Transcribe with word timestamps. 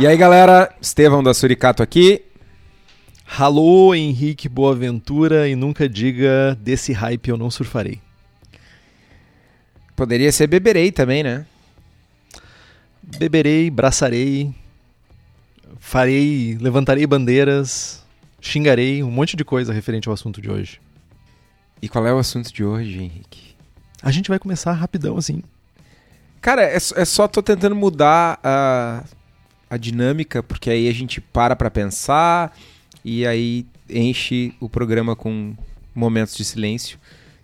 E 0.00 0.06
aí, 0.06 0.16
galera, 0.16 0.72
Estevão 0.80 1.24
da 1.24 1.34
Suricato 1.34 1.82
aqui. 1.82 2.22
Alô, 3.36 3.92
Henrique 3.92 4.48
Boaventura, 4.48 5.48
e 5.48 5.56
nunca 5.56 5.88
diga 5.88 6.56
desse 6.60 6.92
hype 6.92 7.28
eu 7.28 7.36
não 7.36 7.50
surfarei. 7.50 8.00
Poderia 9.96 10.30
ser 10.30 10.46
beberei 10.46 10.92
também, 10.92 11.24
né? 11.24 11.44
Beberei, 13.02 13.68
braçarei, 13.70 14.54
farei, 15.80 16.56
levantarei 16.60 17.04
bandeiras, 17.04 18.04
xingarei, 18.40 19.02
um 19.02 19.10
monte 19.10 19.36
de 19.36 19.44
coisa 19.44 19.72
referente 19.72 20.06
ao 20.06 20.14
assunto 20.14 20.40
de 20.40 20.48
hoje. 20.48 20.80
E 21.82 21.88
qual 21.88 22.06
é 22.06 22.14
o 22.14 22.18
assunto 22.18 22.54
de 22.54 22.62
hoje, 22.62 23.02
Henrique? 23.02 23.56
A 24.00 24.12
gente 24.12 24.28
vai 24.28 24.38
começar 24.38 24.70
rapidão 24.74 25.16
assim. 25.16 25.42
Cara, 26.40 26.62
é, 26.62 26.76
é 26.76 27.04
só 27.04 27.26
tô 27.26 27.42
tentando 27.42 27.74
mudar 27.74 28.38
a, 28.44 29.02
a 29.70 29.76
dinâmica, 29.76 30.42
porque 30.42 30.70
aí 30.70 30.88
a 30.88 30.92
gente 30.92 31.20
para 31.20 31.54
pra 31.54 31.70
pensar 31.70 32.56
e 33.04 33.26
aí 33.26 33.66
enche 33.88 34.52
o 34.60 34.68
programa 34.68 35.14
com 35.14 35.54
momentos 35.94 36.36
de 36.36 36.44
silêncio, 36.44 36.98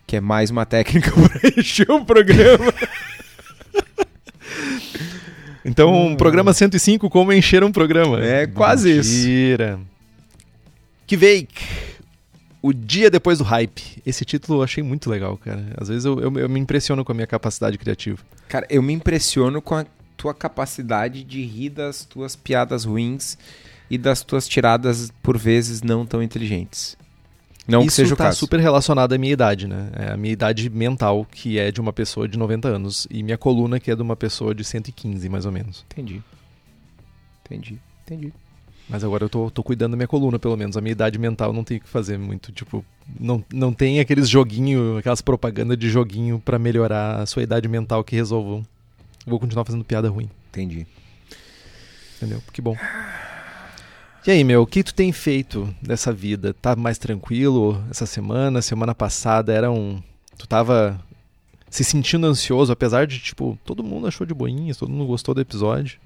que 0.06 0.16
é 0.16 0.20
mais 0.20 0.50
uma 0.50 0.64
técnica 0.66 1.10
para 1.12 1.60
encher 1.60 1.90
o 1.90 2.04
programa. 2.04 2.72
Então, 5.64 5.92
um 6.08 6.14
programa 6.14 6.52
105, 6.52 7.08
como 7.08 7.32
encher 7.32 7.64
um 7.64 7.72
programa. 7.72 8.22
É 8.22 8.46
quase 8.46 8.98
isso. 8.98 9.26
Mentira. 9.26 9.80
Kveik, 11.06 11.54
o 12.60 12.72
dia 12.72 13.10
depois 13.10 13.38
do 13.38 13.44
hype. 13.44 14.02
Esse 14.04 14.24
título 14.24 14.58
eu 14.58 14.62
achei 14.62 14.82
muito 14.82 15.08
legal, 15.08 15.36
cara. 15.38 15.64
Às 15.78 15.88
vezes 15.88 16.04
eu, 16.04 16.20
eu, 16.20 16.38
eu 16.38 16.48
me 16.48 16.60
impressiono 16.60 17.04
com 17.04 17.12
a 17.12 17.14
minha 17.14 17.26
capacidade 17.26 17.78
criativa. 17.78 18.18
Cara, 18.48 18.66
eu 18.68 18.82
me 18.82 18.92
impressiono 18.92 19.62
com 19.62 19.74
a 19.74 19.86
tua 20.24 20.32
capacidade 20.32 21.22
de 21.22 21.44
rir 21.44 21.68
das 21.68 22.06
tuas 22.06 22.34
piadas 22.34 22.86
ruins 22.86 23.36
e 23.90 23.98
das 23.98 24.22
tuas 24.22 24.48
tiradas, 24.48 25.12
por 25.22 25.36
vezes, 25.36 25.82
não 25.82 26.06
tão 26.06 26.22
inteligentes. 26.22 26.96
Não 27.68 27.82
que 27.82 27.88
Isso 27.88 27.96
seja 27.96 28.14
o 28.14 28.16
tá 28.16 28.24
caso. 28.24 28.38
super 28.38 28.58
relacionado 28.58 29.12
à 29.12 29.18
minha 29.18 29.34
idade, 29.34 29.68
né? 29.68 29.90
É 29.92 30.12
a 30.12 30.16
minha 30.16 30.32
idade 30.32 30.70
mental, 30.70 31.26
que 31.30 31.58
é 31.58 31.70
de 31.70 31.78
uma 31.78 31.92
pessoa 31.92 32.26
de 32.26 32.38
90 32.38 32.68
anos, 32.68 33.06
e 33.10 33.22
minha 33.22 33.36
coluna, 33.36 33.78
que 33.78 33.90
é 33.90 33.94
de 33.94 34.00
uma 34.00 34.16
pessoa 34.16 34.54
de 34.54 34.64
115, 34.64 35.28
mais 35.28 35.44
ou 35.44 35.52
menos. 35.52 35.84
Entendi. 35.92 36.22
Entendi. 37.44 37.78
Entendi. 38.06 38.32
Mas 38.88 39.04
agora 39.04 39.24
eu 39.24 39.28
tô, 39.28 39.50
tô 39.50 39.62
cuidando 39.62 39.90
da 39.90 39.96
minha 39.98 40.08
coluna, 40.08 40.38
pelo 40.38 40.56
menos. 40.56 40.74
A 40.76 40.80
minha 40.80 40.92
idade 40.92 41.18
mental 41.18 41.52
não 41.52 41.64
tem 41.64 41.76
o 41.76 41.80
que 41.80 41.88
fazer 41.88 42.18
muito. 42.18 42.50
Tipo, 42.50 42.82
não, 43.20 43.44
não 43.52 43.74
tem 43.74 44.00
aqueles 44.00 44.26
joguinho, 44.28 44.96
aquelas 44.96 45.20
propagandas 45.20 45.76
de 45.76 45.90
joguinho 45.90 46.40
pra 46.42 46.58
melhorar 46.58 47.20
a 47.20 47.26
sua 47.26 47.42
idade 47.42 47.68
mental 47.68 48.02
que 48.02 48.16
resolvam. 48.16 48.64
Vou 49.26 49.38
continuar 49.40 49.64
fazendo 49.64 49.84
piada 49.84 50.08
ruim, 50.08 50.28
Entendi. 50.50 50.86
entendeu? 52.16 52.42
Que 52.52 52.60
bom. 52.60 52.76
E 54.26 54.30
aí, 54.30 54.42
meu, 54.44 54.62
o 54.62 54.66
que 54.66 54.82
tu 54.82 54.94
tem 54.94 55.12
feito 55.12 55.74
dessa 55.82 56.12
vida? 56.12 56.54
Tá 56.54 56.74
mais 56.74 56.96
tranquilo 56.96 57.82
essa 57.90 58.06
semana? 58.06 58.62
Semana 58.62 58.94
passada 58.94 59.52
era 59.52 59.70
um. 59.70 60.02
Tu 60.38 60.46
tava 60.46 60.98
se 61.68 61.84
sentindo 61.84 62.26
ansioso, 62.26 62.72
apesar 62.72 63.06
de, 63.06 63.18
tipo, 63.18 63.58
todo 63.64 63.82
mundo 63.82 64.06
achou 64.06 64.26
de 64.26 64.32
boinhas, 64.32 64.76
todo 64.76 64.90
mundo 64.90 65.06
gostou 65.06 65.34
do 65.34 65.40
episódio. 65.40 65.98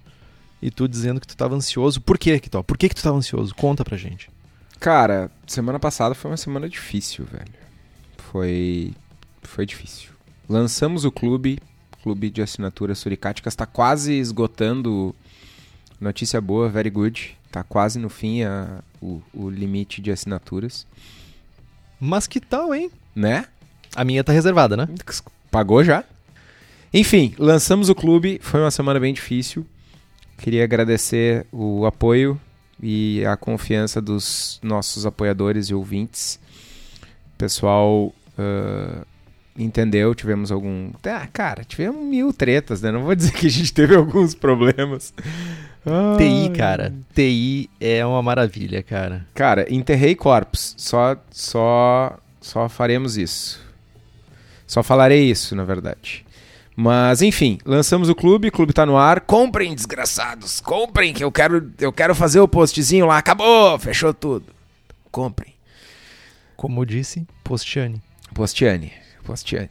E 0.60 0.70
tu 0.70 0.88
dizendo 0.88 1.20
que 1.20 1.26
tu 1.26 1.36
tava 1.36 1.54
ansioso. 1.54 2.00
Por 2.00 2.18
quê, 2.18 2.40
Kitó? 2.40 2.62
Por 2.64 2.76
que, 2.76 2.88
que 2.88 2.94
tu 2.94 3.02
tava 3.02 3.16
ansioso? 3.16 3.54
Conta 3.54 3.84
pra 3.84 3.96
gente. 3.96 4.28
Cara, 4.80 5.30
semana 5.46 5.78
passada 5.78 6.14
foi 6.14 6.30
uma 6.30 6.36
semana 6.36 6.68
difícil, 6.68 7.24
velho. 7.24 7.52
Foi. 8.32 8.92
Foi 9.42 9.64
difícil. 9.64 10.10
Lançamos 10.48 11.04
o 11.04 11.12
clube, 11.12 11.60
clube 12.08 12.30
de 12.30 12.40
assinatura 12.40 12.94
Suricáticas, 12.94 13.54
tá 13.54 13.66
quase 13.66 14.14
esgotando. 14.14 15.14
Notícia 16.00 16.40
boa, 16.40 16.66
very 16.70 16.88
good. 16.88 17.36
Tá 17.52 17.62
quase 17.62 17.98
no 17.98 18.08
fim 18.08 18.42
a- 18.44 18.82
o, 19.00 19.20
o 19.34 19.50
limite 19.50 20.00
de 20.00 20.10
assinaturas. 20.10 20.86
Mas 22.00 22.26
que 22.26 22.40
tal, 22.40 22.74
hein? 22.74 22.90
Né? 23.14 23.44
A 23.94 24.04
minha 24.04 24.24
tá 24.24 24.32
reservada, 24.32 24.74
né? 24.74 24.88
Pagou 25.50 25.84
já? 25.84 26.02
Enfim, 26.94 27.34
lançamos 27.38 27.90
o 27.90 27.94
clube, 27.94 28.38
foi 28.42 28.60
uma 28.60 28.70
semana 28.70 28.98
bem 28.98 29.12
difícil. 29.12 29.66
Queria 30.38 30.64
agradecer 30.64 31.46
o 31.52 31.84
apoio 31.84 32.40
e 32.82 33.22
a 33.26 33.36
confiança 33.36 34.00
dos 34.00 34.58
nossos 34.62 35.04
apoiadores 35.04 35.66
e 35.66 35.74
ouvintes. 35.74 36.40
Pessoal 37.36 38.14
ah, 38.38 39.04
entendeu, 39.58 40.14
tivemos 40.14 40.52
algum. 40.52 40.90
Ah, 41.04 41.26
cara, 41.32 41.64
tivemos 41.64 42.02
mil 42.04 42.32
tretas, 42.32 42.80
né? 42.80 42.90
Não 42.90 43.02
vou 43.02 43.14
dizer 43.14 43.32
que 43.32 43.46
a 43.46 43.50
gente 43.50 43.72
teve 43.72 43.94
alguns 43.96 44.34
problemas. 44.34 45.12
TI, 46.16 46.50
cara. 46.56 46.94
TI 47.14 47.68
é 47.80 48.04
uma 48.04 48.22
maravilha, 48.22 48.82
cara. 48.82 49.26
Cara, 49.34 49.66
enterrei 49.72 50.14
corpos. 50.14 50.74
Só, 50.76 51.16
só, 51.30 52.18
só 52.40 52.68
faremos 52.68 53.16
isso. 53.16 53.60
Só 54.66 54.82
falarei 54.82 55.24
isso, 55.30 55.56
na 55.56 55.64
verdade. 55.64 56.24
Mas, 56.76 57.22
enfim, 57.22 57.58
lançamos 57.64 58.08
o 58.08 58.14
clube, 58.14 58.48
o 58.48 58.52
clube 58.52 58.72
tá 58.72 58.86
no 58.86 58.96
ar. 58.96 59.22
Comprem, 59.22 59.74
desgraçados, 59.74 60.60
comprem, 60.60 61.12
que 61.12 61.24
eu 61.24 61.32
quero, 61.32 61.72
eu 61.80 61.92
quero 61.92 62.14
fazer 62.14 62.38
o 62.38 62.46
postzinho 62.46 63.06
lá. 63.06 63.18
Acabou, 63.18 63.78
fechou 63.78 64.14
tudo. 64.14 64.46
Comprem. 65.10 65.54
Como 66.56 66.84
disse, 66.84 67.26
Postiane. 67.42 68.00
Postiane, 68.34 68.92
Postiane. 69.28 69.68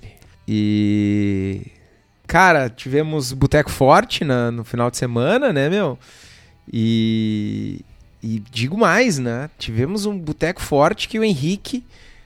E. 0.47 1.61
Cara, 2.27 2.69
tivemos 2.69 3.33
Boteco 3.33 3.71
Forte 3.71 4.23
na- 4.23 4.51
no 4.51 4.63
final 4.63 4.91
de 4.91 4.97
semana, 4.97 5.51
né, 5.51 5.67
meu? 5.69 5.97
E. 6.71 7.81
E 8.21 8.39
digo 8.51 8.77
mais, 8.77 9.17
né? 9.19 9.49
Tivemos 9.57 10.05
um 10.05 10.17
Boteco 10.17 10.61
Forte 10.61 11.07
que 11.07 11.17
o 11.19 11.23
Henrique 11.23 11.83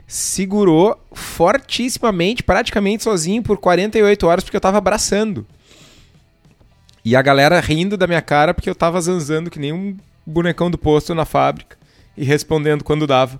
segurou 0.08 1.00
fortissimamente, 1.14 2.44
praticamente 2.44 3.03
sozinho, 3.03 3.42
por 3.44 3.58
48 3.58 4.28
horas, 4.28 4.44
porque 4.44 4.58
eu 4.58 4.62
tava 4.62 4.78
abraçando. 4.78 5.46
E 7.03 7.16
a 7.16 7.22
galera 7.22 7.59
rindo 7.59 7.96
da 7.98 8.08
minha 8.08 8.22
cara 8.22 8.53
porque 8.53 8.69
eu 8.69 8.75
tava 8.75 9.00
zanzando 9.02 9.50
que 9.50 9.59
nem 9.59 9.72
um 9.74 9.96
bonecão 10.25 10.69
do 10.72 10.78
posto 10.78 11.13
na 11.16 11.25
fábrica 11.25 11.78
e 12.18 12.24
respondendo 12.24 12.84
quando 12.84 13.06
dava. 13.08 13.40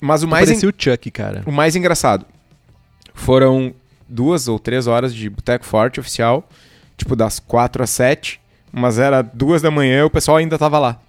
Mas 0.00 0.22
o 0.22 0.26
Tu 0.26 0.30
mais, 0.30 0.48
en- 0.48 0.52
parecia 0.52 0.68
o 0.68 0.74
Chuck, 0.76 1.10
cara. 1.10 1.42
o 1.46 1.52
mais 1.52 1.74
engraçado 1.76 2.24
foram 3.16 3.74
duas 4.08 4.46
ou 4.46 4.58
três 4.58 4.86
horas 4.86 5.12
de 5.14 5.28
Boteco 5.28 5.64
Forte 5.64 5.98
oficial, 5.98 6.48
tipo 6.96 7.16
das 7.16 7.40
quatro 7.40 7.82
às 7.82 7.90
sete, 7.90 8.40
mas 8.72 8.98
era 8.98 9.22
duas 9.22 9.60
da 9.62 9.70
manhã 9.70 10.00
e 10.00 10.04
o 10.04 10.10
pessoal 10.10 10.36
ainda 10.36 10.56
tava 10.58 10.78
lá. 10.78 11.00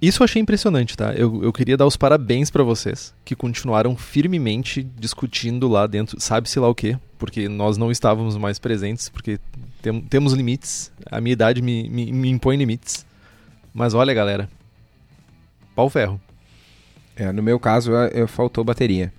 Isso 0.00 0.20
eu 0.22 0.24
achei 0.24 0.42
impressionante, 0.42 0.96
tá? 0.96 1.12
Eu, 1.14 1.44
eu 1.44 1.52
queria 1.52 1.76
dar 1.76 1.86
os 1.86 1.96
parabéns 1.96 2.50
pra 2.50 2.64
vocês, 2.64 3.14
que 3.24 3.36
continuaram 3.36 3.96
firmemente 3.96 4.82
discutindo 4.82 5.68
lá 5.68 5.86
dentro, 5.86 6.20
sabe-se 6.20 6.58
lá 6.58 6.68
o 6.68 6.74
quê, 6.74 6.98
porque 7.18 7.48
nós 7.48 7.76
não 7.76 7.88
estávamos 7.90 8.36
mais 8.36 8.58
presentes, 8.58 9.08
porque 9.08 9.38
tem- 9.80 10.00
temos 10.00 10.32
limites, 10.32 10.90
a 11.06 11.20
minha 11.20 11.32
idade 11.32 11.62
me, 11.62 11.88
me, 11.88 12.12
me 12.12 12.28
impõe 12.30 12.56
limites. 12.56 13.06
Mas 13.72 13.94
olha, 13.94 14.12
galera, 14.12 14.48
pau 15.74 15.88
ferro. 15.88 16.20
É, 17.14 17.30
no 17.30 17.42
meu 17.42 17.60
caso, 17.60 17.92
eu, 17.92 18.08
eu- 18.08 18.28
faltou 18.28 18.64
bateria. 18.64 19.12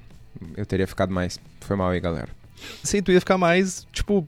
Eu 0.57 0.65
teria 0.65 0.88
ficado 0.88 1.13
mais. 1.13 1.39
Foi 1.62 1.75
mal 1.75 1.89
aí, 1.89 2.00
galera. 2.00 2.30
Sei, 2.83 3.01
tu 3.01 3.12
ia 3.12 3.19
ficar 3.19 3.38
mais, 3.38 3.85
tipo, 3.91 4.27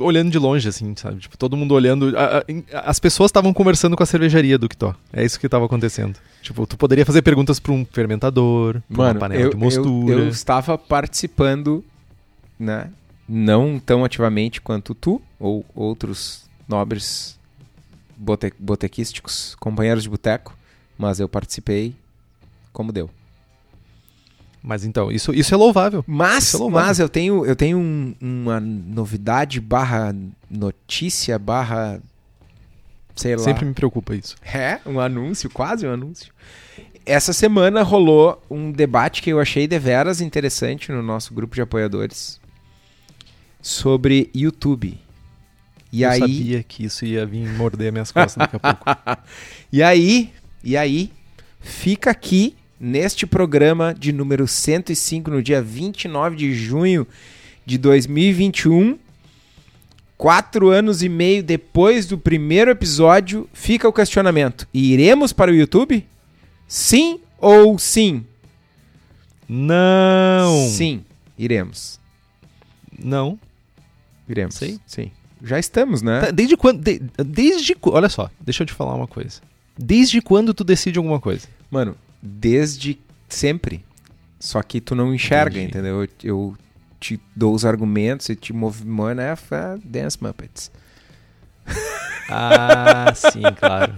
olhando 0.00 0.30
de 0.30 0.38
longe, 0.38 0.68
assim, 0.68 0.94
sabe? 0.96 1.20
Tipo, 1.20 1.36
todo 1.36 1.56
mundo 1.56 1.72
olhando. 1.74 2.16
a- 2.16 2.38
a- 2.38 2.80
as 2.90 2.98
pessoas 2.98 3.28
estavam 3.28 3.52
conversando 3.52 3.96
com 3.96 4.02
a 4.02 4.06
cervejaria 4.06 4.56
do 4.58 4.68
Kitó. 4.68 4.94
É 5.12 5.24
isso 5.24 5.38
que 5.38 5.46
estava 5.46 5.64
acontecendo. 5.66 6.18
Tipo, 6.42 6.66
tu 6.66 6.76
poderia 6.76 7.04
fazer 7.04 7.22
perguntas 7.22 7.58
pra 7.60 7.72
um 7.72 7.84
fermentador, 7.84 8.80
pra 8.88 8.96
Mano, 8.96 9.10
uma 9.14 9.20
panela 9.20 9.42
eu, 9.42 9.50
de 9.50 9.56
mostura. 9.56 10.12
eu, 10.14 10.18
eu 10.20 10.28
estava 10.28 10.78
participando, 10.78 11.84
né? 12.58 12.90
Não 13.28 13.78
tão 13.78 14.04
ativamente 14.04 14.60
quanto 14.60 14.94
tu 14.94 15.20
ou 15.38 15.64
outros 15.74 16.44
nobres 16.66 17.38
bote 18.16 18.52
botequísticos, 18.58 19.54
companheiros 19.60 20.02
de 20.02 20.08
boteco, 20.08 20.56
mas 20.96 21.20
eu 21.20 21.28
participei 21.28 21.94
como 22.72 22.90
deu. 22.92 23.10
Mas 24.62 24.84
então, 24.84 25.10
isso, 25.10 25.32
isso 25.32 25.54
é 25.54 25.56
louvável. 25.56 26.04
Mas, 26.06 26.48
Isso 26.48 26.56
é 26.56 26.60
louvável. 26.60 26.86
mas 26.88 26.98
eu 26.98 27.08
tenho, 27.08 27.46
eu 27.46 27.54
tenho 27.56 27.78
um- 27.78 28.14
uma 28.20 28.58
novidade 28.60 29.60
barra 29.60 30.14
notícia 30.50 31.38
barra 31.38 32.00
sei 33.14 33.34
lá. 33.36 33.42
Sempre 33.42 33.64
me 33.64 33.72
preocupa 33.74 34.14
isso. 34.14 34.36
É, 34.42 34.80
um 34.86 34.98
anúncio, 35.00 35.48
quase 35.50 35.86
um 35.86 35.92
anúncio. 35.92 36.32
Essa 37.06 37.32
semana 37.32 37.82
rolou 37.82 38.42
um 38.50 38.70
debate 38.70 39.22
que 39.22 39.30
eu 39.30 39.40
achei 39.40 39.66
deveras 39.66 40.20
interessante 40.20 40.92
no 40.92 41.02
nosso 41.02 41.32
grupo 41.32 41.54
de 41.54 41.62
apoiadores 41.62 42.38
sobre 43.62 44.30
YouTube. 44.34 44.98
E 45.90 46.02
eu 46.02 46.10
aí, 46.10 46.18
sabia 46.20 46.62
que 46.62 46.84
isso 46.84 47.06
ia 47.06 47.24
vir 47.24 47.48
morder 47.54 47.90
minhas 47.92 48.12
costas 48.12 48.36
daqui 48.36 48.56
a 48.60 48.74
pouco. 48.74 48.84
e 49.72 49.82
aí, 49.82 50.30
e 50.62 50.76
aí, 50.76 51.10
fica 51.60 52.10
aqui 52.10 52.54
neste 52.80 53.26
programa 53.26 53.94
de 53.94 54.12
número 54.12 54.46
105 54.46 55.30
no 55.30 55.42
dia 55.42 55.60
29 55.62 56.36
de 56.36 56.54
junho 56.54 57.06
de 57.66 57.76
2021. 57.78 58.98
Quatro 60.16 60.68
anos 60.70 61.02
e 61.02 61.08
meio 61.08 61.42
depois 61.44 62.04
do 62.06 62.18
primeiro 62.18 62.70
episódio, 62.72 63.48
fica 63.52 63.88
o 63.88 63.92
questionamento: 63.92 64.66
iremos 64.74 65.32
para 65.32 65.50
o 65.50 65.54
YouTube? 65.54 66.04
Sim 66.66 67.20
ou 67.38 67.78
sim? 67.78 68.24
Não! 69.48 70.68
Sim, 70.68 71.04
iremos. 71.38 71.98
Não. 72.98 73.38
Iremos. 74.28 74.56
Sei. 74.56 74.78
Sim. 74.86 75.10
Já 75.42 75.58
estamos, 75.58 76.02
né? 76.02 76.20
Tá, 76.20 76.30
Desde 76.32 76.56
quando. 76.56 76.82
de- 76.82 77.00
desde. 77.24 77.76
Olha 77.82 78.08
só, 78.08 78.28
deixa 78.40 78.64
eu 78.64 78.66
te 78.66 78.72
falar 78.72 78.94
uma 78.94 79.06
coisa. 79.06 79.40
Desde 79.78 80.20
quando 80.20 80.52
tu 80.52 80.64
decide 80.64 80.98
alguma 80.98 81.20
coisa? 81.20 81.46
Mano, 81.70 81.96
desde 82.22 82.98
sempre. 83.28 83.84
Só 84.40 84.62
que 84.62 84.80
tu 84.80 84.94
não 84.94 85.12
enxerga, 85.14 85.58
Entendi. 85.58 85.70
entendeu? 85.78 86.02
Eu, 86.02 86.08
eu 86.22 86.56
te 87.00 87.20
dou 87.34 87.54
os 87.54 87.64
argumentos 87.64 88.28
e 88.28 88.36
te 88.36 88.52
movimento, 88.52 89.16
né? 89.16 89.34
Fa- 89.36 89.78
Dance 89.84 90.16
Muppets. 90.20 90.70
Ah, 92.28 93.12
sim, 93.14 93.42
claro. 93.58 93.92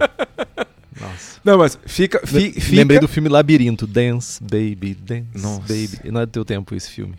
Nossa. 0.99 1.39
Não, 1.43 1.57
mas 1.57 1.77
fica. 1.85 2.25
fi- 2.25 2.51
fica... 2.53 2.75
Lembrei 2.75 2.99
do 2.99 3.07
filme 3.07 3.27
Labirinto. 3.29 3.85
Dance, 3.87 4.41
Baby, 4.41 4.93
Dance, 4.95 5.27
Nossa. 5.35 5.59
Baby. 5.61 6.11
Não 6.11 6.21
é 6.21 6.25
do 6.25 6.31
teu 6.31 6.45
tempo 6.45 6.73
esse 6.75 6.89
filme. 6.89 7.15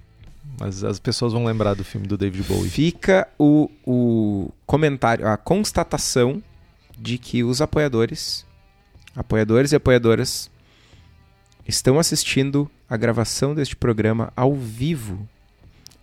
Mas 0.58 0.84
as 0.84 0.98
pessoas 0.98 1.32
vão 1.32 1.44
lembrar 1.44 1.74
do 1.74 1.84
filme 1.84 2.06
do 2.06 2.16
David 2.16 2.42
Bowie. 2.44 2.70
Fica 2.70 3.26
o, 3.38 3.70
o 3.84 4.50
comentário, 4.66 5.26
a 5.26 5.36
constatação 5.36 6.42
de 6.98 7.18
que 7.18 7.42
os 7.42 7.60
apoiadores, 7.60 8.44
apoiadores 9.16 9.72
e 9.72 9.76
apoiadoras, 9.76 10.50
estão 11.66 11.98
assistindo 11.98 12.70
a 12.88 12.96
gravação 12.96 13.54
deste 13.54 13.76
programa 13.76 14.32
ao 14.36 14.54
vivo, 14.54 15.28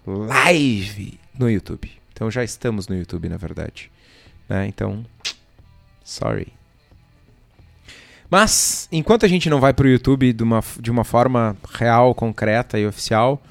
live, 0.06 1.20
no 1.38 1.50
YouTube. 1.50 1.92
Então 2.14 2.30
já 2.30 2.44
estamos 2.44 2.88
no 2.88 2.98
YouTube, 2.98 3.30
na 3.30 3.38
verdade. 3.38 3.92
né? 4.48 4.68
Então, 4.68 5.06
sorry. 6.04 6.54
Mas, 8.30 8.88
enquanto 8.92 9.26
a 9.26 9.30
gente 9.30 9.50
não 9.50 9.60
vai 9.60 9.74
pro 9.74 9.88
YouTube 9.88 10.34
de 10.34 10.44
uma, 10.44 10.64
de 10.80 10.92
uma 10.92 11.04
forma 11.04 11.58
real, 11.74 12.14
concreta 12.14 12.78
e 12.78 12.86
oficial, 12.86 13.42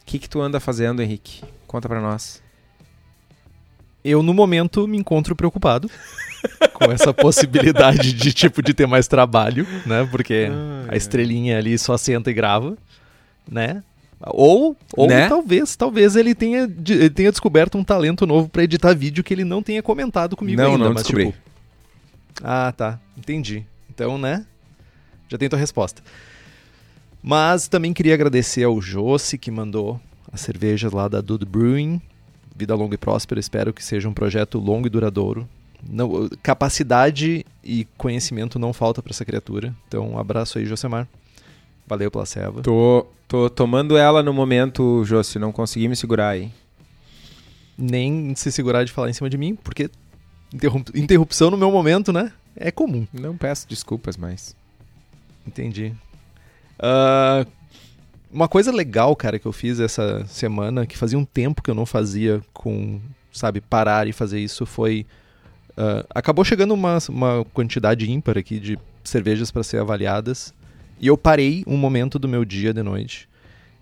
o 0.00 0.04
que, 0.06 0.18
que 0.18 0.28
tu 0.28 0.40
anda 0.40 0.58
fazendo, 0.58 1.02
Henrique? 1.02 1.44
Conta 1.66 1.88
pra 1.88 2.00
nós. 2.00 2.42
Eu, 4.02 4.22
no 4.22 4.32
momento, 4.32 4.86
me 4.86 4.96
encontro 4.96 5.36
preocupado 5.36 5.90
com 6.72 6.90
essa 6.92 7.12
possibilidade 7.14 8.12
de, 8.12 8.32
tipo, 8.32 8.62
de 8.62 8.72
ter 8.74 8.86
mais 8.86 9.06
trabalho, 9.08 9.66
né? 9.86 10.06
Porque 10.10 10.48
a 10.88 10.96
estrelinha 10.96 11.58
ali 11.58 11.78
só 11.78 11.96
senta 11.96 12.30
e 12.30 12.34
grava, 12.34 12.76
né? 13.50 13.82
Ou, 14.28 14.76
ou 14.96 15.06
Né? 15.08 15.28
talvez, 15.28 15.76
talvez 15.76 16.16
ele 16.16 16.34
tenha, 16.34 16.62
ele 16.88 17.10
tenha 17.10 17.30
descoberto 17.30 17.76
um 17.76 17.84
talento 17.84 18.26
novo 18.26 18.48
pra 18.48 18.64
editar 18.64 18.94
vídeo 18.94 19.22
que 19.22 19.32
ele 19.34 19.44
não 19.44 19.62
tenha 19.62 19.82
comentado 19.82 20.34
comigo 20.36 20.60
Não, 20.60 20.72
ainda. 20.72 20.84
não 20.84 20.94
mas, 20.94 21.02
descobri. 21.02 21.26
tipo, 21.26 21.38
ah, 22.42 22.72
tá. 22.74 22.98
Entendi. 23.16 23.64
Então, 23.90 24.16
né? 24.18 24.44
Já 25.28 25.36
tem 25.36 25.48
tua 25.48 25.58
resposta. 25.58 26.02
Mas 27.22 27.68
também 27.68 27.92
queria 27.92 28.14
agradecer 28.14 28.62
ao 28.64 28.80
Josse 28.80 29.36
que 29.36 29.50
mandou 29.50 30.00
as 30.32 30.40
cervejas 30.40 30.92
lá 30.92 31.08
da 31.08 31.20
Dude 31.20 31.44
Brewing. 31.44 32.00
Vida 32.56 32.74
longa 32.74 32.94
e 32.94 32.98
próspera. 32.98 33.38
Espero 33.40 33.72
que 33.72 33.84
seja 33.84 34.08
um 34.08 34.14
projeto 34.14 34.58
longo 34.58 34.86
e 34.86 34.90
duradouro. 34.90 35.46
Não, 35.82 36.28
capacidade 36.42 37.44
e 37.62 37.86
conhecimento 37.96 38.58
não 38.58 38.72
falta 38.72 39.02
pra 39.02 39.10
essa 39.12 39.24
criatura. 39.24 39.74
Então, 39.88 40.10
um 40.12 40.18
abraço 40.18 40.58
aí, 40.58 40.66
Josemar. 40.66 41.06
Valeu 41.86 42.10
pela 42.10 42.26
ceva. 42.26 42.62
Tô, 42.62 43.06
tô 43.28 43.48
tomando 43.48 43.96
ela 43.96 44.22
no 44.22 44.32
momento, 44.32 45.04
Josi. 45.04 45.38
Não 45.38 45.52
consegui 45.52 45.88
me 45.88 45.94
segurar 45.96 46.30
aí. 46.30 46.50
Nem 47.78 48.34
se 48.34 48.50
segurar 48.50 48.84
de 48.84 48.92
falar 48.92 49.10
em 49.10 49.12
cima 49.12 49.28
de 49.28 49.36
mim, 49.36 49.54
porque 49.54 49.90
interrup- 50.52 50.90
interrupção 50.96 51.50
no 51.50 51.56
meu 51.56 51.70
momento, 51.70 52.12
né? 52.12 52.32
É 52.56 52.70
comum. 52.70 53.06
Não 53.12 53.36
peço 53.36 53.68
desculpas, 53.68 54.16
mas. 54.16 54.56
Entendi. 55.46 55.92
Ah, 56.78 57.46
uma 58.32 58.48
coisa 58.48 58.72
legal, 58.72 59.14
cara, 59.14 59.38
que 59.38 59.46
eu 59.46 59.52
fiz 59.52 59.78
essa 59.78 60.24
semana, 60.26 60.86
que 60.86 60.96
fazia 60.96 61.18
um 61.18 61.24
tempo 61.24 61.62
que 61.62 61.70
eu 61.70 61.74
não 61.74 61.86
fazia 61.86 62.42
com, 62.52 63.00
sabe, 63.32 63.60
parar 63.60 64.08
e 64.08 64.12
fazer 64.12 64.40
isso, 64.40 64.64
foi. 64.66 65.06
Ah, 65.76 66.06
acabou 66.10 66.44
chegando 66.44 66.72
uma, 66.72 66.98
uma 67.08 67.44
quantidade 67.52 68.10
ímpar 68.10 68.38
aqui 68.38 68.58
de 68.58 68.78
cervejas 69.04 69.50
para 69.50 69.62
ser 69.62 69.78
avaliadas. 69.78 70.54
E 71.00 71.06
eu 71.06 71.16
parei 71.16 71.62
um 71.66 71.76
momento 71.76 72.18
do 72.18 72.26
meu 72.26 72.44
dia 72.44 72.72
de 72.72 72.82
noite 72.82 73.28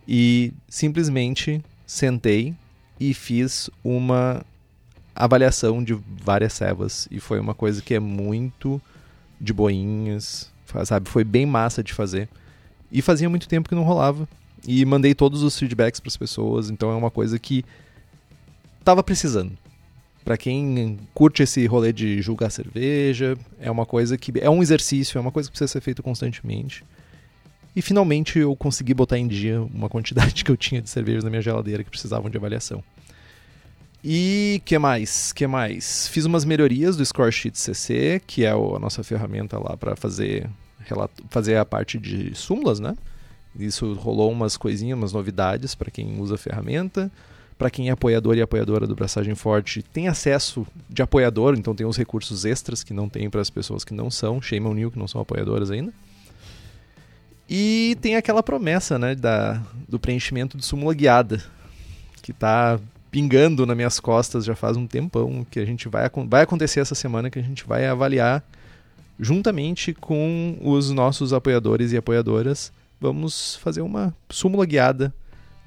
e 0.06 0.52
simplesmente 0.68 1.62
sentei 1.86 2.54
e 2.98 3.14
fiz 3.14 3.70
uma 3.82 4.44
avaliação 5.14 5.82
de 5.82 5.94
várias 5.94 6.52
cevas. 6.52 7.06
E 7.10 7.20
foi 7.20 7.38
uma 7.38 7.54
coisa 7.54 7.80
que 7.80 7.94
é 7.94 8.00
muito 8.00 8.82
de 9.40 9.52
boinhas, 9.52 10.50
sabe? 10.84 11.08
Foi 11.08 11.22
bem 11.22 11.46
massa 11.46 11.82
de 11.82 11.92
fazer. 11.92 12.28
E 12.90 13.00
fazia 13.00 13.30
muito 13.30 13.48
tempo 13.48 13.68
que 13.68 13.74
não 13.74 13.84
rolava. 13.84 14.28
E 14.66 14.84
mandei 14.84 15.14
todos 15.14 15.42
os 15.42 15.58
feedbacks 15.58 16.00
para 16.00 16.08
as 16.08 16.16
pessoas, 16.16 16.70
então 16.70 16.90
é 16.90 16.94
uma 16.94 17.10
coisa 17.10 17.38
que 17.38 17.64
tava 18.82 19.02
precisando. 19.02 19.52
Para 20.24 20.36
quem 20.36 20.98
curte 21.12 21.42
esse 21.42 21.66
rolê 21.66 21.92
de 21.92 22.22
julgar 22.22 22.50
cerveja, 22.50 23.36
é 23.60 23.70
uma 23.70 23.84
coisa 23.84 24.16
que 24.16 24.32
é 24.40 24.48
um 24.48 24.62
exercício, 24.62 25.18
é 25.18 25.20
uma 25.20 25.30
coisa 25.30 25.48
que 25.48 25.52
precisa 25.52 25.68
ser 25.68 25.80
feito 25.80 26.02
constantemente. 26.02 26.82
E 27.76 27.82
finalmente 27.82 28.38
eu 28.38 28.54
consegui 28.56 28.94
botar 28.94 29.18
em 29.18 29.26
dia 29.26 29.60
uma 29.60 29.88
quantidade 29.88 30.42
que 30.44 30.50
eu 30.50 30.56
tinha 30.56 30.80
de 30.80 30.88
cervejas 30.88 31.24
na 31.24 31.30
minha 31.30 31.42
geladeira 31.42 31.84
que 31.84 31.90
precisavam 31.90 32.30
de 32.30 32.38
avaliação. 32.38 32.82
E 34.02 34.60
que 34.64 34.78
mais? 34.78 35.32
Que 35.32 35.46
mais? 35.46 36.08
Fiz 36.08 36.24
umas 36.24 36.44
melhorias 36.44 36.96
do 36.96 37.04
Scoresheet 37.04 37.58
CC, 37.58 38.20
que 38.26 38.44
é 38.44 38.50
a 38.50 38.78
nossa 38.78 39.02
ferramenta 39.02 39.58
lá 39.58 39.76
para 39.76 39.96
fazer 39.96 40.48
fazer 41.30 41.56
a 41.56 41.64
parte 41.64 41.98
de 41.98 42.34
súmulas, 42.34 42.78
né? 42.78 42.94
Isso 43.58 43.94
rolou 43.94 44.30
umas 44.30 44.56
coisinhas, 44.56 44.98
umas 44.98 45.12
novidades 45.14 45.74
para 45.74 45.90
quem 45.90 46.20
usa 46.20 46.34
a 46.34 46.38
ferramenta. 46.38 47.10
Para 47.56 47.70
quem 47.70 47.88
é 47.88 47.92
apoiador 47.92 48.36
e 48.36 48.42
apoiadora 48.42 48.86
do 48.86 48.94
Braçagem 48.94 49.34
Forte, 49.34 49.82
tem 49.82 50.08
acesso 50.08 50.66
de 50.90 51.02
apoiador, 51.02 51.54
então 51.56 51.74
tem 51.74 51.86
os 51.86 51.96
recursos 51.96 52.44
extras 52.44 52.82
que 52.82 52.92
não 52.92 53.08
tem 53.08 53.30
para 53.30 53.40
as 53.40 53.50
pessoas 53.50 53.84
que 53.84 53.94
não 53.94 54.10
são, 54.10 54.42
shame 54.42 54.66
on 54.66 54.76
you, 54.76 54.90
que 54.90 54.98
não 54.98 55.06
são 55.06 55.20
apoiadoras 55.20 55.70
ainda. 55.70 55.92
E 57.48 57.96
tem 58.00 58.16
aquela 58.16 58.42
promessa, 58.42 58.98
né, 58.98 59.14
da, 59.14 59.62
do 59.88 59.98
preenchimento 59.98 60.56
de 60.56 60.64
súmula 60.64 60.94
guiada, 60.94 61.42
que 62.22 62.32
tá 62.32 62.80
pingando 63.10 63.64
nas 63.64 63.76
minhas 63.76 64.00
costas 64.00 64.44
já 64.44 64.56
faz 64.56 64.76
um 64.76 64.88
tempão, 64.88 65.46
que 65.48 65.60
a 65.60 65.64
gente 65.64 65.88
vai, 65.88 66.10
vai 66.26 66.42
acontecer 66.42 66.80
essa 66.80 66.96
semana, 66.96 67.30
que 67.30 67.38
a 67.38 67.42
gente 67.42 67.64
vai 67.64 67.86
avaliar 67.86 68.42
juntamente 69.20 69.94
com 69.94 70.58
os 70.60 70.90
nossos 70.90 71.32
apoiadores 71.32 71.92
e 71.92 71.96
apoiadoras. 71.96 72.72
Vamos 73.00 73.56
fazer 73.56 73.82
uma 73.82 74.12
súmula 74.28 74.66
guiada, 74.66 75.14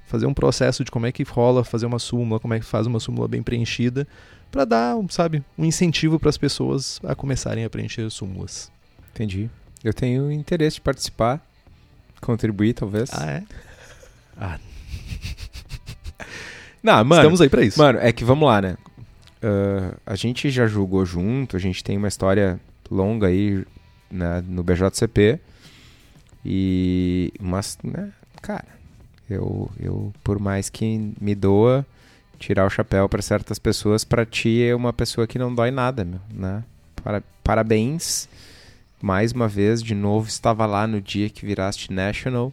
fazer 0.07 0.25
um 0.25 0.33
processo 0.33 0.83
de 0.83 0.89
como 0.89 1.05
é 1.05 1.11
que 1.11 1.21
rola 1.23 1.63
fazer 1.63 1.85
uma 1.85 1.99
súmula, 1.99 2.39
como 2.39 2.53
é 2.53 2.59
que 2.59 2.65
faz 2.65 2.87
uma 2.87 2.99
súmula 2.99 3.27
bem 3.27 3.43
preenchida, 3.43 4.07
para 4.49 4.65
dar, 4.65 4.95
sabe, 5.09 5.43
um 5.57 5.65
incentivo 5.65 6.17
para 6.17 6.29
as 6.29 6.37
pessoas 6.37 6.99
a 7.03 7.13
começarem 7.13 7.65
a 7.65 7.69
preencher 7.69 8.09
súmulas. 8.09 8.71
Entendi. 9.13 9.49
Eu 9.83 9.93
tenho 9.93 10.31
interesse 10.31 10.75
de 10.75 10.81
participar, 10.81 11.45
contribuir, 12.21 12.73
talvez. 12.73 13.09
Ah, 13.13 13.29
é? 13.29 13.43
Ah, 14.39 14.59
Não, 16.83 17.03
mano, 17.03 17.21
Estamos 17.21 17.41
aí 17.41 17.49
pra 17.49 17.63
isso. 17.63 17.79
Mano, 17.79 17.97
é 17.99 18.11
que 18.11 18.23
vamos 18.23 18.47
lá, 18.47 18.61
né? 18.61 18.77
Uh, 19.41 19.97
a 20.05 20.15
gente 20.15 20.49
já 20.51 20.67
jogou 20.67 21.05
junto, 21.05 21.57
a 21.57 21.59
gente 21.59 21.83
tem 21.83 21.97
uma 21.97 22.07
história 22.07 22.59
longa 22.89 23.27
aí 23.27 23.65
né, 24.11 24.43
no 24.47 24.63
BJCP. 24.63 25.39
E. 26.45 27.33
Mas, 27.39 27.79
né, 27.83 28.11
cara, 28.41 28.76
eu, 29.29 29.69
eu, 29.79 30.13
por 30.23 30.39
mais 30.39 30.69
que 30.69 31.13
me 31.19 31.35
doa 31.35 31.85
tirar 32.39 32.65
o 32.65 32.69
chapéu 32.69 33.09
para 33.09 33.21
certas 33.21 33.59
pessoas, 33.59 34.03
para 34.03 34.25
ti 34.25 34.61
é 34.63 34.75
uma 34.75 34.93
pessoa 34.93 35.27
que 35.27 35.39
não 35.39 35.53
dói 35.53 35.71
nada, 35.71 36.05
meu, 36.05 36.19
né? 36.31 36.63
Para, 37.03 37.23
parabéns. 37.43 38.29
Mais 39.01 39.31
uma 39.31 39.47
vez, 39.47 39.83
de 39.83 39.93
novo, 39.93 40.27
estava 40.27 40.65
lá 40.65 40.87
no 40.87 40.99
dia 40.99 41.29
que 41.29 41.45
viraste 41.45 41.93
National. 41.93 42.51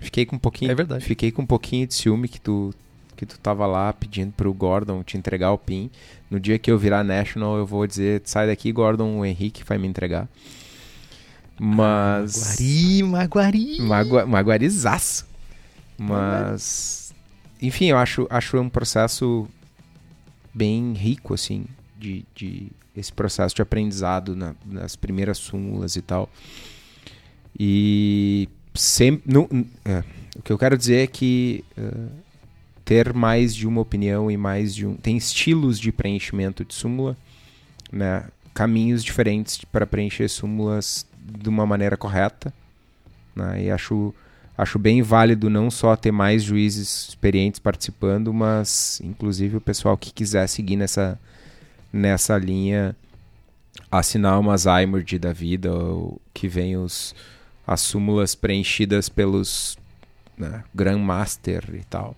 Fiquei 0.00 0.24
com 0.24 0.36
um 0.36 0.38
pouquinho. 0.38 0.70
É 0.70 0.74
verdade. 0.74 1.04
Fiquei 1.04 1.30
com 1.30 1.42
um 1.42 1.46
pouquinho 1.46 1.86
de 1.86 1.94
ciúme 1.94 2.28
que 2.28 2.40
tu 2.40 2.74
que 3.16 3.24
tu 3.24 3.38
tava 3.38 3.66
lá 3.66 3.92
pedindo 3.94 4.30
pro 4.32 4.52
Gordon 4.52 5.02
te 5.02 5.16
entregar 5.16 5.50
o 5.50 5.58
PIN. 5.58 5.90
No 6.30 6.38
dia 6.38 6.58
que 6.58 6.70
eu 6.70 6.78
virar 6.78 7.02
National, 7.02 7.56
eu 7.56 7.64
vou 7.64 7.86
dizer, 7.86 8.20
sai 8.26 8.46
daqui, 8.46 8.70
Gordon, 8.70 9.18
o 9.18 9.24
Henrique 9.24 9.64
vai 9.64 9.78
me 9.78 9.88
entregar. 9.88 10.28
Mas. 11.58 12.58
Maguari, 12.58 13.02
Maguari. 13.02 13.80
Magua, 13.80 14.26
maguarizaço. 14.26 15.26
Mas. 15.98 17.14
Enfim, 17.60 17.86
eu 17.86 17.98
acho, 17.98 18.26
acho 18.28 18.58
um 18.58 18.68
processo 18.68 19.48
bem 20.52 20.92
rico, 20.92 21.34
assim, 21.34 21.66
de, 21.98 22.24
de 22.34 22.68
esse 22.94 23.12
processo 23.12 23.54
de 23.54 23.62
aprendizado 23.62 24.34
na, 24.36 24.54
nas 24.64 24.96
primeiras 24.96 25.38
súmulas 25.38 25.96
e 25.96 26.02
tal. 26.02 26.28
E 27.58 28.48
sempre. 28.74 29.32
No, 29.32 29.48
é, 29.84 30.04
o 30.36 30.42
que 30.42 30.52
eu 30.52 30.58
quero 30.58 30.76
dizer 30.76 31.04
é 31.04 31.06
que 31.06 31.64
uh, 31.78 32.10
ter 32.84 33.12
mais 33.12 33.54
de 33.54 33.66
uma 33.66 33.80
opinião 33.80 34.30
e 34.30 34.36
mais 34.36 34.74
de 34.74 34.86
um. 34.86 34.94
Tem 34.94 35.16
estilos 35.16 35.78
de 35.78 35.90
preenchimento 35.90 36.64
de 36.64 36.74
súmula, 36.74 37.16
né? 37.90 38.26
caminhos 38.54 39.04
diferentes 39.04 39.62
para 39.66 39.86
preencher 39.86 40.28
súmulas 40.28 41.06
de 41.18 41.48
uma 41.48 41.66
maneira 41.66 41.96
correta. 41.96 42.54
Né? 43.34 43.64
E 43.64 43.70
acho, 43.70 44.14
acho 44.56 44.78
bem 44.78 45.02
válido 45.02 45.50
não 45.50 45.70
só 45.70 45.94
ter 45.96 46.12
mais 46.12 46.42
juízes 46.42 47.08
experientes 47.08 47.60
participando, 47.60 48.32
mas 48.32 49.00
inclusive 49.04 49.56
o 49.56 49.60
pessoal 49.60 49.96
que 49.96 50.12
quiser 50.12 50.46
seguir 50.46 50.76
nessa, 50.76 51.18
nessa 51.92 52.38
linha, 52.38 52.96
assinar 53.90 54.38
uma 54.40 54.56
Zymerd 54.56 55.18
da 55.18 55.32
vida, 55.32 55.72
ou 55.72 56.20
que 56.32 56.48
vem 56.48 56.76
os, 56.76 57.14
as 57.66 57.80
súmulas 57.80 58.34
preenchidas 58.34 59.08
pelos 59.08 59.76
né, 60.36 60.64
Grandmaster 60.74 61.64
e 61.74 61.84
tal. 61.84 62.16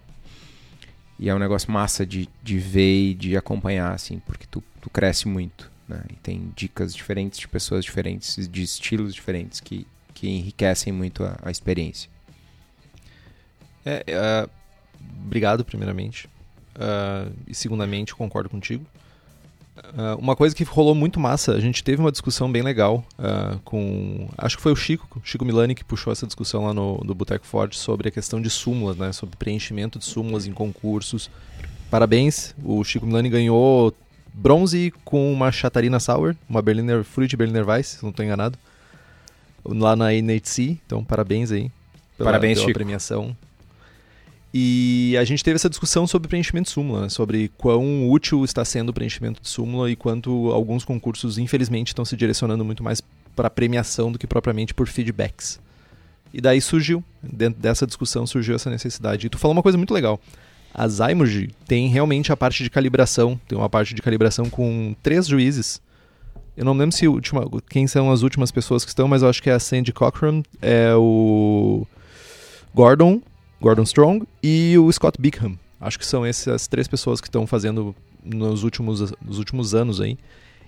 E 1.18 1.28
é 1.28 1.34
um 1.34 1.38
negócio 1.38 1.70
massa 1.72 2.06
de, 2.06 2.28
de 2.42 2.58
ver 2.58 3.10
e 3.10 3.14
de 3.14 3.36
acompanhar, 3.36 3.92
assim, 3.92 4.20
porque 4.20 4.46
tu, 4.48 4.62
tu 4.80 4.88
cresce 4.88 5.26
muito. 5.26 5.68
Né? 5.88 6.00
E 6.10 6.14
tem 6.14 6.52
dicas 6.54 6.94
diferentes 6.94 7.40
de 7.40 7.48
pessoas 7.48 7.84
diferentes, 7.84 8.48
de 8.48 8.62
estilos 8.62 9.12
diferentes 9.12 9.58
que, 9.58 9.84
que 10.14 10.28
enriquecem 10.28 10.92
muito 10.92 11.24
a, 11.24 11.36
a 11.42 11.50
experiência. 11.50 12.08
É, 13.88 14.04
é, 14.06 14.48
obrigado, 15.24 15.64
primeiramente. 15.64 16.28
Uh, 16.76 17.32
e 17.46 17.54
segundamente, 17.54 18.14
concordo 18.14 18.50
contigo. 18.50 18.84
Uh, 19.78 20.18
uma 20.18 20.36
coisa 20.36 20.54
que 20.54 20.62
rolou 20.64 20.94
muito 20.94 21.18
massa, 21.18 21.52
a 21.52 21.60
gente 21.60 21.82
teve 21.82 22.02
uma 22.02 22.12
discussão 22.12 22.50
bem 22.52 22.60
legal 22.60 23.02
uh, 23.18 23.58
com. 23.64 24.28
Acho 24.36 24.56
que 24.56 24.62
foi 24.62 24.72
o 24.72 24.76
Chico, 24.76 25.20
Chico 25.24 25.44
Milani, 25.44 25.74
que 25.74 25.84
puxou 25.84 26.12
essa 26.12 26.26
discussão 26.26 26.66
lá 26.66 26.74
no, 26.74 26.98
no 27.02 27.14
Boteco 27.14 27.46
Forte 27.46 27.78
sobre 27.78 28.08
a 28.08 28.10
questão 28.10 28.42
de 28.42 28.50
súmulas, 28.50 28.96
né? 28.98 29.10
Sobre 29.12 29.36
preenchimento 29.36 29.98
de 29.98 30.04
súmulas 30.04 30.46
em 30.46 30.52
concursos. 30.52 31.30
Parabéns, 31.90 32.54
o 32.62 32.84
Chico 32.84 33.06
Milani 33.06 33.30
ganhou 33.30 33.94
bronze 34.34 34.92
com 35.02 35.32
uma 35.32 35.50
Chatarina 35.50 35.98
Sour, 35.98 36.36
uma 36.48 36.60
Berliner 36.60 37.02
Fruit 37.02 37.34
Berliner 37.34 37.66
Weiss, 37.66 37.86
se 37.86 38.02
não 38.02 38.10
estou 38.10 38.22
enganado, 38.22 38.58
lá 39.64 39.96
na 39.96 40.12
NHC. 40.12 40.78
Então, 40.84 41.02
parabéns 41.02 41.50
aí 41.50 41.70
pela, 42.18 42.30
Parabéns, 42.30 42.58
pela 42.58 42.66
Chico. 42.66 42.78
premiação. 42.78 43.36
E 44.60 45.16
a 45.16 45.22
gente 45.22 45.44
teve 45.44 45.54
essa 45.54 45.70
discussão 45.70 46.04
sobre 46.04 46.26
preenchimento 46.26 46.66
de 46.66 46.72
súmula, 46.72 47.02
né? 47.02 47.08
sobre 47.08 47.48
quão 47.56 48.10
útil 48.10 48.44
está 48.44 48.64
sendo 48.64 48.88
o 48.88 48.92
preenchimento 48.92 49.40
de 49.40 49.48
súmula 49.48 49.88
e 49.88 49.94
quanto 49.94 50.50
alguns 50.50 50.84
concursos, 50.84 51.38
infelizmente, 51.38 51.88
estão 51.88 52.04
se 52.04 52.16
direcionando 52.16 52.64
muito 52.64 52.82
mais 52.82 53.00
para 53.36 53.48
premiação 53.48 54.10
do 54.10 54.18
que 54.18 54.26
propriamente 54.26 54.74
por 54.74 54.88
feedbacks. 54.88 55.60
E 56.34 56.40
daí 56.40 56.60
surgiu, 56.60 57.04
dentro 57.22 57.60
dessa 57.60 57.86
discussão, 57.86 58.26
surgiu 58.26 58.56
essa 58.56 58.68
necessidade. 58.68 59.28
E 59.28 59.30
tu 59.30 59.38
falou 59.38 59.52
uma 59.52 59.62
coisa 59.62 59.78
muito 59.78 59.94
legal. 59.94 60.20
A 60.74 60.88
Zymergy 60.88 61.54
tem 61.68 61.88
realmente 61.88 62.32
a 62.32 62.36
parte 62.36 62.64
de 62.64 62.68
calibração, 62.68 63.40
tem 63.46 63.56
uma 63.56 63.70
parte 63.70 63.94
de 63.94 64.02
calibração 64.02 64.50
com 64.50 64.92
três 65.04 65.28
juízes. 65.28 65.80
Eu 66.56 66.64
não 66.64 66.76
lembro 66.76 66.96
se 66.96 67.06
última, 67.06 67.48
quem 67.70 67.86
são 67.86 68.10
as 68.10 68.22
últimas 68.22 68.50
pessoas 68.50 68.84
que 68.84 68.90
estão, 68.90 69.06
mas 69.06 69.22
eu 69.22 69.28
acho 69.28 69.40
que 69.40 69.50
é 69.50 69.52
a 69.52 69.60
Sandy 69.60 69.92
Cochran, 69.92 70.42
é 70.60 70.92
o 70.96 71.86
Gordon, 72.74 73.22
Gordon 73.60 73.82
Strong 73.82 74.26
e 74.42 74.76
o 74.78 74.90
Scott 74.92 75.20
Bickham. 75.20 75.58
Acho 75.80 75.98
que 75.98 76.06
são 76.06 76.24
essas 76.24 76.66
três 76.66 76.88
pessoas 76.88 77.20
que 77.20 77.28
estão 77.28 77.46
fazendo 77.46 77.94
nos 78.24 78.64
últimos, 78.64 79.12
nos 79.24 79.38
últimos 79.38 79.74
anos 79.74 80.00
aí. 80.00 80.18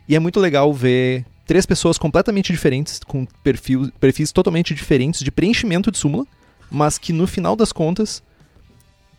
E 0.08 0.16
é 0.16 0.18
muito 0.18 0.40
legal 0.40 0.72
ver 0.72 1.24
três 1.46 1.66
pessoas 1.66 1.98
completamente 1.98 2.52
diferentes, 2.52 3.00
com 3.06 3.26
perfil, 3.42 3.90
perfis 3.98 4.32
totalmente 4.32 4.74
diferentes 4.74 5.20
de 5.20 5.30
preenchimento 5.30 5.90
de 5.90 5.98
súmula, 5.98 6.26
mas 6.70 6.98
que 6.98 7.12
no 7.12 7.26
final 7.26 7.56
das 7.56 7.72
contas 7.72 8.22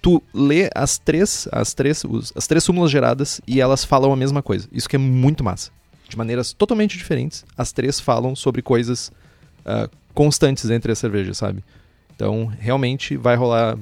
tu 0.01 0.21
lê 0.33 0.69
as 0.73 0.97
três, 0.97 1.47
as 1.51 1.73
três, 1.73 2.03
os, 2.03 2.33
as 2.35 2.47
três 2.47 2.63
súmulas 2.63 2.89
geradas 2.89 3.39
e 3.45 3.61
elas 3.61 3.85
falam 3.85 4.11
a 4.11 4.15
mesma 4.15 4.41
coisa. 4.41 4.67
Isso 4.71 4.89
que 4.89 4.95
é 4.95 4.99
muito 4.99 5.43
massa. 5.43 5.71
De 6.09 6.17
maneiras 6.17 6.51
totalmente 6.51 6.97
diferentes, 6.97 7.45
as 7.57 7.71
três 7.71 7.99
falam 7.99 8.35
sobre 8.35 8.61
coisas 8.61 9.11
uh, 9.65 9.89
constantes 10.13 10.69
entre 10.69 10.91
as 10.91 10.99
cervejas, 10.99 11.37
sabe? 11.37 11.63
Então, 12.21 12.45
realmente 12.45 13.17
vai 13.17 13.35
rolar. 13.35 13.79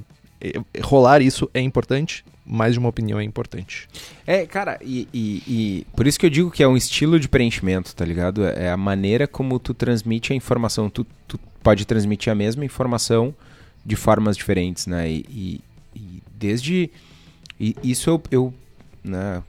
Rolar 0.81 1.21
isso 1.21 1.49
é 1.53 1.59
importante, 1.59 2.23
mais 2.45 2.71
de 2.71 2.79
uma 2.79 2.87
opinião 2.87 3.19
é 3.19 3.23
importante. 3.25 3.89
É, 4.25 4.45
cara, 4.45 4.79
e, 4.81 5.09
e, 5.13 5.43
e, 5.45 5.87
por 5.93 6.07
isso 6.07 6.17
que 6.17 6.25
eu 6.25 6.29
digo 6.29 6.49
que 6.49 6.63
é 6.63 6.67
um 6.67 6.77
estilo 6.77 7.19
de 7.19 7.27
preenchimento, 7.27 7.93
tá 7.93 8.05
ligado? 8.05 8.45
É 8.45 8.71
a 8.71 8.77
maneira 8.77 9.27
como 9.27 9.59
tu 9.59 9.73
transmite 9.73 10.31
a 10.31 10.35
informação. 10.37 10.89
Tu, 10.89 11.05
tu 11.27 11.37
pode 11.61 11.85
transmitir 11.85 12.31
a 12.31 12.35
mesma 12.35 12.63
informação 12.63 13.35
de 13.85 13.97
formas 13.97 14.37
diferentes, 14.37 14.87
né? 14.87 15.11
E, 15.11 15.61
e 15.93 16.23
desde. 16.33 16.89
isso 17.59 18.09
eu, 18.09 18.23
eu 18.31 18.53
né, 19.03 19.43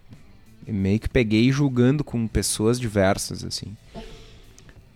meio 0.66 0.98
que 0.98 1.08
peguei 1.08 1.52
julgando 1.52 2.02
com 2.02 2.26
pessoas 2.26 2.80
diversas, 2.80 3.44
assim. 3.44 3.76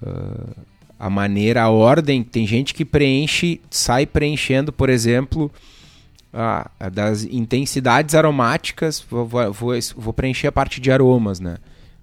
Uh, 0.02 0.73
a 1.04 1.10
maneira, 1.10 1.62
a 1.62 1.68
ordem. 1.68 2.22
Tem 2.22 2.46
gente 2.46 2.72
que 2.72 2.82
preenche, 2.82 3.60
sai 3.68 4.06
preenchendo, 4.06 4.72
por 4.72 4.88
exemplo, 4.88 5.52
das 6.94 7.24
intensidades 7.24 8.14
aromáticas. 8.14 9.04
Vou, 9.10 9.26
vou, 9.26 9.52
vou, 9.52 9.72
vou, 9.96 10.12
preencher 10.14 10.46
a 10.46 10.52
parte 10.52 10.80
de 10.80 10.90
aromas, 10.90 11.40
né? 11.40 11.58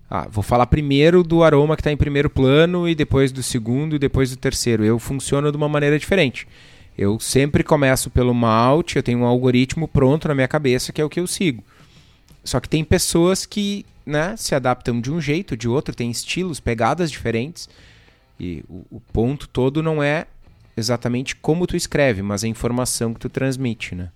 Ah, 0.08 0.28
vou 0.30 0.44
falar 0.44 0.68
primeiro 0.68 1.24
do 1.24 1.44
aroma 1.44 1.76
que 1.76 1.82
está 1.82 1.92
em 1.92 1.98
primeiro 1.98 2.30
plano 2.30 2.88
e 2.88 2.94
depois 2.94 3.32
do 3.32 3.42
segundo 3.42 3.96
e 3.96 4.00
depois 4.00 4.30
do 4.30 4.38
terceiro. 4.38 4.86
Eu 4.86 5.00
funciono 5.00 5.50
de 5.50 5.58
uma 5.58 5.68
maneira 5.68 5.98
diferente. 5.98 6.48
Eu 6.96 7.20
sempre 7.20 7.64
começo 7.64 8.08
pelo 8.12 8.36
malte, 8.36 8.98
eu 8.98 9.04
tenho 9.04 9.22
um 9.22 9.26
algoritmo 9.26 9.88
pronto 9.88 10.28
na 10.28 10.36
minha 10.36 10.48
cabeça 10.48 10.94
que 10.94 11.02
é 11.02 11.04
o 11.04 11.10
que 11.10 11.20
eu 11.20 11.26
sigo. 11.26 11.64
Só 12.44 12.60
que 12.60 12.70
tem 12.70 12.84
pessoas 12.84 13.48
que 13.48 13.84
né, 14.06 14.36
se 14.38 14.54
adaptam 14.54 15.02
de 15.02 15.12
um 15.12 15.20
jeito, 15.20 15.58
de 15.58 15.68
outro, 15.68 15.96
tem 15.96 16.12
estilos, 16.12 16.60
pegadas 16.60 17.10
diferentes. 17.10 17.68
E 18.44 18.64
o, 18.68 18.84
o, 18.90 19.00
ponto 19.14 19.48
todo 19.48 19.84
não 19.84 20.02
é 20.02 20.26
exatamente 20.76 21.36
como 21.36 21.68
tu 21.68 21.76
escreve, 21.76 22.24
mas 22.24 22.44
a 22.44 22.48
informação 22.48 23.14
que 23.14 23.20
tu 23.20 23.30
transmite, 23.30 23.94
né? 23.94 24.10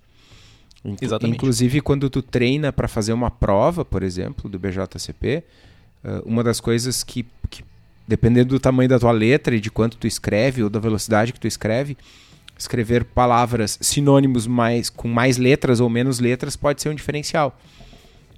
Inclu 0.84 0.98
exatamente. 1.00 1.36
Inclusive, 1.36 1.80
quando 1.80 2.10
tu 2.10 2.24
treina 2.24 2.74
para 2.74 2.88
fazer 2.88 3.14
uma 3.14 3.30
prova, 3.30 3.86
por 3.86 4.02
exemplo, 4.02 4.50
do 4.50 4.58
BJCP, 4.58 5.44
uh, 6.04 6.24
uma 6.26 6.44
das 6.44 6.60
coisas 6.60 7.04
que, 7.04 7.24
que, 7.52 7.64
dependendo 8.08 8.50
do 8.50 8.60
tamanho 8.60 8.90
da 8.90 8.98
tua 8.98 9.12
letra 9.12 9.56
e 9.56 9.60
de 9.60 9.70
quanto 9.70 9.96
tu 9.96 10.08
escreve 10.08 10.64
ou 10.64 10.72
da 10.72 10.80
velocidade 10.80 11.32
que 11.32 11.40
tu 11.40 11.48
escreve, 11.48 11.96
escrever 12.58 13.06
palavras 13.06 13.78
sinônimos 13.80 14.48
mais 14.48 14.90
com 14.90 15.08
mais 15.08 15.38
letras 15.38 15.80
ou 15.80 15.88
menos 15.88 16.20
letras 16.20 16.56
pode 16.56 16.82
ser 16.82 16.90
um 16.90 16.96
diferencial. 16.96 17.56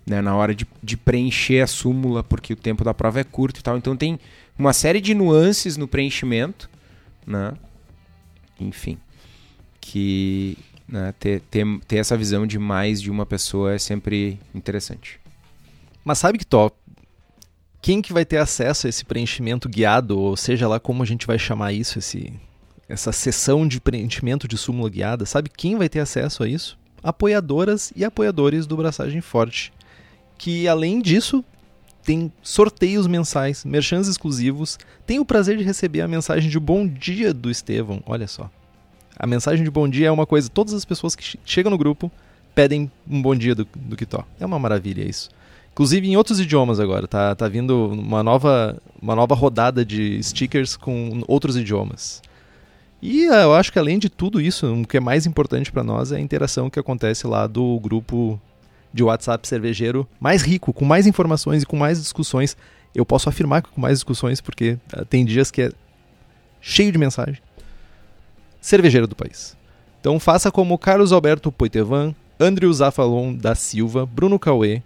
Né, 0.06 0.22
na 0.22 0.36
hora 0.36 0.54
de, 0.54 0.68
de 0.84 0.98
preencher 0.98 1.62
a 1.62 1.68
súmula, 1.68 2.24
porque 2.24 2.54
o 2.54 2.56
tempo 2.58 2.84
da 2.84 2.94
prova 2.94 3.22
é 3.22 3.24
curto 3.26 3.60
e 3.60 3.64
tal. 3.64 3.78
Então 3.78 3.96
tem 3.96 4.18
uma 4.58 4.74
série 4.74 5.02
de 5.02 5.14
nuances 5.14 5.78
no 5.78 5.88
preenchimento, 5.88 6.70
né? 7.26 7.54
Enfim, 8.60 8.98
que 9.80 10.58
né, 10.88 11.14
ter, 11.20 11.42
ter, 11.42 11.66
ter 11.88 11.98
essa 11.98 12.18
visão 12.18 12.48
de 12.48 12.58
mais 12.58 13.02
de 13.02 13.12
uma 13.12 13.26
pessoa 13.26 13.74
é 13.74 13.78
sempre 13.78 14.40
interessante. 14.54 15.20
Mas 16.04 16.18
sabe 16.18 16.38
que 16.38 16.46
top? 16.46 16.76
Quem 17.82 18.02
que 18.02 18.12
vai 18.12 18.26
ter 18.26 18.38
acesso 18.38 18.88
a 18.88 18.90
esse 18.90 19.06
preenchimento 19.06 19.70
guiado, 19.70 20.20
ou 20.20 20.36
seja 20.36 20.68
lá 20.68 20.80
como 20.80 21.04
a 21.04 21.06
gente 21.06 21.28
vai 21.28 21.38
chamar 21.38 21.74
isso, 21.74 22.00
esse, 22.00 22.34
essa 22.90 23.12
sessão 23.12 23.68
de 23.68 23.80
preenchimento 23.80 24.48
de 24.48 24.58
súmula 24.58 24.90
guiada? 24.90 25.26
Sabe 25.26 25.50
quem 25.50 25.78
vai 25.78 25.88
ter 25.88 26.00
acesso 26.00 26.44
a 26.44 26.48
isso? 26.48 26.78
apoiadoras 27.08 27.94
e 27.96 28.04
apoiadores 28.04 28.66
do 28.66 28.76
Braçagem 28.78 29.22
Forte, 29.22 29.72
que 30.38 30.68
além 30.68 31.02
disso 31.02 31.44
tem 32.08 32.32
sorteios 32.42 33.06
mensais, 33.06 33.66
merchans 33.66 34.08
exclusivos, 34.08 34.80
tem 35.06 35.20
o 35.20 35.26
prazer 35.26 35.58
de 35.58 35.64
receber 35.66 36.00
a 36.00 36.08
mensagem 36.08 36.50
de 36.50 36.58
bom 36.58 36.88
dia 36.88 37.34
do 37.34 37.52
Estevão, 37.52 38.02
olha 38.06 38.26
só. 38.30 38.50
A 39.20 39.28
mensagem 39.28 39.62
de 39.62 39.70
bom 39.70 39.90
dia 39.90 40.08
é 40.08 40.12
uma 40.12 40.26
coisa, 40.26 40.50
todas 40.50 40.74
as 40.74 40.86
pessoas 40.86 41.18
que 41.18 41.38
chegam 41.44 41.70
no 41.70 41.78
grupo 41.78 42.10
pedem 42.56 42.90
um 43.10 43.22
bom 43.22 43.36
dia 43.36 43.54
do, 43.54 43.68
do 43.76 43.98
Kitó. 43.98 44.24
É 44.40 44.46
uma 44.46 44.58
maravilha 44.58 45.04
isso. 45.04 45.30
Inclusive 45.74 46.08
em 46.08 46.16
outros 46.16 46.40
idiomas 46.40 46.80
agora, 46.80 47.10
tá, 47.10 47.36
tá 47.36 47.46
vindo 47.50 47.90
uma 47.90 48.24
nova, 48.24 48.82
uma 49.02 49.14
nova 49.14 49.36
rodada 49.36 49.84
de 49.84 50.24
stickers 50.24 50.78
com 50.78 51.22
outros 51.28 51.58
idiomas. 51.58 52.22
E 53.02 53.26
eh, 53.26 53.44
eu 53.44 53.54
acho 53.54 53.70
que 53.70 53.80
além 53.80 54.00
de 54.00 54.08
tudo 54.08 54.40
isso, 54.40 54.66
o 54.74 54.88
que 54.88 54.96
é 54.96 55.02
mais 55.02 55.26
importante 55.26 55.74
para 55.74 55.84
nós 55.84 56.14
é 56.14 56.16
a 56.16 56.22
interação 56.22 56.70
que 56.70 56.80
acontece 56.80 57.28
lá 57.28 57.48
do 57.48 57.78
grupo 57.82 58.40
de 58.94 59.04
WhatsApp 59.04 59.48
cervejeiro 59.48 60.08
mais 60.20 60.42
rico, 60.42 60.74
com 60.74 60.86
mais 60.86 61.08
informações 61.08 61.64
e 61.64 61.66
com 61.66 61.78
mais 61.78 62.02
discussões. 62.02 62.58
Eu 62.96 63.06
posso 63.06 63.30
afirmar 63.30 63.62
que 63.62 63.70
com 63.70 63.82
mais 63.82 63.98
discussões, 63.98 64.42
porque 64.42 64.78
uh, 64.96 65.06
tem 65.06 65.26
dias 65.26 65.52
que 65.52 65.64
é 65.64 65.72
cheio 66.62 66.92
de 66.92 66.98
mensagem. 66.98 67.38
Cervejeiro 68.60 69.08
do 69.08 69.16
país. 69.16 69.56
Então 70.00 70.20
faça 70.20 70.52
como 70.52 70.78
Carlos 70.78 71.12
Alberto 71.12 71.52
Poitevan, 71.52 72.16
Andrew 72.40 72.72
Zafalon 72.74 73.34
da 73.34 73.56
Silva, 73.56 74.06
Bruno 74.06 74.38
Cauê, 74.38 74.82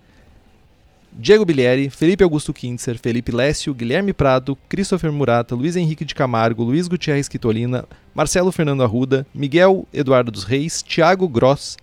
Diego 1.14 1.44
Bilieri, 1.44 1.90
Felipe 1.90 2.24
Augusto 2.24 2.54
Kintzer, 2.54 2.98
Felipe 2.98 3.34
Lécio, 3.34 3.74
Guilherme 3.74 4.14
Prado, 4.14 4.58
Christopher 4.70 5.12
Murata, 5.12 5.54
Luiz 5.54 5.76
Henrique 5.76 6.06
de 6.06 6.16
Camargo, 6.16 6.64
Luiz 6.64 6.88
Gutierrez 6.88 7.28
Quitolina, 7.28 7.84
Marcelo 8.16 8.52
Fernando 8.52 8.82
Arruda, 8.82 9.28
Miguel 9.34 9.86
Eduardo 9.94 10.32
dos 10.32 10.46
Reis, 10.46 10.82
Thiago 10.82 11.28
Gross, 11.28 11.78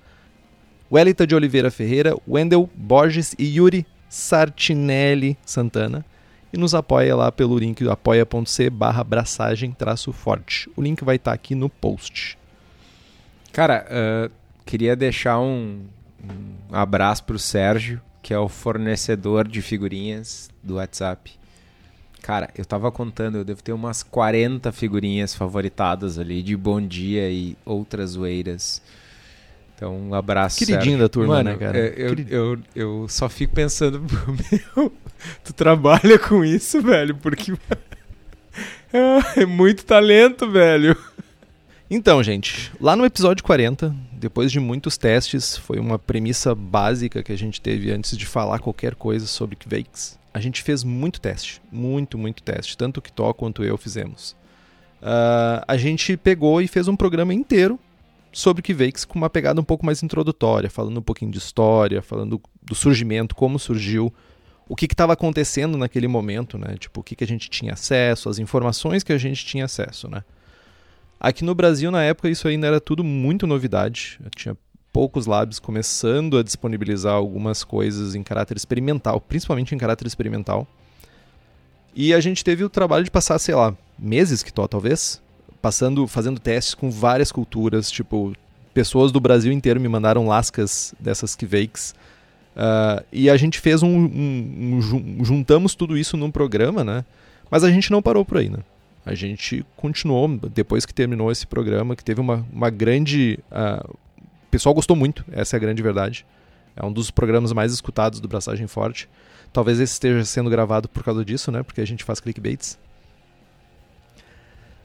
Welita 0.90 1.26
de 1.26 1.34
Oliveira 1.34 1.70
Ferreira, 1.70 2.16
Wendel 2.26 2.68
Borges 2.74 3.34
e 3.38 3.44
Yuri 3.44 3.86
Sartinelli 4.08 5.36
Santana. 5.44 6.02
E 6.50 6.56
nos 6.56 6.74
apoia 6.74 7.14
lá 7.14 7.30
pelo 7.30 7.58
link 7.58 7.86
apoia.c 7.86 8.70
barra 8.70 9.04
braçagem 9.04 9.70
traço 9.70 10.12
forte. 10.14 10.70
O 10.74 10.80
link 10.80 11.04
vai 11.04 11.16
estar 11.16 11.32
tá 11.32 11.34
aqui 11.34 11.54
no 11.54 11.68
post. 11.68 12.38
Cara, 13.52 13.86
uh, 13.90 14.32
queria 14.64 14.96
deixar 14.96 15.38
um, 15.38 15.82
um 16.24 16.74
abraço 16.74 17.24
pro 17.24 17.38
Sérgio, 17.38 18.00
que 18.22 18.32
é 18.32 18.38
o 18.38 18.48
fornecedor 18.48 19.46
de 19.46 19.60
figurinhas 19.60 20.48
do 20.62 20.76
WhatsApp. 20.76 21.32
Cara, 22.22 22.48
eu 22.56 22.64
tava 22.64 22.90
contando, 22.90 23.36
eu 23.36 23.44
devo 23.44 23.62
ter 23.62 23.72
umas 23.72 24.02
40 24.02 24.72
figurinhas 24.72 25.34
favoritadas 25.34 26.18
ali 26.18 26.42
de 26.42 26.56
Bom 26.56 26.80
Dia 26.80 27.30
e 27.30 27.58
outras 27.64 28.10
zoeiras. 28.10 28.80
Então, 29.78 29.96
um 29.96 30.12
abraço. 30.12 30.58
Queridinho 30.58 30.98
da 30.98 31.08
turma, 31.08 31.36
Mano, 31.36 31.50
né, 31.50 31.56
cara? 31.56 31.78
é, 31.78 31.94
Eu, 31.96 32.16
eu, 32.28 32.58
eu 32.74 33.08
só 33.08 33.28
fico 33.28 33.54
pensando, 33.54 34.02
meu, 34.76 34.92
tu 35.44 35.52
trabalha 35.52 36.18
com 36.18 36.44
isso, 36.44 36.82
velho, 36.82 37.14
porque 37.14 37.52
é 39.36 39.46
muito 39.46 39.84
talento, 39.84 40.50
velho. 40.50 40.96
Então, 41.88 42.20
gente, 42.24 42.72
lá 42.80 42.96
no 42.96 43.04
episódio 43.04 43.44
40, 43.44 43.94
depois 44.14 44.50
de 44.50 44.58
muitos 44.58 44.98
testes, 44.98 45.56
foi 45.56 45.78
uma 45.78 45.96
premissa 45.96 46.56
básica 46.56 47.22
que 47.22 47.30
a 47.30 47.38
gente 47.38 47.60
teve 47.60 47.92
antes 47.92 48.18
de 48.18 48.26
falar 48.26 48.58
qualquer 48.58 48.96
coisa 48.96 49.28
sobre 49.28 49.54
Kvakes. 49.54 50.18
A 50.34 50.40
gente 50.40 50.60
fez 50.60 50.82
muito 50.82 51.20
teste, 51.20 51.62
muito, 51.70 52.18
muito 52.18 52.42
teste, 52.42 52.76
tanto 52.76 52.98
o 52.98 53.02
Kitó 53.02 53.32
quanto 53.32 53.62
eu 53.62 53.78
fizemos. 53.78 54.32
Uh, 55.00 55.62
a 55.68 55.76
gente 55.76 56.16
pegou 56.16 56.60
e 56.60 56.66
fez 56.66 56.88
um 56.88 56.96
programa 56.96 57.32
inteiro 57.32 57.78
sobre 58.32 58.62
Kvakes 58.62 59.04
com 59.04 59.18
uma 59.18 59.30
pegada 59.30 59.60
um 59.60 59.64
pouco 59.64 59.84
mais 59.84 60.02
introdutória, 60.02 60.70
falando 60.70 60.98
um 60.98 61.02
pouquinho 61.02 61.30
de 61.30 61.38
história, 61.38 62.02
falando 62.02 62.40
do 62.62 62.74
surgimento, 62.74 63.34
como 63.34 63.58
surgiu, 63.58 64.12
o 64.68 64.76
que 64.76 64.86
estava 64.86 65.14
acontecendo 65.14 65.78
naquele 65.78 66.06
momento, 66.06 66.58
né? 66.58 66.76
Tipo, 66.78 67.00
o 67.00 67.02
que, 67.02 67.16
que 67.16 67.24
a 67.24 67.26
gente 67.26 67.48
tinha 67.48 67.72
acesso, 67.72 68.28
as 68.28 68.38
informações 68.38 69.02
que 69.02 69.12
a 69.12 69.18
gente 69.18 69.44
tinha 69.44 69.64
acesso, 69.64 70.08
né? 70.08 70.22
Aqui 71.18 71.42
no 71.44 71.54
Brasil, 71.54 71.90
na 71.90 72.02
época, 72.02 72.28
isso 72.28 72.46
ainda 72.46 72.66
era 72.66 72.80
tudo 72.80 73.02
muito 73.02 73.46
novidade. 73.46 74.20
Eu 74.22 74.30
tinha 74.30 74.56
poucos 74.92 75.26
labs 75.26 75.58
começando 75.58 76.38
a 76.38 76.42
disponibilizar 76.42 77.14
algumas 77.14 77.64
coisas 77.64 78.14
em 78.14 78.22
caráter 78.22 78.56
experimental, 78.56 79.20
principalmente 79.20 79.74
em 79.74 79.78
caráter 79.78 80.06
experimental. 80.06 80.66
E 81.94 82.14
a 82.14 82.20
gente 82.20 82.44
teve 82.44 82.62
o 82.62 82.68
trabalho 82.68 83.04
de 83.04 83.10
passar, 83.10 83.38
sei 83.38 83.54
lá, 83.54 83.74
meses 83.98 84.42
que 84.42 84.52
tô, 84.52 84.68
talvez, 84.68 85.20
passando, 85.60 86.06
fazendo 86.06 86.40
testes 86.40 86.74
com 86.74 86.90
várias 86.90 87.32
culturas, 87.32 87.90
tipo, 87.90 88.32
pessoas 88.72 89.12
do 89.12 89.20
Brasil 89.20 89.52
inteiro 89.52 89.80
me 89.80 89.88
mandaram 89.88 90.26
lascas 90.26 90.94
dessas 90.98 91.34
Kvakes. 91.34 91.94
Uh, 92.56 93.04
e 93.12 93.30
a 93.30 93.36
gente 93.36 93.60
fez 93.60 93.82
um, 93.82 93.88
um, 93.88 94.80
um, 95.20 95.24
juntamos 95.24 95.74
tudo 95.74 95.96
isso 95.96 96.16
num 96.16 96.30
programa, 96.30 96.82
né? 96.82 97.04
Mas 97.50 97.64
a 97.64 97.70
gente 97.70 97.90
não 97.90 98.02
parou 98.02 98.24
por 98.24 98.38
aí, 98.38 98.48
né? 98.48 98.58
a 99.08 99.14
gente 99.14 99.64
continuou, 99.74 100.28
depois 100.28 100.84
que 100.84 100.92
terminou 100.92 101.32
esse 101.32 101.46
programa, 101.46 101.96
que 101.96 102.04
teve 102.04 102.20
uma, 102.20 102.46
uma 102.52 102.68
grande. 102.68 103.38
Uh, 103.50 103.90
o 103.90 104.50
pessoal 104.50 104.74
gostou 104.74 104.94
muito, 104.94 105.24
essa 105.32 105.56
é 105.56 105.58
a 105.58 105.60
grande 105.60 105.82
verdade. 105.82 106.26
É 106.76 106.84
um 106.84 106.92
dos 106.92 107.10
programas 107.10 107.52
mais 107.52 107.72
escutados 107.72 108.20
do 108.20 108.28
Braçagem 108.28 108.66
Forte. 108.66 109.08
Talvez 109.50 109.80
esse 109.80 109.94
esteja 109.94 110.22
sendo 110.26 110.50
gravado 110.50 110.88
por 110.88 111.02
causa 111.02 111.24
disso, 111.24 111.50
né? 111.50 111.62
Porque 111.62 111.80
a 111.80 111.86
gente 111.86 112.04
faz 112.04 112.20
clickbaits. 112.20 112.78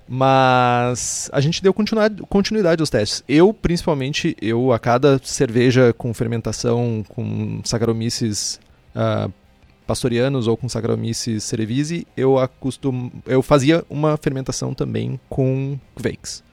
Mas 0.07 1.29
a 1.31 1.39
gente 1.39 1.63
deu 1.63 1.73
continuidade 1.73 2.81
aos 2.81 2.89
testes. 2.89 3.23
Eu, 3.27 3.53
principalmente, 3.53 4.35
eu 4.41 4.73
a 4.73 4.79
cada 4.79 5.19
cerveja 5.23 5.93
com 5.93 6.13
fermentação, 6.13 7.05
com 7.07 7.61
Saccharomyces 7.63 8.59
uh, 8.95 9.31
pastorianos 9.87 10.47
ou 10.47 10.57
com 10.57 10.67
Saccharomyces 10.67 11.43
cerevisiae, 11.43 12.05
eu 12.17 12.37
acostum... 12.37 13.11
eu 13.25 13.41
fazia 13.41 13.83
uma 13.89 14.17
fermentação 14.17 14.73
também 14.73 15.19
com 15.29 15.79
Kvakes. 15.95 16.43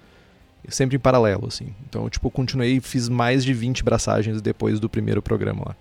Sempre 0.68 0.96
em 0.96 1.00
paralelo, 1.00 1.46
assim. 1.48 1.74
Então, 1.88 2.08
tipo, 2.08 2.30
continuei, 2.30 2.80
fiz 2.80 3.08
mais 3.08 3.44
de 3.44 3.52
20 3.52 3.82
braçagens 3.82 4.40
depois 4.40 4.78
do 4.78 4.88
primeiro 4.88 5.20
programa 5.20 5.62
lá. 5.66 5.76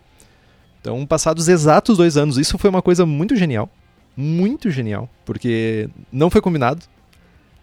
Então, 0.82 1.06
passados 1.06 1.48
exatos 1.48 1.98
dois 1.98 2.18
anos, 2.18 2.38
isso 2.38 2.58
foi 2.58 2.70
uma 2.70 2.82
coisa 2.82 3.06
muito 3.06 3.36
genial. 3.36 3.70
Muito 4.18 4.72
genial. 4.72 5.08
Porque 5.26 5.90
não 6.12 6.30
foi 6.30 6.42
combinado, 6.42 6.82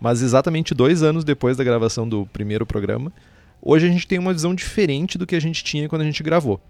mas 0.00 0.22
exatamente 0.22 0.74
dois 0.74 1.02
anos 1.02 1.24
depois 1.24 1.56
da 1.56 1.64
gravação 1.64 2.08
do 2.08 2.26
primeiro 2.26 2.66
programa, 2.66 3.12
hoje 3.60 3.86
a 3.86 3.90
gente 3.90 4.06
tem 4.06 4.18
uma 4.18 4.32
visão 4.32 4.54
diferente 4.54 5.18
do 5.18 5.26
que 5.26 5.36
a 5.36 5.40
gente 5.40 5.64
tinha 5.64 5.88
quando 5.88 6.02
a 6.02 6.06
gente 6.06 6.22
gravou. 6.22 6.60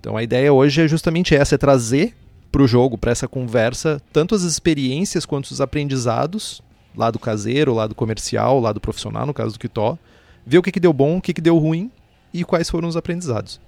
Então 0.00 0.16
a 0.16 0.22
ideia 0.22 0.52
hoje 0.52 0.82
é 0.82 0.88
justamente 0.88 1.34
essa, 1.34 1.54
é 1.54 1.58
trazer 1.58 2.14
para 2.50 2.62
o 2.62 2.66
jogo, 2.66 2.98
para 2.98 3.12
essa 3.12 3.26
conversa, 3.26 4.00
tanto 4.12 4.34
as 4.34 4.42
experiências 4.42 5.24
quanto 5.24 5.46
os 5.46 5.60
aprendizados, 5.60 6.62
lado 6.94 7.18
caseiro, 7.18 7.72
lado 7.72 7.94
comercial, 7.94 8.60
lado 8.60 8.80
profissional, 8.80 9.24
no 9.26 9.32
caso 9.32 9.54
do 9.54 9.58
Kitó, 9.58 9.96
ver 10.44 10.58
o 10.58 10.62
que, 10.62 10.72
que 10.72 10.80
deu 10.80 10.92
bom, 10.92 11.16
o 11.16 11.22
que, 11.22 11.32
que 11.32 11.40
deu 11.40 11.56
ruim 11.56 11.90
e 12.32 12.44
quais 12.44 12.68
foram 12.68 12.88
os 12.88 12.96
aprendizados. 12.96 13.60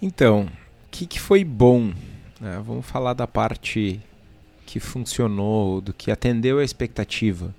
Então, 0.00 0.42
o 0.42 0.90
que, 0.90 1.06
que 1.06 1.20
foi 1.20 1.44
bom? 1.44 1.92
É, 2.42 2.58
vamos 2.60 2.86
falar 2.86 3.14
da 3.14 3.26
parte 3.26 4.00
que 4.70 4.78
funcionou, 4.78 5.80
do 5.80 5.92
que 5.92 6.12
atendeu 6.12 6.60
a 6.60 6.64
expectativa. 6.64 7.52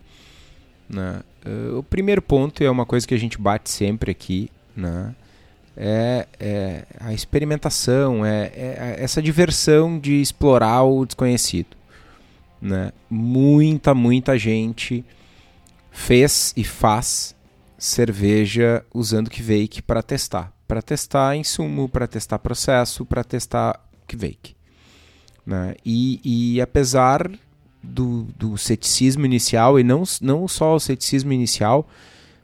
Né? 0.88 1.22
Uh, 1.46 1.80
o 1.80 1.84
primeiro 1.84 2.22
ponto 2.22 2.64
é 2.64 2.72
uma 2.72 2.86
coisa 2.86 3.06
que 3.06 3.14
a 3.14 3.18
gente 3.18 3.38
bate 3.38 3.70
sempre 3.70 4.12
aqui, 4.12 4.50
né? 4.74 5.14
é, 5.76 6.26
é 6.40 6.86
a 7.02 7.14
experimentação, 7.14 8.26
é, 8.26 8.46
é, 8.56 8.96
essa 8.98 9.22
diversão 9.22 10.00
de 10.00 10.22
explorar 10.22 10.84
o 10.84 11.06
desconhecido. 11.06 11.76
Né? 12.62 12.94
Muita, 13.10 13.94
muita 13.94 14.38
gente 14.38 15.04
fez 15.92 16.54
e 16.56 16.64
faz 16.64 17.36
cerveja 17.78 18.86
usando 18.94 19.30
Kvake 19.30 19.82
para 19.82 20.02
testar. 20.02 20.54
Para 20.66 20.82
testar 20.82 21.36
insumo, 21.36 21.90
para 21.90 22.08
testar 22.08 22.40
processo, 22.40 23.06
para 23.06 23.22
testar 23.22 23.78
Kvake. 24.08 24.61
Né? 25.46 25.76
E, 25.86 26.20
e 26.24 26.62
apesar 26.62 27.30
do, 27.82 28.24
do 28.38 28.58
ceticismo 28.58 29.26
inicial, 29.26 29.80
e 29.80 29.84
não, 29.84 30.04
não 30.22 30.48
só 30.48 30.76
o 30.76 30.80
ceticismo 30.80 31.34
inicial, 31.34 31.88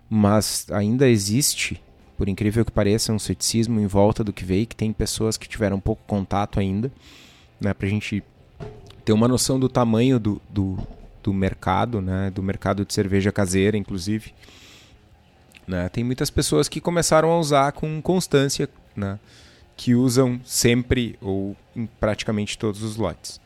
mas 0.10 0.66
ainda 0.72 1.08
existe 1.08 1.82
por 2.18 2.28
incrível 2.28 2.66
que 2.66 2.72
pareça, 2.72 3.14
um 3.14 3.20
ceticismo 3.20 3.80
em 3.80 3.86
volta 3.86 4.24
do 4.24 4.34
que 4.34 4.44
veio, 4.44 4.66
que 4.66 4.76
tem 4.76 4.92
pessoas 4.92 5.38
que 5.38 5.48
tiveram 5.48 5.80
pouco 5.80 6.02
contato 6.08 6.60
ainda, 6.60 6.92
né, 7.62 7.74
para 7.74 7.86
a 7.86 7.90
gente 7.90 8.24
ter 9.06 9.14
uma 9.14 9.28
noção 9.28 9.60
do 9.60 9.70
tamanho 9.70 10.20
do, 10.20 10.42
do, 10.50 10.80
do, 11.22 11.32
mercado, 11.32 12.02
né, 12.02 12.32
do 12.32 12.42
mercado 12.42 12.84
de 12.84 12.94
cerveja 12.94 13.32
caseira, 13.32 13.78
inclusive. 13.78 14.34
Né, 15.68 15.88
tem 15.90 16.04
muitas 16.04 16.32
pessoas 16.32 16.68
que 16.68 16.82
começaram 16.82 17.30
a 17.30 17.40
usar 17.40 17.72
com 17.74 18.02
constância, 18.02 18.68
né, 18.96 19.20
que 19.78 19.94
usam 19.94 20.42
sempre 20.44 21.16
ou 21.22 21.56
em 21.76 21.86
praticamente 21.86 22.58
todos 22.58 22.82
os 22.82 22.98
lotes. 22.98 23.40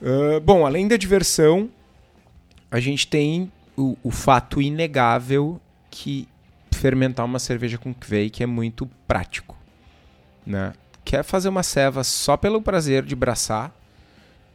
Uh, 0.00 0.40
bom, 0.40 0.64
além 0.64 0.88
da 0.88 0.96
diversão, 0.96 1.68
a 2.70 2.80
gente 2.80 3.06
tem 3.06 3.52
o, 3.76 3.96
o 4.02 4.10
fato 4.10 4.62
inegável 4.62 5.60
que 5.90 6.26
fermentar 6.72 7.26
uma 7.26 7.38
cerveja 7.38 7.76
com 7.76 7.92
Kveik 7.92 8.42
é 8.42 8.46
muito 8.46 8.88
prático, 9.06 9.56
né? 10.46 10.72
Quer 11.04 11.22
fazer 11.22 11.50
uma 11.50 11.62
ceva 11.62 12.02
só 12.02 12.36
pelo 12.36 12.62
prazer 12.62 13.04
de 13.04 13.14
braçar, 13.14 13.70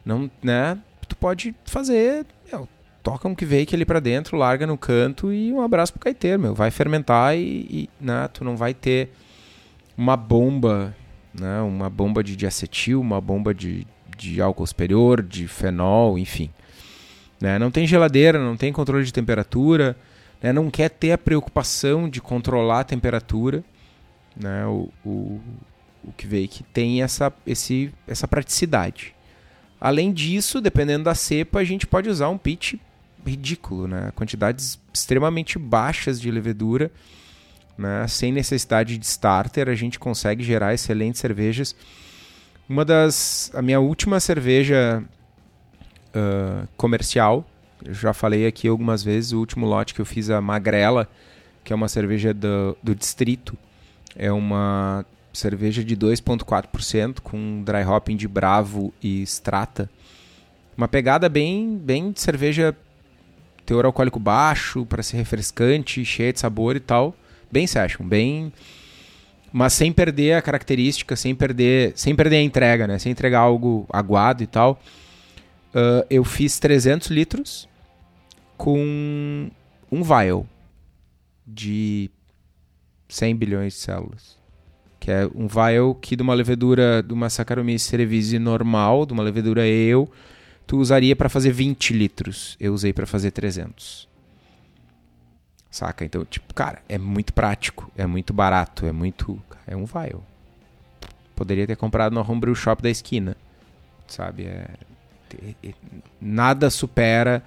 não, 0.04 0.28
né? 0.42 0.76
Tu 1.08 1.16
pode 1.16 1.54
fazer, 1.64 2.26
meu, 2.50 2.68
toca 3.04 3.28
um 3.28 3.34
Kveik 3.36 3.72
ali 3.72 3.84
para 3.84 4.00
dentro, 4.00 4.36
larga 4.36 4.66
no 4.66 4.76
canto 4.76 5.32
e 5.32 5.52
um 5.52 5.60
abraço 5.60 5.92
pro 5.92 6.00
caiteiro, 6.00 6.42
meu, 6.42 6.54
vai 6.54 6.72
fermentar 6.72 7.36
e, 7.36 7.66
e 7.70 7.90
né, 8.00 8.28
tu 8.32 8.42
não 8.42 8.56
vai 8.56 8.74
ter 8.74 9.12
uma 9.96 10.16
bomba, 10.16 10.94
né? 11.32 11.60
Uma 11.60 11.88
bomba 11.88 12.22
de, 12.22 12.36
de 12.36 12.46
acetil, 12.46 13.00
uma 13.00 13.20
bomba 13.20 13.54
de, 13.54 13.86
de 14.16 14.40
álcool 14.40 14.66
superior, 14.66 15.22
de 15.22 15.46
fenol, 15.48 16.18
enfim. 16.18 16.50
Né? 17.40 17.58
Não 17.58 17.70
tem 17.70 17.86
geladeira, 17.86 18.38
não 18.38 18.56
tem 18.56 18.72
controle 18.72 19.04
de 19.04 19.12
temperatura, 19.12 19.96
né? 20.42 20.52
não 20.52 20.70
quer 20.70 20.88
ter 20.88 21.12
a 21.12 21.18
preocupação 21.18 22.08
de 22.08 22.20
controlar 22.20 22.80
a 22.80 22.84
temperatura. 22.84 23.62
Né? 24.36 24.66
O, 24.66 24.90
o, 25.04 25.40
o 26.04 26.12
que 26.16 26.26
veio 26.26 26.48
que 26.48 26.62
tem 26.62 27.02
essa, 27.02 27.32
esse, 27.46 27.92
essa 28.06 28.26
praticidade. 28.26 29.14
Além 29.80 30.12
disso, 30.12 30.60
dependendo 30.60 31.04
da 31.04 31.14
cepa, 31.14 31.58
a 31.58 31.64
gente 31.64 31.86
pode 31.86 32.08
usar 32.08 32.28
um 32.28 32.38
pitch 32.38 32.74
ridículo, 33.24 33.86
né? 33.86 34.12
quantidades 34.14 34.78
extremamente 34.92 35.58
baixas 35.58 36.20
de 36.20 36.30
levedura, 36.30 36.90
né? 37.76 38.06
sem 38.08 38.32
necessidade 38.32 38.98
de 38.98 39.04
starter, 39.04 39.68
a 39.68 39.74
gente 39.74 39.98
consegue 39.98 40.42
gerar 40.42 40.74
excelentes 40.74 41.20
cervejas. 41.20 41.74
Uma 42.68 42.84
das. 42.84 43.50
A 43.54 43.62
minha 43.62 43.78
última 43.80 44.18
cerveja 44.18 45.02
uh, 46.08 46.68
comercial. 46.76 47.44
Eu 47.84 47.94
já 47.94 48.12
falei 48.12 48.46
aqui 48.46 48.66
algumas 48.66 49.02
vezes, 49.02 49.32
o 49.32 49.38
último 49.38 49.66
lote 49.66 49.94
que 49.94 50.00
eu 50.00 50.06
fiz, 50.06 50.30
a 50.30 50.40
Magrela, 50.40 51.08
que 51.62 51.72
é 51.72 51.76
uma 51.76 51.88
cerveja 51.88 52.32
do, 52.32 52.76
do 52.82 52.94
distrito. 52.94 53.56
É 54.16 54.32
uma 54.32 55.04
cerveja 55.32 55.84
de 55.84 55.96
2,4% 55.96 57.20
com 57.20 57.62
dry 57.62 57.84
hopping 57.84 58.16
de 58.16 58.26
Bravo 58.26 58.92
e 59.02 59.22
Strata. 59.22 59.88
Uma 60.76 60.88
pegada 60.88 61.28
bem, 61.28 61.76
bem 61.76 62.10
de 62.10 62.20
cerveja 62.20 62.74
teor 63.64 63.84
alcoólico 63.84 64.18
baixo, 64.18 64.86
para 64.86 65.02
ser 65.02 65.16
refrescante, 65.16 66.04
cheia 66.04 66.32
de 66.32 66.40
sabor 66.40 66.76
e 66.76 66.80
tal. 66.80 67.14
Bem 67.50 67.66
session, 67.66 68.06
bem 68.06 68.52
mas 69.52 69.72
sem 69.72 69.90
perder 69.90 70.34
a 70.34 70.42
característica, 70.42 71.16
sem 71.16 71.34
perder, 71.34 71.94
sem 71.96 72.14
perder 72.14 72.36
a 72.36 72.42
entrega, 72.42 72.86
né? 72.86 72.98
Sem 72.98 73.12
entregar 73.12 73.38
algo 73.38 73.86
aguado 73.90 74.42
e 74.42 74.46
tal. 74.46 74.78
Uh, 75.68 76.04
eu 76.10 76.24
fiz 76.24 76.58
300 76.58 77.08
litros 77.08 77.66
com 78.58 79.50
um 79.90 80.02
vial 80.02 80.46
de 81.46 82.10
100 83.08 83.36
bilhões 83.36 83.72
de 83.72 83.78
células. 83.78 84.36
Que 85.00 85.10
é 85.10 85.26
um 85.34 85.46
vial 85.46 85.94
que 85.94 86.16
de 86.16 86.22
uma 86.22 86.34
levedura, 86.34 87.02
de 87.02 87.14
uma 87.14 87.30
Saccharomyces 87.30 87.88
cerevisiae 87.88 88.38
normal, 88.38 89.06
de 89.06 89.14
uma 89.14 89.22
levedura 89.22 89.66
eu, 89.66 90.10
tu 90.66 90.76
usaria 90.76 91.16
para 91.16 91.30
fazer 91.30 91.52
20 91.52 91.94
litros. 91.94 92.58
Eu 92.60 92.74
usei 92.74 92.92
para 92.92 93.06
fazer 93.06 93.30
300. 93.30 94.06
Saca? 95.76 96.06
Então, 96.06 96.24
tipo, 96.24 96.54
cara, 96.54 96.80
é 96.88 96.96
muito 96.96 97.34
prático, 97.34 97.92
é 97.94 98.06
muito 98.06 98.32
barato, 98.32 98.86
é 98.86 98.92
muito. 98.92 99.38
É 99.66 99.76
um 99.76 99.84
vial. 99.84 100.24
Poderia 101.34 101.66
ter 101.66 101.76
comprado 101.76 102.14
no 102.14 102.22
homebrew 102.22 102.54
shop 102.54 102.82
da 102.82 102.88
esquina. 102.88 103.36
Sabe? 104.06 104.46
É 104.46 104.70
nada 106.18 106.70
supera 106.70 107.42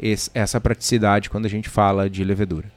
esse, 0.00 0.28
essa 0.34 0.60
praticidade 0.60 1.30
quando 1.30 1.46
a 1.46 1.48
gente 1.48 1.68
fala 1.68 2.10
de 2.10 2.24
levedura. 2.24 2.72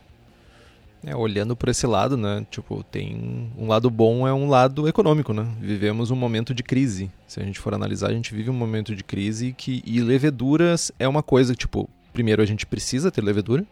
É, 1.04 1.16
olhando 1.16 1.56
por 1.56 1.70
esse 1.70 1.88
lado, 1.88 2.16
né? 2.16 2.46
Tipo, 2.52 2.84
tem 2.84 3.52
um 3.58 3.68
lado 3.68 3.90
bom 3.90 4.28
é 4.28 4.34
um 4.34 4.48
lado 4.48 4.88
econômico, 4.88 5.34
né? 5.34 5.48
Vivemos 5.60 6.12
um 6.12 6.16
momento 6.16 6.54
de 6.54 6.62
crise. 6.62 7.10
Se 7.28 7.40
a 7.40 7.44
gente 7.44 7.60
for 7.60 7.74
analisar, 7.74 8.10
a 8.10 8.14
gente 8.14 8.32
vive 8.32 8.52
um 8.52 8.54
momento 8.54 8.96
de 8.96 9.04
crise 9.04 9.54
que 9.58 9.82
e 9.88 10.00
leveduras 10.02 10.92
é 11.00 11.08
uma 11.08 11.24
coisa, 11.24 11.56
tipo, 11.56 11.90
primeiro 12.14 12.44
a 12.44 12.46
gente 12.46 12.68
precisa 12.68 13.12
ter 13.12 13.24
levedura, 13.24 13.66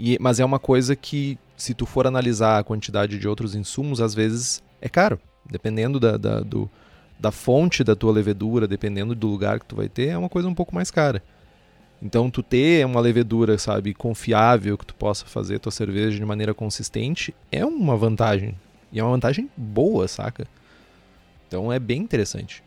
e, 0.00 0.18
mas 0.20 0.40
é 0.40 0.44
uma 0.44 0.58
coisa 0.58 0.96
que 0.96 1.38
se 1.56 1.74
tu 1.74 1.84
for 1.84 2.06
analisar 2.06 2.58
a 2.58 2.64
quantidade 2.64 3.18
de 3.18 3.28
outros 3.28 3.54
insumos, 3.54 4.00
às 4.00 4.14
vezes 4.14 4.62
é 4.80 4.88
caro, 4.88 5.20
dependendo 5.50 6.00
da, 6.00 6.16
da 6.16 6.40
do, 6.40 6.70
da 7.18 7.30
fonte 7.30 7.84
da 7.84 7.94
tua 7.94 8.12
levedura, 8.12 8.66
dependendo 8.66 9.14
do 9.14 9.28
lugar 9.28 9.60
que 9.60 9.66
tu 9.66 9.76
vai 9.76 9.88
ter, 9.88 10.08
é 10.08 10.18
uma 10.18 10.28
coisa 10.28 10.48
um 10.48 10.54
pouco 10.54 10.74
mais 10.74 10.90
cara. 10.90 11.22
Então, 12.02 12.30
tu 12.30 12.42
ter 12.42 12.84
uma 12.86 12.98
levedura, 12.98 13.58
sabe, 13.58 13.92
confiável, 13.92 14.78
que 14.78 14.86
tu 14.86 14.94
possa 14.94 15.26
fazer 15.26 15.58
tua 15.58 15.70
cerveja 15.70 16.16
de 16.16 16.24
maneira 16.24 16.54
consistente, 16.54 17.34
é 17.52 17.62
uma 17.62 17.94
vantagem. 17.94 18.54
E 18.90 18.98
é 18.98 19.04
uma 19.04 19.12
vantagem 19.12 19.50
boa, 19.54 20.08
saca? 20.08 20.46
Então, 21.46 21.70
é 21.70 21.78
bem 21.78 22.00
interessante. 22.00 22.64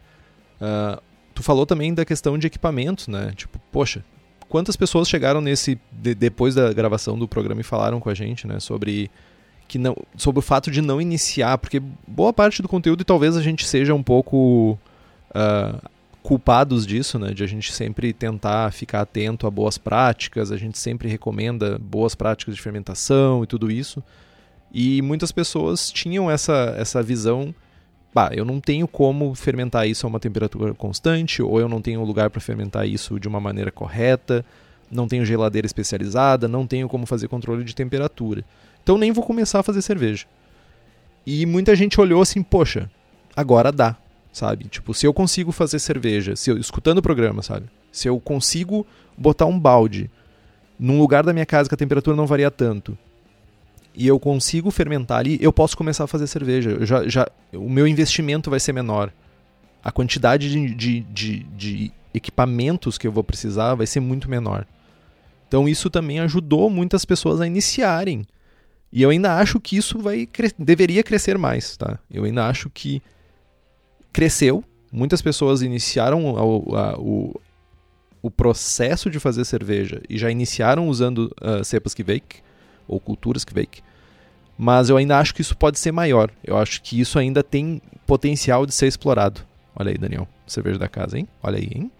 Uh, 0.61 1.01
tu 1.33 1.41
falou 1.41 1.65
também 1.65 1.95
da 1.95 2.05
questão 2.05 2.37
de 2.37 2.45
equipamentos, 2.45 3.07
né? 3.07 3.33
Tipo, 3.35 3.59
poxa, 3.71 4.05
quantas 4.53 4.75
pessoas 4.75 5.09
chegaram 5.09 5.41
nesse... 5.41 5.79
De, 5.91 6.13
depois 6.13 6.53
da 6.53 6.71
gravação 6.71 7.17
do 7.17 7.27
programa 7.27 7.61
e 7.61 7.63
falaram 7.63 7.99
com 7.99 8.07
a 8.07 8.13
gente, 8.13 8.45
né? 8.45 8.59
Sobre 8.59 9.09
que 9.67 9.79
não 9.79 9.97
sobre 10.15 10.37
o 10.37 10.41
fato 10.43 10.69
de 10.69 10.79
não 10.79 11.01
iniciar, 11.01 11.57
porque 11.57 11.81
boa 12.07 12.31
parte 12.31 12.61
do 12.61 12.69
conteúdo 12.69 13.01
e 13.01 13.03
talvez 13.03 13.35
a 13.35 13.41
gente 13.41 13.65
seja 13.65 13.95
um 13.95 14.03
pouco 14.03 14.77
uh, 15.31 15.89
culpados 16.21 16.85
disso, 16.85 17.17
né? 17.17 17.33
De 17.33 17.43
a 17.43 17.47
gente 17.47 17.73
sempre 17.73 18.13
tentar 18.13 18.71
ficar 18.71 19.01
atento 19.01 19.47
a 19.47 19.49
boas 19.49 19.79
práticas, 19.79 20.51
a 20.51 20.57
gente 20.57 20.77
sempre 20.77 21.09
recomenda 21.09 21.79
boas 21.79 22.13
práticas 22.13 22.55
de 22.55 22.61
fermentação 22.61 23.43
e 23.43 23.47
tudo 23.47 23.71
isso. 23.71 24.03
E 24.71 25.01
muitas 25.01 25.31
pessoas 25.31 25.91
tinham 25.91 26.29
essa, 26.29 26.75
essa 26.77 27.01
visão, 27.01 27.55
bah, 28.13 28.31
eu 28.33 28.45
não 28.45 28.59
tenho 28.59 28.87
como 28.87 29.33
fermentar 29.33 29.87
isso 29.87 30.05
a 30.05 30.09
uma 30.09 30.19
temperatura 30.19 30.73
constante, 30.73 31.41
ou 31.41 31.59
eu 31.59 31.67
não 31.67 31.81
tenho 31.81 32.03
lugar 32.03 32.29
para 32.29 32.39
fermentar 32.39 32.87
isso 32.87 33.19
de 33.19 33.27
uma 33.27 33.39
maneira 33.39 33.71
correta, 33.71 34.45
não 34.91 35.07
tenho 35.07 35.25
geladeira 35.25 35.65
especializada, 35.65 36.47
não 36.47 36.67
tenho 36.67 36.87
como 36.87 37.05
fazer 37.05 37.27
controle 37.27 37.63
de 37.63 37.73
temperatura. 37.73 38.43
Então 38.83 38.97
nem 38.97 39.11
vou 39.11 39.23
começar 39.23 39.59
a 39.59 39.63
fazer 39.63 39.81
cerveja. 39.81 40.25
E 41.25 41.45
muita 41.45 41.75
gente 41.75 41.99
olhou 41.99 42.21
assim, 42.21 42.43
poxa, 42.43 42.89
agora 43.35 43.71
dá, 43.71 43.95
sabe? 44.31 44.65
Tipo, 44.65 44.93
se 44.93 45.07
eu 45.07 45.13
consigo 45.13 45.51
fazer 45.51 45.79
cerveja, 45.79 46.35
se 46.35 46.51
eu 46.51 46.57
escutando 46.57 46.99
o 46.99 47.01
programa, 47.03 47.41
sabe? 47.41 47.65
Se 47.91 48.07
eu 48.07 48.19
consigo 48.19 48.85
botar 49.17 49.45
um 49.45 49.57
balde 49.59 50.09
num 50.77 50.99
lugar 50.99 51.23
da 51.23 51.33
minha 51.33 51.45
casa 51.45 51.69
que 51.69 51.75
a 51.75 51.77
temperatura 51.77 52.15
não 52.15 52.27
varia 52.27 52.51
tanto, 52.51 52.97
e 53.95 54.07
eu 54.07 54.19
consigo 54.19 54.71
fermentar 54.71 55.19
ali, 55.19 55.37
eu 55.41 55.53
posso 55.53 55.77
começar 55.77 56.05
a 56.05 56.07
fazer 56.07 56.27
cerveja. 56.27 56.85
Já, 56.85 57.07
já, 57.07 57.27
o 57.53 57.69
meu 57.69 57.87
investimento 57.87 58.49
vai 58.49 58.59
ser 58.59 58.73
menor. 58.73 59.11
A 59.83 59.91
quantidade 59.91 60.49
de, 60.49 60.73
de, 60.73 60.99
de, 61.01 61.39
de 61.43 61.91
equipamentos 62.13 62.97
que 62.97 63.05
eu 63.05 63.11
vou 63.11 63.23
precisar 63.23 63.75
vai 63.75 63.85
ser 63.85 63.99
muito 63.99 64.29
menor. 64.29 64.65
Então 65.47 65.67
isso 65.67 65.89
também 65.89 66.19
ajudou 66.19 66.69
muitas 66.69 67.05
pessoas 67.05 67.39
a 67.39 67.45
iniciarem 67.45 68.25
e 68.95 69.01
eu 69.01 69.09
ainda 69.09 69.35
acho 69.37 69.59
que 69.59 69.75
isso 69.75 69.97
vai 69.97 70.27
cre 70.27 70.51
deveria 70.57 71.01
crescer 71.01 71.35
mais, 71.35 71.75
tá? 71.75 71.97
Eu 72.11 72.25
ainda 72.25 72.47
acho 72.47 72.69
que 72.69 73.01
cresceu. 74.11 74.63
Muitas 74.91 75.19
pessoas 75.19 75.63
iniciaram 75.63 76.23
o, 76.31 76.75
a, 76.75 76.99
o, 76.99 77.41
o 78.21 78.29
processo 78.29 79.09
de 79.09 79.19
fazer 79.19 79.45
cerveja 79.45 79.99
e 80.07 80.15
já 80.15 80.29
iniciaram 80.29 80.87
usando 80.87 81.35
uh, 81.41 81.63
cepas 81.65 81.95
Kveik 81.95 82.43
ou 82.87 82.99
culturas 82.99 83.45
Kveik. 83.45 83.81
Mas 84.57 84.89
eu 84.89 84.97
ainda 84.97 85.17
acho 85.17 85.33
que 85.33 85.41
isso 85.41 85.57
pode 85.57 85.79
ser 85.79 85.91
maior. 85.91 86.29
Eu 86.43 86.57
acho 86.57 86.81
que 86.81 86.99
isso 86.99 87.17
ainda 87.17 87.43
tem 87.43 87.81
potencial 88.05 88.65
de 88.65 88.73
ser 88.73 88.87
explorado. 88.87 89.41
Olha 89.75 89.91
aí, 89.91 89.97
Daniel. 89.97 90.27
Cerveja 90.45 90.77
da 90.77 90.87
casa, 90.87 91.17
hein? 91.17 91.27
Olha 91.41 91.57
aí, 91.57 91.69
hein? 91.73 91.91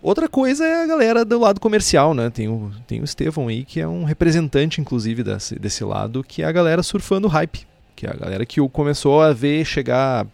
Outra 0.00 0.28
coisa 0.28 0.64
é 0.64 0.84
a 0.84 0.86
galera 0.86 1.24
do 1.24 1.38
lado 1.40 1.58
comercial, 1.58 2.14
né? 2.14 2.30
Tem 2.30 2.48
o, 2.48 2.70
tem 2.86 3.00
o 3.00 3.04
Estevão 3.04 3.48
aí, 3.48 3.64
que 3.64 3.80
é 3.80 3.88
um 3.88 4.04
representante, 4.04 4.80
inclusive, 4.80 5.24
desse, 5.24 5.58
desse 5.58 5.82
lado, 5.82 6.22
que 6.22 6.42
é 6.42 6.44
a 6.44 6.52
galera 6.52 6.82
surfando 6.84 7.26
hype. 7.26 7.66
Que 7.96 8.06
é 8.06 8.10
a 8.10 8.14
galera 8.14 8.46
que 8.46 8.60
começou 8.68 9.20
a 9.20 9.32
ver 9.32 9.64
chegar 9.64 10.24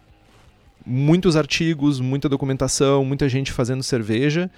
muitos 0.85 1.35
artigos, 1.35 1.99
muita 1.99 2.29
documentação, 2.29 3.03
muita 3.03 3.27
gente 3.27 3.51
fazendo 3.51 3.81
cerveja. 3.81 4.51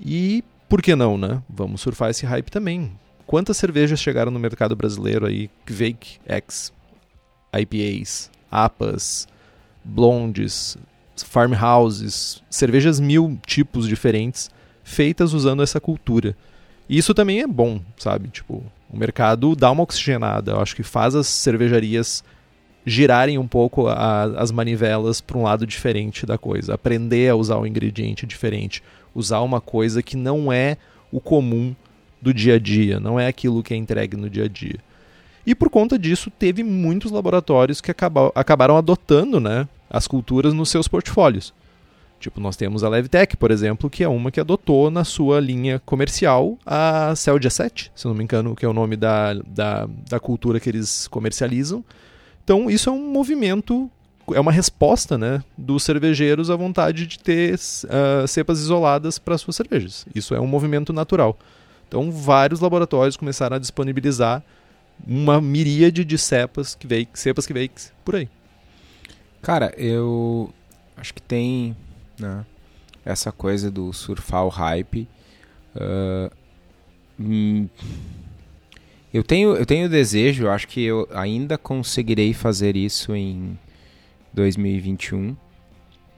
E 0.00 0.42
por 0.66 0.80
que 0.80 0.96
não, 0.96 1.18
né? 1.18 1.42
Vamos 1.48 1.82
surfar 1.82 2.08
esse 2.08 2.24
hype 2.24 2.50
também. 2.50 2.90
Quantas 3.26 3.56
cervejas 3.56 4.00
chegaram 4.00 4.30
no 4.30 4.38
mercado 4.38 4.76
brasileiro 4.76 5.26
aí? 5.26 5.48
Kvake 5.64 6.18
X, 6.26 6.72
IPAs, 7.52 8.30
APAs, 8.50 9.26
Blondes, 9.84 10.76
farmhouses, 11.24 12.42
cervejas 12.50 13.00
mil 13.00 13.38
tipos 13.46 13.86
diferentes, 13.86 14.50
feitas 14.84 15.32
usando 15.32 15.62
essa 15.62 15.80
cultura. 15.80 16.36
E 16.88 16.98
isso 16.98 17.14
também 17.14 17.40
é 17.40 17.46
bom, 17.46 17.80
sabe? 17.96 18.28
Tipo, 18.28 18.62
o 18.90 18.96
mercado 18.96 19.56
dá 19.56 19.70
uma 19.70 19.82
oxigenada. 19.82 20.52
Eu 20.52 20.60
acho 20.60 20.76
que 20.76 20.82
faz 20.82 21.14
as 21.14 21.26
cervejarias 21.26 22.22
girarem 22.84 23.38
um 23.38 23.46
pouco 23.46 23.86
a, 23.86 24.24
as 24.24 24.50
manivelas 24.50 25.20
para 25.20 25.38
um 25.38 25.42
lado 25.42 25.66
diferente 25.66 26.26
da 26.26 26.36
coisa. 26.36 26.74
Aprender 26.74 27.30
a 27.30 27.36
usar 27.36 27.58
um 27.58 27.66
ingrediente 27.66 28.26
diferente. 28.26 28.82
Usar 29.14 29.40
uma 29.40 29.60
coisa 29.60 30.02
que 30.02 30.16
não 30.16 30.52
é 30.52 30.76
o 31.10 31.20
comum 31.20 31.74
do 32.22 32.32
dia 32.32 32.54
a 32.54 32.58
dia, 32.58 33.00
não 33.00 33.18
é 33.18 33.26
aquilo 33.26 33.62
que 33.62 33.74
é 33.74 33.76
entregue 33.76 34.16
no 34.16 34.30
dia 34.30 34.44
a 34.44 34.48
dia. 34.48 34.78
E 35.44 35.56
por 35.56 35.68
conta 35.68 35.98
disso, 35.98 36.30
teve 36.30 36.62
muitos 36.62 37.10
laboratórios 37.10 37.80
que 37.80 37.90
acabaram 37.90 38.76
adotando 38.76 39.40
né, 39.40 39.68
as 39.90 40.06
culturas 40.06 40.54
nos 40.54 40.70
seus 40.70 40.86
portfólios. 40.86 41.52
Tipo, 42.20 42.40
nós 42.40 42.54
temos 42.54 42.84
a 42.84 42.88
Levtech, 42.88 43.36
por 43.36 43.50
exemplo, 43.50 43.90
que 43.90 44.04
é 44.04 44.08
uma 44.08 44.30
que 44.30 44.38
adotou 44.38 44.88
na 44.92 45.02
sua 45.02 45.40
linha 45.40 45.82
comercial 45.84 46.56
a 46.64 47.12
Celdia 47.16 47.50
7, 47.50 47.90
se 47.92 48.06
não 48.06 48.14
me 48.14 48.22
engano, 48.22 48.54
que 48.54 48.64
é 48.64 48.68
o 48.68 48.72
nome 48.72 48.94
da, 48.96 49.34
da, 49.34 49.88
da 50.08 50.20
cultura 50.20 50.60
que 50.60 50.70
eles 50.70 51.08
comercializam. 51.08 51.84
Então, 52.44 52.70
isso 52.70 52.88
é 52.88 52.92
um 52.92 53.10
movimento, 53.10 53.90
é 54.32 54.38
uma 54.38 54.52
resposta 54.52 55.18
né, 55.18 55.42
dos 55.58 55.82
cervejeiros 55.82 56.48
à 56.48 56.54
vontade 56.54 57.08
de 57.08 57.18
ter 57.18 57.54
uh, 57.54 58.28
cepas 58.28 58.60
isoladas 58.60 59.18
para 59.18 59.36
suas 59.36 59.56
cervejas. 59.56 60.06
Isso 60.14 60.32
é 60.32 60.40
um 60.40 60.46
movimento 60.46 60.92
natural. 60.92 61.36
Então, 61.92 62.10
vários 62.10 62.58
laboratórios 62.60 63.18
começaram 63.18 63.56
a 63.56 63.58
disponibilizar 63.58 64.42
uma 65.06 65.42
miríade 65.42 66.06
de 66.06 66.16
cepas 66.16 66.74
que 66.74 66.86
veio, 66.86 67.06
cepas 67.12 67.46
que 67.46 67.52
veio 67.52 67.68
por 68.02 68.16
aí. 68.16 68.30
Cara, 69.42 69.74
eu 69.76 70.48
acho 70.96 71.12
que 71.12 71.20
tem 71.20 71.76
né, 72.18 72.46
essa 73.04 73.30
coisa 73.30 73.70
do 73.70 73.92
surfar 73.92 74.42
o 74.46 74.48
hype. 74.48 75.06
Uh, 75.76 76.34
hum, 77.20 77.68
eu 79.12 79.22
tenho 79.22 79.54
eu 79.54 79.66
tenho 79.66 79.86
desejo, 79.86 80.48
acho 80.48 80.68
que 80.68 80.82
eu 80.82 81.06
ainda 81.12 81.58
conseguirei 81.58 82.32
fazer 82.32 82.74
isso 82.74 83.14
em 83.14 83.58
2021. 84.32 85.36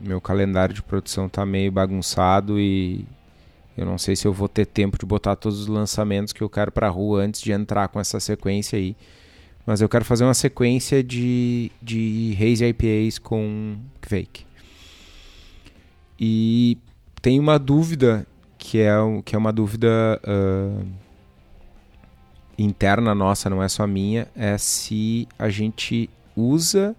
Meu 0.01 0.21
calendário 0.21 0.73
de 0.73 0.85
produção 0.85 1.29
tá 1.29 1.45
meio 1.45 1.73
bagunçado 1.73 2.61
e 2.61 3.05
eu 3.77 3.85
não 3.85 3.99
sei 3.99 4.15
se 4.15 4.27
eu 4.27 4.33
vou 4.33 4.49
ter 4.49 4.67
tempo 4.67 4.99
de 4.99 5.05
botar 5.05 5.35
todos 5.37 5.61
os 5.61 5.67
lançamentos 5.67 6.33
que 6.33 6.43
eu 6.43 6.49
quero 6.49 6.71
para 6.71 6.89
rua 6.89 7.23
antes 7.23 7.41
de 7.41 7.53
entrar 7.53 7.89
com 7.89 7.99
essa 7.99 8.21
sequência 8.21 8.79
aí. 8.79 8.97
Mas 9.67 9.81
eu 9.81 9.89
quero 9.89 10.05
fazer 10.05 10.25
uma 10.25 10.35
sequência 10.35 11.03
de, 11.03 11.73
de 11.83 12.37
Haze 12.41 12.65
IPAs 12.67 13.19
com 13.19 13.77
Fake. 14.03 14.45
E 16.21 16.79
tem 17.21 17.41
uma 17.41 17.59
dúvida 17.59 18.27
que 18.59 18.79
é, 18.79 18.93
que 19.25 19.35
é 19.35 19.39
uma 19.39 19.53
dúvida 19.53 20.21
uh, 20.23 20.87
interna 22.57 23.15
nossa, 23.15 23.51
não 23.51 23.63
é 23.63 23.69
só 23.69 23.87
minha, 23.87 24.29
é 24.37 24.57
se 24.57 25.27
a 25.39 25.49
gente 25.49 26.09
usa 26.37 26.95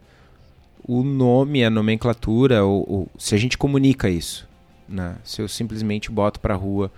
o 0.87 1.03
nome, 1.03 1.63
a 1.63 1.69
nomenclatura, 1.69 2.63
ou, 2.63 2.85
ou 2.87 3.07
se 3.17 3.33
a 3.33 3.37
gente 3.37 3.57
comunica 3.57 4.09
isso. 4.09 4.47
Né? 4.87 5.17
Se 5.23 5.41
eu 5.41 5.47
simplesmente 5.47 6.11
boto 6.11 6.39
para 6.39 6.55
rua 6.55 6.91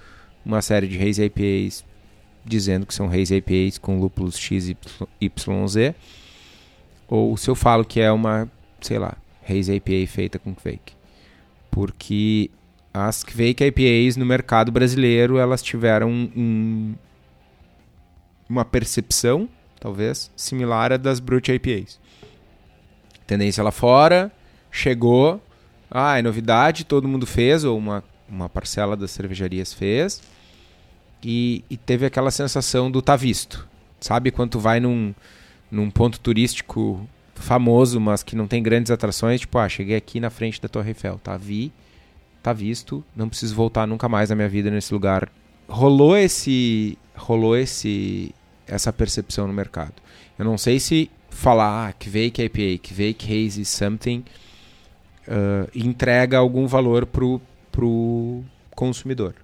uma 0.46 0.62
série 0.62 0.88
de 0.88 0.98
Haze 0.98 1.24
IPAs 1.24 1.84
dizendo 2.44 2.86
que 2.86 2.94
são 2.94 3.08
Haze 3.08 3.36
IPAs 3.36 3.78
com 3.78 4.00
lúpulos 4.00 4.38
X, 4.38 4.74
Y, 5.20 5.68
Z, 5.68 5.96
ou 7.08 7.36
se 7.36 7.50
eu 7.50 7.56
falo 7.56 7.84
que 7.84 8.00
é 8.00 8.12
uma, 8.12 8.50
sei 8.82 8.98
lá, 8.98 9.18
Haze 9.48 9.74
IPA 9.74 10.08
feita 10.08 10.40
com 10.40 10.56
Kvake. 10.56 10.94
Porque 11.70 12.50
as 12.94 13.24
Kvake 13.24 13.64
IPAs 13.66 14.18
no 14.18 14.26
mercado 14.26 14.72
brasileiro, 14.72 15.38
elas 15.38 15.62
tiveram 15.62 16.10
um, 16.10 16.96
uma 18.50 18.66
percepção, 18.66 19.48
talvez, 19.80 20.32
similar 20.36 20.92
à 20.92 20.98
das 20.98 21.20
Brut 21.20 21.52
IPAs. 21.52 22.00
Tendência 23.26 23.64
lá 23.64 23.72
fora, 23.72 24.32
chegou, 24.72 25.42
ah, 25.90 26.18
é 26.18 26.22
novidade, 26.22 26.84
todo 26.84 27.08
mundo 27.08 27.26
fez, 27.26 27.64
ou 27.64 27.78
uma, 27.78 28.04
uma 28.28 28.50
parcela 28.50 28.96
das 28.96 29.12
cervejarias 29.12 29.74
fez. 29.74 30.22
E, 31.24 31.64
e 31.70 31.78
teve 31.78 32.06
aquela 32.06 32.32
sensação 32.32 32.92
do 32.92 33.02
tá 33.02 33.16
visto. 33.16 33.68
Sabe 34.00 34.32
quando 34.32 34.52
tu 34.52 34.60
vai 34.60 34.80
num, 34.80 35.14
num 35.72 35.90
ponto 35.90 36.20
turístico 36.20 37.08
famoso, 37.36 38.00
mas 38.00 38.24
que 38.24 38.36
não 38.36 38.48
tem 38.48 38.62
grandes 38.62 38.92
atrações, 38.92 39.42
tipo, 39.42 39.58
ah, 39.58 39.70
cheguei 39.70 39.96
aqui 39.96 40.20
na 40.20 40.30
frente 40.30 40.62
da 40.62 40.68
Torre 40.68 40.90
Eiffel, 40.90 41.20
tá? 41.24 41.38
Vi, 41.38 41.72
tá 42.42 42.54
visto, 42.54 43.04
não 43.16 43.30
preciso 43.30 43.56
voltar 43.56 43.88
nunca 43.88 44.10
mais 44.10 44.30
na 44.30 44.36
minha 44.36 44.50
vida 44.50 44.70
nesse 44.70 44.94
lugar. 44.94 45.30
Rolou 45.68 46.16
esse 46.16 46.98
rolou 47.16 47.58
esse 47.58 48.34
essa 48.68 48.92
percepção 48.94 49.48
no 49.48 49.54
mercado. 49.54 49.94
Eu 50.38 50.46
não 50.46 50.58
sei 50.58 50.80
se 50.80 51.10
falar 51.30 51.90
ah, 51.90 51.94
que 51.94 52.10
veio 52.10 52.32
que 52.32 52.44
IPA, 52.44 52.82
que 52.82 52.94
veio 52.94 53.14
que 53.14 53.46
Haze 53.46 53.66
something 53.66 54.24
uh, 55.28 55.70
entrega 55.76 56.38
algum 56.38 56.68
valor 56.68 57.06
pro, 57.06 57.42
pro 57.72 58.44
consumidor. 58.76 59.36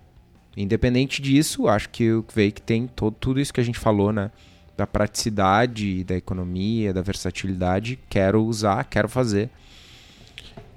Independente 0.56 1.22
disso, 1.22 1.68
acho 1.68 1.90
que 1.90 2.12
o 2.12 2.24
Kvake 2.24 2.62
tem 2.62 2.88
todo, 2.88 3.16
tudo 3.20 3.40
isso 3.40 3.54
que 3.54 3.60
a 3.60 3.64
gente 3.64 3.80
falou, 3.80 4.12
né? 4.12 4.32
Da 4.78 4.86
praticidade, 4.88 6.04
da 6.04 6.16
economia, 6.16 6.94
da 6.94 7.02
versatilidade. 7.02 8.00
Quero 8.10 8.44
usar, 8.44 8.84
quero 8.86 9.10
fazer. 9.10 9.50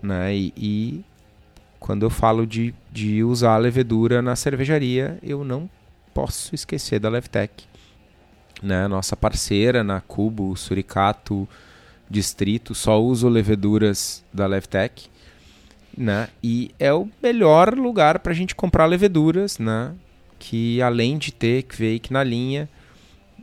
Né? 0.03 0.35
E, 0.35 0.53
e 0.57 1.05
quando 1.79 2.05
eu 2.05 2.11
falo 2.11 2.47
de, 2.47 2.75
de 2.91 3.23
usar 3.23 3.55
a 3.55 3.59
levedura 3.59 4.21
na 4.21 4.37
cervejaria, 4.37 5.19
eu 5.23 5.45
não 5.45 5.69
posso 6.13 6.55
esquecer 6.55 6.99
da 6.99 7.09
Levtech. 7.09 7.65
Né? 8.63 8.87
Nossa 8.89 9.17
parceira 9.17 9.85
na 9.85 10.01
Cubo, 10.01 10.57
Suricato, 10.57 11.49
distrito, 12.09 12.75
só 12.75 13.03
uso 13.03 13.29
leveduras 13.29 14.25
da 14.33 14.47
Levtech, 14.47 15.09
né? 15.97 16.29
E 16.43 16.71
é 16.79 16.93
o 16.93 17.09
melhor 17.23 17.75
lugar 17.75 18.19
para 18.21 18.33
a 18.33 18.35
gente 18.35 18.55
comprar 18.55 18.87
leveduras, 18.87 19.59
né? 19.59 19.93
Que 20.39 20.81
além 20.83 21.19
de 21.19 21.33
ter 21.33 21.63
Kvake 21.63 22.13
na 22.13 22.23
linha, 22.23 22.69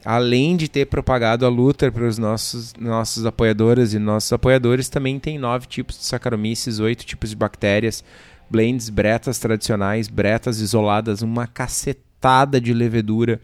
além 0.05 0.55
de 0.55 0.67
ter 0.67 0.85
propagado 0.85 1.45
a 1.45 1.49
Luther 1.49 1.91
para 1.91 2.07
os 2.07 2.17
nossos, 2.17 2.73
nossos 2.79 3.25
apoiadores 3.25 3.93
e 3.93 3.99
nossos 3.99 4.31
apoiadores, 4.31 4.89
também 4.89 5.19
tem 5.19 5.39
nove 5.39 5.65
tipos 5.67 5.97
de 5.97 6.05
Saccharomyces, 6.05 6.79
oito 6.79 7.05
tipos 7.05 7.31
de 7.31 7.35
bactérias, 7.35 8.03
blends, 8.49 8.89
bretas 8.89 9.39
tradicionais, 9.39 10.07
bretas 10.07 10.59
isoladas, 10.59 11.21
uma 11.21 11.47
cacetada 11.47 12.61
de 12.61 12.73
levedura 12.73 13.41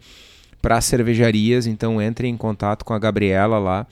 para 0.62 0.80
cervejarias. 0.82 1.66
Então 1.66 2.02
entre 2.02 2.28
em 2.28 2.38
contato 2.38 2.86
com 2.86 2.94
a 2.94 3.00
Gabriela 3.00 3.58
lá 3.58 3.88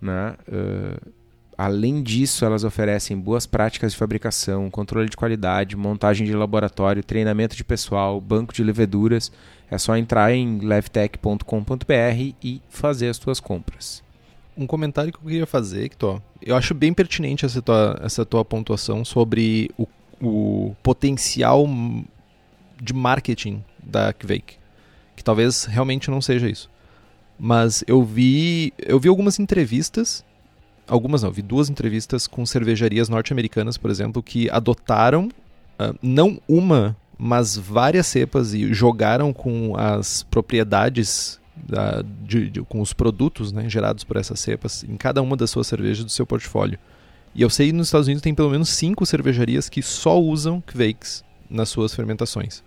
né? 0.00 0.34
Uh, 0.48 1.12
além 1.56 2.02
disso, 2.02 2.44
elas 2.44 2.62
oferecem 2.62 3.18
boas 3.18 3.46
práticas 3.46 3.92
de 3.92 3.98
fabricação, 3.98 4.70
controle 4.70 5.08
de 5.08 5.16
qualidade, 5.16 5.76
montagem 5.76 6.26
de 6.26 6.34
laboratório, 6.34 7.02
treinamento 7.02 7.56
de 7.56 7.64
pessoal, 7.64 8.20
banco 8.20 8.54
de 8.54 8.62
leveduras. 8.62 9.32
É 9.70 9.76
só 9.76 9.96
entrar 9.96 10.32
em 10.32 10.60
levtech.com.br 10.60 12.34
e 12.42 12.62
fazer 12.68 13.08
as 13.08 13.16
suas 13.16 13.40
compras. 13.40 14.02
Um 14.56 14.66
comentário 14.66 15.12
que 15.12 15.18
eu 15.18 15.22
queria 15.22 15.46
fazer, 15.46 15.84
Hector, 15.84 16.20
eu 16.40 16.56
acho 16.56 16.74
bem 16.74 16.92
pertinente 16.92 17.44
essa 17.44 17.60
tua, 17.60 18.00
essa 18.02 18.24
tua 18.24 18.44
pontuação 18.44 19.04
sobre 19.04 19.70
o, 19.76 19.86
o 20.20 20.74
potencial 20.82 21.66
de 22.80 22.92
marketing 22.92 23.62
da 23.82 24.12
Kvake, 24.12 24.56
que 25.14 25.22
talvez 25.22 25.64
realmente 25.64 26.10
não 26.10 26.20
seja 26.20 26.48
isso. 26.48 26.70
Mas 27.38 27.84
eu 27.86 28.02
vi, 28.02 28.72
eu 28.78 28.98
vi 28.98 29.08
algumas 29.08 29.38
entrevistas, 29.38 30.24
algumas 30.86 31.22
não, 31.22 31.30
vi 31.30 31.42
duas 31.42 31.70
entrevistas 31.70 32.26
com 32.26 32.44
cervejarias 32.44 33.08
norte-americanas, 33.08 33.76
por 33.76 33.90
exemplo, 33.90 34.22
que 34.22 34.50
adotaram 34.50 35.28
uh, 35.78 35.96
não 36.02 36.40
uma, 36.48 36.96
mas 37.16 37.56
várias 37.56 38.06
cepas 38.06 38.54
e 38.54 38.72
jogaram 38.74 39.32
com 39.32 39.76
as 39.76 40.24
propriedades 40.24 41.38
da, 41.56 42.02
de, 42.24 42.50
de, 42.50 42.62
com 42.62 42.80
os 42.80 42.92
produtos 42.92 43.52
né, 43.52 43.68
gerados 43.68 44.04
por 44.04 44.16
essas 44.16 44.40
cepas 44.40 44.84
em 44.84 44.96
cada 44.96 45.20
uma 45.22 45.36
das 45.36 45.50
suas 45.50 45.66
cervejas 45.66 46.04
do 46.04 46.10
seu 46.10 46.26
portfólio. 46.26 46.78
E 47.34 47.42
eu 47.42 47.50
sei 47.50 47.68
que 47.68 47.72
nos 47.72 47.88
Estados 47.88 48.06
Unidos 48.06 48.22
tem 48.22 48.34
pelo 48.34 48.50
menos 48.50 48.68
cinco 48.70 49.04
cervejarias 49.06 49.68
que 49.68 49.82
só 49.82 50.20
usam 50.20 50.60
Kvakes 50.60 51.24
nas 51.48 51.68
suas 51.68 51.94
fermentações. 51.94 52.62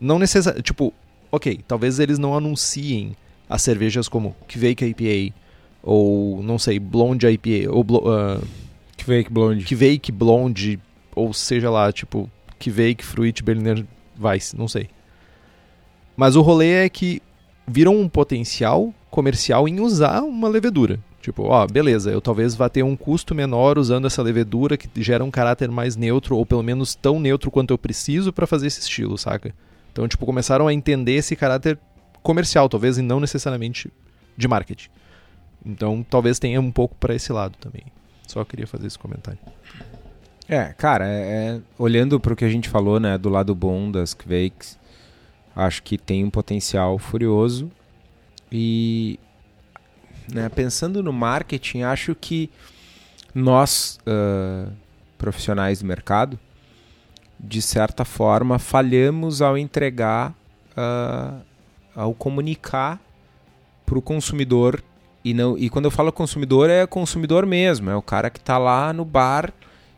Não 0.00 0.18
necessariamente. 0.18 0.66
Tipo, 0.66 0.92
ok, 1.30 1.60
talvez 1.66 1.98
eles 1.98 2.18
não 2.18 2.36
anunciem 2.36 3.16
as 3.52 3.60
cervejas 3.60 4.08
como 4.08 4.34
Kvake 4.48 4.86
IPA 4.86 5.34
ou 5.82 6.42
não 6.42 6.58
sei, 6.58 6.78
Blonde 6.78 7.26
IPA 7.26 7.70
ou 7.70 7.82
uh, 7.82 8.42
Kvake 8.96 9.30
Blonde. 9.30 9.64
Kvake 9.66 10.10
Blonde 10.10 10.80
ou 11.14 11.34
seja 11.34 11.68
lá, 11.70 11.92
tipo 11.92 12.30
Kvake 12.58 13.04
Fruit 13.04 13.42
Berliner 13.42 13.84
Weiss, 14.18 14.54
não 14.54 14.66
sei. 14.66 14.88
Mas 16.16 16.34
o 16.34 16.40
rolê 16.40 16.84
é 16.84 16.88
que 16.88 17.20
viram 17.66 17.94
um 17.94 18.08
potencial 18.08 18.94
comercial 19.10 19.68
em 19.68 19.80
usar 19.80 20.22
uma 20.22 20.48
levedura. 20.48 20.98
Tipo, 21.20 21.44
ó, 21.44 21.66
beleza, 21.66 22.10
eu 22.10 22.20
talvez 22.20 22.54
vá 22.54 22.68
ter 22.68 22.82
um 22.82 22.96
custo 22.96 23.34
menor 23.34 23.78
usando 23.78 24.06
essa 24.06 24.22
levedura 24.22 24.76
que 24.76 24.88
gera 25.00 25.22
um 25.22 25.30
caráter 25.30 25.70
mais 25.70 25.94
neutro, 25.94 26.36
ou 26.36 26.46
pelo 26.46 26.62
menos 26.62 26.94
tão 26.94 27.20
neutro 27.20 27.50
quanto 27.50 27.72
eu 27.72 27.78
preciso 27.78 28.32
para 28.32 28.46
fazer 28.46 28.66
esse 28.66 28.80
estilo, 28.80 29.16
saca? 29.18 29.54
Então, 29.92 30.08
tipo, 30.08 30.24
começaram 30.24 30.66
a 30.66 30.74
entender 30.74 31.12
esse 31.12 31.36
caráter 31.36 31.78
comercial, 32.22 32.68
talvez, 32.68 32.98
e 32.98 33.02
não 33.02 33.20
necessariamente 33.20 33.90
de 34.36 34.48
marketing. 34.48 34.88
Então, 35.64 36.04
talvez 36.08 36.38
tenha 36.38 36.60
um 36.60 36.72
pouco 36.72 36.94
para 36.96 37.14
esse 37.14 37.32
lado 37.32 37.56
também. 37.58 37.84
Só 38.26 38.44
queria 38.44 38.66
fazer 38.66 38.86
esse 38.86 38.98
comentário. 38.98 39.38
É, 40.48 40.72
cara, 40.72 41.06
é, 41.06 41.20
é, 41.20 41.60
olhando 41.78 42.18
para 42.18 42.32
o 42.32 42.36
que 42.36 42.44
a 42.44 42.48
gente 42.48 42.68
falou, 42.68 42.98
né, 42.98 43.16
do 43.16 43.28
lado 43.28 43.54
bom 43.54 43.90
das 43.90 44.12
Quakes, 44.12 44.78
Acho 45.54 45.82
que 45.82 45.98
tem 45.98 46.24
um 46.24 46.30
potencial 46.30 46.98
furioso 46.98 47.70
e 48.50 49.18
né, 50.32 50.48
pensando 50.48 51.02
no 51.02 51.12
marketing, 51.12 51.82
acho 51.82 52.14
que 52.14 52.50
nós 53.34 53.98
uh, 54.06 54.72
profissionais 55.18 55.80
do 55.80 55.86
mercado, 55.86 56.38
de 57.38 57.60
certa 57.60 58.04
forma, 58.04 58.58
falhamos 58.58 59.42
ao 59.42 59.58
entregar, 59.58 60.34
uh, 60.70 61.40
ao 61.94 62.14
comunicar 62.14 63.00
para 63.84 63.98
o 63.98 64.02
consumidor 64.02 64.82
e 65.24 65.32
não 65.34 65.56
e 65.56 65.68
quando 65.70 65.84
eu 65.84 65.90
falo 65.90 66.10
consumidor 66.10 66.68
é 66.68 66.86
consumidor 66.86 67.46
mesmo, 67.46 67.90
é 67.90 67.96
o 67.96 68.02
cara 68.02 68.30
que 68.30 68.38
está 68.38 68.58
lá 68.58 68.92
no 68.92 69.04
bar, 69.04 69.52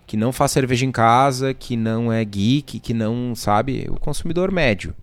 que 0.06 0.16
não 0.16 0.32
faz 0.32 0.52
cerveja 0.52 0.84
em 0.84 0.92
casa, 0.92 1.54
que 1.54 1.76
não 1.76 2.12
é 2.12 2.24
geek, 2.24 2.78
que 2.78 2.92
não 2.92 3.34
sabe, 3.34 3.86
o 3.88 3.98
consumidor 3.98 4.52
médio. 4.52 4.94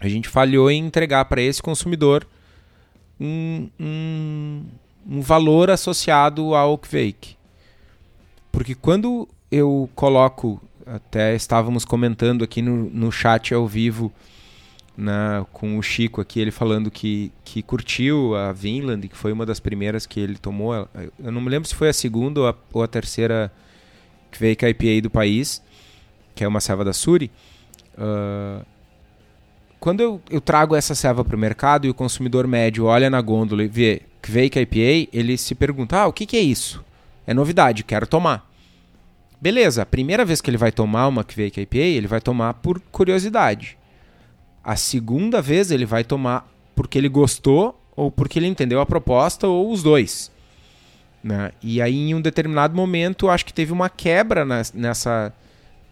A 0.00 0.08
gente 0.08 0.28
falhou 0.28 0.68
em 0.70 0.84
entregar 0.84 1.24
para 1.26 1.40
esse 1.40 1.62
consumidor 1.62 2.26
um, 3.20 3.68
um, 3.78 4.64
um, 5.08 5.20
valor 5.20 5.70
associado 5.70 6.56
ao 6.56 6.72
Oakvake. 6.72 7.36
Porque 8.50 8.74
quando 8.74 9.28
eu 9.48 9.88
coloco, 9.94 10.60
até 10.84 11.36
estávamos 11.36 11.84
comentando 11.84 12.42
aqui 12.42 12.60
no, 12.60 12.90
no 12.90 13.12
chat 13.12 13.54
ao 13.54 13.68
vivo, 13.68 14.12
na, 14.96 15.46
com 15.52 15.78
o 15.78 15.82
Chico 15.82 16.20
aqui, 16.20 16.40
ele 16.40 16.50
falando 16.50 16.90
que, 16.90 17.32
que 17.44 17.62
curtiu 17.62 18.34
a 18.34 18.52
Vinland, 18.52 19.08
que 19.08 19.16
foi 19.16 19.32
uma 19.32 19.46
das 19.46 19.58
primeiras 19.58 20.06
que 20.06 20.20
ele 20.20 20.36
tomou. 20.36 20.88
Eu 21.22 21.32
não 21.32 21.40
me 21.40 21.48
lembro 21.48 21.68
se 21.68 21.74
foi 21.74 21.88
a 21.88 21.92
segunda 21.92 22.40
ou 22.40 22.48
a, 22.48 22.54
ou 22.72 22.82
a 22.82 22.88
terceira 22.88 23.52
que 24.30 24.38
veio 24.38 24.56
com 24.56 24.66
a 24.66 24.68
IPA 24.68 25.02
do 25.02 25.10
país, 25.10 25.62
que 26.34 26.44
é 26.44 26.48
uma 26.48 26.60
serva 26.60 26.84
da 26.84 26.92
Suri. 26.92 27.30
Uh, 27.94 28.64
quando 29.78 30.00
eu, 30.00 30.20
eu 30.30 30.40
trago 30.40 30.76
essa 30.76 30.94
serva 30.94 31.24
para 31.24 31.36
o 31.36 31.38
mercado 31.38 31.86
e 31.86 31.90
o 31.90 31.94
consumidor 31.94 32.46
médio 32.46 32.84
olha 32.84 33.10
na 33.10 33.20
gôndola 33.20 33.64
e 33.64 33.68
vê 33.68 34.02
que 34.22 34.30
veio 34.30 34.50
com 34.50 34.58
a 34.58 34.62
IPA, 34.62 35.10
ele 35.12 35.36
se 35.36 35.54
pergunta: 35.54 35.98
ah, 35.98 36.06
o 36.06 36.12
que, 36.12 36.24
que 36.24 36.36
é 36.36 36.40
isso? 36.40 36.84
É 37.26 37.34
novidade, 37.34 37.82
quero 37.82 38.06
tomar. 38.06 38.48
Beleza, 39.40 39.82
a 39.82 39.86
primeira 39.86 40.24
vez 40.24 40.40
que 40.40 40.48
ele 40.48 40.56
vai 40.56 40.70
tomar 40.70 41.08
uma 41.08 41.24
que 41.24 41.34
veio 41.34 41.50
com 41.50 41.58
a 41.58 41.62
IPA, 41.62 41.78
ele 41.78 42.06
vai 42.06 42.20
tomar 42.20 42.54
por 42.54 42.80
curiosidade. 42.92 43.76
A 44.64 44.76
segunda 44.76 45.42
vez 45.42 45.70
ele 45.70 45.84
vai 45.84 46.04
tomar 46.04 46.48
porque 46.74 46.96
ele 46.96 47.08
gostou 47.08 47.78
ou 47.96 48.10
porque 48.10 48.38
ele 48.38 48.46
entendeu 48.46 48.80
a 48.80 48.86
proposta 48.86 49.46
ou 49.46 49.70
os 49.70 49.82
dois. 49.82 50.30
Né? 51.22 51.52
E 51.62 51.80
aí, 51.80 52.10
em 52.10 52.14
um 52.14 52.20
determinado 52.20 52.74
momento, 52.74 53.28
acho 53.28 53.44
que 53.44 53.52
teve 53.52 53.72
uma 53.72 53.88
quebra 53.88 54.44
nessa, 54.44 55.32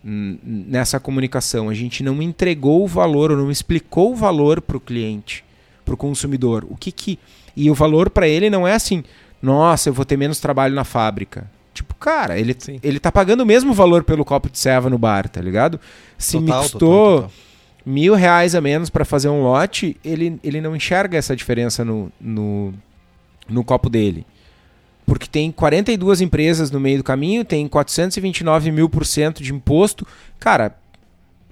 nessa 0.02 0.98
comunicação. 0.98 1.68
A 1.68 1.74
gente 1.74 2.02
não 2.02 2.20
entregou 2.22 2.82
o 2.82 2.86
valor 2.86 3.30
ou 3.30 3.36
não 3.36 3.50
explicou 3.50 4.12
o 4.12 4.16
valor 4.16 4.60
para 4.60 4.76
o 4.76 4.80
cliente, 4.80 5.44
para 5.84 5.94
o 5.94 5.96
consumidor. 5.96 6.66
O 6.68 6.76
que 6.76 6.90
que 6.90 7.18
e 7.56 7.70
o 7.70 7.74
valor 7.74 8.10
para 8.10 8.26
ele 8.26 8.48
não 8.48 8.66
é 8.66 8.74
assim, 8.74 9.04
nossa, 9.42 9.88
eu 9.88 9.92
vou 9.92 10.04
ter 10.04 10.16
menos 10.16 10.40
trabalho 10.40 10.74
na 10.74 10.84
fábrica. 10.84 11.50
Tipo, 11.74 11.94
cara, 11.94 12.38
ele, 12.38 12.56
ele 12.82 12.98
tá 12.98 13.12
pagando 13.12 13.42
o 13.42 13.46
mesmo 13.46 13.72
valor 13.72 14.02
pelo 14.02 14.24
copo 14.24 14.50
de 14.50 14.58
ceva 14.58 14.90
no 14.90 14.98
bar, 14.98 15.28
tá 15.28 15.40
ligado? 15.40 15.78
Se 16.18 16.38
total, 16.38 16.68
total, 16.68 16.78
total 16.78 17.30
mil 17.84 18.14
reais 18.14 18.54
a 18.54 18.60
menos 18.60 18.90
para 18.90 19.04
fazer 19.04 19.28
um 19.28 19.42
lote, 19.42 19.96
ele, 20.04 20.38
ele 20.42 20.60
não 20.60 20.76
enxerga 20.76 21.16
essa 21.16 21.34
diferença 21.34 21.84
no, 21.84 22.12
no, 22.20 22.74
no 23.48 23.64
copo 23.64 23.88
dele. 23.88 24.26
Porque 25.06 25.26
tem 25.26 25.50
42 25.50 26.20
empresas 26.20 26.70
no 26.70 26.78
meio 26.78 26.98
do 26.98 27.04
caminho, 27.04 27.44
tem 27.44 27.66
429 27.66 28.70
mil 28.70 28.88
por 28.88 29.04
cento 29.04 29.42
de 29.42 29.52
imposto. 29.52 30.06
Cara, 30.38 30.76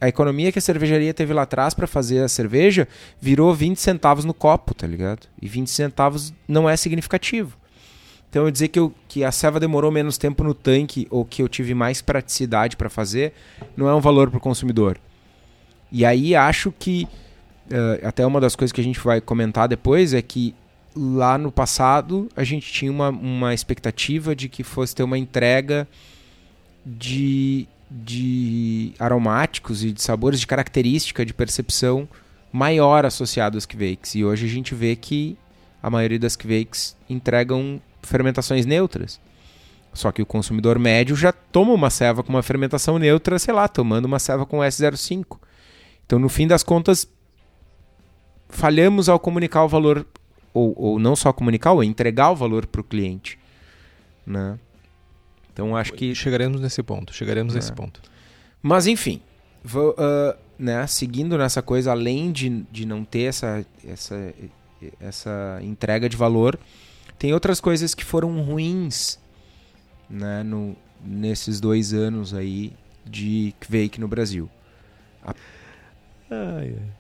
a 0.01 0.09
economia 0.09 0.53
que 0.53 0.59
a 0.59 0.63
cervejaria 0.63 1.13
teve 1.13 1.33
lá 1.33 1.43
atrás 1.43 1.75
para 1.75 1.87
fazer 1.87 2.23
a 2.23 2.29
cerveja 2.29 2.87
virou 3.21 3.53
20 3.53 3.79
centavos 3.79 4.25
no 4.25 4.33
copo, 4.33 4.75
tá 4.75 4.87
ligado? 4.87 5.27
E 5.43 5.49
20 5.49 5.69
centavos 5.69 6.33
não 6.47 6.69
é 6.69 6.77
significativo. 6.77 7.57
Então 8.31 8.45
eu 8.45 8.51
dizer 8.51 8.69
que, 8.69 8.79
eu, 8.79 8.93
que 9.09 9.25
a 9.25 9.33
ceva 9.33 9.59
demorou 9.59 9.91
menos 9.91 10.19
tempo 10.19 10.45
no 10.45 10.55
tanque 10.55 11.09
ou 11.11 11.25
que 11.25 11.43
eu 11.43 11.49
tive 11.49 11.75
mais 11.75 12.03
praticidade 12.03 12.77
para 12.77 12.91
fazer 12.91 13.33
não 13.77 13.89
é 13.89 13.95
um 13.95 14.01
valor 14.01 14.31
para 14.31 14.39
o 14.39 14.41
consumidor. 14.41 14.99
E 15.91 16.05
aí 16.05 16.35
acho 16.35 16.73
que 16.73 17.09
uh, 17.71 18.07
até 18.07 18.27
uma 18.27 18.41
das 18.41 18.55
coisas 18.55 18.73
que 18.73 18.81
a 18.81 18.85
gente 18.85 19.01
vai 19.01 19.21
comentar 19.21 19.69
depois 19.69 20.13
é 20.15 20.23
que 20.23 20.55
lá 20.95 21.39
no 21.39 21.53
passado 21.53 22.29
a 22.37 22.45
gente 22.45 22.71
tinha 22.73 22.91
uma, 22.91 23.09
uma 23.11 23.55
expectativa 23.55 24.35
de 24.35 24.49
que 24.49 24.63
fosse 24.63 24.95
ter 24.95 25.03
uma 25.03 25.17
entrega 25.17 25.87
de, 26.85 27.67
de 27.91 28.93
aromáticos 28.99 29.85
e 29.85 29.93
de 29.93 30.03
sabores, 30.03 30.41
de 30.41 30.47
característica, 30.47 31.25
de 31.25 31.33
percepção 31.33 32.09
maior 32.53 33.05
associado 33.05 33.59
às 33.59 33.67
Kvakes. 33.67 34.15
E 34.15 34.25
hoje 34.25 34.47
a 34.47 34.49
gente 34.49 34.75
vê 34.75 34.97
que 34.97 35.37
a 35.83 35.91
maioria 35.91 36.19
das 36.19 36.37
Kvakes 36.37 36.97
entregam 37.09 37.81
fermentações 38.03 38.67
neutras. 38.67 39.21
Só 39.93 40.13
que 40.13 40.23
o 40.23 40.27
consumidor 40.27 40.79
médio 40.79 41.17
já 41.17 41.33
toma 41.33 41.73
uma 41.73 41.91
ceva 41.91 42.23
com 42.23 42.31
uma 42.31 42.43
fermentação 42.43 42.99
neutra, 42.99 43.39
sei 43.39 43.53
lá, 43.53 43.67
tomando 43.69 44.05
uma 44.05 44.19
ceva 44.19 44.47
com 44.47 44.59
S05. 44.59 45.39
Então, 46.09 46.19
no 46.19 46.31
fim 46.31 46.47
das 46.47 46.63
contas, 46.63 47.07
falhamos 48.49 49.11
ao 49.11 49.21
comunicar 49.21 49.63
o 49.63 49.69
valor, 49.69 50.07
ou, 50.55 50.73
ou 50.75 50.99
não 50.99 51.15
só 51.15 51.35
comunicar, 51.35 51.73
ou 51.73 51.85
entregar 51.85 52.31
o 52.31 52.35
valor 52.35 52.65
para 52.65 52.81
o 52.81 52.85
cliente. 52.85 53.39
Né? 54.27 54.59
Então, 55.53 55.77
acho 55.77 55.93
que. 55.93 56.15
Chegaremos 56.15 56.63
nesse 56.63 56.83
ponto, 56.83 57.13
chegaremos 57.13 57.53
nesse 57.53 57.73
é. 57.73 57.75
ponto. 57.75 58.01
Mas, 58.63 58.87
enfim, 58.87 59.21
vou, 59.63 59.91
uh, 59.91 60.35
né, 60.59 60.87
seguindo 60.87 61.37
nessa 61.37 61.61
coisa, 61.61 61.91
além 61.91 62.33
de, 62.33 62.65
de 62.73 62.87
não 62.87 63.05
ter 63.05 63.25
essa, 63.25 63.67
essa, 63.87 64.35
essa 64.99 65.59
entrega 65.61 66.09
de 66.09 66.17
valor, 66.17 66.59
tem 67.19 67.35
outras 67.35 67.61
coisas 67.61 67.95
que 67.95 68.03
foram 68.03 68.41
ruins 68.41 69.19
né, 70.09 70.43
no, 70.43 70.75
nesses 71.05 71.61
dois 71.61 71.93
anos 71.93 72.33
aí 72.33 72.73
de 73.05 73.55
Kvake 73.61 74.01
no 74.01 74.09
Brasil. 74.09 74.49
A 75.23 75.35
Ai, 76.31 76.75
ai. 76.79 76.93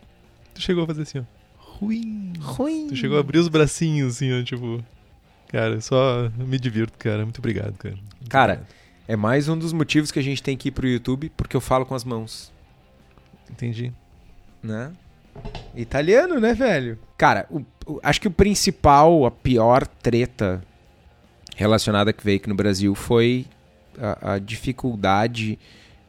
Tu 0.55 0.62
chegou 0.62 0.85
a 0.85 0.87
fazer 0.87 1.03
assim, 1.03 1.19
ó. 1.21 1.23
Ruim. 1.59 2.33
Ruim. 2.41 2.88
Tu 2.88 2.97
chegou 2.97 3.17
a 3.17 3.21
abrir 3.21 3.38
os 3.38 3.49
bracinhos, 3.49 4.17
assim, 4.17 4.41
ó, 4.41 4.43
tipo. 4.43 4.83
Cara, 5.49 5.81
só 5.81 6.31
me 6.37 6.59
divirto, 6.59 6.99
cara. 6.99 7.25
Muito 7.25 7.38
obrigado, 7.38 7.77
cara. 7.79 7.95
Muito 7.95 8.31
cara, 8.31 8.53
obrigado. 8.55 8.75
é 9.07 9.17
mais 9.17 9.49
um 9.49 9.57
dos 9.57 9.73
motivos 9.73 10.11
que 10.11 10.19
a 10.19 10.23
gente 10.23 10.43
tem 10.43 10.57
que 10.57 10.69
ir 10.69 10.73
pro 10.73 10.87
YouTube, 10.87 11.31
porque 11.37 11.57
eu 11.57 11.61
falo 11.61 11.87
com 11.87 11.95
as 11.95 12.05
mãos. 12.05 12.53
Entendi. 13.51 13.93
Né? 14.62 14.93
Italiano, 15.75 16.41
né, 16.41 16.53
velho? 16.53 16.99
Cara, 17.17 17.47
o, 17.51 17.62
o, 17.87 18.01
acho 18.03 18.21
que 18.21 18.29
o 18.29 18.31
principal, 18.31 19.25
a 19.25 19.31
pior 19.31 19.87
treta 19.87 20.62
relacionada 21.57 22.12
que 22.12 22.25
veio 22.25 22.38
aqui 22.38 22.49
no 22.49 22.55
Brasil 22.55 22.95
foi 22.95 23.47
a, 23.99 24.35
a 24.35 24.38
dificuldade 24.38 25.59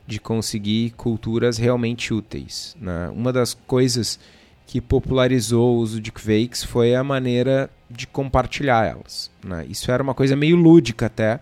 de 0.10 0.20
conseguir 0.20 0.90
culturas 0.98 1.60
realmente 1.60 2.12
úteis. 2.12 2.76
Né? 2.82 3.10
Uma 3.14 3.32
das 3.32 3.54
coisas 3.54 4.20
que 4.66 4.82
popularizou 4.82 5.76
o 5.76 5.80
uso 5.80 6.02
de 6.02 6.12
fakes 6.12 6.64
foi 6.64 6.96
a 6.96 7.04
maneira 7.04 7.70
de 7.88 8.08
compartilhar 8.08 8.88
elas. 8.88 9.30
Né? 9.44 9.68
Isso 9.70 9.92
era 9.92 10.02
uma 10.02 10.16
coisa 10.16 10.36
meio 10.36 10.56
lúdica 10.56 11.06
até, 11.06 11.40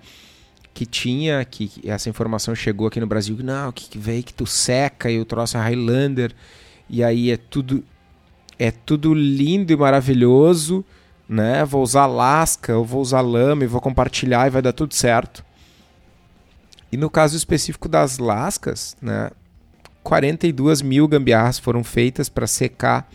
que 0.73 0.85
tinha, 0.85 1.45
que 1.45 1.71
essa 1.85 2.09
informação 2.09 2.53
chegou 2.53 2.87
aqui 2.87 2.99
no 2.99 3.07
Brasil, 3.07 3.37
não, 3.41 3.71
que 3.71 3.97
veio 3.97 4.21
que 4.21 4.33
tu 4.33 4.45
seca 4.45 5.09
e 5.09 5.17
o 5.17 5.23
troço 5.23 5.55
é 5.57 5.61
Highlander, 5.61 6.35
e 6.89 7.01
aí 7.01 7.31
é 7.31 7.37
tudo 7.37 7.83
é 8.59 8.71
tudo 8.71 9.13
lindo 9.13 9.71
e 9.71 9.77
maravilhoso, 9.77 10.83
né? 11.29 11.63
Vou 11.63 11.83
usar 11.83 12.07
lasca, 12.07 12.71
eu 12.73 12.83
vou 12.83 13.01
usar 13.01 13.21
lama 13.21 13.63
e 13.63 13.67
vou 13.67 13.79
compartilhar 13.79 14.47
e 14.47 14.49
vai 14.49 14.61
dar 14.61 14.73
tudo 14.73 14.93
certo. 14.95 15.45
E 16.91 16.97
no 16.97 17.09
caso 17.09 17.35
específico 17.35 17.89
das 17.89 18.17
lascas, 18.17 18.95
né, 19.01 19.29
42 20.03 20.81
mil 20.81 21.07
gambiarras 21.07 21.59
foram 21.59 21.83
feitas 21.83 22.29
para 22.29 22.47
secar 22.47 23.09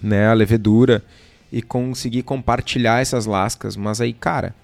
né, 0.00 0.28
a 0.28 0.32
levedura 0.32 1.04
e 1.50 1.62
conseguir 1.62 2.22
compartilhar 2.22 3.00
essas 3.00 3.26
lascas. 3.26 3.76
Mas 3.76 4.00
aí, 4.00 4.12
cara, 4.12 4.54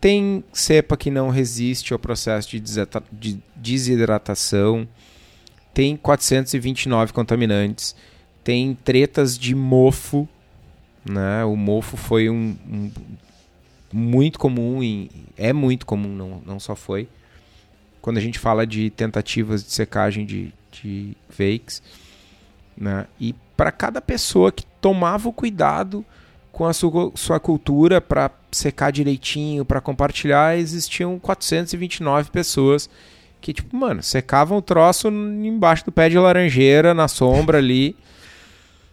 tem 0.00 0.42
cepa 0.52 0.96
que 0.96 1.10
não 1.10 1.28
resiste 1.28 1.92
ao 1.92 1.98
processo 1.98 2.48
de 2.50 3.40
desidratação, 3.54 4.88
tem 5.72 5.96
429 5.96 7.12
contaminantes, 7.12 7.94
tem 8.42 8.74
tretas 8.74 9.38
de 9.38 9.54
mofo. 9.54 10.28
Né? 11.04 11.44
O 11.44 11.56
mofo 11.56 11.96
foi 11.96 12.28
um, 12.28 12.56
um 12.68 12.90
muito 13.92 14.38
comum 14.38 14.82
e 14.82 15.10
é 15.36 15.52
muito 15.52 15.84
comum, 15.84 16.14
não, 16.14 16.42
não 16.44 16.60
só 16.60 16.74
foi. 16.74 17.08
Quando 18.00 18.18
a 18.18 18.20
gente 18.20 18.38
fala 18.38 18.66
de 18.66 18.90
tentativas 18.90 19.62
de 19.62 19.72
secagem 19.72 20.24
de, 20.24 20.52
de 20.70 21.16
fakes. 21.28 21.82
Né? 22.76 23.06
E 23.20 23.34
para 23.56 23.70
cada 23.70 24.00
pessoa 24.00 24.50
que 24.50 24.64
tomava 24.80 25.28
o 25.28 25.32
cuidado 25.32 26.04
com 26.50 26.66
a 26.66 26.72
sua, 26.72 27.12
sua 27.14 27.38
cultura 27.38 28.00
para 28.00 28.30
secar 28.50 28.90
direitinho, 28.90 29.64
para 29.64 29.80
compartilhar, 29.80 30.58
existiam 30.58 31.18
429 31.18 32.30
pessoas 32.30 32.90
Que, 33.40 33.52
tipo, 33.52 33.74
mano, 33.76 34.02
secavam 34.02 34.58
o 34.58 34.62
troço 34.62 35.08
embaixo 35.08 35.84
do 35.84 35.92
pé 35.92 36.08
de 36.08 36.18
laranjeira, 36.18 36.94
na 36.94 37.08
sombra 37.08 37.58
ali. 37.58 37.96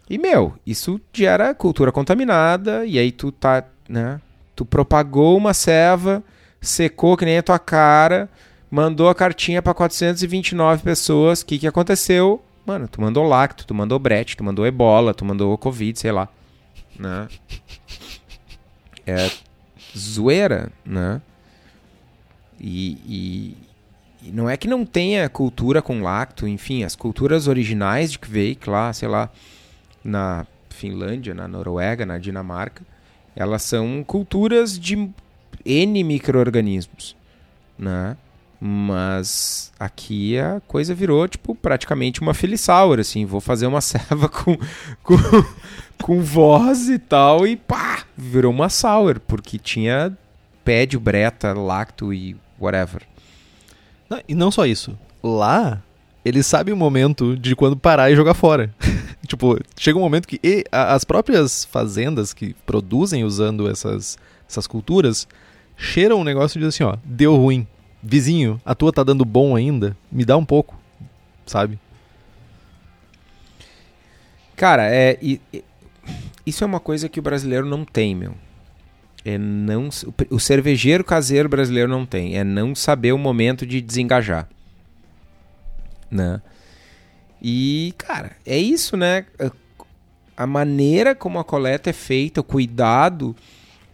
E, 0.10 0.18
meu, 0.18 0.56
isso 0.66 1.00
gera 1.14 1.54
cultura 1.54 1.91
contaminada, 1.91 2.84
e 2.86 2.97
aí 2.97 3.12
tu 3.12 3.32
tá, 3.32 3.64
né? 3.88 4.20
Tu 4.60 4.66
propagou 4.66 5.38
uma 5.38 5.53
ceva, 5.53 6.22
secou 6.60 7.16
que 7.16 7.24
nem 7.24 7.38
a 7.38 7.41
tua 7.41 7.57
cara, 7.57 8.30
mandou 8.70 9.07
a 9.07 9.16
cartinha 9.16 9.62
para 9.62 9.74
429 9.74 10.84
pessoas. 10.84 11.39
O 11.39 11.45
que, 11.45 11.60
que 11.60 11.66
aconteceu? 11.66 12.43
Mano, 12.66 12.86
tu 12.86 12.99
mandou 12.99 13.24
lacto, 13.24 13.66
tu 13.66 13.74
mandou 13.74 13.97
brete, 13.97 14.36
tu 14.36 14.43
mandou 14.43 14.68
ebola, 14.68 15.14
tu 15.14 15.24
mandou 15.24 15.57
covid, 15.57 15.97
sei 15.97 16.12
lá. 16.12 16.28
Né? 16.99 17.30
É 19.07 19.32
zoeira, 19.97 20.70
né? 20.86 21.22
E, 22.60 22.97
e, 23.07 24.28
e, 24.28 24.32
não 24.34 24.49
é 24.49 24.57
que 24.57 24.68
não 24.68 24.86
tenha 24.86 25.30
cultura 25.30 25.82
com 25.82 26.03
lacto, 26.03 26.45
enfim, 26.45 26.84
as 26.84 26.97
culturas 26.97 27.47
originais 27.47 28.12
de 28.12 28.20
Kveik 28.20 28.70
lá, 28.70 28.91
sei 28.91 29.07
lá, 29.07 29.30
na 30.03 30.45
Finlândia, 30.70 31.34
na 31.34 31.47
Noruega, 31.47 32.05
na 32.05 32.18
Dinamarca, 32.18 32.84
elas 33.39 33.63
são 33.63 34.03
culturas 34.05 34.77
de 34.77 35.09
N 35.65 36.03
micro-organismos, 36.03 37.15
né? 37.77 38.17
Mas 38.61 39.71
aqui 39.79 40.37
a 40.37 40.61
coisa 40.67 40.93
virou, 40.93 41.25
tipo, 41.25 41.55
praticamente 41.55 42.19
uma 42.19 42.33
Felisaur, 42.33 42.99
assim. 42.99 43.25
Vou 43.25 43.39
fazer 43.39 43.67
uma 43.67 43.79
serva 43.81 44.27
com, 44.27 44.57
com, 45.01 45.15
com 46.03 46.21
voz 46.21 46.89
e 46.89 46.99
tal, 46.99 47.47
e 47.47 47.55
pá! 47.55 48.03
Virou 48.17 48.51
uma 48.51 48.67
sour, 48.67 49.21
porque 49.21 49.57
tinha 49.57 50.15
pédio, 50.65 50.99
breta, 50.99 51.53
lacto 51.53 52.13
e 52.13 52.35
whatever. 52.59 53.03
Não, 54.09 54.21
e 54.27 54.35
não 54.35 54.51
só 54.51 54.65
isso. 54.65 54.97
Lá, 55.23 55.81
ele 56.24 56.43
sabe 56.43 56.72
o 56.72 56.78
momento 56.78 57.38
de 57.38 57.55
quando 57.55 57.78
parar 57.78 58.11
e 58.11 58.15
jogar 58.15 58.34
fora. 58.34 58.74
tipo, 59.28 59.57
chega 59.78 59.97
um 59.97 60.01
momento 60.01 60.28
que 60.28 60.39
e, 60.43 60.63
a, 60.72 60.93
as 60.93 61.03
próprias 61.03 61.65
fazendas 61.65 62.34
que 62.34 62.53
produzem 62.65 63.24
usando 63.24 63.70
essas, 63.70 64.17
essas 64.47 64.67
culturas 64.67 65.28
cheiram 65.78 66.20
um 66.20 66.24
negócio 66.24 66.57
e 66.57 66.61
dizem 66.61 66.88
assim, 66.88 66.95
ó, 66.95 66.97
deu 67.03 67.36
ruim 67.36 67.67
vizinho, 68.01 68.59
a 68.65 68.74
tua 68.74 68.93
tá 68.93 69.03
dando 69.03 69.26
bom 69.26 69.55
ainda? 69.55 69.95
Me 70.11 70.26
dá 70.26 70.38
um 70.38 70.45
pouco, 70.45 70.78
sabe? 71.45 71.78
Cara, 74.55 74.89
é, 74.93 75.17
e, 75.22 75.39
e, 75.53 75.63
isso 76.45 76.63
é 76.63 76.67
uma 76.67 76.80
coisa 76.80 77.07
que 77.07 77.20
o 77.20 77.24
brasileiro 77.24 77.65
não 77.65 77.86
tem, 77.86 78.15
meu. 78.15 78.34
É 79.24 79.38
não, 79.38 79.89
o 80.30 80.39
cervejeiro 80.39 81.03
caseiro 81.03 81.49
brasileiro 81.49 81.89
não 81.89 82.05
tem. 82.05 82.38
É 82.38 82.43
não 82.43 82.74
saber 82.74 83.11
o 83.11 83.17
momento 83.17 83.65
de 83.65 83.82
desengajar. 83.82 84.47
Né? 86.10 86.41
E, 87.41 87.93
cara, 87.97 88.32
é 88.45 88.57
isso, 88.57 88.97
né? 88.97 89.26
A 90.36 90.47
maneira 90.47 91.14
como 91.16 91.39
a 91.39 91.43
coleta 91.43 91.89
é 91.89 91.93
feita, 91.93 92.41
o 92.41 92.43
cuidado 92.43 93.36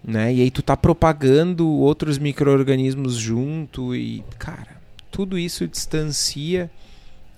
né? 0.06 0.34
E 0.34 0.42
aí 0.42 0.52
tu 0.52 0.62
tá 0.62 0.78
propagando 0.78 1.68
outros 1.68 2.20
micro-organismos 2.20 3.16
junto 3.16 3.96
e, 3.96 4.24
cara, 4.38 4.80
tudo 5.10 5.38
isso 5.38 5.68
distancia 5.68 6.70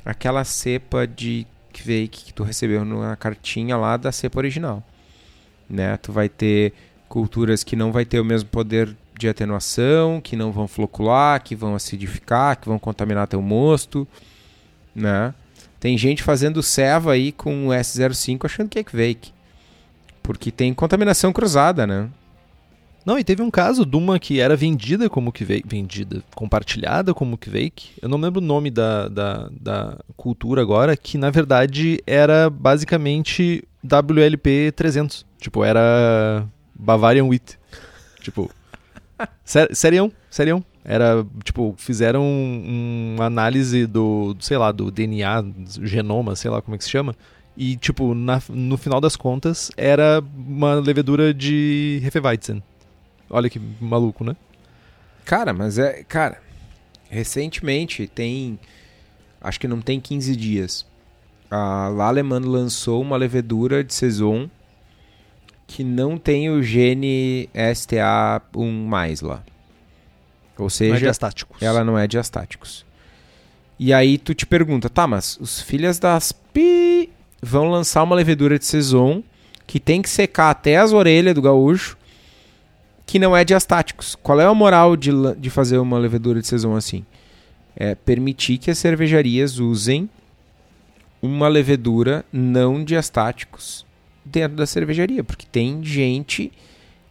aquela 0.04 0.44
cepa 0.44 1.08
de 1.08 1.48
fake 1.74 2.26
que 2.26 2.34
tu 2.34 2.44
recebeu 2.44 2.84
na 2.84 3.16
cartinha 3.16 3.78
lá 3.78 3.96
da 3.98 4.12
cepa 4.12 4.40
original, 4.40 4.84
né? 5.70 5.96
Tu 5.98 6.12
vai 6.12 6.28
ter 6.28 6.74
culturas 7.08 7.64
que 7.64 7.76
não 7.76 7.92
vai 7.92 8.04
ter 8.04 8.20
o 8.20 8.26
mesmo 8.26 8.50
poder 8.50 8.94
de 9.18 9.30
atenuação, 9.30 10.20
que 10.20 10.36
não 10.36 10.52
vão 10.52 10.68
flocular, 10.68 11.42
que 11.42 11.56
vão 11.56 11.76
acidificar, 11.76 12.60
que 12.60 12.68
vão 12.68 12.78
contaminar 12.78 13.28
teu 13.28 13.42
mosto, 13.42 14.08
né? 14.98 15.34
Tem 15.80 15.98
gente 15.98 16.24
fazendo 16.24 16.64
ceva 16.64 17.14
aí 17.14 17.32
com 17.32 17.68
o 17.68 17.70
S05 17.70 18.46
achando 18.46 18.70
que 18.70 18.80
é 18.80 18.84
fake. 18.84 19.32
Porque 20.24 20.52
tem 20.52 20.74
contaminação 20.74 21.32
cruzada, 21.32 21.86
né? 21.86 22.10
Não, 23.06 23.18
e 23.18 23.24
teve 23.24 23.42
um 23.42 23.50
caso 23.50 23.86
de 23.86 23.96
uma 23.96 24.20
que 24.20 24.42
era 24.42 24.54
vendida 24.54 25.10
como 25.10 25.32
que 25.32 25.46
vendida, 25.46 26.22
compartilhada 26.36 27.14
como 27.14 27.38
que 27.38 27.50
Eu 28.02 28.10
não 28.10 28.18
lembro 28.18 28.42
o 28.42 28.46
nome 28.46 28.70
da, 28.70 29.08
da, 29.08 29.50
da 29.50 29.98
cultura 30.18 30.62
agora, 30.62 30.98
que 30.98 31.18
na 31.18 31.30
verdade 31.30 32.04
era 32.06 32.50
basicamente 32.50 33.64
WLP 33.82 34.74
300. 34.76 35.26
Tipo, 35.40 35.64
era 35.64 36.46
Bavarian 36.76 37.24
Wheat. 37.26 37.58
Tipo, 38.20 38.52
ser, 39.46 39.74
serião, 39.74 40.12
serião. 40.30 40.62
Era, 40.90 41.28
tipo, 41.44 41.76
fizeram 41.78 42.24
uma 42.24 43.26
análise 43.26 43.86
do, 43.86 44.38
sei 44.40 44.58
lá, 44.58 44.72
do 44.72 44.90
DNA, 44.90 45.44
genoma, 45.84 46.34
sei 46.34 46.50
lá 46.50 46.62
como 46.62 46.76
é 46.76 46.78
que 46.78 46.86
se 46.86 46.90
chama. 46.90 47.14
E, 47.58 47.76
tipo, 47.76 48.14
na, 48.14 48.42
no 48.48 48.78
final 48.78 49.02
das 49.02 49.18
contas, 49.18 49.70
era 49.76 50.24
uma 50.34 50.76
levedura 50.76 51.34
de 51.34 52.02
Hefeweizen. 52.06 52.64
Olha 53.30 53.50
que 53.50 53.60
maluco, 53.82 54.24
né? 54.24 54.34
Cara, 55.26 55.52
mas 55.52 55.78
é. 55.78 56.06
Cara, 56.08 56.42
recentemente 57.10 58.08
tem. 58.08 58.58
Acho 59.42 59.60
que 59.60 59.68
não 59.68 59.82
tem 59.82 60.00
15 60.00 60.36
dias. 60.38 60.86
A 61.52 61.90
Laleman 61.90 62.40
lançou 62.40 63.02
uma 63.02 63.18
levedura 63.18 63.84
de 63.84 63.94
Saison 63.94 64.50
que 65.66 65.84
não 65.84 66.18
tem 66.18 66.50
o 66.50 66.64
gene 66.64 67.50
STA1 67.54 69.22
lá. 69.22 69.44
Ou 70.58 70.70
seja, 70.70 70.92
não 70.92 70.98
é 70.98 71.02
diastáticos. 71.02 71.62
ela 71.62 71.84
não 71.84 71.98
é 71.98 72.08
diastáticos. 72.08 72.86
E 73.80 73.94
aí 73.94 74.18
tu 74.18 74.34
te 74.34 74.46
pergunta, 74.46 74.90
tá, 74.90 75.06
mas 75.06 75.38
os 75.40 75.62
filhas 75.62 76.00
das 76.00 76.32
pi 76.32 77.10
vão 77.42 77.70
lançar 77.70 78.04
uma 78.04 78.16
levedura 78.16 78.58
de 78.58 78.66
Saison 78.66 79.24
que 79.68 79.80
tem 79.80 80.02
que 80.02 80.10
secar 80.10 80.50
até 80.50 80.78
as 80.78 80.94
orelhas 80.94 81.36
do 81.36 81.42
gaúcho 81.42 81.98
que 83.08 83.18
não 83.18 83.36
é 83.36 83.44
diastáticos. 83.44 84.16
Qual 84.16 84.40
é 84.40 84.46
a 84.46 84.54
moral 84.54 84.98
de, 84.98 85.12
de 85.38 85.50
fazer 85.50 85.78
uma 85.78 85.98
levedura 85.98 86.42
de 86.42 86.48
saison 86.48 86.76
assim? 86.76 87.06
É 87.76 87.96
permitir 87.96 88.58
que 88.58 88.70
as 88.70 88.78
cervejarias 88.78 89.60
usem 89.60 90.10
uma 91.22 91.48
levedura 91.48 92.26
não 92.32 92.84
diastáticos 92.84 93.86
dentro 94.26 94.58
da 94.58 94.66
cervejaria, 94.66 95.24
porque 95.24 95.46
tem 95.50 95.84
gente 95.84 96.52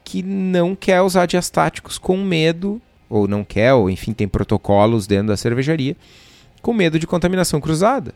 que 0.04 0.22
não 0.22 0.76
quer 0.76 1.00
usar 1.00 1.26
diastáticos 1.26 1.98
com 1.98 2.16
medo, 2.18 2.80
ou 3.08 3.28
não 3.28 3.44
quer, 3.44 3.72
ou 3.74 3.88
enfim, 3.88 4.12
tem 4.12 4.28
protocolos 4.28 5.06
dentro 5.06 5.28
da 5.28 5.36
cervejaria, 5.36 5.96
com 6.62 6.72
medo 6.72 6.98
de 6.98 7.06
contaminação 7.06 7.60
cruzada. 7.60 8.14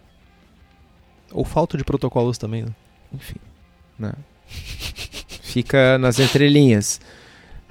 Ou 1.33 1.45
falta 1.45 1.77
de 1.77 1.85
protocolos 1.85 2.39
também, 2.39 2.63
né? 2.63 2.75
Enfim, 3.13 3.37
né? 3.99 4.13
Fica 5.43 5.99
nas 5.99 6.19
entrelinhas. 6.19 7.01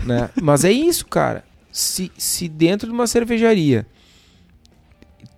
Né? 0.05 0.29
Mas 0.41 0.63
é 0.63 0.71
isso, 0.71 1.05
cara. 1.05 1.43
Se, 1.71 2.11
se 2.17 2.47
dentro 2.47 2.87
de 2.87 2.93
uma 2.93 3.07
cervejaria 3.07 3.85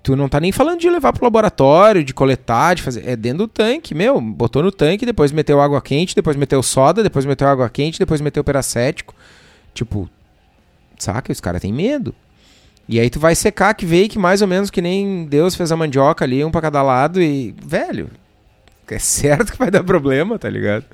tu 0.04 0.16
não 0.16 0.28
tá 0.28 0.40
nem 0.40 0.52
falando 0.52 0.80
de 0.80 0.90
levar 0.90 1.14
pro 1.14 1.24
laboratório, 1.24 2.04
de 2.04 2.14
coletar, 2.14 2.76
de 2.76 2.82
fazer. 2.82 3.08
É 3.08 3.16
dentro 3.16 3.40
do 3.40 3.48
tanque, 3.48 3.94
meu. 3.94 4.20
Botou 4.20 4.64
no 4.64 4.72
tanque, 4.72 5.06
depois 5.06 5.32
meteu 5.32 5.62
água 5.62 5.82
quente, 5.82 6.16
depois 6.16 6.36
meteu 6.36 6.62
soda, 6.64 7.04
depois 7.04 7.26
meteu 7.26 7.48
água 7.48 7.70
quente, 7.70 8.00
depois 8.00 8.22
meteu 8.22 8.44
peracético. 8.44 9.14
Tipo, 9.74 10.10
saca? 11.02 11.32
Os 11.32 11.39
caras 11.39 11.62
têm 11.62 11.74
medo. 11.74 12.14
E 12.88 12.99
aí 12.99 13.10
tu 13.10 13.20
vai 13.20 13.36
secar 13.36 13.74
que 13.74 13.86
veio 13.86 14.10
que 14.10 14.20
mais 14.20 14.41
ou 14.41 14.47
menos 14.47 14.70
que 14.70 14.82
nem 14.82 15.26
Deus 15.26 15.56
fez 15.56 15.72
a 15.72 15.78
mandioca 15.78 16.26
ali, 16.26 16.43
um 16.43 16.52
pra 16.52 16.62
cada 16.62 16.82
lado 16.82 17.22
e. 17.22 17.56
Velho, 17.64 18.10
é 18.88 18.99
certo 18.99 19.54
que 19.54 19.58
vai 19.58 19.72
dar 19.72 19.84
problema, 19.84 20.38
tá 20.38 20.49
ligado? 20.49 20.86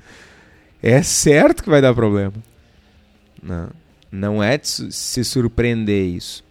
É 0.82 1.02
certo 1.02 1.64
que 1.64 1.70
vai 1.70 1.82
dar 1.82 1.94
problema. 1.94 2.34
Não, 3.42 3.70
não 4.12 4.44
é 4.44 4.58
de 4.58 4.94
se 4.94 5.24
surpreender 5.24 6.06
isso. 6.06 6.44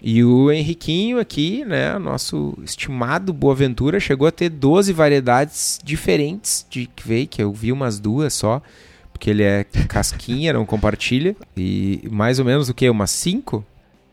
E 0.00 0.22
o 0.22 0.52
Henriquinho 0.52 1.18
aqui, 1.18 1.64
né, 1.64 1.98
nosso 1.98 2.56
estimado 2.62 3.32
Boaventura, 3.32 3.98
chegou 3.98 4.28
a 4.28 4.30
ter 4.30 4.50
12 4.50 4.92
variedades 4.92 5.80
diferentes 5.82 6.66
de 6.68 6.86
que 6.86 7.42
eu 7.42 7.52
vi 7.52 7.72
umas 7.72 7.98
duas 7.98 8.34
só, 8.34 8.60
porque 9.16 9.30
ele 9.30 9.42
é 9.42 9.64
casquinha, 9.88 10.52
não 10.52 10.66
compartilha. 10.66 11.34
E 11.56 12.06
mais 12.10 12.38
ou 12.38 12.44
menos 12.44 12.68
o 12.68 12.74
que? 12.74 12.88
Umas 12.88 13.10
5? 13.10 13.64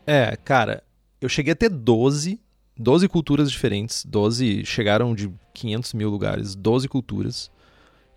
É, 0.06 0.36
cara, 0.42 0.82
eu 1.20 1.28
cheguei 1.28 1.52
a 1.52 1.56
ter 1.56 1.68
12, 1.68 2.40
12 2.76 3.06
culturas 3.08 3.50
diferentes, 3.50 4.02
12 4.04 4.64
chegaram 4.64 5.14
de 5.14 5.30
500 5.52 5.92
mil 5.92 6.08
lugares, 6.08 6.54
12 6.54 6.88
culturas. 6.88 7.50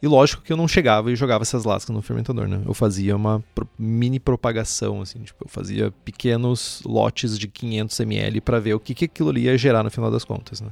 E 0.02 0.08
lógico 0.08 0.44
que 0.44 0.54
eu 0.54 0.56
não 0.56 0.68
chegava 0.68 1.12
e 1.12 1.16
jogava 1.16 1.42
essas 1.42 1.66
lascas 1.66 1.94
no 1.94 2.02
fermentador, 2.02 2.48
né? 2.48 2.62
Eu 2.66 2.74
fazia 2.74 3.16
uma 3.16 3.44
mini 3.78 4.20
propagação, 4.20 5.02
assim, 5.02 5.20
tipo, 5.20 5.44
eu 5.44 5.50
fazia 5.50 5.92
pequenos 6.06 6.82
lotes 6.86 7.38
de 7.38 7.48
500 7.48 8.00
ml 8.00 8.40
para 8.40 8.60
ver 8.60 8.76
o 8.76 8.80
que, 8.80 8.94
que 8.94 9.06
aquilo 9.06 9.30
ali 9.30 9.42
ia 9.42 9.58
gerar 9.58 9.84
no 9.84 9.92
final 9.92 10.10
das 10.10 10.24
contas, 10.24 10.62
né? 10.62 10.70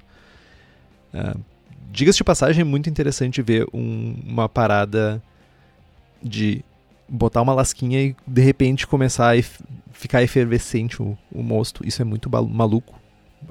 Uh, 1.14 1.40
Diga-se 1.92 2.18
de 2.18 2.24
passagem, 2.24 2.62
é 2.62 2.66
muito 2.66 2.90
interessante 2.90 3.42
ver 3.42 3.68
um, 3.74 4.16
uma 4.26 4.50
parada 4.50 5.22
de 6.22 6.64
botar 7.08 7.42
uma 7.42 7.54
lasquinha 7.54 8.02
e 8.02 8.16
de 8.26 8.42
repente 8.42 8.88
começar 8.88 9.36
a 9.36 9.44
ficar 9.92 10.24
efervescente 10.24 11.02
o, 11.02 11.18
o 11.32 11.44
mosto. 11.44 11.86
Isso 11.88 12.02
é 12.02 12.06
muito 12.06 12.30
maluco. 12.30 13.00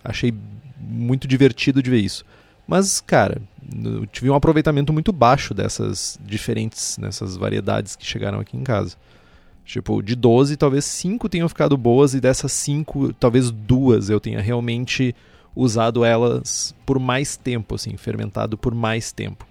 achei 0.03 0.33
muito 0.79 1.27
divertido 1.27 1.83
de 1.83 1.91
ver 1.91 2.01
isso. 2.01 2.25
Mas, 2.67 3.01
cara, 3.01 3.41
eu 3.85 4.07
tive 4.07 4.31
um 4.31 4.35
aproveitamento 4.35 4.93
muito 4.93 5.13
baixo 5.13 5.53
dessas 5.53 6.19
diferentes, 6.25 6.99
nessas 6.99 7.37
variedades 7.37 7.95
que 7.95 8.07
chegaram 8.07 8.41
aqui 8.41 8.57
em 8.57 8.63
casa. 8.63 8.97
Tipo, 9.65 10.03
de 10.03 10.15
12, 10.15 10.57
talvez 10.57 10.85
5 10.85 11.29
tenham 11.29 11.49
ficado 11.49 11.77
boas 11.77 12.15
e 12.15 12.21
dessas 12.21 12.53
5, 12.53 13.15
talvez 13.15 13.51
duas 13.51 14.11
eu 14.11 14.21
tenha 14.21 14.41
realmente 14.41 15.15
usado 15.57 16.05
elas 16.05 16.75
por 16.85 16.99
mais 16.99 17.37
tempo, 17.37 17.75
assim, 17.75 17.97
fermentado 17.97 18.59
por 18.59 18.75
mais 18.75 19.13
tempo. 19.13 19.47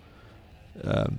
Uh, 0.77 1.13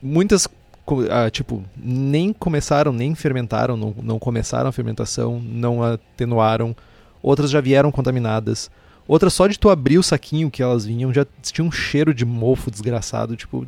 muitas, 0.00 0.48
uh, 0.94 1.30
tipo, 1.30 1.64
nem 1.76 2.32
começaram, 2.32 2.92
nem 2.92 3.14
fermentaram, 3.14 3.76
não, 3.76 3.94
não 4.02 4.18
começaram 4.18 4.68
a 4.68 4.72
fermentação, 4.72 5.40
não 5.40 5.82
atenuaram. 5.82 6.74
Outras 7.22 7.50
já 7.50 7.60
vieram 7.60 7.90
contaminadas. 7.90 8.70
Outras 9.06 9.32
só 9.32 9.46
de 9.46 9.58
tu 9.58 9.70
abrir 9.70 9.98
o 9.98 10.02
saquinho 10.02 10.50
que 10.50 10.62
elas 10.62 10.84
vinham 10.84 11.12
já 11.12 11.26
tinha 11.42 11.64
um 11.64 11.72
cheiro 11.72 12.12
de 12.12 12.24
mofo 12.24 12.70
desgraçado, 12.70 13.36
tipo, 13.36 13.66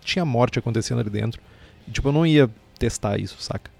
tinha 0.00 0.24
morte 0.24 0.58
acontecendo 0.58 1.00
ali 1.00 1.10
dentro. 1.10 1.40
E, 1.86 1.90
tipo, 1.90 2.08
eu 2.08 2.12
não 2.12 2.26
ia 2.26 2.50
testar 2.78 3.18
isso, 3.18 3.40
saca? 3.40 3.70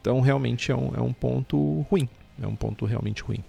Então 0.00 0.20
realmente 0.20 0.72
é 0.72 0.76
um, 0.76 0.92
é 0.96 1.00
um 1.00 1.12
ponto 1.12 1.82
ruim. 1.90 2.08
É 2.42 2.46
um 2.46 2.56
ponto 2.56 2.86
realmente 2.86 3.22
ruim. 3.22 3.44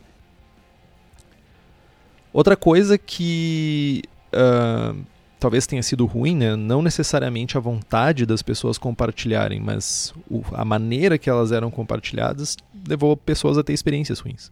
Outra 2.33 2.55
coisa 2.55 2.97
que 2.97 4.03
uh, 4.33 4.97
talvez 5.41 5.65
tenha 5.65 5.81
sido 5.81 6.05
ruim, 6.05 6.35
né? 6.35 6.55
não 6.55 6.83
necessariamente 6.83 7.57
a 7.57 7.59
vontade 7.59 8.27
das 8.27 8.43
pessoas 8.43 8.77
compartilharem, 8.77 9.59
mas 9.59 10.13
o, 10.29 10.43
a 10.53 10.63
maneira 10.63 11.17
que 11.17 11.27
elas 11.27 11.51
eram 11.51 11.71
compartilhadas 11.71 12.55
levou 12.87 13.17
pessoas 13.17 13.57
a 13.57 13.63
ter 13.63 13.73
experiências 13.73 14.19
ruins. 14.19 14.51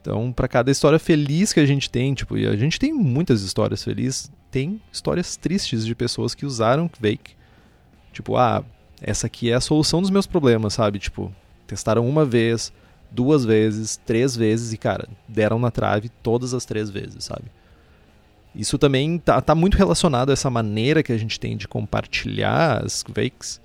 Então, 0.00 0.32
para 0.32 0.48
cada 0.48 0.70
história 0.70 0.98
feliz 0.98 1.52
que 1.52 1.60
a 1.60 1.66
gente 1.66 1.90
tem, 1.90 2.14
tipo, 2.14 2.38
e 2.38 2.46
a 2.46 2.56
gente 2.56 2.78
tem 2.78 2.90
muitas 2.90 3.42
histórias 3.42 3.84
felizes, 3.84 4.32
tem 4.50 4.80
histórias 4.90 5.36
tristes 5.36 5.84
de 5.84 5.94
pessoas 5.94 6.34
que 6.34 6.46
usaram 6.46 6.90
Vake. 6.98 7.36
Tipo, 8.14 8.38
ah, 8.38 8.64
essa 8.98 9.26
aqui 9.26 9.50
é 9.50 9.54
a 9.54 9.60
solução 9.60 10.00
dos 10.00 10.10
meus 10.10 10.26
problemas, 10.26 10.72
sabe? 10.72 10.98
Tipo, 10.98 11.30
testaram 11.66 12.08
uma 12.08 12.24
vez, 12.24 12.72
duas 13.10 13.44
vezes, 13.44 14.00
três 14.06 14.34
vezes 14.34 14.72
e, 14.72 14.78
cara, 14.78 15.06
deram 15.28 15.58
na 15.58 15.70
trave 15.70 16.08
todas 16.22 16.54
as 16.54 16.64
três 16.64 16.88
vezes, 16.88 17.24
sabe? 17.24 17.44
Isso 18.54 18.76
também 18.78 19.18
tá, 19.18 19.40
tá 19.40 19.54
muito 19.54 19.76
relacionado 19.76 20.30
a 20.30 20.32
essa 20.32 20.50
maneira 20.50 21.02
que 21.02 21.12
a 21.12 21.18
gente 21.18 21.40
tem 21.40 21.56
de 21.56 21.66
compartilhar 21.66 22.84
as 22.84 23.04
Vakes. 23.08 23.60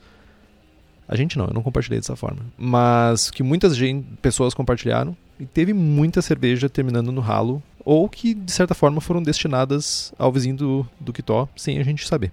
A 1.08 1.16
gente 1.16 1.38
não, 1.38 1.46
eu 1.46 1.54
não 1.54 1.62
compartilhei 1.62 2.00
dessa 2.00 2.16
forma. 2.16 2.46
Mas 2.58 3.30
que 3.30 3.44
muitas 3.44 3.76
gente, 3.76 4.08
pessoas 4.22 4.54
compartilharam 4.54 5.16
e 5.40 5.46
teve 5.46 5.74
muita 5.74 6.22
cerveja 6.22 6.70
terminando 6.70 7.12
no 7.12 7.22
ralo, 7.22 7.62
ou 7.84 8.10
que 8.10 8.34
de 8.34 8.52
certa 8.52 8.74
forma 8.74 9.00
foram 9.00 9.22
destinadas 9.22 10.14
ao 10.18 10.32
vizinho 10.32 10.56
do, 10.56 10.90
do 11.00 11.14
Kitó, 11.14 11.48
sem 11.56 11.80
a 11.80 11.84
gente 11.84 12.08
saber. 12.08 12.32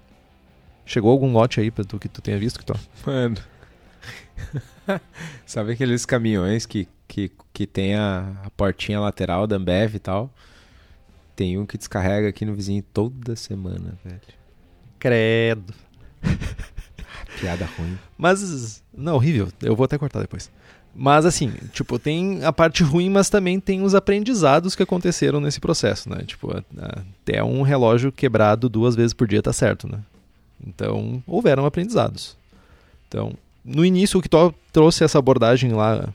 Chegou 0.85 1.11
algum 1.11 1.31
lote 1.31 1.59
aí 1.59 1.71
pra 1.71 1.83
tu, 1.83 1.97
que 1.97 2.09
tu 2.09 2.21
tenha 2.21 2.37
visto, 2.37 2.59
Kitó? 2.59 2.75
Mano. 3.05 3.37
Sabe 5.45 5.71
aqueles 5.71 6.05
caminhões 6.05 6.65
que, 6.65 6.87
que, 7.07 7.31
que 7.53 7.65
tem 7.65 7.95
a, 7.95 8.33
a 8.43 8.49
portinha 8.51 8.99
lateral 8.99 9.47
da 9.47 9.55
Ambev 9.55 9.95
e 9.95 9.99
tal? 9.99 10.31
Tem 11.35 11.57
um 11.57 11.65
que 11.65 11.77
descarrega 11.77 12.29
aqui 12.29 12.45
no 12.45 12.53
vizinho 12.55 12.83
toda 12.93 13.35
semana, 13.35 13.97
velho. 14.03 14.21
Credo. 14.97 15.73
Piada 17.39 17.65
ruim. 17.77 17.97
Mas, 18.17 18.81
não, 18.95 19.15
horrível. 19.15 19.49
Eu 19.61 19.75
vou 19.75 19.83
até 19.83 19.97
cortar 19.97 20.21
depois. 20.21 20.49
Mas 20.95 21.25
assim, 21.25 21.51
tipo, 21.73 21.99
tem 21.99 22.45
a 22.45 22.53
parte 22.53 22.81
ruim, 22.81 23.09
mas 23.09 23.29
também 23.29 23.59
tem 23.59 23.81
os 23.81 23.93
aprendizados 23.93 24.75
que 24.75 24.83
aconteceram 24.83 25.41
nesse 25.41 25.59
processo, 25.59 26.09
né? 26.09 26.23
Tipo, 26.25 26.55
até 26.55 27.43
um 27.43 27.61
relógio 27.63 28.13
quebrado 28.13 28.69
duas 28.69 28.95
vezes 28.95 29.13
por 29.13 29.27
dia 29.27 29.41
tá 29.41 29.51
certo, 29.51 29.89
né? 29.89 29.99
Então, 30.65 31.21
houveram 31.27 31.65
aprendizados. 31.65 32.37
Então, 33.09 33.33
no 33.63 33.83
início 33.83 34.17
o 34.17 34.21
Kitó 34.21 34.53
trouxe 34.71 35.03
essa 35.03 35.19
abordagem 35.19 35.73
lá 35.73 36.07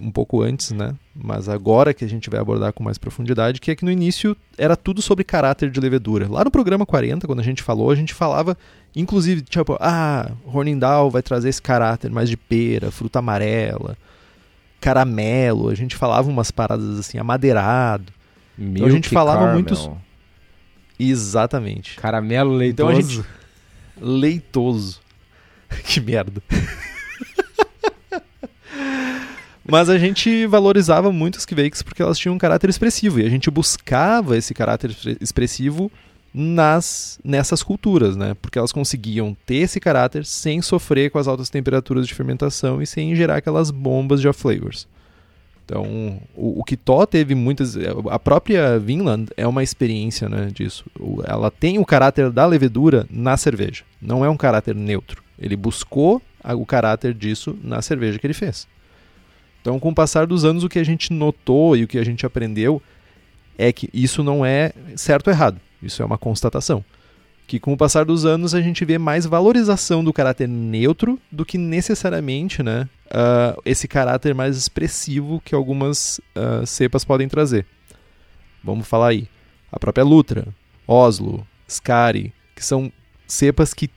um 0.00 0.10
pouco 0.10 0.42
antes, 0.42 0.70
né? 0.70 0.94
Mas 1.14 1.48
agora 1.48 1.92
que 1.92 2.04
a 2.04 2.08
gente 2.08 2.30
vai 2.30 2.40
abordar 2.40 2.72
com 2.72 2.82
mais 2.82 2.98
profundidade, 2.98 3.60
que 3.60 3.70
é 3.70 3.76
que 3.76 3.84
no 3.84 3.90
início 3.90 4.36
era 4.56 4.76
tudo 4.76 5.02
sobre 5.02 5.24
caráter 5.24 5.70
de 5.70 5.80
levedura. 5.80 6.28
Lá 6.30 6.44
no 6.44 6.50
programa 6.50 6.86
40, 6.86 7.26
quando 7.26 7.40
a 7.40 7.44
gente 7.44 7.62
falou, 7.62 7.90
a 7.90 7.94
gente 7.94 8.14
falava, 8.14 8.56
inclusive, 8.94 9.42
tipo, 9.42 9.76
ah, 9.80 10.30
Hornindal 10.44 11.10
vai 11.10 11.22
trazer 11.22 11.48
esse 11.48 11.60
caráter 11.60 12.10
mais 12.10 12.28
de 12.28 12.36
pera, 12.36 12.90
fruta 12.90 13.18
amarela, 13.18 13.96
caramelo, 14.80 15.68
a 15.68 15.74
gente 15.74 15.96
falava 15.96 16.28
umas 16.28 16.50
paradas 16.50 16.98
assim, 16.98 17.18
amadeirado. 17.18 18.12
Milk 18.56 18.76
então 18.76 18.86
a 18.86 18.90
gente 18.90 19.08
falava 19.08 19.40
caramel. 19.40 19.54
muito. 19.54 19.98
Exatamente. 20.98 21.96
Caramelo 21.96 22.52
leitoso. 22.52 22.90
Então 22.90 23.02
gente... 23.02 23.28
Leitoso. 24.00 25.00
que 25.84 26.00
merda. 26.00 26.42
Mas 29.70 29.90
a 29.90 29.98
gente 29.98 30.46
valorizava 30.46 31.12
muito 31.12 31.36
as 31.36 31.44
Kvakes 31.44 31.82
porque 31.82 32.00
elas 32.00 32.18
tinham 32.18 32.34
um 32.34 32.38
caráter 32.38 32.70
expressivo 32.70 33.20
e 33.20 33.26
a 33.26 33.28
gente 33.28 33.50
buscava 33.50 34.36
esse 34.36 34.54
caráter 34.54 34.96
expressivo 35.20 35.92
nas 36.32 37.18
nessas 37.22 37.62
culturas, 37.62 38.16
né? 38.16 38.34
Porque 38.40 38.58
elas 38.58 38.72
conseguiam 38.72 39.36
ter 39.44 39.56
esse 39.56 39.78
caráter 39.78 40.24
sem 40.24 40.62
sofrer 40.62 41.10
com 41.10 41.18
as 41.18 41.28
altas 41.28 41.50
temperaturas 41.50 42.06
de 42.06 42.14
fermentação 42.14 42.80
e 42.80 42.86
sem 42.86 43.14
gerar 43.14 43.36
aquelas 43.36 43.70
bombas 43.70 44.22
de 44.22 44.32
flavors. 44.32 44.88
Então, 45.66 46.18
o, 46.34 46.60
o 46.60 46.64
Kitó 46.64 47.04
teve 47.04 47.34
muitas. 47.34 47.76
A 48.10 48.18
própria 48.18 48.78
Vinland 48.78 49.30
é 49.36 49.46
uma 49.46 49.62
experiência 49.62 50.26
né, 50.26 50.48
disso. 50.50 50.86
Ela 51.26 51.50
tem 51.50 51.78
o 51.78 51.84
caráter 51.84 52.30
da 52.30 52.46
levedura 52.46 53.06
na 53.10 53.36
cerveja. 53.36 53.84
Não 54.00 54.24
é 54.24 54.30
um 54.30 54.36
caráter 54.36 54.74
neutro. 54.74 55.22
Ele 55.38 55.56
buscou 55.56 56.22
o 56.42 56.64
caráter 56.64 57.12
disso 57.12 57.54
na 57.62 57.82
cerveja 57.82 58.18
que 58.18 58.26
ele 58.26 58.32
fez. 58.32 58.66
Então, 59.68 59.78
com 59.78 59.90
o 59.90 59.94
passar 59.94 60.26
dos 60.26 60.46
anos, 60.46 60.64
o 60.64 60.68
que 60.68 60.78
a 60.78 60.84
gente 60.84 61.12
notou 61.12 61.76
e 61.76 61.84
o 61.84 61.86
que 61.86 61.98
a 61.98 62.04
gente 62.04 62.24
aprendeu 62.24 62.80
é 63.58 63.70
que 63.70 63.90
isso 63.92 64.24
não 64.24 64.42
é 64.42 64.72
certo 64.96 65.28
ou 65.28 65.32
errado. 65.34 65.60
Isso 65.82 66.00
é 66.00 66.06
uma 66.06 66.16
constatação. 66.16 66.82
Que 67.46 67.60
com 67.60 67.74
o 67.74 67.76
passar 67.76 68.06
dos 68.06 68.24
anos 68.24 68.54
a 68.54 68.62
gente 68.62 68.82
vê 68.86 68.96
mais 68.96 69.26
valorização 69.26 70.02
do 70.02 70.10
caráter 70.10 70.48
neutro 70.48 71.20
do 71.30 71.44
que 71.44 71.58
necessariamente 71.58 72.62
né, 72.62 72.88
uh, 73.08 73.60
esse 73.62 73.86
caráter 73.86 74.34
mais 74.34 74.56
expressivo 74.56 75.38
que 75.44 75.54
algumas 75.54 76.18
uh, 76.34 76.66
cepas 76.66 77.04
podem 77.04 77.28
trazer. 77.28 77.66
Vamos 78.64 78.88
falar 78.88 79.08
aí. 79.08 79.28
A 79.70 79.78
própria 79.78 80.02
Lutra, 80.02 80.48
Oslo, 80.86 81.46
Skari, 81.68 82.32
que 82.56 82.64
são 82.64 82.90
cepas 83.26 83.74
que 83.74 83.90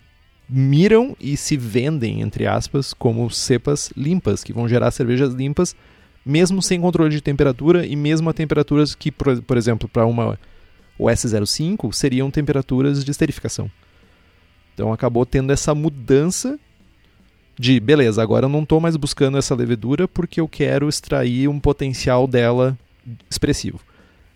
miram 0.51 1.15
e 1.19 1.37
se 1.37 1.55
vendem, 1.55 2.21
entre 2.21 2.45
aspas, 2.45 2.93
como 2.93 3.29
cepas 3.29 3.91
limpas, 3.95 4.43
que 4.43 4.51
vão 4.51 4.67
gerar 4.67 4.91
cervejas 4.91 5.33
limpas, 5.33 5.73
mesmo 6.25 6.61
sem 6.61 6.81
controle 6.81 7.09
de 7.09 7.21
temperatura 7.21 7.85
e 7.85 7.95
mesmo 7.95 8.29
a 8.29 8.33
temperaturas 8.33 8.93
que, 8.93 9.11
por, 9.11 9.41
por 9.41 9.57
exemplo, 9.57 9.87
para 9.87 10.05
uma 10.05 10.37
o 10.99 11.05
S05 11.05 11.93
seriam 11.93 12.29
temperaturas 12.29 13.03
de 13.03 13.09
esterificação. 13.09 13.71
Então 14.73 14.91
acabou 14.91 15.25
tendo 15.25 15.51
essa 15.51 15.73
mudança 15.73 16.59
de, 17.57 17.79
beleza, 17.79 18.21
agora 18.21 18.45
eu 18.45 18.49
não 18.49 18.63
estou 18.63 18.79
mais 18.79 18.95
buscando 18.95 19.37
essa 19.37 19.55
levedura 19.55 20.07
porque 20.07 20.41
eu 20.41 20.47
quero 20.47 20.89
extrair 20.89 21.47
um 21.47 21.59
potencial 21.59 22.27
dela 22.27 22.77
expressivo. 23.29 23.79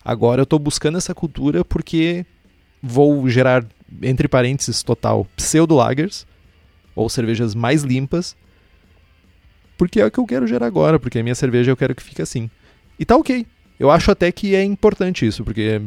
Agora 0.04 0.40
eu 0.40 0.44
estou 0.44 0.58
buscando 0.58 0.98
essa 0.98 1.14
cultura 1.14 1.64
porque 1.64 2.24
vou 2.82 3.28
gerar, 3.28 3.64
entre 4.02 4.28
parênteses, 4.28 4.82
total, 4.82 5.26
pseudo-lagers, 5.36 6.26
ou 6.94 7.08
cervejas 7.08 7.54
mais 7.54 7.82
limpas, 7.82 8.36
porque 9.76 10.00
é 10.00 10.06
o 10.06 10.10
que 10.10 10.18
eu 10.18 10.26
quero 10.26 10.46
gerar 10.46 10.66
agora, 10.66 10.98
porque 10.98 11.18
a 11.18 11.22
minha 11.22 11.34
cerveja 11.34 11.70
eu 11.70 11.76
quero 11.76 11.94
que 11.94 12.02
fique 12.02 12.22
assim. 12.22 12.50
E 12.98 13.04
tá 13.04 13.16
ok. 13.16 13.46
Eu 13.78 13.90
acho 13.90 14.10
até 14.10 14.32
que 14.32 14.54
é 14.54 14.64
importante 14.64 15.26
isso, 15.26 15.44
porque 15.44 15.80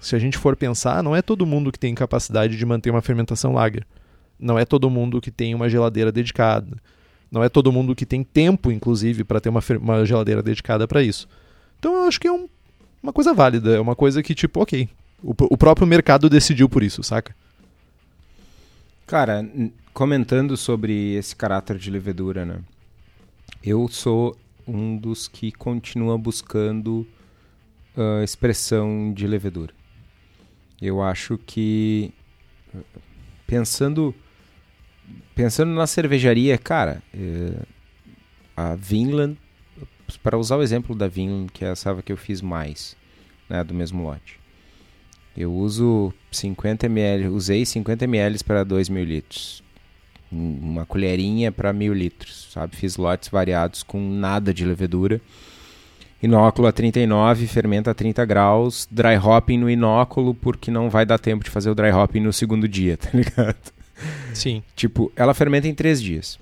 se 0.00 0.14
a 0.14 0.18
gente 0.18 0.38
for 0.38 0.54
pensar, 0.54 1.02
não 1.02 1.16
é 1.16 1.20
todo 1.20 1.44
mundo 1.44 1.72
que 1.72 1.78
tem 1.78 1.94
capacidade 1.94 2.56
de 2.56 2.66
manter 2.66 2.90
uma 2.90 3.02
fermentação 3.02 3.52
lager. 3.52 3.84
Não 4.38 4.58
é 4.58 4.64
todo 4.64 4.88
mundo 4.88 5.20
que 5.20 5.30
tem 5.30 5.54
uma 5.54 5.68
geladeira 5.68 6.12
dedicada. 6.12 6.76
Não 7.30 7.42
é 7.42 7.48
todo 7.48 7.72
mundo 7.72 7.94
que 7.94 8.06
tem 8.06 8.22
tempo, 8.22 8.70
inclusive, 8.70 9.24
para 9.24 9.40
ter 9.40 9.48
uma, 9.48 9.60
uma, 9.80 10.06
geladeira 10.06 10.42
dedicada 10.42 10.86
para 10.86 11.02
isso. 11.02 11.26
Então 11.78 11.94
eu 11.94 12.02
acho 12.04 12.20
que 12.20 12.28
é 12.28 12.32
um, 12.32 12.48
uma 13.02 13.12
coisa 13.12 13.34
válida. 13.34 13.74
É 13.74 13.80
uma 13.80 13.96
coisa 13.96 14.22
que, 14.22 14.34
tipo, 14.34 14.60
ok. 14.60 14.88
O, 15.22 15.34
o 15.50 15.56
próprio 15.56 15.86
mercado 15.86 16.28
decidiu 16.28 16.68
por 16.68 16.82
isso, 16.82 17.02
saca? 17.02 17.34
Cara, 19.06 19.48
comentando 19.92 20.56
sobre 20.56 21.14
esse 21.14 21.34
caráter 21.34 21.78
de 21.78 21.90
levedura, 21.90 22.44
né? 22.44 22.60
Eu 23.62 23.88
sou 23.88 24.36
um 24.66 24.96
dos 24.96 25.28
que 25.28 25.52
continua 25.52 26.18
buscando 26.18 27.06
uh, 27.96 28.22
expressão 28.22 29.12
de 29.12 29.26
levedura. 29.26 29.72
Eu 30.80 31.00
acho 31.02 31.38
que 31.38 32.12
pensando 33.46 34.14
pensando 35.34 35.72
na 35.72 35.86
cervejaria, 35.86 36.58
cara, 36.58 37.02
é, 37.14 37.62
a 38.56 38.74
Vinland, 38.74 39.38
para 40.22 40.38
usar 40.38 40.56
o 40.56 40.62
exemplo 40.62 40.94
da 40.94 41.06
Vinland, 41.06 41.52
que 41.52 41.64
é 41.64 41.68
a 41.68 41.76
salva 41.76 42.02
que 42.02 42.12
eu 42.12 42.16
fiz 42.16 42.40
mais, 42.40 42.96
né, 43.48 43.62
do 43.62 43.74
mesmo 43.74 44.02
lote. 44.02 44.40
Eu 45.36 45.52
uso 45.52 46.14
50 46.32 46.86
ml, 46.86 47.28
usei 47.28 47.66
50 47.66 48.04
ml 48.04 48.42
para 48.42 48.64
2 48.64 48.88
mil 48.88 49.04
litros. 49.04 49.62
Uma 50.32 50.86
colherinha 50.86 51.52
para 51.52 51.72
mil 51.72 51.92
litros, 51.92 52.48
sabe? 52.52 52.74
Fiz 52.74 52.96
lotes 52.96 53.28
variados 53.28 53.82
com 53.82 54.00
nada 54.00 54.52
de 54.52 54.64
levedura. 54.64 55.20
Inóculo 56.22 56.66
a 56.66 56.72
39, 56.72 57.46
fermenta 57.46 57.90
a 57.90 57.94
30 57.94 58.24
graus, 58.24 58.88
dry 58.90 59.16
hopping 59.16 59.58
no 59.58 59.68
inóculo, 59.68 60.34
porque 60.34 60.70
não 60.70 60.88
vai 60.88 61.04
dar 61.04 61.18
tempo 61.18 61.44
de 61.44 61.50
fazer 61.50 61.68
o 61.68 61.74
dry 61.74 61.90
hopping 61.90 62.20
no 62.20 62.32
segundo 62.32 62.66
dia, 62.66 62.96
tá 62.98 63.10
ligado? 63.12 63.72
Sim. 64.32 64.62
Tipo, 64.74 65.12
ela 65.14 65.34
fermenta 65.34 65.68
em 65.68 65.74
3 65.74 66.02
dias. 66.02 66.38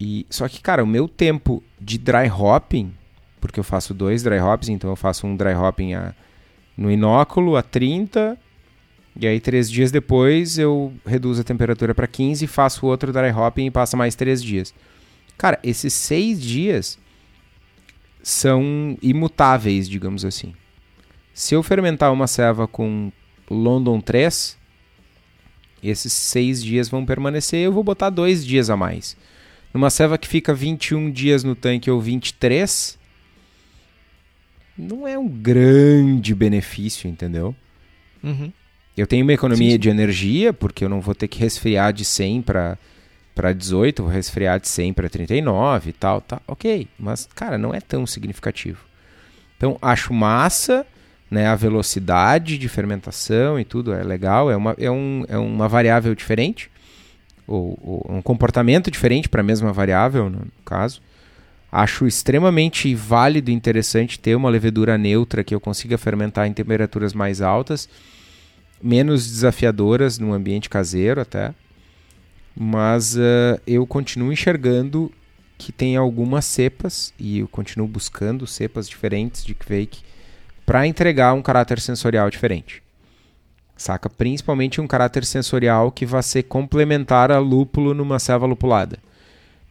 E 0.00 0.26
só 0.28 0.48
que, 0.48 0.60
cara, 0.60 0.82
o 0.82 0.86
meu 0.86 1.08
tempo 1.08 1.62
de 1.80 1.98
dry 1.98 2.28
hopping, 2.28 2.92
porque 3.40 3.60
eu 3.60 3.64
faço 3.64 3.94
dois 3.94 4.24
dry 4.24 4.40
hops, 4.40 4.68
então 4.68 4.90
eu 4.90 4.96
faço 4.96 5.26
um 5.26 5.36
dry 5.36 5.54
hopping 5.54 5.94
a, 5.94 6.12
no 6.76 6.90
inóculo 6.90 7.56
a 7.56 7.62
30, 7.62 8.38
e 9.16 9.26
aí 9.26 9.38
três 9.38 9.70
dias 9.70 9.92
depois 9.92 10.58
eu 10.58 10.92
reduzo 11.06 11.40
a 11.40 11.44
temperatura 11.44 11.94
para 11.94 12.06
15, 12.06 12.46
faço 12.46 12.86
outro 12.86 13.12
dry 13.12 13.30
hopping 13.30 13.66
e 13.66 13.70
passa 13.70 13.96
mais 13.96 14.14
três 14.14 14.42
dias. 14.42 14.74
Cara, 15.38 15.58
esses 15.62 15.92
seis 15.92 16.40
dias 16.40 16.98
são 18.22 18.98
imutáveis, 19.02 19.88
digamos 19.88 20.24
assim. 20.24 20.54
Se 21.32 21.54
eu 21.54 21.62
fermentar 21.62 22.12
uma 22.12 22.26
ceva 22.26 22.66
com 22.66 23.12
London 23.50 24.00
3, 24.00 24.56
esses 25.82 26.12
seis 26.12 26.62
dias 26.62 26.88
vão 26.88 27.04
permanecer, 27.04 27.60
eu 27.60 27.72
vou 27.72 27.84
botar 27.84 28.10
dois 28.10 28.44
dias 28.44 28.70
a 28.70 28.76
mais. 28.76 29.16
Numa 29.72 29.90
ceva 29.90 30.16
que 30.16 30.28
fica 30.28 30.54
21 30.54 31.10
dias 31.10 31.44
no 31.44 31.54
tanque 31.54 31.90
ou 31.90 32.00
23, 32.00 32.98
não 34.76 35.06
é 35.06 35.18
um 35.18 35.28
grande 35.28 36.34
benefício, 36.34 37.08
entendeu? 37.08 37.54
Uhum. 38.22 38.52
Eu 38.96 39.06
tenho 39.06 39.24
uma 39.24 39.32
economia 39.32 39.70
Sim, 39.70 39.72
sim. 39.72 39.78
de 39.78 39.88
energia, 39.88 40.52
porque 40.52 40.84
eu 40.84 40.88
não 40.88 41.00
vou 41.00 41.14
ter 41.14 41.28
que 41.28 41.38
resfriar 41.38 41.92
de 41.92 42.04
100 42.04 42.42
para 42.42 42.78
para 43.34 43.52
18, 43.52 44.00
vou 44.00 44.12
resfriar 44.12 44.60
de 44.60 44.68
100 44.68 44.92
para 44.92 45.08
39 45.08 45.90
e 45.90 45.92
tal, 45.92 46.20
tá? 46.20 46.40
OK, 46.46 46.86
mas 46.96 47.28
cara, 47.34 47.58
não 47.58 47.74
é 47.74 47.80
tão 47.80 48.06
significativo. 48.06 48.84
Então, 49.56 49.76
acho 49.82 50.14
massa, 50.14 50.86
né, 51.28 51.48
a 51.48 51.56
velocidade 51.56 52.56
de 52.56 52.68
fermentação 52.68 53.58
e 53.58 53.64
tudo 53.64 53.92
é 53.92 54.04
legal, 54.04 54.52
é 54.52 54.56
uma, 54.56 54.76
é 54.78 54.88
um, 54.88 55.24
é 55.26 55.36
uma 55.36 55.68
variável 55.68 56.14
diferente, 56.14 56.70
ou, 57.44 57.76
ou 57.82 58.16
um 58.16 58.22
comportamento 58.22 58.88
diferente 58.88 59.28
para 59.28 59.40
a 59.40 59.44
mesma 59.44 59.72
variável, 59.72 60.30
no 60.30 60.46
caso. 60.64 61.02
Acho 61.76 62.06
extremamente 62.06 62.94
válido 62.94 63.50
e 63.50 63.52
interessante 63.52 64.16
ter 64.16 64.36
uma 64.36 64.48
levedura 64.48 64.96
neutra 64.96 65.42
que 65.42 65.52
eu 65.52 65.58
consiga 65.58 65.98
fermentar 65.98 66.46
em 66.46 66.52
temperaturas 66.52 67.12
mais 67.12 67.40
altas, 67.40 67.88
menos 68.80 69.26
desafiadoras 69.26 70.16
no 70.16 70.32
ambiente 70.32 70.70
caseiro 70.70 71.20
até. 71.20 71.52
Mas 72.54 73.16
uh, 73.16 73.60
eu 73.66 73.84
continuo 73.88 74.32
enxergando 74.32 75.10
que 75.58 75.72
tem 75.72 75.96
algumas 75.96 76.44
cepas, 76.44 77.12
e 77.18 77.40
eu 77.40 77.48
continuo 77.48 77.88
buscando 77.88 78.46
cepas 78.46 78.88
diferentes 78.88 79.44
de 79.44 79.52
Kvake 79.52 80.02
para 80.64 80.86
entregar 80.86 81.32
um 81.32 81.42
caráter 81.42 81.80
sensorial 81.80 82.30
diferente. 82.30 82.84
Saca? 83.76 84.08
Principalmente 84.08 84.80
um 84.80 84.86
caráter 84.86 85.24
sensorial 85.24 85.90
que 85.90 86.06
vai 86.06 86.22
ser 86.22 86.44
complementar 86.44 87.32
a 87.32 87.40
lúpulo 87.40 87.92
numa 87.92 88.20
selva 88.20 88.46
lupulada. 88.46 88.96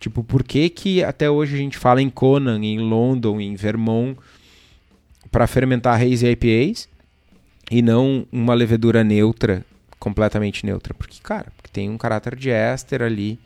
Tipo, 0.04 0.22
por 0.22 0.43
que, 0.43 0.68
que 0.68 1.01
até 1.01 1.30
hoje 1.30 1.56
a 1.56 1.58
gente 1.58 1.78
fala 1.78 2.01
em 2.01 2.10
Conan, 2.10 2.60
em 2.62 2.78
London, 2.78 3.39
em 3.39 3.56
Vermont 3.56 4.20
para 5.32 5.47
fermentar 5.47 5.97
Haze 5.97 6.28
IPAs 6.28 6.89
e 7.72 7.82
não 7.82 8.28
uma 8.30 8.54
levedura 8.54 9.01
neutra, 9.01 9.66
completamente 9.97 10.66
neutra? 10.66 10.93
Porque, 10.93 11.22
cara, 11.24 11.54
tem 11.72 11.89
um 11.89 11.97
caráter 11.97 12.36
de 12.36 12.49
éster 12.49 13.01
ali 13.01 13.39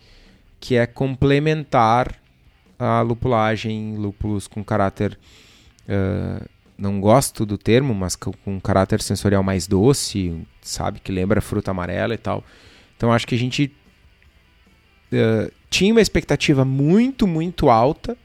que 0.59 0.75
é 0.75 0.87
complementar 0.87 2.19
a 2.79 3.01
lupulagem, 3.01 3.95
lúpulos 3.95 4.47
com 4.47 4.63
caráter. 4.63 5.15
Uh, 5.87 6.43
não 6.75 6.99
gosto 6.99 7.45
do 7.45 7.55
termo, 7.59 7.93
mas 7.93 8.15
com, 8.15 8.31
com 8.31 8.55
um 8.55 8.59
caráter 8.59 8.99
sensorial 8.99 9.43
mais 9.43 9.67
doce, 9.67 10.41
sabe? 10.59 10.99
Que 11.01 11.11
lembra 11.11 11.39
fruta 11.39 11.69
amarela 11.69 12.15
e 12.15 12.17
tal. 12.17 12.43
Então 12.95 13.13
acho 13.13 13.27
que 13.27 13.35
a 13.35 13.37
gente 13.37 13.71
uh, 15.13 15.51
tinha 15.69 15.93
uma 15.93 16.01
expectativa 16.01 16.63
muito, 16.63 17.27
muito 17.27 17.69
alta 17.69 18.17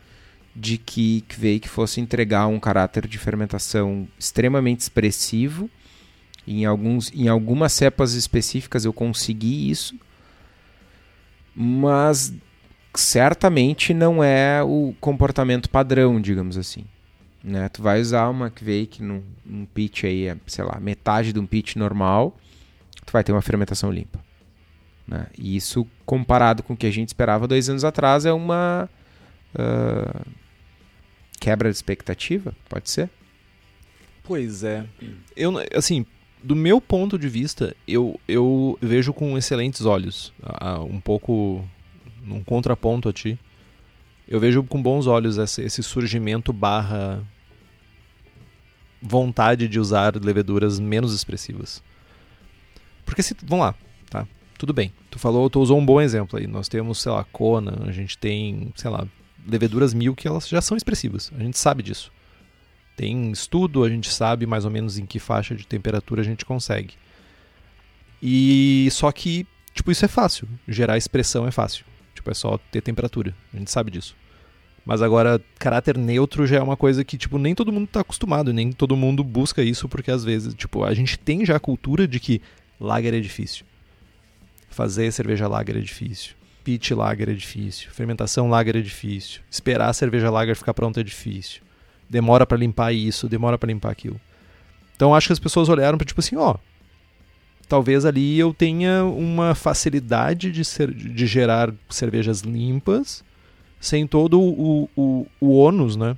de 0.55 0.77
que 0.79 1.23
Kvake 1.29 1.69
fosse 1.69 2.01
entregar 2.01 2.47
um 2.47 2.61
caráter 2.61 3.07
de 3.07 3.19
fermentação 3.19 4.07
extremamente 4.19 4.81
expressivo. 4.81 5.69
Em, 6.47 6.65
alguns, 6.65 7.13
em 7.15 7.29
algumas 7.29 7.73
cepas 7.73 8.15
específicas 8.15 8.85
eu 8.85 8.93
consegui 8.93 9.71
isso, 9.71 9.95
mas 11.55 12.35
certamente 12.95 13.95
não 13.95 14.23
é 14.23 14.63
o 14.63 14.95
comportamento 15.01 15.71
padrão, 15.71 16.21
digamos 16.21 16.59
assim. 16.59 16.85
Né? 17.43 17.69
Tu 17.69 17.83
vai 17.83 18.01
usar 18.01 18.29
uma 18.29 18.51
Kvake 18.51 19.03
num, 19.03 19.23
num 19.45 19.65
pitch 19.65 20.05
aí, 20.05 20.37
sei 20.47 20.65
lá, 20.65 20.79
metade 20.81 21.33
de 21.33 21.39
um 21.39 21.47
pitch 21.47 21.77
normal, 21.77 22.37
tu 23.05 23.13
vai 23.13 23.25
ter 23.25 23.33
uma 23.33 23.43
fermentação 23.43 23.91
limpa. 23.91 24.22
Né? 25.13 25.27
E 25.37 25.57
isso, 25.57 25.87
comparado 26.07 26.63
com 26.63 26.73
o 26.73 26.77
que 26.77 26.87
a 26.87 26.91
gente 26.91 27.09
esperava 27.09 27.47
dois 27.47 27.69
anos 27.69 27.85
atrás, 27.85 28.25
é 28.25 28.33
uma 28.33 28.89
uh, 29.55 30.31
quebra 31.39 31.69
de 31.69 31.77
expectativa, 31.77 32.55
pode 32.67 32.89
ser? 32.89 33.11
Pois 34.25 34.65
é. 34.65 34.87
Eu, 35.37 35.53
assim, 35.77 36.07
do 36.43 36.57
meu 36.57 36.81
ponto 36.81 37.19
de 37.19 37.29
vista, 37.29 37.77
eu, 37.87 38.19
eu 38.27 38.79
vejo 38.81 39.13
com 39.13 39.37
excelentes 39.37 39.85
olhos. 39.85 40.33
Um 40.89 40.99
pouco 40.99 41.63
num 42.25 42.43
contraponto 42.43 43.11
a 43.11 43.13
ti. 43.13 43.39
Eu 44.27 44.41
vejo 44.41 44.63
com 44.63 44.83
bons 44.83 45.07
olhos 45.07 45.37
esse, 45.37 45.83
surgimento 45.83 46.55
barra 46.55 47.23
vontade 49.03 49.69
de 49.69 49.79
usar 49.79 50.17
leveduras 50.17 50.81
menos 50.81 51.13
expressivas. 51.13 51.83
Porque 53.05 53.23
se. 53.23 53.37
Vamos 53.43 53.67
lá? 53.67 53.75
Tudo 54.63 54.73
bem. 54.73 54.93
Tu 55.11 55.19
falou, 55.19 55.51
tu 55.51 55.59
usou 55.61 55.77
um 55.77 55.85
bom 55.85 56.01
exemplo 56.01 56.39
aí. 56.39 56.47
Nós 56.47 56.69
temos, 56.69 57.03
sei 57.03 57.11
lá, 57.11 57.25
Kona, 57.25 57.83
a 57.85 57.91
gente 57.91 58.17
tem, 58.17 58.73
sei 58.77 58.89
lá, 58.93 59.09
leveduras 59.45 59.93
mil 59.93 60.15
que 60.15 60.29
elas 60.29 60.49
já 60.49 60.61
são 60.61 60.77
expressivas. 60.77 61.33
A 61.37 61.43
gente 61.43 61.59
sabe 61.59 61.83
disso. 61.83 62.13
Tem 62.97 63.33
estudo, 63.33 63.83
a 63.83 63.89
gente 63.89 64.09
sabe 64.09 64.47
mais 64.47 64.65
ou 64.65 64.71
menos 64.71 64.99
em 64.99 65.05
que 65.05 65.19
faixa 65.19 65.57
de 65.57 65.67
temperatura 65.67 66.21
a 66.21 66.25
gente 66.25 66.45
consegue. 66.45 66.95
E 68.23 68.87
só 68.93 69.11
que, 69.11 69.49
tipo, 69.75 69.91
isso 69.91 70.05
é 70.05 70.09
fácil. 70.09 70.49
Gerar 70.69 70.97
expressão 70.97 71.45
é 71.45 71.51
fácil. 71.51 71.85
Tipo, 72.15 72.31
é 72.31 72.35
só 72.35 72.57
ter 72.71 72.83
temperatura. 72.83 73.35
A 73.53 73.59
gente 73.59 73.69
sabe 73.69 73.91
disso. 73.91 74.15
Mas 74.87 75.03
agora, 75.03 75.43
caráter 75.59 75.99
neutro 75.99 76.47
já 76.47 76.59
é 76.59 76.63
uma 76.63 76.77
coisa 76.77 77.05
que, 77.05 77.19
tipo, 77.19 77.37
nem 77.37 77.53
todo 77.53 77.73
mundo 77.73 77.89
tá 77.89 78.03
acostumado, 78.03 78.53
nem 78.53 78.71
todo 78.71 78.97
mundo 78.97 79.25
busca 79.25 79.61
isso, 79.61 79.89
porque 79.89 80.13
às 80.13 80.23
vezes, 80.23 80.55
tipo, 80.55 80.85
a 80.85 80.95
gente 80.95 81.19
tem 81.19 81.45
já 81.45 81.57
a 81.57 81.61
cultura 81.61 82.07
de 82.07 82.21
que 82.21 82.41
lager 82.79 83.13
é 83.13 83.19
difícil. 83.19 83.65
Fazer 84.73 85.13
cerveja 85.13 85.47
lager 85.47 85.77
é 85.77 85.81
difícil. 85.81 86.35
Pitch 86.65 86.93
lager 86.93 87.29
é 87.29 87.35
difícil. 87.35 87.91
Fermentação 87.91 88.49
lager 88.49 88.75
é 88.75 88.81
difícil. 88.81 89.43
Esperar 89.51 89.91
a 89.91 89.93
cerveja 89.93 90.31
lager 90.31 90.57
ficar 90.57 90.73
pronta 90.73 91.01
é 91.01 91.05
difícil. 91.05 91.61
Demora 92.09 92.47
para 92.47 92.57
limpar 92.57 92.93
isso, 92.93 93.29
demora 93.29 93.59
para 93.59 93.69
limpar 93.69 93.91
aquilo. 93.91 94.19
Então 94.97 95.15
acho 95.15 95.27
que 95.27 95.33
as 95.35 95.39
pessoas 95.39 95.69
olharam 95.69 95.99
para 95.99 96.07
tipo 96.07 96.21
assim, 96.21 96.37
ó, 96.37 96.57
talvez 97.69 98.07
ali 98.07 98.39
eu 98.39 98.55
tenha 98.55 99.05
uma 99.05 99.55
facilidade 99.55 100.51
de, 100.51 100.65
ser, 100.65 100.91
de 100.91 101.27
gerar 101.27 101.73
cervejas 101.91 102.41
limpas 102.41 103.23
sem 103.79 104.07
todo 104.07 104.41
o, 104.41 104.89
o, 104.97 105.27
o 105.39 105.55
ônus, 105.55 105.97
né? 105.97 106.17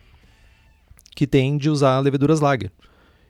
Que 1.17 1.27
tem 1.27 1.57
de 1.57 1.69
usar 1.69 1.99
leveduras 1.99 2.39
lager. 2.39 2.71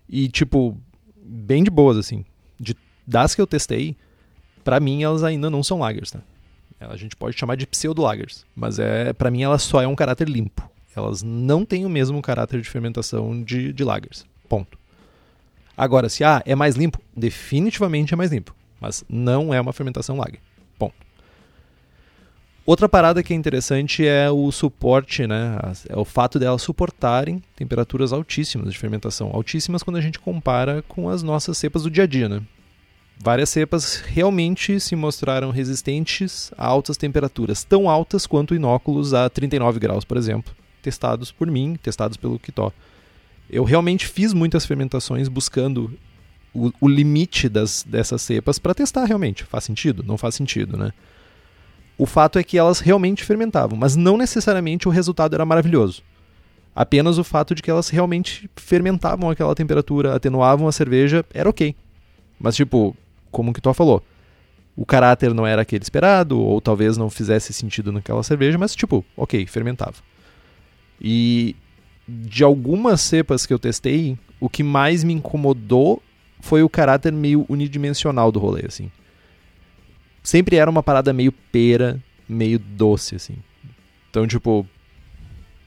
E, 0.07 0.29
tipo, 0.29 0.79
bem 1.17 1.65
de 1.65 1.71
boas, 1.71 1.97
assim. 1.97 2.27
De, 2.61 2.77
das 3.07 3.35
que 3.35 3.41
eu 3.41 3.47
testei, 3.47 3.97
para 4.65 4.81
mim 4.81 5.03
elas 5.03 5.23
ainda 5.23 5.51
não 5.51 5.63
são 5.63 5.79
lagers, 5.79 6.11
tá? 6.11 6.21
A 6.81 6.97
gente 6.97 7.17
pode 7.17 7.39
chamar 7.39 7.57
de 7.57 7.67
pseudo-lagers. 7.67 8.45
Mas 8.55 8.79
é 8.79 9.13
para 9.13 9.31
mim 9.31 9.43
ela 9.43 9.59
só 9.59 9.81
é 9.81 9.87
um 9.87 9.95
caráter 9.95 10.29
limpo. 10.29 10.69
Elas 10.97 11.23
não 11.23 11.65
têm 11.65 11.85
o 11.87 11.89
mesmo 11.89 12.21
caráter 12.23 12.61
de 12.61 12.69
fermentação 12.69 13.43
de, 13.43 13.73
de 13.73 13.85
lagers. 13.85 14.25
Ponto. 14.49 14.79
Agora, 15.77 16.09
se 16.09 16.23
ah, 16.23 16.43
é 16.47 16.55
mais 16.55 16.77
limpo, 16.77 17.01
definitivamente 17.17 18.15
é 18.15 18.17
mais 18.17 18.31
limpo. 18.31 18.55
Mas 18.81 19.05
não 19.09 19.53
é 19.53 19.61
uma 19.61 19.73
fermentação 19.73 20.17
lager. 20.17 20.41
Ponto. 20.79 20.95
Outra 22.67 22.89
parada 22.89 23.23
que 23.23 23.33
é 23.33 23.37
interessante 23.37 24.07
é 24.07 24.31
o 24.31 24.51
suporte, 24.53 25.27
né? 25.27 25.59
É 25.89 25.97
o 25.97 26.05
fato 26.05 26.39
delas 26.39 26.63
suportarem 26.63 27.43
temperaturas 27.57 28.13
altíssimas 28.13 28.73
de 28.73 28.79
fermentação. 28.79 29.31
Altíssimas 29.33 29.83
quando 29.83 29.97
a 29.97 30.01
gente 30.01 30.19
compara 30.19 30.83
com 30.87 31.09
as 31.09 31.23
nossas 31.23 31.59
cepas 31.59 31.83
do 31.83 31.91
dia 31.91 32.05
a 32.05 32.07
dia, 32.07 32.29
né? 32.29 32.41
Várias 33.19 33.49
cepas 33.49 33.97
realmente 33.97 34.79
se 34.81 34.97
mostraram 34.97 35.51
resistentes 35.51 36.53
a 36.59 36.67
altas 36.67 36.97
temperaturas, 36.97 37.65
tão 37.65 37.89
altas 37.89 38.27
quanto 38.27 38.55
inóculos 38.55 39.15
a 39.15 39.31
39 39.31 39.79
graus, 39.79 40.05
por 40.05 40.17
exemplo, 40.17 40.55
testados 40.83 41.31
por 41.33 41.51
mim, 41.51 41.77
testados 41.83 42.17
pelo 42.17 42.39
Kitó. 42.39 42.73
Eu 43.49 43.65
realmente 43.65 44.07
fiz 44.07 44.33
muitas 44.33 44.67
fermentações 44.67 45.29
buscando 45.29 45.97
o, 46.53 46.73
o 46.81 46.89
limite 46.89 47.49
das, 47.49 47.85
dessas 47.87 48.23
cepas 48.23 48.59
para 48.59 48.75
testar 48.75 49.05
realmente. 49.05 49.45
Faz 49.45 49.65
sentido? 49.65 50.03
Não 50.03 50.19
faz 50.19 50.35
sentido, 50.35 50.77
né? 50.77 50.93
O 51.97 52.07
fato 52.07 52.39
é 52.39 52.45
que 52.45 52.59
elas 52.59 52.81
realmente 52.81 53.25
fermentavam, 53.25 53.79
mas 53.79 53.95
não 53.95 54.17
necessariamente 54.17 54.89
o 54.89 54.91
resultado 54.91 55.35
era 55.35 55.45
maravilhoso. 55.45 56.03
Apenas 56.75 57.19
o 57.19 57.25
fato 57.25 57.55
de 57.55 57.63
que 57.63 57.71
elas 57.71 57.89
realmente 57.89 58.51
fermentavam 58.57 59.31
aquela 59.31 59.55
temperatura, 59.55 60.15
atenuavam 60.15 60.67
a 60.67 60.73
cerveja, 60.73 61.25
era 61.33 61.49
ok. 61.49 61.77
Mas, 62.39 62.57
tipo, 62.57 62.97
como 63.35 63.53
que 63.53 63.61
tu 63.61 63.75
falou, 63.75 64.01
o 64.77 64.87
caráter 64.87 65.35
não 65.35 65.45
era 65.45 65.63
aquele 65.63 65.83
esperado, 65.83 66.41
ou 66.41 66.61
talvez 66.61 66.97
não 66.97 67.11
fizesse 67.11 67.53
sentido 67.53 67.91
naquela 67.91 68.23
cerveja, 68.23 68.57
mas, 68.57 68.77
tipo, 68.77 69.05
ok, 69.17 69.45
fermentava. 69.47 69.97
E 71.01 71.57
de 72.07 72.45
algumas 72.45 73.01
cepas 73.01 73.45
que 73.45 73.53
eu 73.53 73.59
testei, 73.59 74.17
o 74.39 74.49
que 74.49 74.63
mais 74.63 75.03
me 75.03 75.13
incomodou 75.13 76.01
foi 76.41 76.63
o 76.63 76.69
caráter 76.69 77.13
meio 77.13 77.45
unidimensional 77.49 78.31
do 78.31 78.39
rolê, 78.39 78.67
assim. 78.67 78.91
Sempre 80.23 80.57
era 80.57 80.71
uma 80.71 80.83
parada 80.83 81.13
meio 81.13 81.33
pera, 81.33 82.01
meio 82.29 82.59
doce, 82.59 83.17
assim. 83.17 83.37
Então, 84.11 84.27
tipo, 84.29 84.67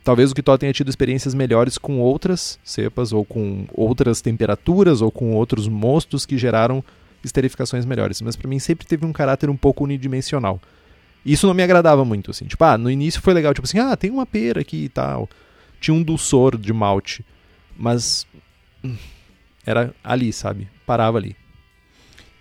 talvez 0.04 0.32
o 0.32 0.36
Kitó 0.36 0.58
tenha 0.58 0.72
tido 0.72 0.90
experiências 0.90 1.34
melhores 1.34 1.78
com 1.78 2.00
outras 2.00 2.60
cepas, 2.64 3.12
ou 3.12 3.26
com 3.26 3.68
outras 3.74 4.22
temperaturas, 4.22 5.02
ou 5.02 5.12
com 5.12 5.34
outros 5.34 5.68
mostos 5.68 6.26
que 6.26 6.38
geraram 6.38 6.84
esterificações 7.28 7.86
melhores. 7.86 8.22
Mas 8.22 8.36
para 8.36 8.50
mim 8.50 8.60
sempre 8.60 8.88
teve 8.88 9.06
um 9.06 9.14
caráter 9.14 9.50
um 9.50 9.58
pouco 9.58 9.84
unidimensional. 9.84 10.60
Isso 11.26 11.46
não 11.46 11.54
me 11.54 11.62
agradava 11.62 12.04
muito, 12.04 12.32
assim. 12.32 12.46
Tipo, 12.46 12.64
ah, 12.64 12.78
no 12.78 12.90
início 12.90 13.22
foi 13.22 13.34
legal, 13.34 13.54
tipo 13.54 13.66
assim, 13.66 13.80
ah, 13.80 13.96
tem 13.96 14.10
uma 14.10 14.26
pera 14.26 14.62
aqui 14.62 14.86
e 14.86 14.90
tal. 14.90 15.30
Tinha 15.80 15.94
um 15.94 16.02
dulçor 16.02 16.58
de 16.58 16.74
malte. 16.74 17.24
Mas. 17.78 18.26
Hum, 18.84 18.96
era 19.66 19.94
ali, 20.04 20.32
sabe? 20.32 20.70
Parava 20.86 21.18
ali. 21.18 21.36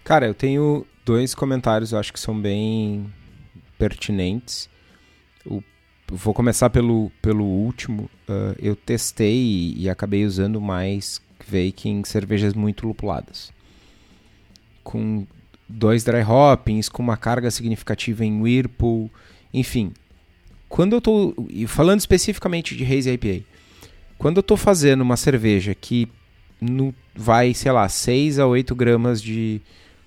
Cara, 0.04 0.26
eu 0.26 0.34
tenho 0.34 0.86
dois 1.04 1.34
comentários, 1.34 1.92
eu 1.92 1.98
acho 1.98 2.12
que 2.12 2.20
são 2.20 2.40
bem 2.40 3.12
pertinentes. 3.76 4.70
O, 5.44 5.62
vou 6.08 6.32
começar 6.32 6.70
pelo, 6.70 7.10
pelo 7.20 7.44
último. 7.44 8.08
Uh, 8.28 8.54
eu 8.58 8.76
testei 8.76 9.74
e, 9.76 9.90
acabei 9.90 10.24
usando 10.24 10.60
mais 10.60 11.20
em 11.84 12.04
cervejas 12.04 12.54
muito 12.54 12.86
lupuladas. 12.86 13.52
Com 14.86 15.26
dois 15.68 16.04
dry 16.04 16.22
hoppings, 16.22 16.88
com 16.88 17.02
uma 17.02 17.16
carga 17.16 17.50
significativa 17.50 18.24
em 18.24 18.40
Whirlpool, 18.40 19.10
enfim. 19.52 19.92
Quando 20.68 20.92
eu 20.92 20.98
estou 20.98 21.34
falando 21.66 21.98
especificamente 21.98 22.76
de 22.76 22.84
Haze 22.84 23.10
IPA, 23.10 23.44
quando 24.16 24.36
eu 24.36 24.40
estou 24.40 24.56
fazendo 24.56 25.00
uma 25.00 25.16
cerveja 25.16 25.74
que 25.74 26.08
no, 26.60 26.94
vai, 27.14 27.52
sei 27.52 27.72
lá, 27.72 27.88
6 27.88 28.38
a 28.38 28.46
8 28.46 28.74
gramas 28.74 29.20
de 29.20 29.60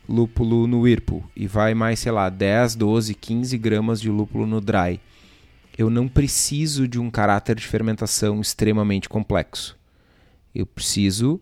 lúpulo 0.08 0.66
no 0.66 0.82
Whirlpool 0.82 1.24
e 1.36 1.46
vai 1.46 1.74
mais, 1.74 2.00
sei 2.00 2.12
lá, 2.12 2.30
10, 2.30 2.76
12, 2.76 3.14
15 3.14 3.58
gramas 3.58 4.02
de 4.02 4.10
lúpulo 4.10 4.48
no 4.48 4.62
dry, 4.62 5.00
eu 5.78 5.90
não 5.90 6.08
preciso 6.08 6.88
de 6.88 7.00
um 7.00 7.12
caráter 7.12 7.56
de 7.56 7.68
fermentação 7.68 8.42
extremamente 8.42 9.08
complexo. 9.08 9.78
Eu 10.54 10.66
preciso 10.66 11.40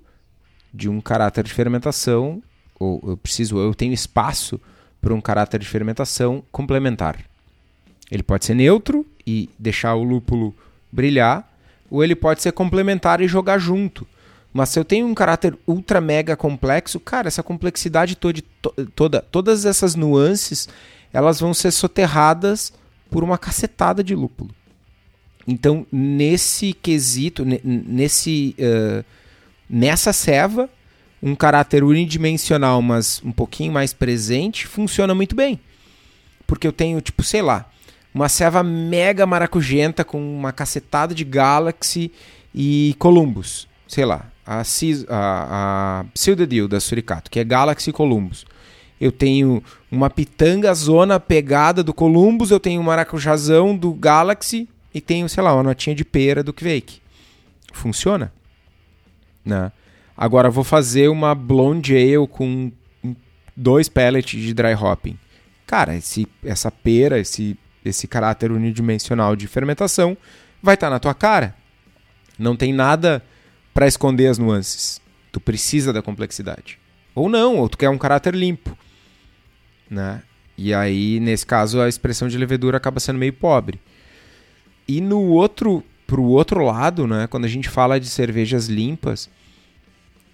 de 0.73 0.89
um 0.89 0.99
caráter 0.99 1.43
de 1.43 1.53
fermentação, 1.53 2.43
ou 2.79 3.01
eu 3.05 3.17
preciso, 3.17 3.57
eu 3.57 3.73
tenho 3.73 3.93
espaço 3.93 4.59
para 5.01 5.13
um 5.13 5.21
caráter 5.21 5.59
de 5.59 5.67
fermentação 5.67 6.43
complementar. 6.51 7.19
Ele 8.09 8.23
pode 8.23 8.45
ser 8.45 8.53
neutro 8.53 9.05
e 9.25 9.49
deixar 9.59 9.95
o 9.95 10.03
lúpulo 10.03 10.55
brilhar, 10.91 11.47
ou 11.89 12.03
ele 12.03 12.15
pode 12.15 12.41
ser 12.41 12.51
complementar 12.51 13.21
e 13.21 13.27
jogar 13.27 13.57
junto. 13.57 14.07
Mas 14.53 14.69
se 14.69 14.79
eu 14.79 14.85
tenho 14.85 15.05
um 15.05 15.13
caráter 15.13 15.57
ultra 15.67 16.01
mega 16.01 16.35
complexo, 16.35 16.99
cara, 16.99 17.27
essa 17.27 17.43
complexidade 17.43 18.15
toda, 18.15 18.41
toda 18.95 19.21
todas 19.21 19.65
essas 19.65 19.93
nuances, 19.93 20.67
elas 21.13 21.39
vão 21.39 21.53
ser 21.53 21.71
soterradas 21.71 22.73
por 23.09 23.23
uma 23.23 23.37
cacetada 23.37 24.03
de 24.03 24.15
lúpulo. 24.15 24.49
Então, 25.47 25.87
nesse 25.91 26.73
quesito, 26.73 27.45
nesse, 27.63 28.55
uh, 28.59 29.05
nessa 29.69 30.11
ceva, 30.11 30.69
um 31.21 31.35
caráter 31.35 31.83
unidimensional, 31.83 32.81
mas 32.81 33.21
um 33.23 33.31
pouquinho 33.31 33.71
mais 33.71 33.93
presente, 33.93 34.67
funciona 34.67 35.15
muito 35.15 35.35
bem. 35.35 35.59
Porque 36.45 36.67
eu 36.67 36.71
tenho, 36.71 37.01
tipo, 37.01 37.23
sei 37.23 37.41
lá, 37.41 37.69
uma 38.13 38.29
ceva 38.29 38.63
mega 38.63 39.25
maracugenta 39.25 40.03
com 40.03 40.19
uma 40.19 40.51
cacetada 40.51 41.13
de 41.13 41.23
Galaxy 41.23 42.11
e 42.53 42.95
Columbus. 42.97 43.67
Sei 43.87 44.05
lá, 44.05 44.25
a, 44.45 44.61
a, 44.61 44.63
a 45.09 46.05
Cildedil 46.15 46.67
da 46.67 46.79
Suricato, 46.79 47.29
que 47.29 47.39
é 47.39 47.43
Galaxy 47.43 47.91
Columbus. 47.91 48.45
Eu 48.99 49.11
tenho 49.11 49.63
uma 49.91 50.09
pitanga 50.09 50.73
zona 50.73 51.19
pegada 51.19 51.83
do 51.83 51.93
Columbus, 51.93 52.49
eu 52.49 52.59
tenho 52.59 52.81
um 52.81 52.85
maracujazão 52.85 53.77
do 53.77 53.93
Galaxy 53.93 54.67
e 54.93 54.99
tenho, 54.99 55.29
sei 55.29 55.43
lá, 55.43 55.53
uma 55.53 55.63
notinha 55.63 55.95
de 55.95 56.03
pera 56.03 56.43
do 56.43 56.51
Kvake. 56.51 56.99
Funciona. 57.71 58.33
Né? 59.45 59.71
Agora 60.17 60.49
vou 60.49 60.63
fazer 60.63 61.09
uma 61.09 61.35
blonde 61.35 61.95
ale 61.95 62.27
com 62.27 62.71
dois 63.55 63.87
pellets 63.87 64.41
de 64.41 64.53
dry 64.53 64.73
hopping. 64.73 65.17
Cara, 65.67 65.95
esse, 65.95 66.27
essa 66.43 66.71
pera, 66.71 67.19
esse, 67.19 67.55
esse 67.85 68.07
caráter 68.07 68.51
unidimensional 68.51 69.35
de 69.35 69.47
fermentação 69.47 70.17
vai 70.61 70.73
estar 70.73 70.87
tá 70.87 70.91
na 70.91 70.99
tua 70.99 71.13
cara. 71.13 71.55
Não 72.39 72.55
tem 72.55 72.73
nada 72.73 73.23
para 73.73 73.87
esconder 73.87 74.27
as 74.27 74.39
nuances. 74.39 74.99
Tu 75.31 75.39
precisa 75.39 75.93
da 75.93 76.01
complexidade. 76.01 76.79
Ou 77.13 77.29
não, 77.29 77.57
ou 77.57 77.69
tu 77.69 77.77
quer 77.77 77.89
um 77.89 77.97
caráter 77.97 78.33
limpo. 78.33 78.75
Né? 79.89 80.23
E 80.57 80.73
aí, 80.73 81.19
nesse 81.19 81.45
caso, 81.45 81.79
a 81.79 81.87
expressão 81.87 82.27
de 82.27 82.37
levedura 82.37 82.77
acaba 82.77 82.99
sendo 82.99 83.19
meio 83.19 83.33
pobre. 83.33 83.79
E 84.87 84.99
no 84.99 85.21
outro, 85.21 85.83
pro 86.07 86.23
outro 86.23 86.63
lado, 86.63 87.05
né, 87.05 87.27
quando 87.27 87.45
a 87.45 87.49
gente 87.49 87.69
fala 87.69 87.99
de 87.99 88.07
cervejas 88.07 88.67
limpas, 88.67 89.29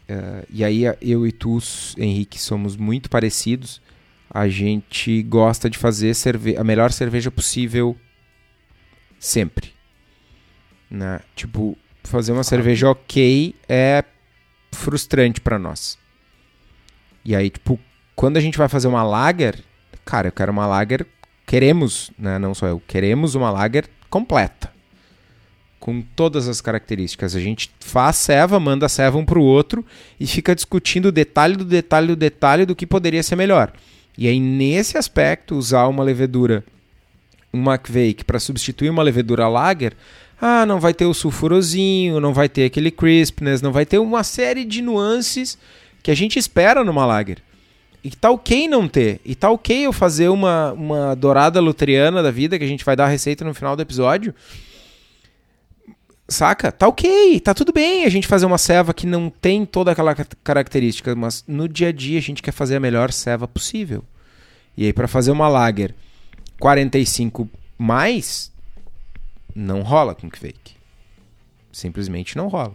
uh, 0.10 0.46
e 0.50 0.64
aí 0.64 0.84
eu 1.02 1.26
e 1.26 1.32
tu, 1.32 1.60
Henrique, 1.98 2.40
somos 2.40 2.76
muito 2.76 3.10
parecidos, 3.10 3.82
a 4.30 4.48
gente 4.48 5.22
gosta 5.24 5.70
de 5.70 5.78
fazer 5.78 6.14
cerve 6.16 6.58
a 6.58 6.64
melhor 6.64 6.92
cerveja 6.92 7.30
possível 7.30 7.96
sempre. 9.20 9.72
Né? 10.90 11.20
Tipo, 11.36 11.78
fazer 12.04 12.32
uma 12.32 12.44
cerveja 12.44 12.90
ok 12.90 13.56
é 13.70 14.04
frustrante 14.72 15.40
para 15.40 15.60
nós. 15.60 15.98
E 17.24 17.36
aí, 17.36 17.50
tipo, 17.50 17.80
quando 18.16 18.38
a 18.38 18.42
gente 18.42 18.58
vai 18.58 18.68
fazer 18.68 18.88
uma 18.88 19.04
lager, 19.04 19.64
cara, 20.04 20.28
eu 20.28 20.32
quero 20.32 20.52
uma 20.52 20.66
lager, 20.66 21.06
queremos, 21.46 22.12
né, 22.18 22.40
não 22.40 22.54
só 22.54 22.68
eu, 22.68 22.82
queremos 22.88 23.36
uma 23.36 23.52
lager 23.52 23.88
completa. 24.10 24.73
Com 25.84 26.02
todas 26.16 26.48
as 26.48 26.62
características. 26.62 27.36
A 27.36 27.42
gente 27.42 27.70
faz 27.82 28.16
ceva, 28.16 28.58
manda 28.58 28.88
ceva 28.88 29.18
um 29.18 29.26
pro 29.26 29.44
outro 29.44 29.86
e 30.18 30.26
fica 30.26 30.56
discutindo 30.56 31.08
o 31.08 31.12
detalhe 31.12 31.58
do 31.58 31.66
detalhe 31.66 32.08
do 32.08 32.16
detalhe 32.16 32.66
do 32.66 32.74
que 32.74 32.88
poderia 32.88 33.22
ser 33.22 33.36
melhor. 33.36 33.74
E 34.18 34.26
aí, 34.26 34.40
nesse 34.40 34.98
aspecto, 34.98 35.58
usar 35.58 35.90
uma 35.90 36.02
levedura, 36.02 36.64
um 37.54 37.66
para 38.26 38.40
substituir 38.40 38.90
uma 38.90 39.04
levedura 39.04 39.50
lager, 39.50 39.94
ah, 40.40 40.66
não 40.66 40.80
vai 40.80 40.94
ter 40.94 41.06
o 41.06 41.14
sulfurosinho, 41.14 42.18
não 42.22 42.34
vai 42.34 42.48
ter 42.48 42.64
aquele 42.64 42.90
crispness, 42.90 43.62
não 43.62 43.74
vai 43.74 43.86
ter 43.86 44.00
uma 44.00 44.24
série 44.24 44.64
de 44.64 44.82
nuances 44.82 45.58
que 46.02 46.12
a 46.12 46.16
gente 46.16 46.40
espera 46.40 46.82
numa 46.82 47.06
lager. 47.06 47.40
E 48.02 48.10
tá 48.10 48.32
ok 48.32 48.70
não 48.70 48.88
ter. 48.88 49.20
E 49.26 49.36
tá 49.36 49.52
ok 49.52 49.86
eu 49.86 49.92
fazer 49.92 50.30
uma, 50.30 50.72
uma 50.72 51.14
dourada 51.14 51.60
luteriana 51.60 52.24
da 52.24 52.32
vida, 52.32 52.58
que 52.58 52.64
a 52.64 52.68
gente 52.68 52.86
vai 52.86 52.96
dar 52.96 53.04
a 53.04 53.10
receita 53.10 53.44
no 53.44 53.54
final 53.54 53.76
do 53.76 53.82
episódio. 53.82 54.34
Saca? 56.34 56.72
Tá 56.72 56.88
ok, 56.88 57.40
tá 57.40 57.54
tudo 57.54 57.72
bem 57.72 58.06
a 58.06 58.10
gente 58.10 58.28
fazer 58.28 58.46
uma 58.46 58.58
ceva 58.58 58.94
que 58.94 59.06
não 59.06 59.30
tem 59.30 59.66
toda 59.66 59.92
aquela 59.92 60.16
característica, 60.44 61.16
mas 61.16 61.44
no 61.48 61.70
dia 61.70 61.90
a 61.90 61.92
dia 61.92 62.18
a 62.18 62.22
gente 62.22 62.42
quer 62.42 62.52
fazer 62.52 62.76
a 62.76 62.80
melhor 62.80 63.12
ceva 63.12 63.48
possível. 63.48 64.04
E 64.76 64.86
aí 64.86 64.92
para 64.92 65.08
fazer 65.08 65.32
uma 65.32 65.48
lager 65.48 65.94
45 66.60 67.48
mais, 67.78 68.52
não 69.56 69.84
rola 69.84 70.16
com 70.16 70.30
fake. 70.30 70.74
Simplesmente 71.72 72.36
não 72.36 72.48
rola. 72.48 72.74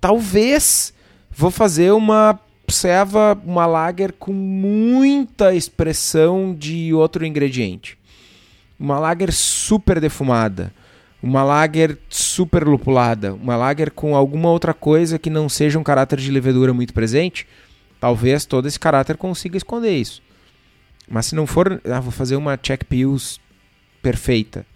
Talvez 0.00 0.92
vou 1.30 1.50
fazer 1.50 1.92
uma 1.92 2.40
ceva, 2.68 3.40
uma 3.44 3.66
lager 3.66 4.12
com 4.12 4.32
muita 4.32 5.54
expressão 5.54 6.52
de 6.52 6.92
outro 6.92 7.24
ingrediente. 7.24 7.96
Uma 8.78 8.98
lager 8.98 9.32
super 9.32 10.00
defumada, 10.00 10.72
uma 11.22 11.42
lager 11.42 11.98
super 12.08 12.64
lupulada, 12.66 13.34
uma 13.34 13.56
lager 13.56 13.90
com 13.90 14.14
alguma 14.14 14.50
outra 14.50 14.74
coisa 14.74 15.18
que 15.18 15.30
não 15.30 15.48
seja 15.48 15.78
um 15.78 15.82
caráter 15.82 16.18
de 16.18 16.30
levedura 16.30 16.72
muito 16.72 16.94
presente. 16.94 17.46
Talvez 17.98 18.44
todo 18.44 18.68
esse 18.68 18.78
caráter 18.78 19.16
consiga 19.16 19.56
esconder 19.56 19.96
isso. 19.96 20.22
Mas 21.08 21.26
se 21.26 21.34
não 21.34 21.46
for, 21.46 21.80
ah, 21.84 22.00
vou 22.00 22.12
fazer 22.12 22.36
uma 22.36 22.56
check 22.56 22.84
pills 22.84 23.40
perfeita. 24.02 24.66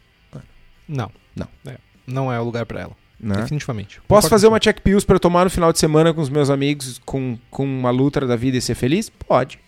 Não. 0.89 1.11
Não. 1.37 1.49
É, 1.67 1.77
não 2.07 2.33
é 2.33 2.41
o 2.41 2.45
lugar 2.45 2.67
para 2.67 2.81
ela. 2.81 2.97
Né? 3.19 3.37
Definitivamente. 3.37 4.01
Posso 4.09 4.29
fazer 4.29 4.47
uma 4.47 4.59
check 4.59 4.81
pills 4.81 5.07
para 5.07 5.19
tomar 5.19 5.45
no 5.45 5.51
final 5.51 5.73
de 5.73 5.79
semana 5.79 6.15
com 6.15 6.21
os 6.21 6.31
meus 6.31 6.49
amigos, 6.49 7.01
com, 7.05 7.39
com 7.51 7.65
uma 7.65 7.91
luta 7.91 8.27
da 8.27 8.35
vida 8.35 8.57
e 8.57 8.63
ser 8.63 8.75
feliz? 8.75 9.11
Pode. 9.11 9.59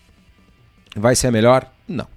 Vai 0.95 1.15
ser 1.15 1.31
melhor? 1.31 1.71
Não. 1.87 2.07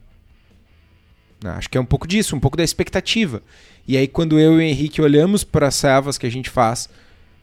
Né, 1.43 1.51
Acho 1.51 1.69
que 1.69 1.79
é 1.79 1.81
um 1.81 1.85
pouco 1.85 2.07
disso, 2.07 2.35
um 2.35 2.41
pouco 2.41 2.57
da 2.57 2.65
expectativa. 2.65 3.43
E 3.87 3.97
aí, 3.97 4.09
quando 4.09 4.39
eu 4.39 4.55
e 4.55 4.57
o 4.57 4.61
Henrique 4.61 5.01
olhamos 5.01 5.45
para 5.45 5.69
as 5.69 5.75
servas 5.75 6.19
que 6.19 6.27
a 6.27 6.31
gente 6.31 6.51
faz, 6.51 6.89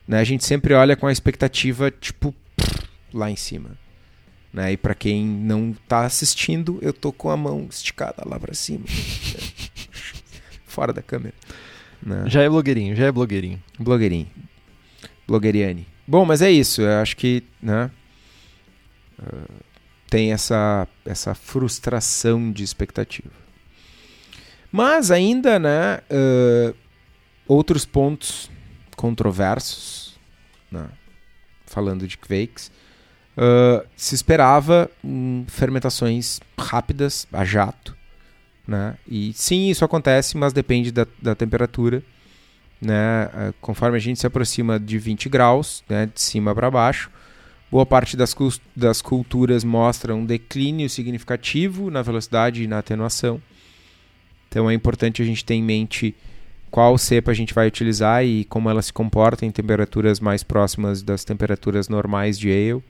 né, 0.08 0.20
a 0.20 0.24
gente 0.24 0.46
sempre 0.46 0.74
olha 0.74 0.96
com 0.96 1.08
a 1.08 1.12
expectativa, 1.12 1.90
tipo, 1.90 2.34
lá 3.14 3.30
em 3.30 3.36
cima. 3.36 3.72
Né? 4.54 4.74
E 4.74 4.78
para 4.78 4.94
quem 4.94 5.26
não 5.26 5.76
tá 5.88 6.06
assistindo, 6.06 6.78
eu 6.82 6.94
tô 6.94 7.12
com 7.12 7.30
a 7.30 7.38
mão 7.38 7.68
esticada 7.70 8.24
lá 8.26 8.40
para 8.40 8.54
cima. 8.54 8.86
Fora 10.68 10.94
da 10.94 11.02
câmera. 11.02 11.34
Né? 12.02 12.26
Já 12.28 12.42
é 12.42 12.50
blogueirinho, 12.50 12.96
já 12.96 13.06
é 13.06 13.12
blogueirinho. 13.12 13.62
Blogueirinho. 13.80 14.28
Blogueiriane. 15.26 15.88
Bom, 16.06 16.26
mas 16.26 16.42
é 16.42 16.52
isso. 16.52 16.82
Eu 16.82 17.02
acho 17.02 17.16
que, 17.16 17.44
né? 17.62 17.90
ah, 19.20 19.64
tem 20.10 20.32
essa, 20.32 20.88
essa 21.06 21.34
frustração 21.34 22.52
de 22.52 22.64
expectativa. 22.64 23.43
Mas 24.76 25.12
ainda, 25.12 25.60
né? 25.60 26.00
ah, 26.10 26.74
outros 27.48 27.86
pontos 27.86 28.50
controversos, 28.98 30.18
né, 30.72 30.90
falando 31.68 32.08
de 32.08 32.18
Quakes, 32.18 32.72
ah, 33.38 33.86
se 33.96 34.16
esperava 34.16 34.90
hum, 35.06 35.46
fermentações 35.48 36.40
rápidas, 36.58 37.28
a 37.32 37.46
jato, 37.46 37.96
né? 38.68 38.98
E 39.08 39.32
sim, 39.34 39.70
isso 39.70 39.86
acontece, 39.86 40.38
mas 40.38 40.54
depende 40.54 40.92
da, 40.92 41.06
da 41.22 41.36
temperatura, 41.36 42.02
né? 42.82 43.30
Ah, 43.32 43.54
Conforme 43.62 43.98
a 43.98 44.00
gente 44.00 44.20
se 44.20 44.26
aproxima 44.26 44.80
de 44.80 44.98
20 44.98 45.30
graus, 45.30 45.84
né, 45.88 46.08
de 46.12 46.20
cima 46.20 46.56
para 46.56 46.72
baixo, 46.72 47.12
boa 47.70 47.86
parte 47.86 48.18
das, 48.18 48.36
das 48.76 49.04
culturas 49.04 49.64
mostra 49.64 50.16
um 50.16 50.26
declínio 50.26 50.90
significativo 50.90 51.92
na 51.92 52.02
velocidade 52.02 52.64
e 52.64 52.68
na 52.68 52.80
atenuação. 52.80 53.40
Então 54.54 54.70
é 54.70 54.74
importante 54.76 55.20
a 55.20 55.26
gente 55.26 55.44
ter 55.44 55.56
em 55.56 55.64
mente 55.64 56.14
qual 56.70 56.96
cepa 56.96 57.32
a 57.32 57.34
gente 57.34 57.56
vai 57.56 57.68
utilizar 57.68 58.24
e 58.24 58.46
como 58.46 58.70
ela 58.70 58.84
se 58.84 58.94
comporta 58.94 59.48
em 59.48 59.50
temperaturas 59.50 60.20
mais 60.20 60.44
próximas 60.44 61.02
das 61.02 61.24
temperaturas 61.26 61.90
normais 61.90 62.38
de 62.38 62.52
ale. 62.52 62.84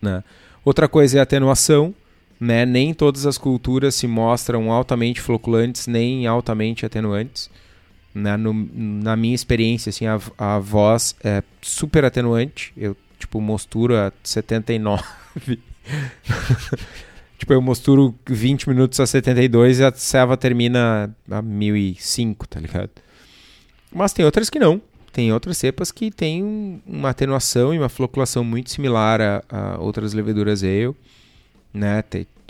né? 0.00 0.24
Outra 0.64 0.88
coisa 0.88 1.18
é 1.18 1.20
a 1.20 1.24
atenuação. 1.24 1.94
Né? 2.40 2.64
Nem 2.64 2.94
todas 2.94 3.26
as 3.26 3.36
culturas 3.36 3.94
se 3.94 4.06
mostram 4.06 4.72
altamente 4.72 5.20
floculantes 5.20 5.86
nem 5.86 6.26
altamente 6.26 6.86
atenuantes. 6.86 7.50
né? 8.14 8.34
No- 8.38 8.54
na 8.74 9.14
minha 9.14 9.34
experiência, 9.34 9.90
assim, 9.90 10.06
a, 10.06 10.18
a 10.38 10.58
voz 10.58 11.14
é 11.22 11.42
super 11.60 12.02
atenuante. 12.02 12.72
Eu, 12.78 12.96
tipo, 13.18 13.42
mosturo 13.42 13.94
a 13.94 14.10
79. 14.22 15.02
tipo, 17.38 17.52
eu 17.52 17.60
mosturo 17.62 18.14
20 18.28 18.68
minutos 18.68 18.98
a 19.00 19.06
72 19.06 19.80
e 19.80 19.84
a 19.84 19.92
serva 19.92 20.36
termina 20.36 21.14
a 21.30 21.42
1005, 21.42 22.46
tá 22.48 22.60
ligado? 22.60 22.90
Mas 23.92 24.12
tem 24.12 24.24
outras 24.24 24.50
que 24.50 24.58
não. 24.58 24.80
Tem 25.12 25.32
outras 25.32 25.56
cepas 25.56 25.90
que 25.90 26.10
um- 26.42 26.80
uma 26.86 27.10
atenuação 27.10 27.72
e 27.72 27.78
uma 27.78 27.88
floculação 27.88 28.44
muito 28.44 28.70
similar 28.70 29.20
a, 29.20 29.42
a 29.48 29.78
outras 29.80 30.12
leveduras 30.12 30.62
ale. 30.62 30.94
Né? 31.72 32.02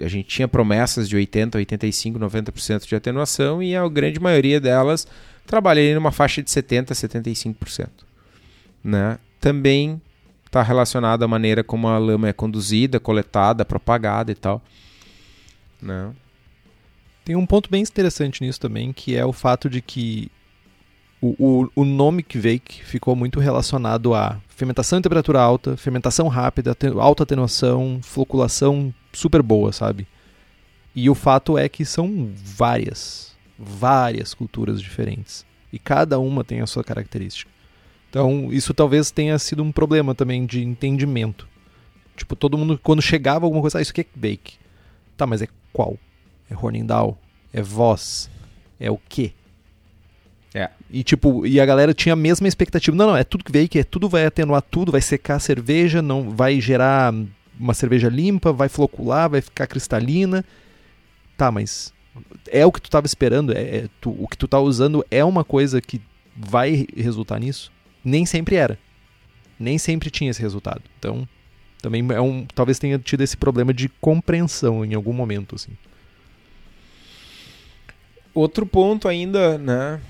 A 0.02 0.08
gente 0.08 0.28
tinha 0.28 0.48
promessas 0.48 1.08
de 1.08 1.14
80, 1.16 1.58
85, 1.58 2.18
90% 2.18 2.86
de 2.86 2.94
atenuação 2.96 3.62
e 3.62 3.76
a 3.76 3.86
grande 3.88 4.18
maioria 4.20 4.60
delas 4.60 5.06
trabalha 5.46 5.80
ali 5.80 5.94
numa 5.94 6.10
faixa 6.10 6.42
de 6.42 6.50
70, 6.50 6.92
75%. 6.92 7.88
Né? 8.82 9.18
Também 9.40 10.00
está 10.56 10.62
relacionado 10.62 11.22
à 11.22 11.28
maneira 11.28 11.62
como 11.62 11.86
a 11.86 11.98
lama 11.98 12.28
é 12.28 12.32
conduzida, 12.32 12.98
coletada, 12.98 13.64
propagada 13.64 14.32
e 14.32 14.34
tal. 14.34 14.62
Né? 15.80 16.12
Tem 17.24 17.36
um 17.36 17.44
ponto 17.44 17.70
bem 17.70 17.82
interessante 17.82 18.42
nisso 18.42 18.60
também, 18.60 18.92
que 18.92 19.14
é 19.14 19.24
o 19.24 19.32
fato 19.32 19.68
de 19.68 19.82
que 19.82 20.30
o, 21.20 21.34
o, 21.38 21.70
o 21.82 21.84
nome 21.84 22.22
Kvake 22.22 22.84
ficou 22.84 23.14
muito 23.14 23.38
relacionado 23.38 24.14
a 24.14 24.40
fermentação 24.48 24.98
em 24.98 25.02
temperatura 25.02 25.40
alta, 25.40 25.76
fermentação 25.76 26.28
rápida, 26.28 26.74
alta 26.98 27.24
atenuação, 27.24 28.00
floculação 28.02 28.94
super 29.12 29.42
boa, 29.42 29.72
sabe? 29.72 30.06
E 30.94 31.10
o 31.10 31.14
fato 31.14 31.58
é 31.58 31.68
que 31.68 31.84
são 31.84 32.30
várias, 32.34 33.36
várias 33.58 34.32
culturas 34.32 34.80
diferentes. 34.80 35.44
E 35.70 35.78
cada 35.78 36.18
uma 36.18 36.42
tem 36.42 36.62
a 36.62 36.66
sua 36.66 36.82
característica. 36.82 37.50
Então, 38.10 38.48
isso 38.52 38.72
talvez 38.72 39.10
tenha 39.10 39.38
sido 39.38 39.62
um 39.62 39.72
problema 39.72 40.14
também 40.14 40.46
de 40.46 40.62
entendimento. 40.62 41.46
Tipo, 42.16 42.34
todo 42.34 42.56
mundo, 42.56 42.78
quando 42.82 43.02
chegava 43.02 43.44
alguma 43.44 43.60
coisa, 43.60 43.78
ah, 43.78 43.82
isso 43.82 43.90
aqui 43.90 44.00
é 44.00 44.04
Kvake. 44.04 44.54
Tá, 45.16 45.26
mas 45.26 45.42
é 45.42 45.48
qual? 45.72 45.98
É 46.50 46.54
Hornindal? 46.54 47.18
É 47.52 47.60
Voz? 47.60 48.30
É 48.80 48.90
o 48.90 48.98
quê? 49.08 49.32
É. 50.54 50.70
E 50.90 51.02
tipo, 51.04 51.46
e 51.46 51.60
a 51.60 51.66
galera 51.66 51.92
tinha 51.92 52.14
a 52.14 52.16
mesma 52.16 52.48
expectativa. 52.48 52.96
Não, 52.96 53.08
não, 53.08 53.16
é 53.16 53.24
tudo 53.24 53.44
que 53.44 53.52
veio, 53.52 53.68
que 53.68 53.78
é 53.78 53.84
tudo 53.84 54.08
vai 54.08 54.24
atenuar 54.24 54.62
tudo, 54.62 54.90
vai 54.92 55.02
secar 55.02 55.36
a 55.36 55.40
cerveja, 55.40 56.00
não 56.00 56.30
vai 56.30 56.60
gerar 56.60 57.12
uma 57.58 57.74
cerveja 57.74 58.08
limpa, 58.08 58.52
vai 58.52 58.68
flocular, 58.68 59.28
vai 59.28 59.42
ficar 59.42 59.66
cristalina. 59.66 60.44
Tá, 61.36 61.52
mas 61.52 61.92
é 62.48 62.64
o 62.64 62.72
que 62.72 62.80
tu 62.80 62.88
tava 62.88 63.06
esperando? 63.06 63.52
É, 63.52 63.60
é 63.60 63.88
tu- 64.00 64.16
o 64.18 64.26
que 64.26 64.38
tu 64.38 64.48
tá 64.48 64.58
usando 64.58 65.04
é 65.10 65.22
uma 65.22 65.44
coisa 65.44 65.80
que 65.80 66.00
vai 66.34 66.86
resultar 66.96 67.38
nisso? 67.38 67.70
Nem 68.06 68.24
sempre 68.24 68.54
era. 68.54 68.78
Nem 69.58 69.78
sempre 69.78 70.10
tinha 70.10 70.30
esse 70.30 70.40
resultado. 70.40 70.82
Então, 70.96 71.28
também 71.82 72.06
é 72.14 72.20
um, 72.20 72.46
talvez 72.54 72.78
tenha 72.78 73.00
tido 73.00 73.22
esse 73.22 73.36
problema 73.36 73.74
de 73.74 73.88
compreensão 73.88 74.84
em 74.84 74.94
algum 74.94 75.12
momento, 75.12 75.56
assim. 75.56 75.72
Outro 78.32 78.64
ponto 78.64 79.08
ainda, 79.08 79.58
né? 79.58 80.00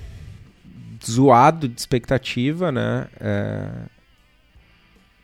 Zoado 1.03 1.67
de 1.67 1.79
expectativa, 1.79 2.71
né? 2.71 3.07
é, 3.19 3.69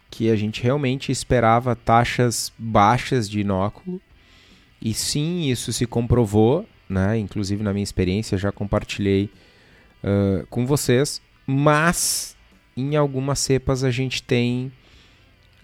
que 0.09 0.31
a 0.31 0.35
gente 0.35 0.63
realmente 0.63 1.11
esperava 1.11 1.75
taxas 1.75 2.51
baixas 2.57 3.29
de 3.29 3.41
inóculo. 3.41 4.01
E 4.81 4.95
sim, 4.95 5.43
isso 5.51 5.71
se 5.71 5.85
comprovou, 5.85 6.67
né? 6.89 7.19
Inclusive 7.19 7.61
na 7.61 7.71
minha 7.71 7.83
experiência, 7.83 8.35
já 8.35 8.51
compartilhei 8.51 9.29
ah, 10.03 10.43
com 10.49 10.65
vocês. 10.65 11.21
Mas 11.45 12.35
em 12.75 12.95
algumas 12.95 13.39
cepas 13.39 13.83
a 13.83 13.91
gente 13.91 14.21
tem 14.23 14.71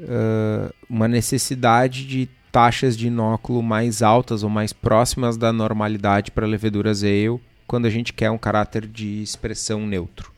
ah, 0.02 0.72
uma 0.90 1.08
necessidade 1.08 2.06
de 2.06 2.30
taxas 2.52 2.98
de 2.98 3.08
inóculo 3.08 3.62
mais 3.62 4.02
altas 4.02 4.44
ou 4.44 4.50
mais 4.50 4.74
próximas 4.74 5.38
da 5.38 5.54
normalidade 5.54 6.32
para 6.32 6.48
leveduras 6.48 7.04
ale 7.04 7.40
quando 7.68 7.86
a 7.86 7.90
gente 7.90 8.12
quer 8.14 8.32
um 8.32 8.38
caráter 8.38 8.88
de 8.88 9.22
expressão 9.22 9.86
neutro. 9.86 10.32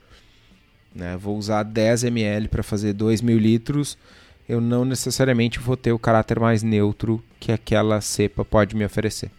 Né? 0.94 1.16
Vou 1.16 1.38
usar 1.38 1.64
10 1.64 2.04
ml 2.04 2.50
para 2.50 2.64
fazer 2.64 2.92
2 2.92 3.22
mil 3.22 3.38
litros, 3.38 3.98
eu 4.50 4.60
não 4.60 4.84
necessariamente 4.84 5.58
vou 5.58 5.78
ter 5.78 5.94
o 5.94 6.00
caráter 6.00 6.38
mais 6.38 6.62
neutro 6.62 7.24
que 7.40 7.54
aquela 7.54 8.02
cepa 8.02 8.44
pode 8.44 8.76
me 8.76 8.84
oferecer. 8.84 9.32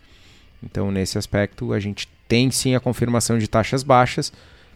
Então, 0.63 0.91
nesse 0.91 1.19
aspecto, 1.19 1.75
a 1.75 1.81
gente 1.81 2.09
tem 2.27 2.51
sim 2.51 2.75
a 2.75 2.81
confirmação 2.81 3.37
de 3.37 3.47
taxas 3.47 3.83
baixas, 3.83 4.33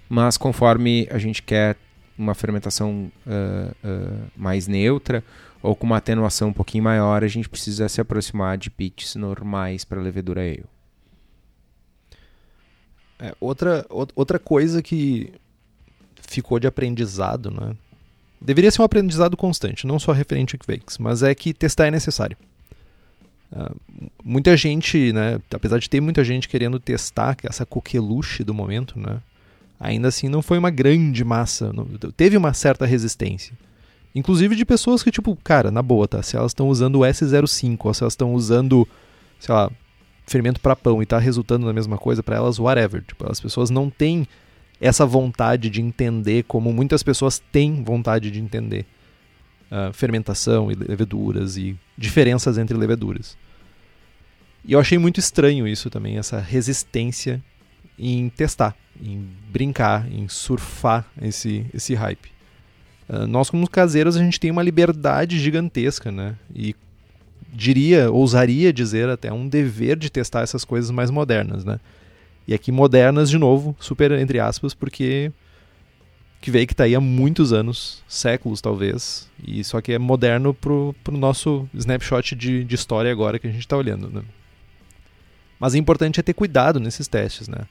mas 0.09 0.37
conforme 0.37 1.09
a 1.11 1.17
gente 1.17 1.43
quer 1.43 1.77
uma 2.19 2.35
fermentação 2.35 3.11
ah, 3.27 3.75
ah, 3.85 4.27
mais 4.37 4.67
neutra 4.67 5.23
ou 5.62 5.75
com 5.75 5.87
uma 5.87 5.97
atenuação 5.97 6.49
um 6.49 6.53
pouquinho 6.53 6.85
maior, 6.85 7.25
a 7.25 7.29
gente 7.29 7.49
precisa 7.49 7.89
se 7.89 8.01
aproximar 8.01 8.57
de 8.57 8.71
pitches 8.71 9.14
normais 9.17 9.85
para 9.85 10.01
levedura 10.01 10.41
ale. 10.41 10.64
É, 13.19 13.35
outra, 13.41 13.85
ou- 13.89 14.07
outra 14.14 14.39
coisa 14.39 14.83
que 14.83 15.33
ficou 16.21 16.59
de 16.59 16.67
aprendizado, 16.67 17.51
né? 17.51 17.75
Deveria 18.41 18.71
ser 18.71 18.83
um 18.83 18.85
aprendizado 18.85 19.37
constante, 19.37 19.87
não 19.87 19.99
só 19.99 20.12
referente 20.12 20.55
a 20.55 20.59
Quakes, 20.59 20.99
mas 20.99 21.23
é 21.23 21.35
que 21.35 21.55
testar 21.55 21.87
é 21.87 21.91
necessário. 21.91 22.37
Ah, 23.51 23.73
muita 24.23 24.57
gente, 24.57 25.12
né, 25.12 25.41
apesar 25.51 25.79
de 25.79 25.89
ter 25.89 26.01
muita 26.01 26.23
gente 26.23 26.49
querendo 26.49 26.79
testar 26.79 27.37
essa 27.45 27.64
coqueluche 27.64 28.45
do 28.45 28.53
momento, 28.53 28.99
né, 28.99 29.21
ainda 29.79 30.09
assim 30.09 30.29
não 30.29 30.43
foi 30.43 30.59
uma 30.59 30.70
grande 30.70 31.24
massa, 31.24 31.72
não- 31.72 31.87
teve 32.16 32.37
uma 32.37 32.53
certa 32.53 32.87
resistência. 32.87 33.57
Inclusive 34.14 34.57
de 34.57 34.64
pessoas 34.64 35.03
que, 35.03 35.11
tipo, 35.11 35.37
cara, 35.45 35.70
na 35.70 35.83
boa, 35.83 36.09
tá? 36.09 36.22
Se 36.22 36.37
elas 36.37 36.51
estão 36.51 36.68
usando 36.68 36.97
o 36.97 37.05
S05, 37.05 37.79
ou 37.85 37.93
se 37.95 38.03
elas 38.03 38.14
estão 38.14 38.33
usando, 38.35 38.89
sei 39.39 39.55
lá, 39.55 39.70
fermento 40.27 40.61
para 40.61 40.74
pão 40.74 41.03
e 41.03 41.07
tá 41.07 41.18
resultando 41.18 41.66
na 41.66 41.72
mesma 41.72 41.99
coisa 41.99 42.22
para 42.22 42.37
elas, 42.37 42.59
whatever. 42.59 43.03
Tipo, 43.07 43.31
as 43.31 43.39
pessoas 43.39 43.68
não 43.68 43.91
têm 43.91 44.27
essa 44.81 45.05
vontade 45.05 45.68
de 45.68 45.83
entender 45.83 46.45
como 46.45 46.72
muitas 46.72 47.03
pessoas 47.03 47.39
têm 47.53 47.83
vontade 47.83 48.31
de 48.31 48.41
entender 48.41 48.87
ah, 49.70 49.91
fermentação 49.93 50.70
e 50.70 50.74
leveduras 50.74 51.57
e 51.57 51.77
diferenças 51.97 52.57
entre 52.57 52.77
leveduras. 52.77 53.37
E 54.64 54.72
eu 54.72 54.81
achei 54.81 54.99
muito 54.99 55.20
estranho 55.20 55.66
isso 55.68 55.89
também, 55.91 56.18
essa 56.18 56.39
resistência 56.41 57.43
em 57.99 58.28
testar, 58.28 58.76
em 59.01 59.26
brincar, 59.51 60.11
em 60.11 60.28
surfar 60.28 61.07
esse, 61.20 61.66
esse 61.72 61.94
hype. 61.94 62.30
Uh, 63.09 63.26
nós, 63.26 63.51
como 63.51 63.68
caseiros, 63.68 64.16
a 64.16 64.20
gente 64.20 64.40
tem 64.40 64.51
uma 64.51 64.62
liberdade 64.62 65.38
gigantesca, 65.38 66.11
né? 66.11 66.36
E 66.55 66.74
diria, 67.53 68.11
ousaria 68.11 68.72
dizer 68.72 69.09
até 69.09 69.32
um 69.32 69.49
dever 69.49 69.97
de 69.97 70.11
testar 70.11 70.42
essas 70.42 70.64
coisas 70.64 70.90
mais 70.90 71.11
modernas, 71.11 71.64
né? 71.64 71.78
E 72.47 72.55
aqui 72.55 72.70
modernas, 72.70 73.30
de 73.30 73.38
novo, 73.38 73.74
super 73.80 74.12
entre 74.12 74.38
aspas, 74.38 74.74
porque 74.74 75.32
que 76.40 76.51
veio 76.51 76.66
que 76.66 76.74
está 76.74 76.84
aí 76.84 76.94
há 76.94 77.01
muitos 77.01 77.53
anos, 77.53 78.05
séculos 78.07 78.61
talvez, 78.61 79.28
e 79.44 79.64
só 79.64 79.80
que 79.80 79.92
é 79.92 79.99
moderno 79.99 80.55
pro, 80.55 80.94
pro 81.03 81.16
nosso 81.16 81.68
snapshot 81.74 82.36
de, 82.36 82.62
de 82.62 82.74
história 82.74 83.11
agora 83.11 83.38
que 83.38 83.49
a 83.49 83.51
gente 83.51 83.61
está 83.61 83.76
olhando, 83.76 84.09
né? 84.11 84.22
Mas 85.59 85.72
o 85.72 85.78
importante 85.78 86.20
é 86.20 86.22
ter 86.22 86.34
cuidado 86.34 86.78
nesses 86.78 87.09
testes, 87.09 87.49
né? 87.49 87.66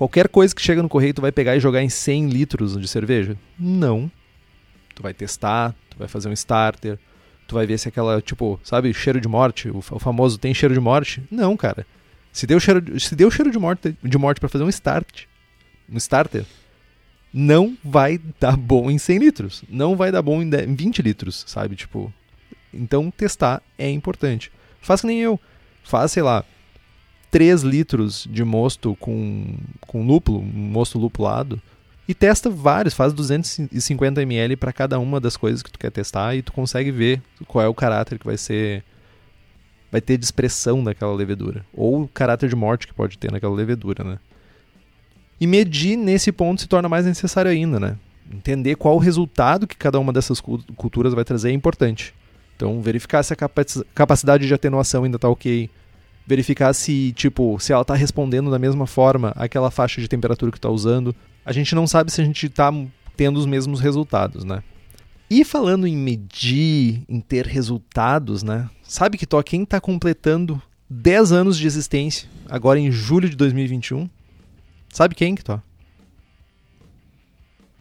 Qualquer 0.00 0.30
coisa 0.30 0.54
que 0.54 0.62
chega 0.62 0.82
no 0.82 0.88
correio 0.88 1.12
tu 1.12 1.20
vai 1.20 1.30
pegar 1.30 1.54
e 1.54 1.60
jogar 1.60 1.82
em 1.82 1.90
100 1.90 2.30
litros 2.30 2.74
de 2.74 2.88
cerveja? 2.88 3.36
Não. 3.58 4.10
Tu 4.94 5.02
vai 5.02 5.12
testar, 5.12 5.74
tu 5.90 5.98
vai 5.98 6.08
fazer 6.08 6.30
um 6.30 6.32
starter, 6.32 6.98
tu 7.46 7.54
vai 7.54 7.66
ver 7.66 7.76
se 7.76 7.86
aquela, 7.86 8.18
tipo, 8.22 8.58
sabe, 8.64 8.94
cheiro 8.94 9.20
de 9.20 9.28
morte, 9.28 9.68
o, 9.68 9.82
famoso 9.82 10.38
tem 10.38 10.54
cheiro 10.54 10.72
de 10.72 10.80
morte? 10.80 11.22
Não, 11.30 11.54
cara. 11.54 11.86
Se 12.32 12.46
deu 12.46 12.58
cheiro, 12.58 12.98
se 12.98 13.14
deu 13.14 13.30
cheiro 13.30 13.50
de 13.50 13.58
morte, 13.58 13.94
de 14.02 14.16
morte 14.16 14.40
para 14.40 14.48
fazer 14.48 14.64
um 14.64 14.70
start, 14.70 15.24
um 15.86 15.98
starter, 15.98 16.46
não 17.30 17.76
vai 17.84 18.18
dar 18.40 18.56
bom 18.56 18.90
em 18.90 18.96
100 18.96 19.18
litros, 19.18 19.64
não 19.68 19.96
vai 19.96 20.10
dar 20.10 20.22
bom 20.22 20.40
em 20.40 20.48
20 20.74 21.02
litros, 21.02 21.44
sabe? 21.46 21.76
Tipo, 21.76 22.10
então 22.72 23.10
testar 23.10 23.60
é 23.76 23.90
importante. 23.90 24.50
Faz 24.80 25.02
que 25.02 25.08
nem 25.08 25.20
eu. 25.20 25.38
Faz, 25.84 26.12
sei 26.12 26.22
lá, 26.22 26.42
3 27.30 27.62
litros 27.62 28.26
de 28.30 28.44
mosto 28.44 28.96
com, 28.96 29.56
com 29.82 30.06
lúpulo, 30.06 30.42
mosto 30.42 30.98
lupulado, 30.98 31.60
e 32.08 32.14
testa 32.14 32.50
vários, 32.50 32.92
faz 32.92 33.12
250 33.12 34.20
ml 34.22 34.56
para 34.56 34.72
cada 34.72 34.98
uma 34.98 35.20
das 35.20 35.36
coisas 35.36 35.62
que 35.62 35.70
tu 35.70 35.78
quer 35.78 35.92
testar 35.92 36.34
e 36.34 36.42
tu 36.42 36.52
consegue 36.52 36.90
ver 36.90 37.22
qual 37.46 37.64
é 37.64 37.68
o 37.68 37.74
caráter 37.74 38.18
que 38.18 38.26
vai 38.26 38.36
ser 38.36 38.82
vai 39.92 40.00
ter 40.00 40.16
de 40.16 40.24
expressão 40.24 40.82
daquela 40.82 41.14
levedura, 41.14 41.64
ou 41.72 42.02
o 42.02 42.08
caráter 42.08 42.48
de 42.48 42.56
morte 42.56 42.86
que 42.86 42.94
pode 42.94 43.18
ter 43.18 43.30
naquela 43.32 43.54
levedura, 43.54 44.04
né? 44.04 44.18
E 45.40 45.46
medir 45.46 45.96
nesse 45.96 46.30
ponto 46.30 46.60
se 46.60 46.68
torna 46.68 46.88
mais 46.88 47.06
necessário 47.06 47.50
ainda, 47.50 47.80
né? 47.80 47.96
Entender 48.32 48.76
qual 48.76 48.94
o 48.94 48.98
resultado 48.98 49.66
que 49.66 49.76
cada 49.76 49.98
uma 49.98 50.12
dessas 50.12 50.40
culturas 50.40 51.12
vai 51.12 51.24
trazer 51.24 51.50
é 51.50 51.52
importante. 51.52 52.14
Então, 52.56 52.80
verificar 52.82 53.22
se 53.22 53.32
a 53.32 53.36
capacidade 53.94 54.46
de 54.46 54.54
atenuação 54.54 55.04
ainda 55.04 55.16
está 55.16 55.28
ok. 55.28 55.70
Verificar 56.30 56.72
se, 56.72 57.12
tipo, 57.16 57.58
se 57.58 57.72
ela 57.72 57.82
está 57.82 57.96
respondendo 57.96 58.52
da 58.52 58.58
mesma 58.58 58.86
forma 58.86 59.32
àquela 59.34 59.68
faixa 59.68 60.00
de 60.00 60.06
temperatura 60.06 60.52
que 60.52 60.58
está 60.58 60.68
usando. 60.68 61.12
A 61.44 61.50
gente 61.50 61.74
não 61.74 61.88
sabe 61.88 62.12
se 62.12 62.20
a 62.20 62.24
gente 62.24 62.46
está 62.46 62.72
tendo 63.16 63.36
os 63.36 63.46
mesmos 63.46 63.80
resultados, 63.80 64.44
né? 64.44 64.62
E 65.28 65.44
falando 65.44 65.88
em 65.88 65.96
medir, 65.96 67.02
em 67.08 67.18
ter 67.18 67.46
resultados, 67.46 68.44
né? 68.44 68.70
Sabe 68.80 69.18
que 69.18 69.26
tô 69.26 69.42
quem 69.42 69.64
está 69.64 69.80
completando 69.80 70.62
10 70.88 71.32
anos 71.32 71.58
de 71.58 71.66
existência, 71.66 72.28
agora 72.48 72.78
em 72.78 72.92
julho 72.92 73.28
de 73.28 73.34
2021? 73.34 74.08
Sabe 74.88 75.16
quem 75.16 75.34
que 75.34 75.42
tá? 75.42 75.60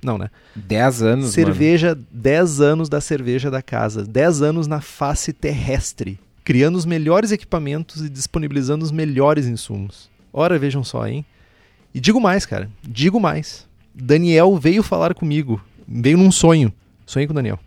Não, 0.01 0.17
né? 0.17 0.31
10 0.55 1.03
anos, 1.03 1.33
Cerveja, 1.33 1.95
10 2.11 2.61
anos 2.61 2.89
da 2.89 2.99
cerveja 2.99 3.51
da 3.51 3.61
casa. 3.61 4.03
10 4.03 4.41
anos 4.41 4.65
na 4.65 4.81
face 4.81 5.31
terrestre. 5.31 6.19
Criando 6.49 6.79
os 6.79 6.85
melhores 6.85 7.31
equipamentos 7.31 8.01
e 8.01 8.09
disponibilizando 8.09 8.83
os 8.83 8.91
melhores 8.91 9.45
insumos. 9.45 10.09
Ora, 10.33 10.57
vejam 10.57 10.83
só, 10.83 11.07
hein? 11.07 11.23
E 11.93 11.99
digo 11.99 12.19
mais, 12.19 12.43
cara. 12.43 12.71
Digo 12.81 13.19
mais. 13.19 13.67
Daniel 13.93 14.57
veio 14.57 14.81
falar 14.81 15.13
comigo. 15.13 15.61
Veio 15.87 16.17
num 16.17 16.31
sonho. 16.31 16.73
Sonhei 17.05 17.27
com 17.27 17.33
o 17.33 17.35
Daniel. 17.35 17.59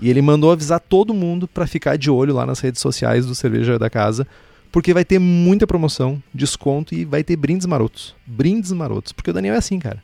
E 0.00 0.08
ele 0.08 0.22
mandou 0.22 0.50
avisar 0.50 0.80
todo 0.80 1.12
mundo 1.12 1.46
para 1.46 1.66
ficar 1.66 1.98
de 1.98 2.10
olho 2.10 2.32
lá 2.32 2.46
nas 2.46 2.58
redes 2.58 2.80
sociais 2.80 3.26
do 3.26 3.34
Cerveja 3.34 3.78
da 3.78 3.90
Casa, 3.90 4.26
porque 4.72 4.94
vai 4.94 5.04
ter 5.04 5.18
muita 5.18 5.66
promoção, 5.66 6.22
desconto 6.32 6.94
e 6.94 7.04
vai 7.04 7.22
ter 7.22 7.36
brindes 7.36 7.66
marotos. 7.66 8.16
Brindes 8.24 8.72
marotos. 8.72 9.12
Porque 9.12 9.28
o 9.28 9.34
Daniel 9.34 9.56
é 9.56 9.58
assim, 9.58 9.78
cara. 9.78 10.02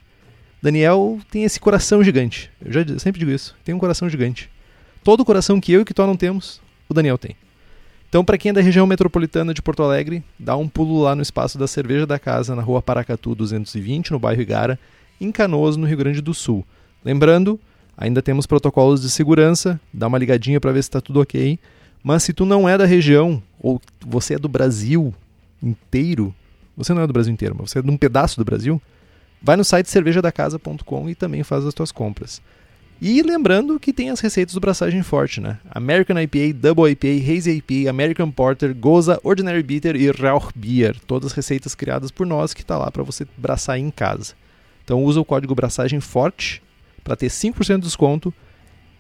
Daniel 0.60 1.18
tem 1.30 1.44
esse 1.44 1.58
coração 1.58 2.04
gigante. 2.04 2.50
Eu 2.62 2.72
já 2.72 2.98
sempre 2.98 3.20
digo 3.20 3.30
isso. 3.30 3.56
Tem 3.64 3.74
um 3.74 3.78
coração 3.78 4.06
gigante. 4.06 4.50
Todo 5.02 5.20
o 5.20 5.24
coração 5.24 5.58
que 5.58 5.72
eu 5.72 5.80
e 5.80 5.84
que 5.86 5.94
tu 5.94 6.06
não 6.06 6.14
temos, 6.14 6.60
o 6.90 6.92
Daniel 6.92 7.16
tem. 7.16 7.34
Então, 8.12 8.22
para 8.22 8.36
quem 8.36 8.50
é 8.50 8.52
da 8.52 8.60
região 8.60 8.86
metropolitana 8.86 9.54
de 9.54 9.62
Porto 9.62 9.82
Alegre, 9.82 10.22
dá 10.38 10.54
um 10.54 10.68
pulo 10.68 11.00
lá 11.00 11.16
no 11.16 11.22
espaço 11.22 11.56
da 11.56 11.66
Cerveja 11.66 12.06
da 12.06 12.18
Casa, 12.18 12.54
na 12.54 12.60
rua 12.60 12.82
Paracatu 12.82 13.34
220, 13.34 14.12
no 14.12 14.18
bairro 14.18 14.42
Igara, 14.42 14.78
em 15.18 15.32
Canoas, 15.32 15.78
no 15.78 15.86
Rio 15.86 15.96
Grande 15.96 16.20
do 16.20 16.34
Sul. 16.34 16.62
Lembrando, 17.02 17.58
ainda 17.96 18.20
temos 18.20 18.44
protocolos 18.44 19.00
de 19.00 19.08
segurança, 19.08 19.80
dá 19.90 20.08
uma 20.08 20.18
ligadinha 20.18 20.60
para 20.60 20.72
ver 20.72 20.82
se 20.82 20.90
está 20.90 21.00
tudo 21.00 21.22
ok. 21.22 21.58
Mas 22.04 22.22
se 22.22 22.34
tu 22.34 22.44
não 22.44 22.68
é 22.68 22.76
da 22.76 22.84
região, 22.84 23.42
ou 23.58 23.80
você 24.06 24.34
é 24.34 24.38
do 24.38 24.46
Brasil 24.46 25.14
inteiro, 25.62 26.34
você 26.76 26.92
não 26.92 27.00
é 27.00 27.06
do 27.06 27.14
Brasil 27.14 27.32
inteiro, 27.32 27.56
mas 27.58 27.70
você 27.70 27.78
é 27.78 27.82
de 27.82 27.90
um 27.90 27.96
pedaço 27.96 28.36
do 28.36 28.44
Brasil, 28.44 28.78
vai 29.40 29.56
no 29.56 29.64
site 29.64 29.88
cervejadacasa.com 29.88 31.08
e 31.08 31.14
também 31.14 31.42
faz 31.42 31.64
as 31.64 31.72
tuas 31.72 31.90
compras. 31.90 32.42
E 33.04 33.20
lembrando 33.20 33.80
que 33.80 33.92
tem 33.92 34.10
as 34.10 34.20
receitas 34.20 34.54
do 34.54 34.60
Braçagem 34.60 35.02
Forte, 35.02 35.40
né? 35.40 35.58
American 35.72 36.16
IPA, 36.20 36.54
Double 36.54 36.88
IPA, 36.88 37.32
Hazy 37.32 37.50
IPA, 37.56 37.90
American 37.90 38.30
Porter, 38.30 38.72
Goza, 38.72 39.18
Ordinary 39.24 39.60
Bitter 39.60 39.96
e 39.96 40.08
Rauch 40.12 40.52
Beer. 40.54 40.96
Todas 41.04 41.32
receitas 41.32 41.74
criadas 41.74 42.12
por 42.12 42.24
nós 42.24 42.54
que 42.54 42.60
está 42.60 42.78
lá 42.78 42.92
para 42.92 43.02
você 43.02 43.26
braçar 43.36 43.76
em 43.76 43.90
casa. 43.90 44.34
Então 44.84 45.02
usa 45.02 45.18
o 45.18 45.24
código 45.24 45.52
Braçagem 45.52 45.98
Forte 45.98 46.62
para 47.02 47.16
ter 47.16 47.26
5% 47.26 47.78
de 47.78 47.86
desconto 47.86 48.32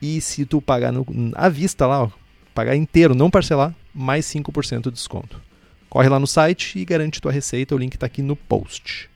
e 0.00 0.20
se 0.20 0.44
tu 0.44 0.60
pagar 0.60 0.90
no, 0.90 1.06
à 1.36 1.48
vista 1.48 1.86
lá, 1.86 2.02
ó, 2.02 2.10
pagar 2.52 2.74
inteiro, 2.74 3.14
não 3.14 3.30
parcelar, 3.30 3.72
mais 3.94 4.26
5% 4.26 4.82
de 4.82 4.90
desconto. 4.90 5.40
Corre 5.88 6.08
lá 6.08 6.18
no 6.18 6.26
site 6.26 6.76
e 6.76 6.84
garante 6.84 7.20
tua 7.20 7.30
receita, 7.30 7.72
o 7.72 7.78
link 7.78 7.94
está 7.94 8.06
aqui 8.06 8.20
no 8.20 8.34
post. 8.34 9.08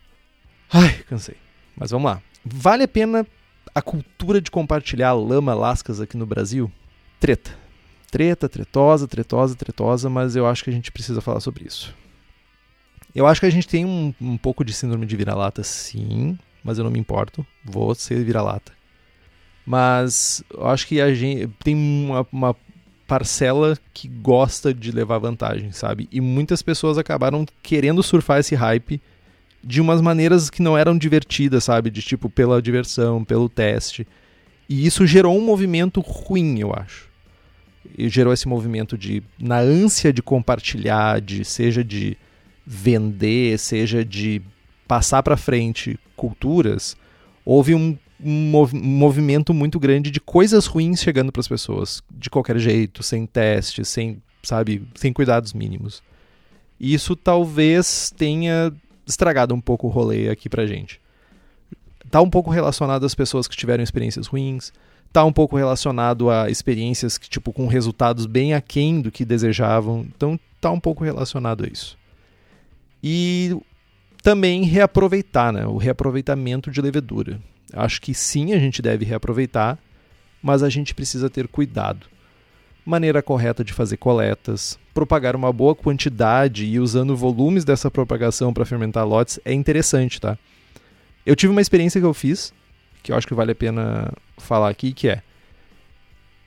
Ai, 0.72 0.92
cansei. 1.08 1.34
Mas 1.76 1.90
vamos 1.90 2.08
lá. 2.08 2.22
Vale 2.44 2.84
a 2.84 2.88
pena 2.88 3.26
a 3.76 3.82
cultura 3.82 4.40
de 4.40 4.50
compartilhar 4.50 5.12
lama 5.12 5.52
lascas 5.52 6.00
aqui 6.00 6.16
no 6.16 6.24
Brasil? 6.24 6.72
Treta. 7.20 7.54
Treta, 8.10 8.48
tretosa, 8.48 9.06
tretosa, 9.06 9.54
tretosa, 9.54 10.08
mas 10.08 10.34
eu 10.34 10.46
acho 10.46 10.64
que 10.64 10.70
a 10.70 10.72
gente 10.72 10.90
precisa 10.90 11.20
falar 11.20 11.40
sobre 11.40 11.66
isso. 11.66 11.94
Eu 13.14 13.26
acho 13.26 13.38
que 13.38 13.46
a 13.46 13.50
gente 13.50 13.68
tem 13.68 13.84
um, 13.84 14.14
um 14.18 14.38
pouco 14.38 14.64
de 14.64 14.72
síndrome 14.72 15.04
de 15.04 15.14
vira-lata, 15.14 15.62
sim, 15.62 16.38
mas 16.64 16.78
eu 16.78 16.84
não 16.84 16.90
me 16.90 16.98
importo. 16.98 17.46
Vou 17.62 17.94
ser 17.94 18.24
vira-lata. 18.24 18.72
Mas 19.66 20.42
eu 20.50 20.66
acho 20.66 20.86
que 20.86 20.98
a 20.98 21.14
gente 21.14 21.46
tem 21.62 21.74
uma, 21.74 22.26
uma 22.32 22.56
parcela 23.06 23.76
que 23.92 24.08
gosta 24.08 24.72
de 24.72 24.90
levar 24.90 25.18
vantagem, 25.18 25.70
sabe? 25.70 26.08
E 26.10 26.18
muitas 26.18 26.62
pessoas 26.62 26.96
acabaram 26.96 27.44
querendo 27.62 28.02
surfar 28.02 28.40
esse 28.40 28.54
hype 28.54 29.02
de 29.66 29.80
umas 29.80 30.00
maneiras 30.00 30.48
que 30.48 30.62
não 30.62 30.78
eram 30.78 30.96
divertidas, 30.96 31.64
sabe? 31.64 31.90
De 31.90 32.00
tipo, 32.00 32.30
pela 32.30 32.62
diversão, 32.62 33.24
pelo 33.24 33.48
teste. 33.48 34.06
E 34.68 34.86
isso 34.86 35.06
gerou 35.06 35.36
um 35.36 35.44
movimento 35.44 36.00
ruim, 36.00 36.60
eu 36.60 36.72
acho. 36.72 37.08
E 37.98 38.08
gerou 38.08 38.32
esse 38.32 38.46
movimento 38.46 38.96
de, 38.96 39.22
na 39.38 39.58
ânsia 39.58 40.12
de 40.12 40.22
compartilhar, 40.22 41.20
de 41.20 41.44
seja 41.44 41.82
de 41.82 42.16
vender, 42.64 43.58
seja 43.58 44.04
de 44.04 44.40
passar 44.86 45.22
para 45.22 45.36
frente 45.36 45.98
culturas, 46.16 46.96
houve 47.44 47.74
um 47.74 47.96
um, 48.20 48.50
mov 48.50 48.72
movimento 48.74 49.52
muito 49.52 49.78
grande 49.78 50.10
de 50.10 50.20
coisas 50.20 50.66
ruins 50.66 51.00
chegando 51.00 51.30
para 51.30 51.40
as 51.40 51.48
pessoas, 51.48 52.02
de 52.10 52.30
qualquer 52.30 52.58
jeito, 52.58 53.02
sem 53.02 53.26
teste, 53.26 53.84
sem, 53.84 54.22
sabe, 54.42 54.86
sem 54.94 55.12
cuidados 55.12 55.52
mínimos. 55.52 56.02
E 56.78 56.92
isso 56.94 57.16
talvez 57.16 58.12
tenha 58.16 58.72
estragado 59.06 59.54
um 59.54 59.60
pouco 59.60 59.86
o 59.86 59.90
rolê 59.90 60.28
aqui 60.28 60.48
pra 60.48 60.66
gente. 60.66 61.00
Tá 62.10 62.20
um 62.20 62.30
pouco 62.30 62.50
relacionado 62.50 63.04
às 63.04 63.14
pessoas 63.14 63.48
que 63.48 63.56
tiveram 63.56 63.82
experiências 63.82 64.26
ruins, 64.26 64.72
tá 65.12 65.24
um 65.24 65.32
pouco 65.32 65.56
relacionado 65.56 66.30
a 66.30 66.50
experiências 66.50 67.16
que 67.16 67.28
tipo 67.28 67.52
com 67.52 67.66
resultados 67.66 68.26
bem 68.26 68.54
aquém 68.54 69.00
do 69.00 69.10
que 69.10 69.24
desejavam. 69.24 70.06
Então 70.14 70.38
tá 70.60 70.70
um 70.70 70.80
pouco 70.80 71.04
relacionado 71.04 71.64
a 71.64 71.68
isso. 71.68 71.96
E 73.02 73.56
também 74.22 74.64
reaproveitar, 74.64 75.52
né? 75.52 75.66
O 75.66 75.76
reaproveitamento 75.76 76.70
de 76.70 76.80
levedura. 76.80 77.40
Acho 77.72 78.00
que 78.00 78.12
sim, 78.12 78.52
a 78.52 78.58
gente 78.58 78.82
deve 78.82 79.04
reaproveitar, 79.04 79.78
mas 80.42 80.62
a 80.62 80.68
gente 80.68 80.94
precisa 80.94 81.30
ter 81.30 81.48
cuidado. 81.48 82.06
Maneira 82.86 83.20
correta 83.20 83.64
de 83.64 83.72
fazer 83.72 83.96
coletas, 83.96 84.78
propagar 84.94 85.34
uma 85.34 85.52
boa 85.52 85.74
quantidade 85.74 86.64
e 86.64 86.78
usando 86.78 87.16
volumes 87.16 87.64
dessa 87.64 87.90
propagação 87.90 88.54
para 88.54 88.64
fermentar 88.64 89.04
lotes 89.06 89.40
é 89.44 89.52
interessante, 89.52 90.20
tá? 90.20 90.38
Eu 91.26 91.34
tive 91.34 91.50
uma 91.50 91.60
experiência 91.60 92.00
que 92.00 92.06
eu 92.06 92.14
fiz, 92.14 92.54
que 93.02 93.10
eu 93.10 93.16
acho 93.16 93.26
que 93.26 93.34
vale 93.34 93.50
a 93.50 93.54
pena 93.56 94.12
falar 94.38 94.68
aqui, 94.70 94.92
que 94.92 95.08
é 95.08 95.20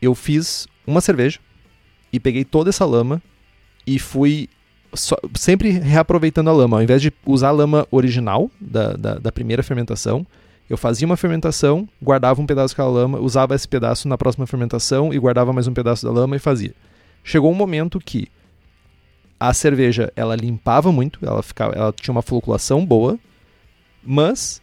eu 0.01 0.15
fiz 0.15 0.65
uma 0.87 1.01
cerveja 1.01 1.39
e 2.11 2.19
peguei 2.21 2.45
toda 2.45 2.69
essa 2.69 2.85
lama 2.85 3.21
e 3.85 3.99
fui 3.99 4.47
só- 4.93 5.19
sempre 5.35 5.71
reaproveitando 5.71 6.49
a 6.49 6.53
lama. 6.53 6.77
Ao 6.77 6.83
invés 6.83 7.01
de 7.01 7.11
usar 7.25 7.49
a 7.49 7.51
lama 7.51 7.85
original 7.91 8.49
da, 8.61 8.93
da, 8.93 9.15
da 9.15 9.31
primeira 9.31 9.61
fermentação, 9.61 10.25
eu 10.69 10.77
fazia 10.77 11.05
uma 11.05 11.17
fermentação, 11.17 11.89
guardava 12.01 12.39
um 12.41 12.45
pedaço 12.45 12.73
daquela 12.73 12.91
lama, 12.91 13.19
usava 13.19 13.55
esse 13.55 13.67
pedaço 13.67 14.07
na 14.07 14.17
próxima 14.17 14.45
fermentação 14.45 15.11
e 15.11 15.17
guardava 15.17 15.51
mais 15.51 15.67
um 15.67 15.73
pedaço 15.73 16.05
da 16.05 16.11
lama 16.11 16.35
e 16.35 16.39
fazia. 16.39 16.73
Chegou 17.23 17.51
um 17.51 17.55
momento 17.55 17.99
que 17.99 18.27
a 19.39 19.53
cerveja 19.53 20.11
ela 20.15 20.35
limpava 20.35 20.91
muito, 20.91 21.19
ela, 21.25 21.41
ficava, 21.41 21.73
ela 21.73 21.91
tinha 21.93 22.11
uma 22.11 22.21
floculação 22.21 22.85
boa, 22.85 23.17
mas 24.03 24.61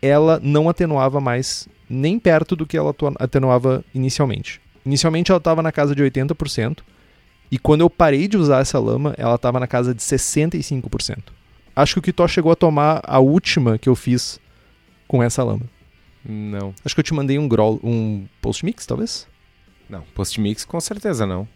ela 0.00 0.40
não 0.42 0.68
atenuava 0.68 1.20
mais 1.20 1.68
nem 1.88 2.18
perto 2.18 2.56
do 2.56 2.66
que 2.66 2.76
ela 2.76 2.94
atenuava 3.18 3.84
inicialmente. 3.94 4.60
Inicialmente 4.86 5.30
ela 5.30 5.38
estava 5.38 5.62
na 5.62 5.70
casa 5.70 5.94
de 5.94 6.02
80%, 6.02 6.78
e 7.50 7.58
quando 7.58 7.82
eu 7.82 7.90
parei 7.90 8.26
de 8.26 8.38
usar 8.38 8.60
essa 8.60 8.78
lama, 8.78 9.14
ela 9.18 9.34
estava 9.34 9.60
na 9.60 9.66
casa 9.66 9.94
de 9.94 10.00
65%. 10.00 11.18
Acho 11.76 11.94
que 11.94 11.98
o 11.98 12.02
Kitó 12.02 12.26
chegou 12.26 12.50
a 12.50 12.56
tomar 12.56 13.02
a 13.04 13.18
última 13.18 13.76
que 13.76 13.88
eu 13.88 13.94
fiz 13.94 14.40
com 15.12 15.22
essa 15.22 15.44
lama. 15.44 15.68
Não. 16.24 16.74
Acho 16.82 16.94
que 16.94 17.00
eu 17.00 17.04
te 17.04 17.12
mandei 17.12 17.38
um 17.38 17.46
grol, 17.46 17.78
um 17.84 18.24
post 18.40 18.64
mix, 18.64 18.86
talvez? 18.86 19.28
Não. 19.86 20.00
Post-mix 20.14 20.64
com 20.64 20.80
certeza 20.80 21.26
não. 21.26 21.46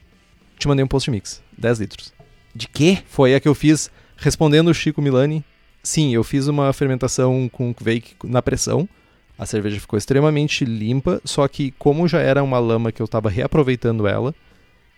Te 0.58 0.68
mandei 0.68 0.84
um 0.84 0.88
post 0.88 1.10
mix, 1.10 1.42
10 1.56 1.80
litros. 1.80 2.12
De 2.54 2.68
quê? 2.68 2.98
Foi 3.06 3.34
a 3.34 3.40
que 3.40 3.48
eu 3.48 3.54
fiz 3.54 3.90
respondendo 4.14 4.68
o 4.68 4.74
Chico 4.74 5.00
Milani. 5.00 5.42
Sim, 5.82 6.14
eu 6.14 6.22
fiz 6.22 6.48
uma 6.48 6.70
fermentação 6.74 7.48
com 7.50 7.72
Kveik 7.72 8.14
na 8.24 8.42
pressão. 8.42 8.86
A 9.38 9.46
cerveja 9.46 9.80
ficou 9.80 9.96
extremamente 9.96 10.66
limpa, 10.66 11.18
só 11.24 11.48
que 11.48 11.70
como 11.78 12.06
já 12.06 12.20
era 12.20 12.42
uma 12.42 12.58
lama 12.58 12.92
que 12.92 13.00
eu 13.00 13.06
estava 13.06 13.30
reaproveitando 13.30 14.06
ela, 14.06 14.34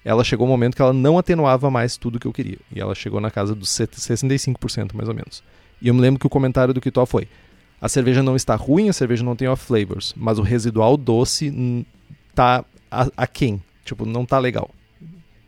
ela 0.04 0.24
chegou 0.24 0.48
um 0.48 0.50
momento 0.50 0.74
que 0.74 0.82
ela 0.82 0.92
não 0.92 1.16
atenuava 1.16 1.70
mais 1.70 1.96
tudo 1.96 2.18
que 2.18 2.26
eu 2.26 2.32
queria. 2.32 2.58
E 2.74 2.80
ela 2.80 2.94
chegou 2.96 3.20
na 3.20 3.30
casa 3.30 3.54
dos 3.54 3.68
65% 3.68 4.94
mais 4.94 5.08
ou 5.08 5.14
menos. 5.14 5.44
E 5.80 5.86
eu 5.86 5.94
me 5.94 6.00
lembro 6.00 6.18
que 6.18 6.26
o 6.26 6.30
comentário 6.30 6.74
do 6.74 6.80
Kitó 6.80 7.06
foi: 7.06 7.28
a 7.80 7.88
cerveja 7.88 8.22
não 8.22 8.34
está 8.36 8.54
ruim, 8.56 8.88
a 8.88 8.92
cerveja 8.92 9.22
não 9.24 9.36
tem 9.36 9.48
off 9.48 9.64
flavors, 9.64 10.12
mas 10.16 10.38
o 10.38 10.42
residual 10.42 10.96
doce 10.96 11.84
tá 12.34 12.64
a- 12.90 13.08
aquém. 13.16 13.62
Tipo, 13.84 14.04
não 14.04 14.24
tá 14.26 14.38
legal. 14.38 14.70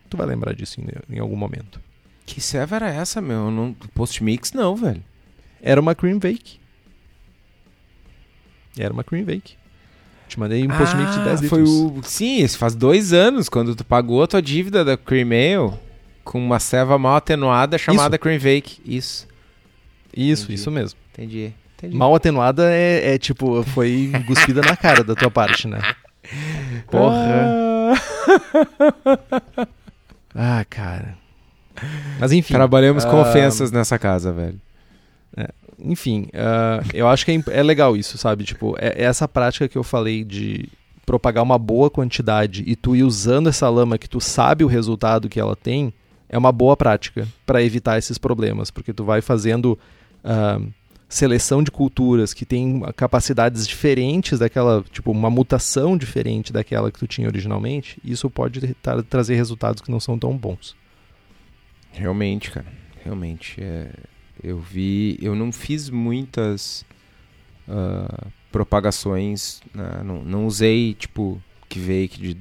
Tu 0.09 0.17
vai 0.17 0.27
lembrar 0.27 0.55
disso 0.55 0.81
em, 0.81 1.17
em 1.17 1.19
algum 1.19 1.37
momento. 1.37 1.81
Que 2.27 2.41
serva 2.41 2.77
era 2.77 2.89
essa, 2.89 3.21
meu? 3.21 3.51
Não... 3.51 3.73
Post-mix 3.95 4.53
não, 4.53 4.75
velho. 4.77 5.03
Era 5.63 5.81
uma 5.81 5.95
cream 5.95 6.19
bake. 6.19 6.59
Era 8.79 8.93
uma 8.93 9.05
cream 9.05 9.25
bake. 9.25 9.55
Te 10.29 10.39
mandei 10.39 10.65
um 10.65 10.69
post 10.69 10.97
mix 10.97 11.13
de 11.17 11.25
10 11.25 11.43
Ah, 11.43 11.49
foi 11.49 11.59
litros. 11.59 11.75
o... 11.81 12.03
Sim, 12.05 12.37
isso 12.39 12.57
faz 12.57 12.75
dois 12.77 13.13
anos, 13.13 13.49
quando 13.49 13.75
tu 13.75 13.85
pagou 13.85 14.23
a 14.23 14.29
tua 14.29 14.41
dívida 14.41 14.85
da 14.85 14.97
Cream 14.97 15.29
Ale 15.33 15.77
com 16.23 16.39
uma 16.45 16.61
ceva 16.61 16.97
mal 16.97 17.17
atenuada 17.17 17.77
chamada 17.77 18.17
Cream 18.17 18.39
Bake. 18.39 18.81
Isso, 18.85 19.27
Isso, 20.17 20.45
Entendi. 20.45 20.55
isso 20.55 20.71
mesmo. 20.71 20.99
entendi. 21.13 21.53
Entendi. 21.81 21.97
Mal 21.97 22.15
atenuada 22.15 22.71
é, 22.71 23.15
é 23.15 23.19
tipo, 23.19 23.63
foi 23.63 24.13
cuspida 24.27 24.61
na 24.61 24.77
cara 24.77 25.03
da 25.03 25.15
tua 25.15 25.31
parte, 25.31 25.67
né? 25.67 25.81
Porra. 26.91 27.95
Ah, 30.35 30.65
cara. 30.69 31.19
Mas 32.19 32.33
enfim. 32.33 32.55
Trabalhamos 32.55 33.05
com 33.05 33.17
ah, 33.17 33.23
ofensas 33.23 33.73
nessa 33.73 33.99
casa, 33.99 34.33
velho. 34.33 34.61
Enfim, 35.83 36.29
ah, 36.35 36.83
eu 36.93 37.09
acho 37.09 37.25
que 37.25 37.33
é, 37.33 37.43
é 37.49 37.63
legal 37.63 37.97
isso, 37.97 38.19
sabe? 38.19 38.45
Tipo, 38.45 38.77
é, 38.79 39.03
é 39.03 39.05
essa 39.05 39.27
prática 39.27 39.69
que 39.69 39.79
eu 39.79 39.83
falei 39.83 40.25
de 40.25 40.69
propagar 41.07 41.43
uma 41.43 41.59
boa 41.59 41.91
quantidade 41.91 42.63
e 42.67 42.77
tu 42.77 42.95
ir 42.95 43.03
usando 43.03 43.49
essa 43.49 43.69
lama 43.69 43.99
que 43.99 44.09
tu 44.09 44.21
sabe 44.21 44.63
o 44.63 44.69
resultado 44.69 45.29
que 45.29 45.41
ela 45.41 45.57
tem, 45.57 45.93
é 46.29 46.39
uma 46.39 46.53
boa 46.53 46.77
prática 46.77 47.27
para 47.45 47.63
evitar 47.63 47.99
esses 47.99 48.19
problemas, 48.19 48.71
porque 48.71 48.93
tu 48.93 49.05
vai 49.05 49.21
fazendo 49.21 49.79
ah, 50.23 50.61
seleção 51.11 51.61
de 51.63 51.71
culturas 51.73 52.33
que 52.33 52.47
tem 52.47 52.81
capacidades 52.95 53.67
diferentes 53.67 54.39
daquela, 54.39 54.83
tipo, 54.93 55.11
uma 55.11 55.29
mutação 55.29 55.97
diferente 55.97 56.53
daquela 56.53 56.91
que 56.91 57.01
tu 57.01 57.07
tinha 57.07 57.27
originalmente, 57.27 57.99
isso 58.05 58.31
pode 58.31 58.75
tra- 58.75 59.03
trazer 59.03 59.35
resultados 59.35 59.83
que 59.83 59.91
não 59.91 59.99
são 59.99 60.17
tão 60.17 60.37
bons. 60.37 60.77
Realmente, 61.93 62.51
cara. 62.53 62.67
Realmente. 63.05 63.61
é, 63.61 63.91
Eu 64.43 64.59
vi. 64.61 65.19
Eu 65.21 65.35
não 65.35 65.51
fiz 65.51 65.91
muitas 65.91 66.85
ah, 67.69 68.27
propagações. 68.53 69.61
né, 69.75 70.03
Não, 70.05 70.23
não 70.23 70.47
usei, 70.47 70.95
tipo, 70.95 71.43
que 71.69 71.81
veio 71.81 72.09
de 72.09 72.37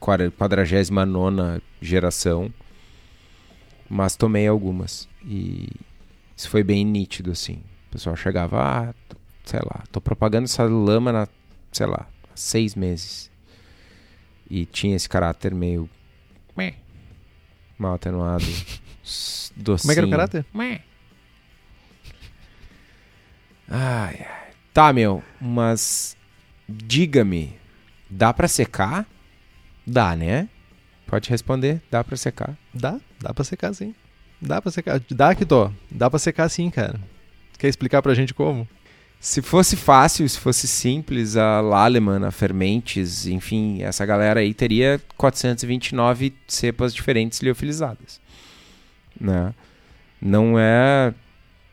49 0.00 1.62
geração. 1.80 2.52
Mas 3.88 4.16
tomei 4.16 4.46
algumas. 4.48 5.08
E 5.24 5.68
isso 6.36 6.48
foi 6.50 6.62
bem 6.64 6.84
nítido, 6.84 7.30
assim. 7.30 7.58
O 7.90 7.92
pessoal 7.92 8.14
chegava, 8.14 8.62
ah, 8.62 8.94
sei 9.44 9.58
lá, 9.58 9.82
tô 9.90 10.00
propagando 10.00 10.44
essa 10.44 10.62
lama 10.62 11.10
na, 11.10 11.28
sei 11.72 11.86
lá, 11.86 12.06
há 12.32 12.36
seis 12.36 12.76
meses. 12.76 13.28
E 14.48 14.64
tinha 14.64 14.94
esse 14.94 15.08
caráter 15.08 15.52
meio. 15.52 15.90
meh, 16.56 16.74
Mal 17.76 17.94
atenuado. 17.94 18.44
docinho. 19.56 19.82
Como 19.82 19.90
é 19.90 19.94
que 19.94 19.98
era 19.98 20.06
o 20.06 20.10
caráter? 20.10 20.46
Meh. 20.54 20.80
Ai, 23.68 24.26
ai. 24.28 24.50
Tá, 24.72 24.92
meu, 24.92 25.22
mas 25.40 26.16
diga-me, 26.68 27.56
dá 28.08 28.32
pra 28.32 28.46
secar? 28.46 29.04
Dá, 29.84 30.14
né? 30.14 30.48
Pode 31.08 31.28
responder, 31.28 31.82
dá 31.90 32.04
pra 32.04 32.16
secar. 32.16 32.56
Dá, 32.72 33.00
dá 33.20 33.34
pra 33.34 33.42
secar 33.42 33.74
sim. 33.74 33.94
Dá 34.40 34.62
pra 34.62 34.70
secar. 34.70 35.00
Dá, 35.10 35.34
Kitó. 35.34 35.72
Dá 35.90 36.08
pra 36.08 36.20
secar 36.20 36.48
sim, 36.48 36.70
cara. 36.70 37.00
Quer 37.60 37.68
explicar 37.68 38.00
pra 38.00 38.14
gente 38.14 38.32
como? 38.32 38.66
Se 39.20 39.42
fosse 39.42 39.76
fácil, 39.76 40.26
se 40.26 40.38
fosse 40.38 40.66
simples, 40.66 41.36
a 41.36 41.60
Laleman, 41.60 42.26
a 42.26 42.30
Fermentes, 42.30 43.26
enfim, 43.26 43.82
essa 43.82 44.06
galera 44.06 44.40
aí 44.40 44.54
teria 44.54 44.98
429 45.18 46.32
cepas 46.48 46.94
diferentes 46.94 47.40
liofilizadas. 47.40 48.18
Né? 49.20 49.52
Não 50.22 50.58
é 50.58 51.12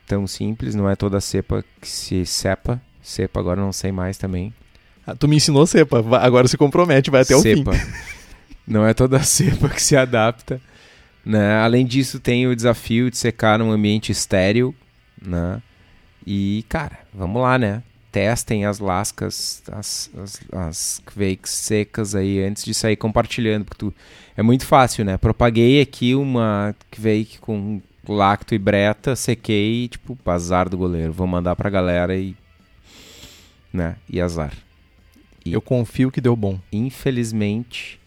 tão 0.06 0.26
simples, 0.26 0.74
não 0.74 0.90
é 0.90 0.94
toda 0.94 1.22
cepa 1.22 1.64
que 1.80 1.88
se 1.88 2.26
cepa. 2.26 2.78
Cepa 3.02 3.40
agora 3.40 3.58
não 3.58 3.72
sei 3.72 3.90
mais 3.90 4.18
também. 4.18 4.52
Ah, 5.06 5.14
tu 5.14 5.26
me 5.26 5.36
ensinou 5.36 5.66
cepa. 5.66 6.04
Agora 6.20 6.46
se 6.48 6.58
compromete, 6.58 7.10
vai 7.10 7.22
até 7.22 7.34
o 7.34 7.40
fim. 7.40 7.56
cepa. 7.56 7.72
Não 8.68 8.86
é 8.86 8.92
toda 8.92 9.22
cepa 9.22 9.70
que 9.70 9.80
se 9.80 9.96
adapta. 9.96 10.60
Né? 11.24 11.56
Além 11.62 11.86
disso, 11.86 12.20
tem 12.20 12.46
o 12.46 12.54
desafio 12.54 13.10
de 13.10 13.16
secar 13.16 13.58
num 13.58 13.72
ambiente 13.72 14.12
estéril. 14.12 14.74
Né? 15.22 15.62
E, 16.30 16.62
cara, 16.68 16.98
vamos 17.14 17.40
lá, 17.40 17.58
né? 17.58 17.82
Testem 18.12 18.66
as 18.66 18.78
lascas, 18.80 19.62
as, 19.72 20.10
as, 20.14 20.40
as 20.52 21.02
quakes 21.06 21.50
secas 21.52 22.14
aí 22.14 22.38
antes 22.44 22.66
de 22.66 22.74
sair 22.74 22.96
compartilhando. 22.96 23.64
Porque 23.64 23.78
tu, 23.78 23.94
é 24.36 24.42
muito 24.42 24.66
fácil, 24.66 25.06
né? 25.06 25.16
Propaguei 25.16 25.80
aqui 25.80 26.14
uma 26.14 26.76
quake 26.90 27.38
com 27.38 27.80
lacto 28.06 28.54
e 28.54 28.58
breta, 28.58 29.16
sequei 29.16 29.84
e, 29.84 29.88
tipo, 29.88 30.18
azar 30.26 30.68
do 30.68 30.76
goleiro. 30.76 31.14
Vou 31.14 31.26
mandar 31.26 31.56
pra 31.56 31.70
galera 31.70 32.14
e. 32.14 32.36
Né? 33.72 33.96
E 34.06 34.20
azar. 34.20 34.52
E- 35.46 35.52
Eu 35.54 35.62
confio 35.62 36.10
que 36.10 36.20
deu 36.20 36.36
bom. 36.36 36.60
infelizmente 36.70 37.98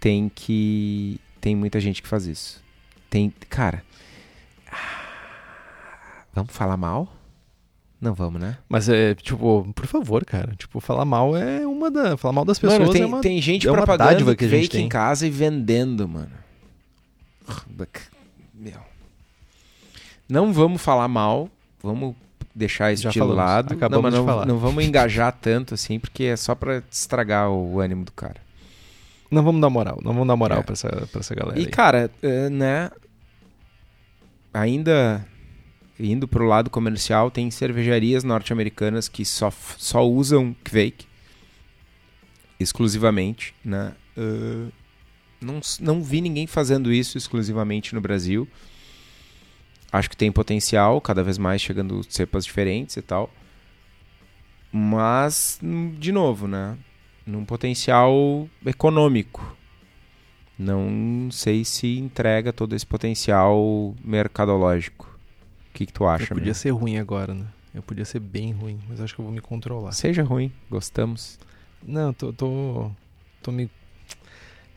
tem 0.00 0.28
que 0.28 1.20
tem 1.40 1.54
muita 1.54 1.78
gente 1.78 2.02
que 2.02 2.08
faz 2.08 2.26
isso. 2.26 2.60
Tem, 3.08 3.32
cara, 3.48 3.84
vamos 6.36 6.54
falar 6.54 6.76
mal? 6.76 7.12
Não 8.00 8.14
vamos, 8.14 8.40
né? 8.40 8.58
Mas 8.68 8.88
é, 8.88 9.14
tipo, 9.14 9.66
por 9.74 9.86
favor, 9.86 10.24
cara. 10.24 10.54
Tipo, 10.56 10.80
falar 10.80 11.04
mal 11.04 11.36
é 11.36 11.66
uma 11.66 11.90
da. 11.90 12.16
Falar 12.16 12.32
mal 12.32 12.44
das 12.44 12.58
pessoas 12.58 12.80
mano, 12.80 12.92
tem, 12.92 13.02
é 13.02 13.06
uma. 13.06 13.20
tem 13.20 13.40
gente 13.40 13.66
é 13.66 13.72
propagando 13.72 14.36
que 14.36 14.44
a 14.44 14.48
gente 14.48 14.62
fake 14.70 14.78
em 14.78 14.88
casa 14.88 15.26
e 15.26 15.30
vendendo, 15.30 16.06
mano. 16.06 16.30
Meu. 18.54 18.80
Não 20.28 20.52
vamos 20.52 20.82
falar 20.82 21.08
mal, 21.08 21.48
vamos 21.82 22.14
deixar 22.54 22.92
isso 22.92 23.04
Já 23.04 23.10
de 23.10 23.18
falamos, 23.18 23.36
lado. 23.36 23.74
acabamos 23.74 24.02
não, 24.02 24.02
mas 24.02 24.12
de 24.12 24.18
não, 24.18 24.26
falar. 24.26 24.46
não 24.46 24.58
vamos 24.58 24.84
engajar 24.84 25.32
tanto 25.32 25.74
assim, 25.74 25.98
porque 25.98 26.24
é 26.24 26.36
só 26.36 26.54
pra 26.54 26.82
estragar 26.90 27.50
o 27.50 27.80
ânimo 27.80 28.04
do 28.04 28.12
cara. 28.12 28.40
Não 29.30 29.42
vamos 29.42 29.60
dar 29.60 29.70
moral. 29.70 29.98
Não 30.02 30.12
vamos 30.12 30.28
dar 30.28 30.36
moral 30.36 30.60
É. 30.60 30.62
pra, 30.62 30.72
essa, 30.74 30.88
pra 31.10 31.20
essa 31.20 31.34
galera. 31.34 31.58
E, 31.58 31.62
aí. 31.64 31.70
cara, 31.70 32.10
eh, 32.22 32.48
né? 32.50 32.90
Ainda 34.52 35.26
indo 35.98 36.28
pro 36.28 36.46
lado 36.46 36.70
comercial, 36.70 37.30
tem 37.30 37.50
cervejarias 37.50 38.24
norte-americanas 38.24 39.08
que 39.08 39.24
só, 39.24 39.50
só 39.76 40.06
usam 40.06 40.54
Quake 40.64 41.06
exclusivamente, 42.58 43.54
né? 43.64 43.94
Eh, 44.16 44.70
não, 45.40 45.60
não 45.80 46.02
vi 46.02 46.20
ninguém 46.20 46.46
fazendo 46.46 46.92
isso 46.92 47.18
exclusivamente 47.18 47.94
no 47.94 48.00
Brasil. 48.00 48.48
Acho 49.92 50.10
que 50.10 50.16
tem 50.16 50.32
potencial, 50.32 51.00
cada 51.00 51.22
vez 51.22 51.38
mais 51.38 51.62
chegando 51.62 52.02
cepas 52.08 52.44
diferentes 52.44 52.96
e 52.96 53.02
tal. 53.02 53.30
Mas, 54.72 55.58
hum, 55.62 55.94
de 55.98 56.12
novo, 56.12 56.46
né? 56.48 56.76
Num 57.26 57.44
potencial 57.44 58.48
econômico. 58.64 59.56
não 60.58 61.28
sei 61.30 61.64
se 61.64 61.98
entrega 61.98 62.52
todo 62.52 62.74
esse 62.74 62.86
potencial 62.86 63.94
mercadológico. 64.02 65.15
O 65.76 65.78
que, 65.78 65.84
que 65.84 65.92
tu 65.92 66.06
acha, 66.06 66.24
Eu 66.24 66.28
podia 66.28 66.44
meu? 66.46 66.54
ser 66.54 66.70
ruim 66.70 66.96
agora, 66.96 67.34
né? 67.34 67.44
Eu 67.74 67.82
podia 67.82 68.06
ser 68.06 68.18
bem 68.18 68.50
ruim, 68.50 68.80
mas 68.88 68.98
acho 68.98 69.14
que 69.14 69.20
eu 69.20 69.26
vou 69.26 69.34
me 69.34 69.42
controlar. 69.42 69.92
Seja 69.92 70.22
ruim, 70.22 70.50
gostamos. 70.70 71.38
Não, 71.86 72.14
tô, 72.14 72.32
tô, 72.32 72.90
tô 73.42 73.52
me. 73.52 73.70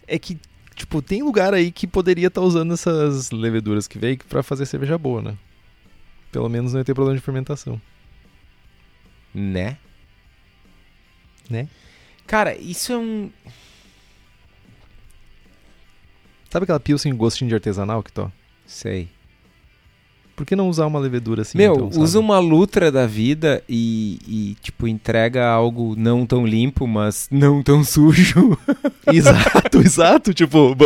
É 0.05 0.19
que, 0.19 0.37
tipo, 0.75 1.01
tem 1.01 1.23
lugar 1.23 1.53
aí 1.53 1.71
que 1.71 1.87
poderia 1.87 2.27
estar 2.27 2.41
usando 2.41 2.73
essas 2.73 3.31
leveduras 3.31 3.87
que 3.87 3.97
veio 3.97 4.17
pra 4.25 4.43
fazer 4.43 4.65
cerveja 4.65 4.97
boa, 4.97 5.21
né? 5.21 5.37
Pelo 6.33 6.49
menos 6.49 6.73
não 6.73 6.81
ia 6.81 6.83
ter 6.83 6.93
problema 6.93 7.17
de 7.17 7.23
fermentação. 7.23 7.81
Né? 9.33 9.77
Né? 11.49 11.69
Cara, 12.27 12.57
isso 12.57 12.91
é 12.91 12.97
um. 12.97 13.31
Sabe 16.49 16.65
aquela 16.65 16.79
pilsen 16.81 17.15
gostinho 17.15 17.47
de 17.47 17.55
artesanal 17.55 18.03
que 18.03 18.11
tô? 18.11 18.29
Sei. 18.65 19.07
Por 20.39 20.45
que 20.45 20.55
não 20.55 20.69
usar 20.69 20.85
uma 20.85 20.99
levedura 20.99 21.41
assim? 21.41 21.57
Meu, 21.57 21.73
então, 21.73 22.01
usa 22.01 22.17
uma 22.17 22.39
lutra 22.39 22.89
da 22.89 23.05
vida 23.05 23.61
e, 23.67 24.19
e, 24.25 24.55
tipo, 24.61 24.87
entrega 24.87 25.45
algo 25.45 25.95
não 25.97 26.25
tão 26.25 26.47
limpo, 26.47 26.87
mas 26.87 27.27
não 27.29 27.61
tão 27.61 27.83
sujo. 27.83 28.57
Exato, 29.11 29.81
exato. 29.81 30.33
Tipo, 30.33 30.77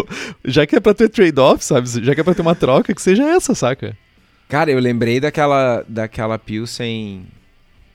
já 0.43 0.65
que 0.65 0.75
é 0.75 0.80
pra 0.80 0.95
ter 0.95 1.07
trade-off, 1.07 1.63
sabe? 1.63 1.88
Já 1.88 2.15
que 2.15 2.21
é 2.21 2.23
pra 2.23 2.34
ter 2.34 2.41
uma 2.41 2.55
troca, 2.55 2.95
que 2.95 3.01
seja 3.01 3.21
essa, 3.25 3.53
saca? 3.53 3.95
Cara, 4.49 4.71
eu 4.71 4.80
lembrei 4.80 5.19
daquela, 5.19 5.85
daquela 5.88 6.39
Pilsen, 6.39 7.27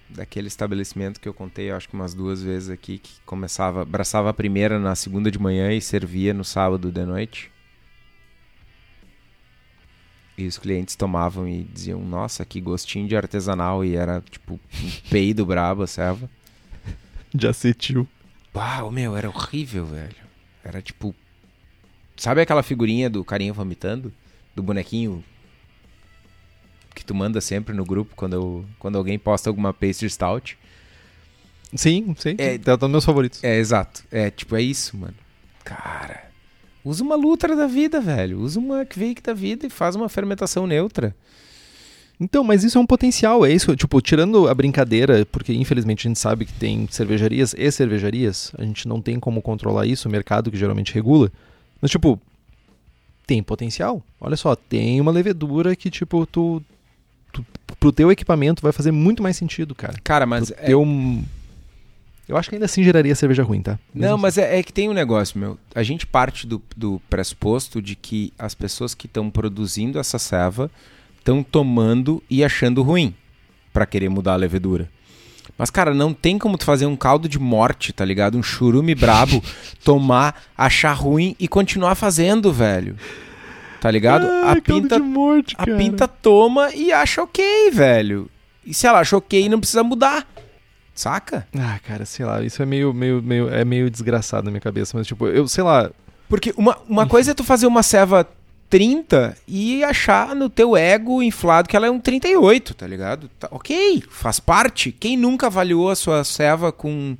daquele 0.08 0.46
estabelecimento 0.46 1.18
que 1.18 1.28
eu 1.28 1.34
contei, 1.34 1.72
acho 1.72 1.88
que 1.88 1.94
umas 1.94 2.14
duas 2.14 2.40
vezes 2.40 2.70
aqui, 2.70 2.98
que 2.98 3.14
começava, 3.26 3.82
abraçava 3.82 4.30
a 4.30 4.32
primeira 4.32 4.78
na 4.78 4.94
segunda 4.94 5.28
de 5.28 5.40
manhã 5.40 5.72
e 5.72 5.80
servia 5.80 6.32
no 6.32 6.44
sábado 6.44 6.92
de 6.92 7.04
noite. 7.04 7.50
E 10.38 10.46
os 10.46 10.56
clientes 10.56 10.94
tomavam 10.94 11.48
e 11.48 11.64
diziam, 11.64 12.00
nossa, 12.00 12.44
que 12.44 12.60
gostinho 12.60 13.08
de 13.08 13.16
artesanal. 13.16 13.84
E 13.84 13.96
era, 13.96 14.22
tipo, 14.30 14.54
um 14.54 14.58
peido 15.10 15.44
brabo, 15.44 15.82
a 15.82 15.86
serva. 15.86 16.30
De 17.34 17.46
acetil. 17.48 18.06
Uau, 18.54 18.90
meu, 18.90 19.16
era 19.16 19.28
horrível, 19.28 19.84
velho. 19.84 20.14
Era 20.64 20.80
tipo. 20.80 21.14
Sabe 22.16 22.40
aquela 22.40 22.62
figurinha 22.62 23.10
do 23.10 23.24
carinha 23.24 23.52
vomitando? 23.52 24.12
Do 24.54 24.62
bonequinho 24.62 25.22
que 26.94 27.04
tu 27.04 27.14
manda 27.14 27.40
sempre 27.40 27.72
no 27.74 27.84
grupo 27.84 28.14
quando, 28.16 28.32
eu- 28.34 28.64
quando 28.78 28.98
alguém 28.98 29.16
posta 29.18 29.48
alguma 29.48 29.72
pastry 29.72 30.10
stout? 30.10 30.58
Sim, 31.74 32.14
sim. 32.18 32.34
É- 32.38 32.54
É, 32.54 32.58
tá, 32.58 32.76
tá 32.76 32.88
meus 32.88 33.04
favoritos. 33.04 33.42
É, 33.44 33.56
exato. 33.56 34.02
É, 34.10 34.30
tipo, 34.30 34.56
é 34.56 34.62
isso, 34.62 34.96
mano. 34.96 35.14
Cara. 35.64 36.27
Usa 36.84 37.02
uma 37.02 37.16
Lutra 37.16 37.54
da 37.54 37.66
vida, 37.66 38.00
velho. 38.00 38.40
Usa 38.40 38.58
uma 38.58 38.84
Kvik 38.84 39.22
da 39.22 39.34
vida 39.34 39.66
e 39.66 39.70
faz 39.70 39.96
uma 39.96 40.08
fermentação 40.08 40.66
neutra. 40.66 41.14
Então, 42.20 42.42
mas 42.42 42.64
isso 42.64 42.76
é 42.76 42.80
um 42.80 42.86
potencial, 42.86 43.46
é 43.46 43.52
isso. 43.52 43.76
Tipo, 43.76 44.00
tirando 44.00 44.48
a 44.48 44.54
brincadeira, 44.54 45.24
porque 45.26 45.52
infelizmente 45.52 46.06
a 46.06 46.08
gente 46.08 46.18
sabe 46.18 46.46
que 46.46 46.52
tem 46.52 46.88
cervejarias 46.90 47.54
e 47.56 47.70
cervejarias, 47.70 48.52
a 48.58 48.64
gente 48.64 48.88
não 48.88 49.00
tem 49.00 49.20
como 49.20 49.40
controlar 49.40 49.86
isso, 49.86 50.08
o 50.08 50.10
mercado 50.10 50.50
que 50.50 50.56
geralmente 50.56 50.92
regula. 50.92 51.30
Mas, 51.80 51.90
tipo, 51.90 52.20
tem 53.26 53.42
potencial. 53.42 54.02
Olha 54.20 54.36
só, 54.36 54.56
tem 54.56 55.00
uma 55.00 55.12
levedura 55.12 55.76
que, 55.76 55.90
tipo, 55.90 56.26
tu, 56.26 56.60
tu 57.32 57.44
pro 57.78 57.92
teu 57.92 58.10
equipamento 58.10 58.62
vai 58.62 58.72
fazer 58.72 58.90
muito 58.90 59.22
mais 59.22 59.36
sentido, 59.36 59.74
cara. 59.74 59.94
Cara, 60.02 60.26
mas. 60.26 60.50
Pro 60.50 60.60
é- 60.60 60.66
teu... 60.66 60.84
Eu 62.28 62.36
acho 62.36 62.50
que 62.50 62.56
ainda 62.56 62.66
assim 62.66 62.84
geraria 62.84 63.14
cerveja 63.14 63.42
ruim, 63.42 63.62
tá? 63.62 63.78
Não, 63.94 64.08
Mesmo 64.10 64.18
mas 64.18 64.36
é, 64.36 64.58
é 64.58 64.62
que 64.62 64.72
tem 64.72 64.90
um 64.90 64.92
negócio, 64.92 65.38
meu. 65.38 65.58
A 65.74 65.82
gente 65.82 66.06
parte 66.06 66.46
do, 66.46 66.62
do 66.76 67.00
pressuposto 67.08 67.80
de 67.80 67.96
que 67.96 68.32
as 68.38 68.54
pessoas 68.54 68.94
que 68.94 69.06
estão 69.06 69.30
produzindo 69.30 69.98
essa 69.98 70.18
ceva 70.18 70.70
estão 71.18 71.42
tomando 71.42 72.22
e 72.28 72.44
achando 72.44 72.82
ruim 72.82 73.14
pra 73.72 73.86
querer 73.86 74.10
mudar 74.10 74.34
a 74.34 74.36
levedura. 74.36 74.90
Mas, 75.56 75.70
cara, 75.70 75.94
não 75.94 76.12
tem 76.12 76.38
como 76.38 76.58
tu 76.58 76.64
fazer 76.64 76.84
um 76.84 76.96
caldo 76.96 77.28
de 77.28 77.38
morte, 77.38 77.92
tá 77.92 78.04
ligado? 78.04 78.36
Um 78.36 78.42
churume 78.42 78.94
brabo, 78.94 79.42
tomar, 79.82 80.42
achar 80.56 80.92
ruim 80.92 81.34
e 81.40 81.48
continuar 81.48 81.94
fazendo, 81.94 82.52
velho. 82.52 82.96
Tá 83.80 83.90
ligado? 83.90 84.26
Ah, 84.26 84.52
a 84.52 84.60
caldo 84.60 84.82
pinta 84.82 84.96
de 84.96 85.02
morte, 85.02 85.54
a 85.58 85.64
pinta 85.64 86.06
toma 86.06 86.74
e 86.74 86.92
acha 86.92 87.22
ok, 87.22 87.70
velho. 87.70 88.30
E 88.66 88.74
se 88.74 88.86
ela 88.86 89.00
acha 89.00 89.16
ok, 89.16 89.48
não 89.48 89.60
precisa 89.60 89.82
mudar. 89.82 90.26
Saca? 90.98 91.46
Ah, 91.56 91.78
cara, 91.86 92.04
sei 92.04 92.26
lá, 92.26 92.42
isso 92.42 92.60
é 92.60 92.66
meio, 92.66 92.92
meio, 92.92 93.22
meio, 93.22 93.48
é 93.54 93.64
meio 93.64 93.88
desgraçado 93.88 94.46
na 94.46 94.50
minha 94.50 94.60
cabeça, 94.60 94.98
mas 94.98 95.06
tipo, 95.06 95.28
eu 95.28 95.46
sei 95.46 95.62
lá, 95.62 95.92
Porque 96.28 96.52
uma, 96.56 96.76
uma 96.88 97.06
coisa 97.06 97.30
é 97.30 97.34
tu 97.34 97.44
fazer 97.44 97.68
uma 97.68 97.84
ceva 97.84 98.26
30 98.68 99.36
e 99.46 99.84
achar 99.84 100.34
no 100.34 100.50
teu 100.50 100.76
ego 100.76 101.22
inflado 101.22 101.68
que 101.68 101.76
ela 101.76 101.86
é 101.86 101.90
um 101.90 102.00
38, 102.00 102.74
tá 102.74 102.84
ligado? 102.84 103.30
Tá, 103.38 103.46
ok, 103.52 104.02
faz 104.10 104.40
parte. 104.40 104.90
Quem 104.90 105.16
nunca 105.16 105.46
avaliou 105.46 105.88
a 105.88 105.94
sua 105.94 106.24
ceva 106.24 106.72
com 106.72 107.16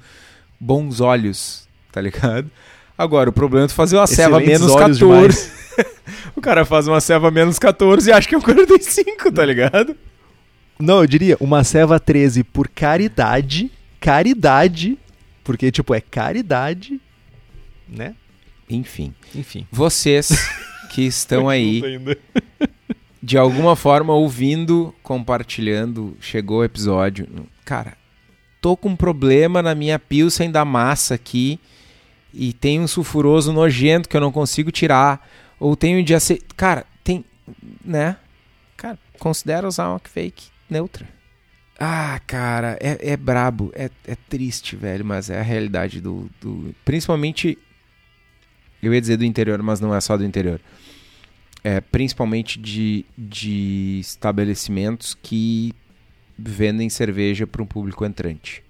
bons 0.59 1.01
olhos, 1.01 1.69
tá 1.93 2.01
ligado? 2.01 2.51
Agora, 2.99 3.31
o 3.31 3.33
problema 3.33 3.67
é 3.67 3.69
tu 3.69 3.75
fazer 3.75 3.97
uma 3.97 4.09
ceva 4.09 4.43
Excelentes 4.43 4.61
menos 4.61 4.75
olhos 4.75 4.99
14. 4.99 5.53
o 6.35 6.41
cara 6.41 6.65
faz 6.65 6.89
uma 6.89 7.01
ceva 7.01 7.31
menos 7.31 7.61
14 7.61 8.11
e 8.11 8.13
acha 8.13 8.29
que 8.29 8.35
é 8.35 8.39
um 8.39 8.43
45, 8.43 9.31
tá 9.31 9.45
ligado? 9.45 9.95
Não, 10.79 11.01
eu 11.01 11.07
diria 11.07 11.37
uma 11.41 11.65
ceva 11.65 11.99
13 11.99 12.45
por 12.45 12.69
caridade, 12.69 13.71
caridade, 14.01 14.97
porque 15.43 15.73
tipo 15.73 15.93
é 15.93 16.01
caridade, 16.01 17.01
né? 17.89 18.15
Enfim, 18.71 19.13
Enfim. 19.35 19.67
vocês 19.73 20.31
que 20.91 21.03
estão 21.03 21.49
aí 21.49 21.83
de 23.21 23.37
alguma 23.37 23.75
forma 23.75 24.13
ouvindo, 24.13 24.95
compartilhando, 25.03 26.17
chegou 26.21 26.61
o 26.61 26.65
episódio. 26.65 27.27
Cara, 27.65 27.97
tô 28.61 28.77
com 28.77 28.91
um 28.91 28.97
problema 28.97 29.61
na 29.61 29.75
minha 29.75 29.99
pilsen 29.99 30.51
da 30.51 30.65
massa 30.65 31.15
aqui 31.15 31.59
e 32.33 32.53
tem 32.53 32.79
um 32.79 32.87
sulfuroso 32.87 33.53
nojento 33.53 34.09
que 34.09 34.17
eu 34.17 34.21
não 34.21 34.31
consigo 34.31 34.71
tirar. 34.71 35.29
Ou 35.59 35.75
tem 35.75 35.99
um 35.99 36.05
dia. 36.05 36.19
Cara, 36.57 36.87
tem. 37.03 37.25
Né? 37.85 38.17
Cara, 38.77 38.97
considera 39.19 39.67
usar 39.67 39.89
uma 39.89 39.99
fake 39.99 40.58
neutra. 40.69 41.09
Ah, 41.79 42.21
cara, 42.27 42.77
é, 42.81 43.13
é 43.13 43.17
brabo, 43.17 43.71
é, 43.75 43.89
é 44.07 44.17
triste, 44.29 44.75
velho, 44.75 45.05
mas 45.05 45.31
é 45.31 45.39
a 45.39 45.43
realidade 45.43 46.01
do, 46.01 46.29
do. 46.41 46.75
Principalmente. 46.85 47.57
Eu 48.81 48.95
ia 48.95 49.01
dizer 49.01 49.17
do 49.17 49.25
interior, 49.25 49.61
mas 49.63 49.81
não 49.81 49.95
é 49.95 50.01
só 50.01 50.17
do 50.17 50.25
interior 50.25 50.61
é, 51.63 51.81
principalmente 51.81 52.59
de, 52.59 53.05
de 53.17 53.99
estabelecimentos 54.01 55.15
que 55.15 55.75
vendem 56.39 56.89
cerveja 56.89 57.47
para 57.47 57.63
um 57.63 57.67
público 57.67 58.05
entrante. 58.05 58.63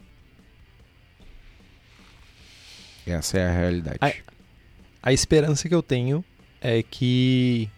Essa 3.07 3.39
é 3.39 3.47
a 3.47 3.53
realidade. 3.53 3.99
Ai. 4.01 4.15
A 5.03 5.12
esperança 5.12 5.69
que 5.69 5.75
eu 5.75 5.83
tenho 5.83 6.25
é 6.61 6.83
que 6.83 7.70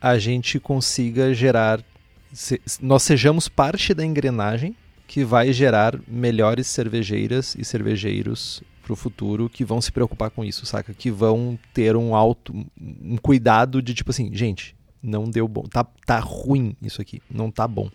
a 0.00 0.18
gente 0.18 0.60
consiga 0.60 1.32
gerar, 1.32 1.82
se- 2.32 2.60
nós 2.80 3.02
sejamos 3.02 3.48
parte 3.48 3.92
da 3.94 4.04
engrenagem 4.04 4.74
que 5.06 5.24
vai 5.24 5.52
gerar 5.52 5.98
melhores 6.06 6.66
cervejeiras 6.66 7.54
e 7.58 7.64
cervejeiros 7.64 8.62
pro 8.82 8.96
futuro 8.96 9.48
que 9.48 9.64
vão 9.64 9.80
se 9.80 9.90
preocupar 9.92 10.30
com 10.30 10.44
isso, 10.44 10.64
saca? 10.66 10.92
Que 10.94 11.10
vão 11.10 11.58
ter 11.72 11.96
um 11.96 12.14
alto, 12.14 12.52
um 12.80 13.16
cuidado 13.16 13.80
de 13.82 13.94
tipo 13.94 14.10
assim, 14.10 14.30
gente, 14.34 14.74
não 15.02 15.28
deu 15.30 15.46
bom, 15.46 15.62
tá, 15.62 15.84
tá 16.04 16.18
ruim 16.18 16.76
isso 16.82 17.00
aqui, 17.00 17.20
não 17.30 17.50
tá 17.50 17.66
bom. 17.68 17.88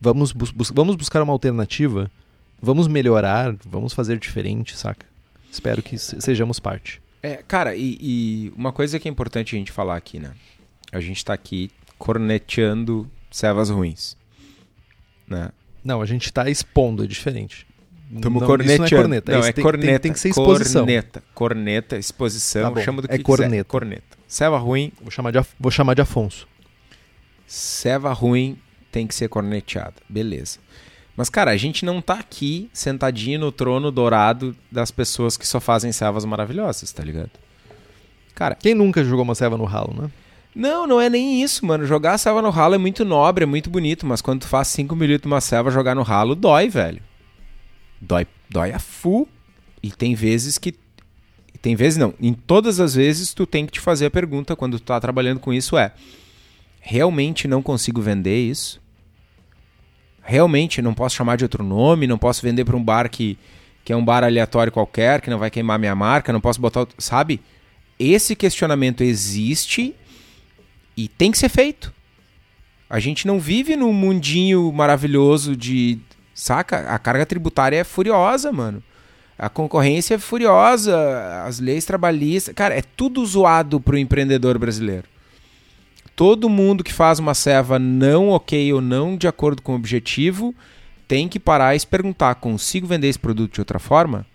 Vamos, 0.00 0.32
bus 0.32 0.52
vamos 0.74 0.96
buscar 0.96 1.22
uma 1.22 1.32
alternativa, 1.32 2.10
vamos 2.60 2.88
melhorar, 2.88 3.54
vamos 3.64 3.92
fazer 3.92 4.18
diferente, 4.18 4.76
saca? 4.76 5.06
Espero 5.50 5.82
que 5.82 5.96
se- 5.98 6.20
sejamos 6.20 6.58
parte. 6.58 7.00
É, 7.22 7.36
cara, 7.36 7.76
e, 7.76 7.96
e 8.00 8.52
uma 8.56 8.72
coisa 8.72 8.98
que 8.98 9.08
é 9.08 9.10
importante 9.10 9.54
a 9.54 9.58
gente 9.58 9.70
falar 9.70 9.96
aqui, 9.96 10.18
né? 10.18 10.32
A 10.90 11.00
gente 11.00 11.24
tá 11.24 11.32
aqui 11.32 11.70
corneteando 11.98 13.08
cevas 13.32 13.70
ruins. 13.70 14.16
Né? 15.26 15.50
Não, 15.82 16.00
a 16.00 16.06
gente 16.06 16.32
tá 16.32 16.48
expondo, 16.48 17.02
é 17.02 17.06
diferente. 17.06 17.66
Tamo 18.20 18.40
não, 18.40 18.46
corneteando. 18.46 18.84
Isso 18.84 18.92
não 18.94 18.98
é 18.98 19.02
corneta. 19.02 19.32
Não, 19.32 19.40
isso 19.40 19.48
é 19.48 19.52
tem, 19.52 19.64
corneta. 19.64 19.86
Tem, 19.92 19.98
tem 20.00 20.12
que 20.12 20.20
ser 20.20 20.28
exposição. 20.28 20.82
Corneta, 20.82 21.22
corneta 21.34 21.96
exposição, 21.96 22.74
Tá 22.74 22.82
chama 22.82 23.00
do 23.02 23.08
que 23.08 23.14
É 23.14 23.16
quiser. 23.16 23.24
corneta. 23.26 23.64
Corneta. 23.64 24.18
Ceva 24.28 24.58
ruim, 24.58 24.92
Vou 25.00 25.10
chamar, 25.10 25.30
de, 25.30 25.40
vou 25.58 25.70
chamar 25.70 25.94
de 25.94 26.02
Afonso. 26.02 26.46
ceva 27.46 28.12
ruim 28.12 28.58
tem 28.90 29.06
que 29.06 29.14
ser 29.14 29.28
corneteada. 29.28 29.94
Beleza. 30.08 30.58
Mas, 31.16 31.28
cara, 31.28 31.50
a 31.50 31.56
gente 31.56 31.84
não 31.84 32.00
tá 32.00 32.14
aqui 32.14 32.70
sentadinho 32.72 33.38
no 33.40 33.52
trono 33.52 33.90
dourado 33.90 34.56
das 34.70 34.90
pessoas 34.90 35.36
que 35.36 35.46
só 35.46 35.60
fazem 35.60 35.92
cevas 35.92 36.24
maravilhosas, 36.24 36.90
tá 36.92 37.02
ligado? 37.02 37.30
Cara, 38.34 38.54
Quem 38.54 38.74
nunca 38.74 39.04
jogou 39.04 39.22
uma 39.22 39.34
ceva 39.34 39.56
no 39.58 39.64
ralo, 39.64 39.94
né? 39.94 40.10
Não, 40.54 40.86
não 40.86 41.00
é 41.00 41.08
nem 41.08 41.42
isso, 41.42 41.64
mano. 41.64 41.86
Jogar 41.86 42.14
a 42.14 42.18
ceva 42.18 42.42
no 42.42 42.50
ralo 42.50 42.74
é 42.74 42.78
muito 42.78 43.04
nobre, 43.04 43.44
é 43.44 43.46
muito 43.46 43.70
bonito, 43.70 44.06
mas 44.06 44.20
quando 44.20 44.42
tu 44.42 44.48
faz 44.48 44.68
5 44.68 44.94
mililitros 44.94 45.28
de 45.28 45.32
uma 45.32 45.40
ceva, 45.40 45.70
jogar 45.70 45.94
no 45.94 46.02
ralo 46.02 46.34
dói, 46.34 46.68
velho. 46.68 47.02
Dói, 48.00 48.26
dói 48.50 48.72
a 48.72 48.78
full. 48.78 49.28
E 49.82 49.90
tem 49.90 50.14
vezes 50.14 50.58
que 50.58 50.74
tem 51.60 51.74
vezes 51.74 51.96
não. 51.96 52.12
Em 52.20 52.32
todas 52.32 52.80
as 52.80 52.94
vezes 52.94 53.32
tu 53.32 53.46
tem 53.46 53.64
que 53.64 53.72
te 53.72 53.80
fazer 53.80 54.06
a 54.06 54.10
pergunta 54.10 54.54
quando 54.54 54.78
tu 54.78 54.84
tá 54.84 55.00
trabalhando 55.00 55.40
com 55.40 55.52
isso 55.52 55.76
é: 55.76 55.92
realmente 56.80 57.48
não 57.48 57.62
consigo 57.62 58.02
vender 58.02 58.38
isso? 58.48 58.80
Realmente 60.22 60.82
não 60.82 60.92
posso 60.92 61.16
chamar 61.16 61.36
de 61.36 61.44
outro 61.44 61.64
nome, 61.64 62.06
não 62.06 62.18
posso 62.18 62.42
vender 62.42 62.64
para 62.64 62.76
um 62.76 62.82
bar 62.82 63.08
que, 63.08 63.38
que 63.84 63.92
é 63.92 63.96
um 63.96 64.04
bar 64.04 64.22
aleatório 64.22 64.72
qualquer, 64.72 65.20
que 65.20 65.30
não 65.30 65.38
vai 65.38 65.50
queimar 65.50 65.78
minha 65.78 65.94
marca, 65.94 66.32
não 66.32 66.40
posso 66.40 66.60
botar, 66.60 66.86
sabe? 66.98 67.40
Esse 67.98 68.36
questionamento 68.36 69.02
existe 69.02 69.94
e 70.96 71.08
tem 71.08 71.30
que 71.30 71.38
ser 71.38 71.48
feito. 71.48 71.92
A 72.88 73.00
gente 73.00 73.26
não 73.26 73.40
vive 73.40 73.74
num 73.76 73.92
mundinho 73.92 74.70
maravilhoso 74.70 75.56
de. 75.56 75.98
Saca? 76.34 76.94
A 76.94 76.98
carga 76.98 77.24
tributária 77.24 77.76
é 77.76 77.84
furiosa, 77.84 78.52
mano. 78.52 78.82
A 79.38 79.48
concorrência 79.48 80.14
é 80.14 80.18
furiosa, 80.18 80.94
as 81.46 81.58
leis 81.58 81.84
trabalhistas. 81.84 82.54
Cara, 82.54 82.74
é 82.76 82.82
tudo 82.82 83.24
zoado 83.24 83.80
pro 83.80 83.98
empreendedor 83.98 84.58
brasileiro. 84.58 85.04
Todo 86.14 86.50
mundo 86.50 86.84
que 86.84 86.92
faz 86.92 87.18
uma 87.18 87.34
serva 87.34 87.78
não 87.78 88.28
ok 88.28 88.72
ou 88.72 88.80
não 88.80 89.16
de 89.16 89.26
acordo 89.26 89.62
com 89.62 89.72
o 89.72 89.76
objetivo 89.76 90.54
tem 91.08 91.28
que 91.28 91.40
parar 91.40 91.74
e 91.74 91.80
se 91.80 91.86
perguntar: 91.86 92.34
consigo 92.36 92.86
vender 92.86 93.08
esse 93.08 93.18
produto 93.18 93.54
de 93.54 93.60
outra 93.60 93.78
forma? 93.78 94.26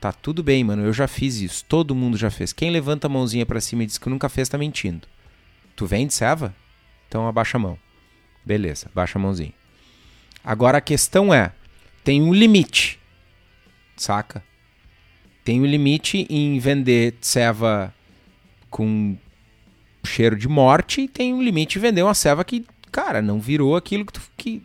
Tá 0.00 0.10
tudo 0.10 0.42
bem, 0.42 0.64
mano. 0.64 0.82
Eu 0.82 0.92
já 0.94 1.06
fiz 1.06 1.36
isso. 1.40 1.64
Todo 1.66 1.94
mundo 1.94 2.16
já 2.16 2.30
fez. 2.30 2.52
Quem 2.52 2.70
levanta 2.70 3.06
a 3.06 3.10
mãozinha 3.10 3.44
para 3.44 3.60
cima 3.60 3.82
e 3.82 3.86
diz 3.86 3.98
que 3.98 4.08
nunca 4.08 4.30
fez, 4.30 4.48
tá 4.48 4.56
mentindo. 4.56 5.06
Tu 5.80 5.86
vende 5.86 6.12
serva? 6.12 6.54
Então 7.08 7.26
abaixa 7.26 7.56
a 7.56 7.58
mão. 7.58 7.78
Beleza, 8.44 8.90
baixa 8.94 9.18
a 9.18 9.22
mãozinha. 9.22 9.54
Agora 10.44 10.76
a 10.76 10.80
questão 10.82 11.32
é: 11.32 11.52
tem 12.04 12.20
um 12.20 12.34
limite, 12.34 13.00
saca? 13.96 14.44
Tem 15.42 15.58
um 15.58 15.64
limite 15.64 16.26
em 16.28 16.58
vender 16.58 17.14
ceva 17.22 17.94
com 18.68 19.16
cheiro 20.04 20.36
de 20.36 20.46
morte 20.48 21.00
e 21.00 21.08
tem 21.08 21.32
um 21.32 21.42
limite 21.42 21.78
em 21.78 21.80
vender 21.80 22.02
uma 22.02 22.12
ceva 22.12 22.44
que, 22.44 22.66
cara, 22.92 23.22
não 23.22 23.40
virou 23.40 23.74
aquilo 23.74 24.04
que 24.04 24.12
tu. 24.12 24.20
Que... 24.36 24.62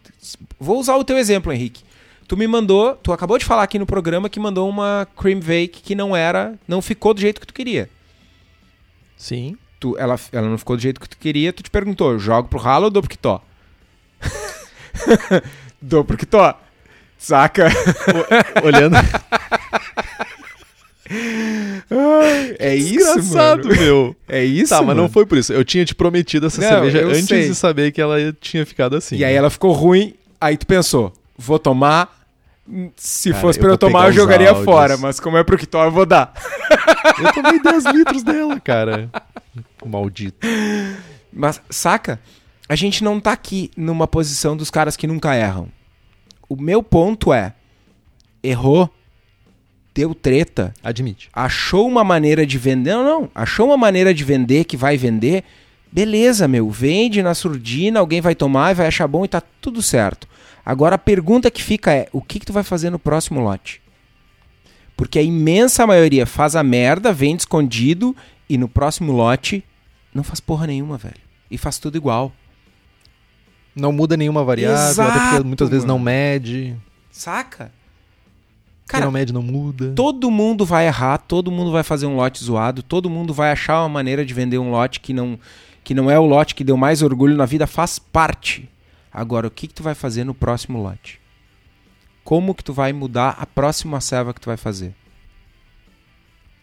Vou 0.59 0.77
usar 0.77 0.97
o 0.97 1.05
teu 1.05 1.17
exemplo, 1.17 1.53
Henrique. 1.53 1.85
Tu 2.27 2.35
me 2.35 2.45
mandou, 2.45 2.93
tu 2.97 3.13
acabou 3.13 3.37
de 3.37 3.45
falar 3.45 3.63
aqui 3.63 3.79
no 3.79 3.85
programa 3.85 4.29
que 4.29 4.37
mandou 4.37 4.67
uma 4.67 5.07
cream 5.15 5.39
vake 5.39 5.81
que 5.81 5.95
não 5.95 6.13
era, 6.13 6.59
não 6.67 6.81
ficou 6.81 7.13
do 7.13 7.21
jeito 7.21 7.39
que 7.39 7.47
tu 7.47 7.53
queria. 7.53 7.89
Sim. 9.15 9.57
Tu, 9.79 9.97
ela, 9.97 10.15
ela 10.31 10.47
não 10.47 10.57
ficou 10.57 10.75
do 10.75 10.81
jeito 10.81 10.99
que 11.01 11.09
tu 11.09 11.17
queria, 11.17 11.51
tu 11.53 11.61
te 11.61 11.69
perguntou, 11.69 12.17
jogo 12.17 12.47
pro 12.47 12.59
ralo 12.59 12.85
ou 12.85 12.89
dou 12.91 13.01
pro 13.01 13.09
quitó? 13.11 13.41
dou 15.81 16.03
pro 16.03 16.17
quitó. 16.17 16.59
Saca? 17.17 17.67
Olhando. 18.63 18.95
Ai, 21.89 22.55
é 22.59 22.75
isso, 22.75 23.23
mano. 23.33 23.67
meu. 23.69 24.15
É 24.27 24.43
isso, 24.43 24.69
Tá, 24.69 24.77
mas 24.77 24.87
mano. 24.87 25.03
não 25.03 25.09
foi 25.09 25.25
por 25.25 25.37
isso. 25.37 25.53
Eu 25.53 25.63
tinha 25.63 25.85
te 25.85 25.93
prometido 25.93 26.47
essa 26.47 26.61
Não, 26.61 26.67
cerveja 26.67 26.99
eu 26.99 27.09
antes 27.09 27.27
sei. 27.27 27.47
de 27.49 27.55
saber 27.55 27.91
que 27.91 28.01
ela 28.01 28.17
tinha 28.39 28.65
ficado 28.65 28.95
assim. 28.95 29.15
E 29.17 29.23
aí 29.25 29.33
ela 29.35 29.49
ficou 29.49 29.71
ruim, 29.71 30.15
aí 30.39 30.57
tu 30.57 30.65
pensou, 30.65 31.13
vou 31.37 31.59
tomar. 31.59 32.09
Se 32.95 33.29
Cara, 33.29 33.41
fosse 33.41 33.59
eu 33.59 33.61
pra 33.61 33.67
eu 33.67 33.71
vou 33.73 33.77
tomar, 33.77 34.07
eu 34.07 34.13
jogaria 34.13 34.49
áudios. 34.49 34.65
fora, 34.65 34.97
mas 34.97 35.19
como 35.19 35.37
é 35.37 35.43
pro 35.43 35.55
Quitó, 35.57 35.83
eu 35.85 35.91
vou 35.91 36.05
dar. 36.05 36.33
Eu 37.23 37.31
tomei 37.33 37.59
10 37.61 37.85
litros 37.85 38.23
dela, 38.23 38.59
cara. 38.59 39.07
Maldito. 39.87 40.47
Mas, 41.31 41.61
saca? 41.69 42.19
A 42.67 42.75
gente 42.75 43.03
não 43.03 43.19
tá 43.19 43.31
aqui 43.31 43.69
numa 43.77 44.07
posição 44.07 44.57
dos 44.57 44.71
caras 44.71 44.97
que 44.97 45.05
nunca 45.05 45.35
erram. 45.35 45.67
O 46.49 46.55
meu 46.55 46.81
ponto 46.81 47.33
é: 47.33 47.53
errou, 48.43 48.89
deu 49.93 50.15
treta, 50.15 50.73
Admite. 50.83 51.29
achou 51.31 51.87
uma 51.87 52.03
maneira 52.03 52.45
de 52.45 52.57
vender. 52.57 52.93
Não, 52.93 53.03
não. 53.03 53.31
Achou 53.35 53.67
uma 53.67 53.77
maneira 53.77 54.13
de 54.13 54.23
vender 54.23 54.65
que 54.65 54.77
vai 54.77 54.97
vender. 54.97 55.43
Beleza, 55.91 56.47
meu. 56.47 56.69
Vende 56.69 57.21
na 57.21 57.33
surdina, 57.33 57.99
alguém 57.99 58.21
vai 58.21 58.35
tomar 58.35 58.71
e 58.71 58.75
vai 58.75 58.87
achar 58.87 59.07
bom 59.07 59.23
e 59.23 59.27
tá 59.27 59.41
tudo 59.61 59.81
certo. 59.81 60.27
Agora 60.65 60.95
a 60.95 60.99
pergunta 60.99 61.51
que 61.51 61.61
fica 61.61 61.93
é: 61.93 62.07
o 62.11 62.21
que, 62.21 62.39
que 62.39 62.45
tu 62.45 62.53
vai 62.53 62.63
fazer 62.63 62.89
no 62.89 62.97
próximo 62.99 63.39
lote? 63.39 63.81
Porque 64.97 65.19
a 65.19 65.23
imensa 65.23 65.85
maioria 65.85 66.25
faz 66.25 66.55
a 66.55 66.63
merda, 66.63 67.13
vende 67.13 67.41
escondido 67.41 68.15
e 68.49 68.57
no 68.57 68.67
próximo 68.67 69.11
lote 69.11 69.63
não 70.15 70.23
faz 70.23 70.39
porra 70.39 70.65
nenhuma, 70.65 70.97
velho. 70.97 71.19
E 71.51 71.57
faz 71.57 71.77
tudo 71.77 71.97
igual. 71.97 72.31
Não 73.75 73.91
muda 73.91 74.15
nenhuma 74.15 74.43
variável, 74.43 74.79
até 74.79 74.91
Exato, 74.91 75.29
porque 75.35 75.47
muitas 75.47 75.69
vezes 75.69 75.85
não 75.85 75.95
mano. 75.99 76.05
mede. 76.05 76.75
Saca? 77.11 77.65
Quem 77.65 78.87
Cara, 78.87 79.05
não 79.05 79.11
mede 79.11 79.33
não 79.33 79.41
muda. 79.41 79.91
todo 79.95 80.31
mundo 80.31 80.65
vai 80.65 80.85
errar, 80.87 81.17
todo 81.17 81.51
mundo 81.51 81.71
vai 81.71 81.83
fazer 81.83 82.05
um 82.05 82.15
lote 82.15 82.43
zoado, 82.43 82.81
todo 82.83 83.09
mundo 83.09 83.33
vai 83.33 83.51
achar 83.51 83.81
uma 83.81 83.89
maneira 83.89 84.23
de 84.25 84.33
vender 84.33 84.59
um 84.59 84.69
lote 84.69 84.99
que 84.99 85.11
não, 85.11 85.39
que 85.83 85.93
não 85.93 86.09
é 86.09 86.17
o 86.19 86.25
lote 86.25 86.53
que 86.55 86.63
deu 86.63 86.77
mais 86.77 87.01
orgulho 87.01 87.35
na 87.35 87.45
vida, 87.45 87.65
faz 87.67 87.97
parte. 87.99 88.69
Agora, 89.11 89.47
o 89.47 89.51
que, 89.51 89.67
que 89.67 89.73
tu 89.73 89.81
vai 89.83 89.95
fazer 89.95 90.23
no 90.23 90.33
próximo 90.35 90.81
lote? 90.81 91.19
Como 92.23 92.53
que 92.55 92.63
tu 92.63 92.73
vai 92.73 92.93
mudar 92.93 93.35
a 93.39 93.45
próxima 93.45 93.99
serva 93.99 94.33
que 94.33 94.41
tu 94.41 94.47
vai 94.47 94.57
fazer? 94.57 94.93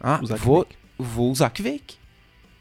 Ah, 0.00 0.20
Usar 0.22 0.36
vou, 0.36 0.66
vou 0.98 1.30
usar 1.30 1.50
Kvake. 1.50 1.96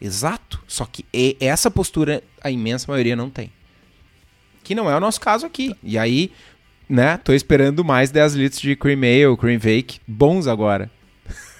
Exato. 0.01 0.61
Só 0.67 0.85
que 0.85 1.05
essa 1.39 1.69
postura 1.69 2.23
a 2.43 2.49
imensa 2.49 2.91
maioria 2.91 3.15
não 3.15 3.29
tem. 3.29 3.51
Que 4.63 4.73
não 4.75 4.89
é 4.89 4.95
o 4.95 4.99
nosso 4.99 5.21
caso 5.21 5.45
aqui. 5.45 5.75
E 5.83 5.97
aí, 5.97 6.31
né, 6.89 7.17
tô 7.17 7.33
esperando 7.33 7.83
mais 7.83 8.09
10 8.11 8.33
litros 8.35 8.61
de 8.61 8.75
Cream 8.75 8.99
Ale, 9.01 9.37
Cream 9.37 9.59
Vake, 9.59 9.99
bons 10.07 10.47
agora. 10.47 10.89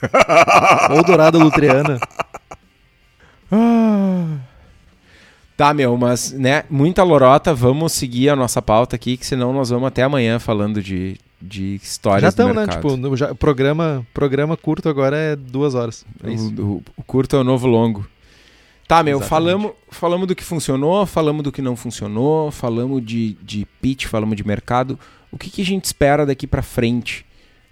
Ou 0.92 1.04
dourada 1.04 1.38
lutreana. 1.38 2.00
Tá, 5.58 5.74
meu, 5.74 5.96
mas, 5.96 6.32
né, 6.32 6.64
muita 6.70 7.04
lorota, 7.04 7.54
vamos 7.54 7.94
seguir 7.94 8.30
a 8.30 8.36
nossa 8.36 8.62
pauta 8.62 8.96
aqui, 8.96 9.16
que 9.16 9.26
senão 9.26 9.54
nós 9.54 9.70
vamos 9.70 9.88
até 9.88 10.02
amanhã 10.02 10.40
falando 10.40 10.82
de, 10.82 11.18
de 11.40 11.76
histórias 11.76 12.24
Já 12.24 12.30
estamos, 12.30 12.56
né? 12.56 12.66
Tipo, 12.68 12.98
no, 12.98 13.16
já, 13.16 13.36
programa, 13.36 14.06
programa 14.14 14.58
curto 14.58 14.90
agora 14.90 15.16
é 15.16 15.36
duas 15.36 15.76
horas. 15.76 16.04
É. 16.24 16.30
O, 16.30 16.66
o- 16.78 16.84
o 16.98 17.04
curto 17.04 17.36
é 17.36 17.40
o 17.40 17.44
novo 17.44 17.68
longo. 17.68 18.08
Tá, 18.92 19.02
meu, 19.02 19.20
Exatamente. 19.20 19.30
falamos, 19.30 19.72
falamos 19.90 20.28
do 20.28 20.36
que 20.36 20.44
funcionou, 20.44 21.06
falamos 21.06 21.44
do 21.44 21.50
que 21.50 21.62
não 21.62 21.78
funcionou, 21.78 22.52
falamos 22.52 23.02
de, 23.02 23.38
de 23.42 23.66
pitch, 23.82 24.08
falamos 24.08 24.36
de 24.36 24.46
mercado. 24.46 25.00
O 25.32 25.38
que, 25.38 25.50
que 25.50 25.62
a 25.62 25.66
gente 25.66 25.86
espera 25.86 26.26
daqui 26.26 26.46
pra 26.46 26.62
frente? 26.62 27.26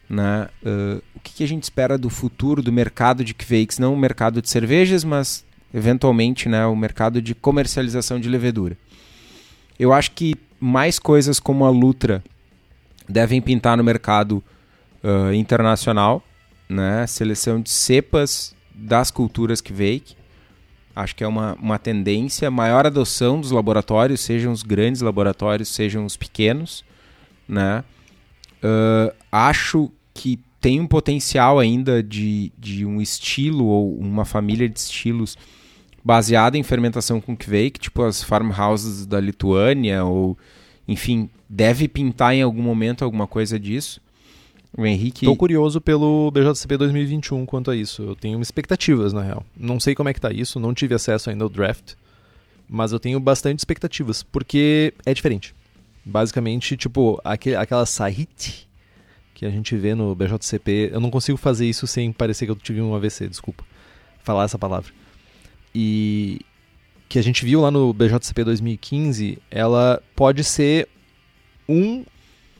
Né? 0.09 0.47
Ah, 0.65 1.01
o 1.13 1.19
que, 1.19 1.33
que 1.33 1.43
a 1.43 1.47
gente 1.47 1.63
espera 1.63 1.97
do 1.97 2.09
futuro 2.09 2.61
do 2.61 2.71
mercado 2.71 3.21
de 3.21 3.33
Kvakes? 3.33 3.79
Não 3.79 3.93
o 3.93 3.97
mercado 3.97 4.41
de 4.41 4.49
cervejas, 4.49 5.03
mas 5.03 5.43
eventualmente 5.73 6.47
né, 6.47 6.65
o 6.65 6.73
mercado 6.73 7.21
de 7.21 7.35
comercialização 7.35 8.17
de 8.17 8.29
levedura. 8.29 8.77
Eu 9.77 9.91
acho 9.91 10.11
que 10.11 10.35
mais 10.57 10.99
coisas 10.99 11.37
como 11.37 11.65
a 11.65 11.69
Lutra 11.69 12.23
devem 13.09 13.41
pintar 13.41 13.75
no 13.75 13.83
mercado 13.83 14.41
ah, 15.03 15.35
internacional, 15.35 16.23
né? 16.69 17.05
Seleção 17.07 17.59
de 17.59 17.71
cepas 17.71 18.55
das 18.73 19.11
culturas 19.11 19.59
Kvake. 19.59 20.17
Acho 21.01 21.15
que 21.15 21.23
é 21.23 21.27
uma, 21.27 21.55
uma 21.55 21.79
tendência, 21.79 22.51
maior 22.51 22.85
adoção 22.85 23.39
dos 23.39 23.51
laboratórios, 23.51 24.19
sejam 24.19 24.51
os 24.51 24.63
grandes 24.63 25.01
laboratórios, 25.01 25.69
sejam 25.69 26.05
os 26.05 26.17
pequenos, 26.17 26.83
né? 27.47 27.85
Ah, 28.61 29.13
acho 29.31 29.89
que 30.13 30.39
tem 30.59 30.81
um 30.81 30.87
potencial 30.87 31.57
ainda 31.57 32.03
de, 32.03 32.51
de 32.57 32.85
um 32.85 32.99
estilo 32.99 33.65
ou 33.65 33.97
uma 33.97 34.25
família 34.25 34.67
de 34.67 34.77
estilos 34.77 35.37
baseada 36.03 36.57
em 36.57 36.63
fermentação 36.63 37.21
com 37.21 37.33
Kvake, 37.33 37.79
tipo 37.79 38.03
as 38.03 38.21
farmhouses 38.21 39.05
da 39.05 39.21
Lituânia, 39.21 40.03
ou 40.03 40.37
enfim, 40.85 41.29
deve 41.47 41.87
pintar 41.87 42.33
em 42.33 42.41
algum 42.41 42.61
momento 42.61 43.05
alguma 43.05 43.25
coisa 43.25 43.57
disso. 43.57 44.01
O 44.77 44.85
Henrique. 44.85 45.25
Tô 45.25 45.35
curioso 45.35 45.81
pelo 45.81 46.29
BJCP 46.31 46.77
2021 46.77 47.45
quanto 47.45 47.71
a 47.71 47.75
isso. 47.75 48.03
Eu 48.03 48.15
tenho 48.15 48.39
expectativas, 48.41 49.13
na 49.13 49.21
real. 49.21 49.43
Não 49.57 49.79
sei 49.79 49.95
como 49.95 50.09
é 50.09 50.13
que 50.13 50.21
tá 50.21 50.31
isso, 50.31 50.59
não 50.59 50.73
tive 50.73 50.93
acesso 50.93 51.29
ainda 51.29 51.43
ao 51.43 51.49
draft, 51.49 51.93
mas 52.67 52.91
eu 52.91 52.99
tenho 52.99 53.19
bastante 53.19 53.59
expectativas, 53.59 54.21
porque 54.23 54.93
é 55.05 55.13
diferente. 55.13 55.55
Basicamente, 56.05 56.77
tipo, 56.77 57.19
aquele, 57.23 57.55
aquela 57.55 57.85
Sahit 57.85 58.67
que 59.33 59.45
a 59.45 59.49
gente 59.49 59.75
vê 59.77 59.95
no 59.95 60.13
BJCP, 60.13 60.89
eu 60.91 60.99
não 60.99 61.09
consigo 61.09 61.37
fazer 61.37 61.65
isso 61.65 61.87
sem 61.87 62.11
parecer 62.11 62.45
que 62.45 62.51
eu 62.51 62.55
tive 62.57 62.81
um 62.81 62.93
AVC, 62.93 63.27
desculpa. 63.27 63.63
Falar 64.21 64.43
essa 64.43 64.59
palavra. 64.59 64.91
E 65.73 66.41
que 67.07 67.17
a 67.17 67.21
gente 67.21 67.45
viu 67.45 67.61
lá 67.61 67.71
no 67.71 67.93
BJCP 67.93 68.43
2015, 68.43 69.39
ela 69.49 70.03
pode 70.13 70.43
ser 70.43 70.89
um, 71.67 72.03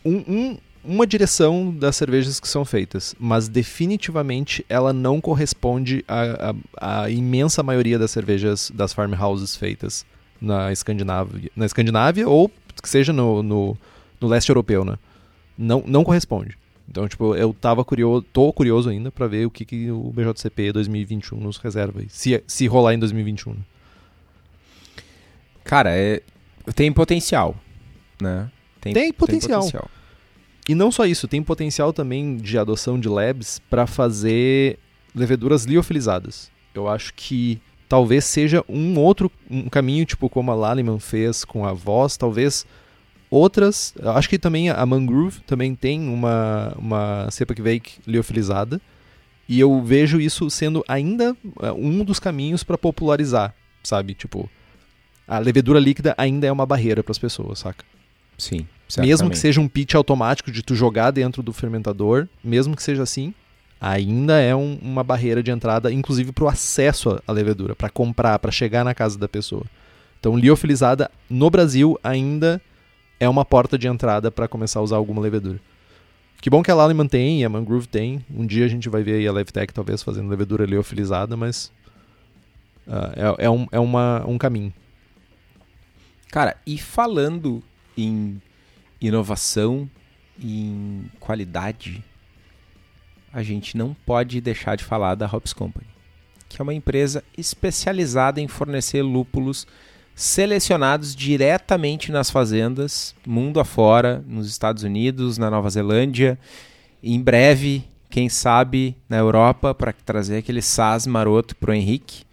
um, 0.05 0.23
um 0.25 0.57
uma 0.83 1.05
direção 1.05 1.71
das 1.71 1.95
cervejas 1.95 2.39
que 2.39 2.47
são 2.47 2.63
feitas, 2.63 3.15
mas 3.19 3.47
definitivamente 3.47 4.65
ela 4.69 4.93
não 4.93 5.19
corresponde 5.19 6.03
à, 6.07 7.09
imensa 7.09 7.61
maioria 7.61 7.99
das 7.99 8.11
cervejas 8.11 8.71
das 8.73 8.93
farmhouses 8.93 9.55
feitas 9.55 10.05
na 10.41 10.71
Escandinávia, 10.71 11.51
na 11.55 11.65
Escandinávia 11.65 12.27
ou 12.27 12.49
que 12.81 12.89
seja 12.89 13.11
no, 13.11 13.43
no, 13.43 13.77
no 14.21 14.27
leste 14.27 14.49
europeu, 14.49 14.85
né? 14.85 14.97
Não, 15.57 15.83
não 15.85 16.03
corresponde. 16.03 16.57
Então, 16.89 17.07
tipo, 17.07 17.35
eu 17.35 17.53
tava 17.53 17.83
curioso, 17.83 18.25
tô 18.33 18.51
curioso 18.51 18.89
ainda 18.89 19.11
pra 19.11 19.27
ver 19.27 19.45
o 19.45 19.51
que, 19.51 19.65
que 19.65 19.91
o 19.91 20.11
BJCP 20.11 20.71
2021 20.71 21.39
nos 21.39 21.57
reserva. 21.57 22.01
Se, 22.07 22.41
se 22.47 22.65
rolar 22.67 22.93
em 22.93 22.99
2021. 22.99 23.53
né? 23.53 23.59
Cara, 25.63 25.95
é, 25.95 26.21
tem 26.73 26.91
potencial, 26.91 27.55
né? 28.19 28.49
Tem 28.81 29.13
potencial. 29.13 29.61
E 30.69 30.75
não 30.75 30.91
só 30.91 31.03
isso, 31.03 31.27
tem 31.27 31.41
potencial 31.41 31.91
também 31.91 32.37
de 32.37 32.55
adoção 32.55 32.99
de 32.99 33.09
labs 33.09 33.59
para 33.71 33.87
fazer 33.87 34.77
leveduras 35.15 35.65
liofilizadas. 35.65 36.51
Eu 36.75 36.87
acho 36.87 37.11
que 37.15 37.59
talvez 37.87 38.23
seja 38.25 38.63
um 38.69 38.95
outro 38.99 39.31
um 39.49 39.67
caminho, 39.67 40.05
tipo 40.05 40.29
como 40.29 40.51
a 40.51 40.53
Lallemand 40.53 40.99
fez 40.99 41.43
com 41.43 41.65
a 41.65 41.73
voz, 41.73 42.17
talvez 42.17 42.67
outras. 43.31 43.95
Acho 43.99 44.29
que 44.29 44.37
também 44.37 44.69
a 44.69 44.85
Mangrove 44.85 45.39
também 45.41 45.73
tem 45.73 46.07
uma, 46.07 46.75
uma 46.77 47.31
cepa 47.31 47.55
que 47.55 47.63
veio 47.63 47.81
liofilizada. 48.05 48.79
E 49.47 49.59
eu 49.59 49.81
vejo 49.81 50.21
isso 50.21 50.51
sendo 50.51 50.85
ainda 50.87 51.35
eh, 51.63 51.71
um 51.71 52.03
dos 52.03 52.19
caminhos 52.19 52.63
para 52.63 52.77
popularizar, 52.77 53.55
sabe? 53.81 54.13
Tipo, 54.13 54.47
a 55.27 55.39
levedura 55.39 55.79
líquida 55.79 56.13
ainda 56.15 56.45
é 56.45 56.51
uma 56.51 56.67
barreira 56.67 57.01
para 57.01 57.11
as 57.11 57.17
pessoas, 57.17 57.57
saca? 57.57 57.83
Sim, 58.39 58.65
Mesmo 59.05 59.27
que 59.29 59.37
seja 59.37 59.61
um 59.61 59.67
pitch 59.67 59.93
automático 59.93 60.51
de 60.51 60.63
tu 60.63 60.73
jogar 60.73 61.11
dentro 61.11 61.43
do 61.43 61.53
fermentador, 61.53 62.27
mesmo 62.43 62.75
que 62.75 62.81
seja 62.81 63.03
assim, 63.03 63.33
ainda 63.79 64.39
é 64.39 64.55
um- 64.55 64.79
uma 64.81 65.03
barreira 65.03 65.43
de 65.43 65.51
entrada, 65.51 65.91
inclusive 65.91 66.31
para 66.31 66.45
o 66.45 66.47
acesso 66.47 67.21
à- 67.27 67.31
levedura, 67.31 67.75
para 67.75 67.89
comprar, 67.89 68.39
para 68.39 68.51
chegar 68.51 68.83
na 68.83 68.95
casa 68.95 69.17
da 69.19 69.27
pessoa. 69.27 69.63
Então, 70.19 70.35
liofilizada 70.35 71.11
no 71.29 71.49
Brasil 71.49 71.99
ainda 72.03 72.59
é 73.19 73.29
uma 73.29 73.45
porta 73.45 73.77
de 73.77 73.87
entrada 73.87 74.31
para 74.31 74.47
começar 74.47 74.79
a 74.79 74.83
usar 74.83 74.95
alguma 74.97 75.21
levedura. 75.21 75.59
Que 76.41 76.49
bom 76.49 76.63
que 76.63 76.71
a 76.71 76.75
Lallemand 76.75 77.07
tem 77.07 77.41
e 77.41 77.45
a 77.45 77.49
Mangrove 77.49 77.87
tem. 77.87 78.25
Um 78.33 78.45
dia 78.45 78.65
a 78.65 78.67
gente 78.69 78.87
vai 78.89 79.03
ver 79.03 79.15
aí 79.15 79.27
a 79.27 79.31
Levtech 79.31 79.73
talvez 79.73 80.01
fazendo 80.01 80.29
levedura 80.29 80.65
liofilizada, 80.65 81.35
mas 81.37 81.71
ah, 82.87 83.35
é, 83.39 83.45
é 83.45 83.49
um, 83.49 83.67
é 83.71 83.79
uma, 83.79 84.23
um 84.25 84.37
caminho. 84.37 84.73
Cara, 86.31 86.55
e 86.65 86.77
falando 86.77 87.61
em 87.97 88.41
inovação, 89.01 89.89
em 90.41 91.09
qualidade, 91.19 92.03
a 93.31 93.43
gente 93.43 93.77
não 93.77 93.95
pode 94.05 94.41
deixar 94.41 94.75
de 94.75 94.83
falar 94.83 95.15
da 95.15 95.27
Hops 95.27 95.53
Company, 95.53 95.87
que 96.47 96.61
é 96.61 96.63
uma 96.63 96.73
empresa 96.73 97.23
especializada 97.37 98.41
em 98.41 98.47
fornecer 98.47 99.01
lúpulos 99.01 99.67
selecionados 100.15 101.15
diretamente 101.15 102.11
nas 102.11 102.29
fazendas, 102.29 103.15
mundo 103.25 103.59
afora, 103.59 104.23
nos 104.27 104.49
Estados 104.49 104.83
Unidos, 104.83 105.37
na 105.37 105.49
Nova 105.49 105.69
Zelândia, 105.69 106.37
em 107.01 107.21
breve, 107.21 107.85
quem 108.09 108.27
sabe, 108.27 108.97
na 109.07 109.17
Europa, 109.17 109.73
para 109.73 109.93
trazer 109.93 110.37
aquele 110.37 110.61
SAS 110.61 111.07
maroto 111.07 111.55
pro 111.55 111.73
Henrique, 111.73 112.23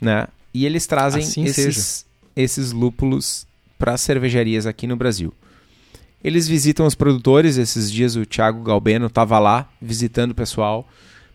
né? 0.00 0.28
E 0.54 0.64
eles 0.64 0.86
trazem 0.86 1.22
Assim 1.22 1.44
esses, 1.44 2.06
esses 2.34 2.72
lúpulos 2.72 3.46
para 3.80 3.96
cervejarias 3.96 4.66
aqui 4.66 4.86
no 4.86 4.94
Brasil. 4.94 5.32
Eles 6.22 6.46
visitam 6.46 6.86
os 6.86 6.94
produtores, 6.94 7.56
esses 7.56 7.90
dias 7.90 8.14
o 8.14 8.26
Thiago 8.26 8.62
Galbeno 8.62 9.06
estava 9.06 9.38
lá 9.38 9.70
visitando 9.80 10.32
o 10.32 10.34
pessoal, 10.34 10.86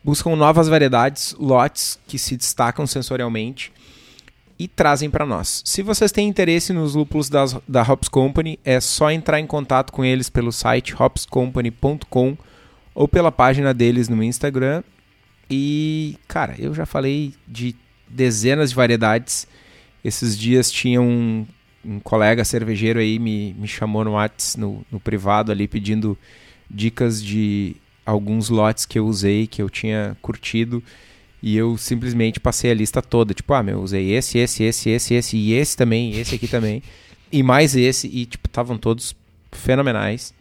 buscam 0.03 0.35
novas 0.35 0.67
variedades, 0.67 1.35
lotes 1.39 1.99
que 2.07 2.19
se 2.19 2.37
destacam 2.37 2.85
sensorialmente 2.85 3.73
e 4.59 4.67
trazem 4.67 5.09
para 5.09 5.25
nós. 5.25 5.63
Se 5.65 5.81
vocês 5.81 6.11
têm 6.11 6.29
interesse 6.29 6.71
nos 6.71 6.93
lúpulos 6.93 7.29
das, 7.29 7.57
da 7.67 7.81
Hops 7.81 8.07
Company, 8.07 8.59
é 8.63 8.79
só 8.79 9.09
entrar 9.09 9.39
em 9.39 9.47
contato 9.47 9.91
com 9.91 10.05
eles 10.05 10.29
pelo 10.29 10.51
site 10.51 10.93
hopscompany.com 10.93 12.37
ou 12.93 13.07
pela 13.07 13.31
página 13.31 13.73
deles 13.73 14.07
no 14.07 14.23
Instagram. 14.23 14.83
E, 15.49 16.15
cara, 16.27 16.53
eu 16.59 16.75
já 16.75 16.85
falei 16.85 17.33
de 17.47 17.75
dezenas 18.07 18.69
de 18.69 18.75
variedades. 18.75 19.47
Esses 20.03 20.37
dias 20.37 20.69
tinha 20.69 21.01
um, 21.85 21.99
colega 21.99 22.43
cervejeiro 22.43 22.99
aí 22.99 23.19
me, 23.19 23.53
me 23.53 23.67
chamou 23.67 24.03
no 24.03 24.13
Whats, 24.13 24.55
no, 24.55 24.85
no 24.91 24.99
privado 24.99 25.51
ali, 25.51 25.67
pedindo 25.67 26.17
dicas 26.69 27.23
de 27.23 27.75
alguns 28.05 28.49
lotes 28.49 28.85
que 28.85 28.99
eu 28.99 29.05
usei, 29.05 29.47
que 29.47 29.61
eu 29.61 29.69
tinha 29.69 30.17
curtido. 30.21 30.83
E 31.41 31.55
eu 31.55 31.77
simplesmente 31.77 32.39
passei 32.39 32.71
a 32.71 32.73
lista 32.73 33.01
toda. 33.01 33.33
Tipo, 33.33 33.53
ah, 33.53 33.63
meu, 33.63 33.81
usei 33.81 34.13
esse, 34.13 34.37
esse, 34.37 34.63
esse, 34.63 34.89
esse, 34.89 35.13
esse, 35.13 35.37
e 35.37 35.53
esse 35.53 35.77
também, 35.77 36.11
e 36.11 36.19
esse 36.19 36.35
aqui 36.35 36.47
também. 36.47 36.81
E 37.31 37.43
mais 37.43 37.75
esse. 37.75 38.07
E, 38.07 38.25
tipo, 38.25 38.47
estavam 38.47 38.77
todos 38.77 39.15
fenomenais. 39.51 40.33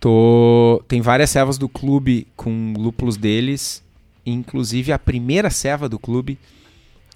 Tô... 0.00 0.82
Tem 0.88 1.00
várias 1.00 1.30
servas 1.30 1.58
do 1.58 1.68
clube 1.68 2.26
com 2.36 2.74
lúpulos 2.76 3.16
deles. 3.16 3.82
Inclusive, 4.26 4.92
a 4.92 4.98
primeira 4.98 5.50
serva 5.50 5.88
do 5.88 5.98
clube 5.98 6.38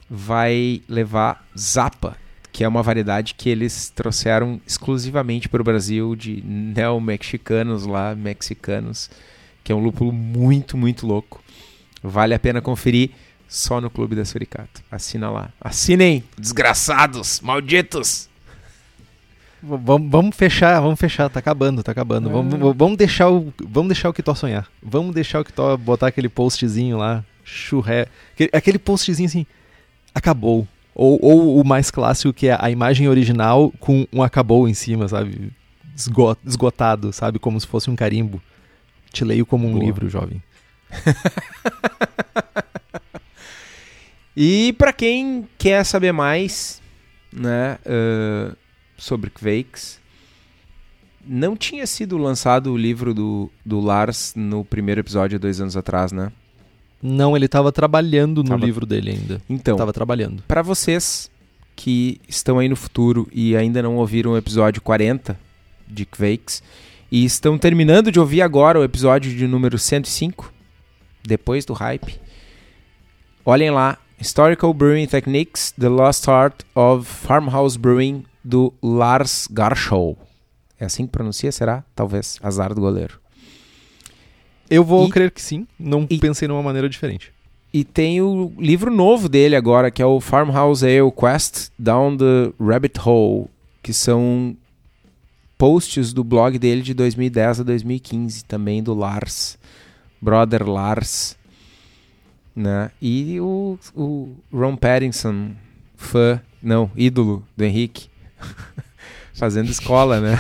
vai 0.09 0.83
levar 0.89 1.47
Zapa, 1.59 2.17
que 2.59 2.65
é 2.65 2.69
uma 2.69 2.83
variedade 2.83 3.35
que 3.35 3.49
eles 3.49 3.89
trouxeram 3.95 4.61
exclusivamente 4.67 5.49
para 5.49 5.61
o 5.61 5.65
Brasil 5.65 6.17
de 6.17 6.43
neo-mexicanos 6.45 7.87
lá, 7.87 8.17
mexicanos, 8.17 9.09
que 9.63 9.71
é 9.71 9.75
um 9.77 9.79
lúpulo 9.79 10.13
muito, 10.13 10.77
muito 10.77 11.07
louco. 11.07 11.41
Vale 12.03 12.35
a 12.35 12.39
pena 12.41 12.61
conferir 12.61 13.11
só 13.47 13.81
no 13.81 13.89
Clube 13.89 14.17
da 14.17 14.25
Suricato. 14.25 14.83
Assina 14.91 15.31
lá. 15.31 15.51
Assinem, 15.61 16.25
desgraçados, 16.37 17.39
malditos! 17.41 18.29
V- 19.63 19.77
Vamos, 19.81 20.11
vamos 20.11 20.37
fechar, 20.37 20.81
vamos 20.81 20.99
fechar, 20.99 21.29
tá 21.31 21.39
acabando, 21.39 21.85
tá 21.85 21.93
acabando. 21.93 22.29
Vamos, 22.29 22.77
vamos 22.77 22.97
deixar 22.99 23.31
o, 23.31 23.55
vamos 23.69 23.91
deixar 23.91 24.09
o 24.09 24.13
Kitó 24.13 24.35
sonhar. 24.35 24.67
Vamos 24.83 25.15
deixar 25.15 25.39
o 25.39 25.45
Kitó 25.45 25.77
botar 25.77 26.09
aquele 26.09 26.29
postzinho 26.29 26.97
lá, 26.99 27.25
churré, 27.45 28.09
aquele, 28.35 28.51
aquele 28.53 28.79
postzinho 28.81 29.29
assim, 29.29 29.47
acabou. 30.13 30.67
Ou, 30.99 31.19
ou 31.23 31.61
o 31.61 31.65
mais 31.65 31.91
clássico 31.93 32.33
que 32.35 32.49
é 32.49 32.59
a 32.61 32.69
imagem 32.71 33.09
original 33.09 33.73
com 33.79 34.05
um 34.13 34.21
acabou 34.23 34.69
em 34.69 34.75
cima, 34.75 35.07
sabe? 35.07 35.53
Esgo- 35.97 36.37
esgotado, 36.45 37.13
sabe? 37.13 37.39
Como 37.39 37.59
se 37.61 37.67
fosse 37.69 37.89
um 37.89 37.95
carimbo. 37.97 38.43
Te 39.13 39.25
leio 39.25 39.47
como 39.47 39.67
um 39.69 39.73
Boa. 39.73 39.85
livro, 39.85 40.09
jovem. 40.11 40.43
E 44.41 44.73
para 44.75 44.93
quem 44.93 45.49
quer 45.59 45.85
saber 45.85 46.13
mais, 46.13 46.81
né, 47.33 47.77
eh, 47.85 48.53
sobre 48.97 49.31
Quakes, 49.31 49.99
não 51.27 51.57
tinha 51.57 51.85
sido 51.89 52.17
lançado 52.17 52.73
o 52.73 52.77
livro 52.77 53.13
do, 53.13 53.51
do 53.67 53.81
Lars 53.81 54.35
no 54.37 54.65
primeiro 54.65 55.01
episódio 55.01 55.41
dois 55.41 55.61
anos 55.61 55.77
atrás, 55.77 56.13
né? 56.13 56.31
Não, 57.03 57.37
ele 57.37 57.47
tava 57.49 57.71
trabalhando 57.71 58.43
no 58.43 58.49
Tava- 58.51 58.65
livro 58.67 58.85
dele 58.85 59.11
ainda. 59.13 59.41
Então, 59.49 59.77
Tava 59.77 59.93
trabalhando. 59.93 60.43
para 60.49 60.63
vocês 60.63 61.31
que 61.77 62.21
estão 62.29 62.59
aí 62.59 62.69
no 62.69 62.75
futuro 62.77 63.29
e 63.33 63.57
ainda 63.57 63.81
não 63.83 63.97
ouviram 63.97 64.33
o 64.33 64.37
episódio 64.37 64.83
40 64.83 65.39
de 65.87 66.05
Quakes 66.05 66.63
e 67.11 67.25
estão 67.25 67.57
terminando 67.57 68.11
de 68.11 68.19
ouvir 68.19 68.43
agora 68.43 68.81
o 68.81 68.85
episódio 68.85 69.35
de 69.35 69.47
número 69.47 69.79
105, 69.79 70.53
depois 71.23 71.65
do 71.65 71.73
hype, 71.73 72.21
olhem 73.45 73.71
lá, 73.71 73.97
Historical 74.21 74.75
Brewing 74.75 75.07
Techniques, 75.07 75.71
The 75.79 75.89
Lost 75.89 76.27
Art 76.29 76.63
of 76.75 77.07
Farmhouse 77.09 77.79
Brewing, 77.79 78.25
do 78.45 78.73
Lars 78.83 79.47
Garshow. 79.51 80.19
É 80.81 80.85
assim 80.87 81.07
que 81.07 81.13
pronuncia, 81.13 81.53
será? 81.53 81.85
Talvez. 81.95 82.39
Azar 82.43 82.75
do 82.75 82.81
goleiro. 82.81 83.21
Eu 84.71 84.85
vou 84.85 85.07
E- 85.07 85.11
crer 85.11 85.31
que 85.31 85.41
sim, 85.43 85.67
não 85.79 86.07
e- 86.09 86.19
pensei 86.19 86.47
numa 86.49 86.63
maneira 86.63 86.89
diferente. 86.89 87.33
E 87.73 87.85
tem 87.85 88.21
o 88.23 88.53
livro 88.59 88.91
novo 88.91 89.29
dele 89.29 89.55
agora, 89.55 89.91
que 89.91 90.01
é 90.01 90.07
o 90.07 90.21
Farmhouse 90.21 90.85
Ale 90.87 91.13
Quest 91.13 91.71
Down 91.79 92.17
the 92.17 92.53
Rabbit 92.59 92.99
Hole, 92.99 93.47
que 93.83 93.93
são 93.93 94.57
posts 95.59 96.13
do 96.13 96.23
blog 96.25 96.59
dele 96.59 96.83
de 96.83 96.95
2010 96.95 97.61
a 97.61 97.63
2015, 97.65 98.45
também 98.45 98.83
do 98.83 98.95
Lars, 98.95 99.59
Brother 100.21 100.67
Lars, 100.69 101.37
né? 102.57 102.91
E 103.03 103.39
o, 103.41 103.79
o 103.95 104.35
Ron 104.53 104.77
Pattinson, 104.77 105.51
fã, 105.97 106.41
não, 106.63 106.91
ídolo 106.97 107.45
do 107.57 107.65
Henrique, 107.65 108.09
fazendo 109.35 109.71
escola, 109.71 110.21
né? 110.21 110.39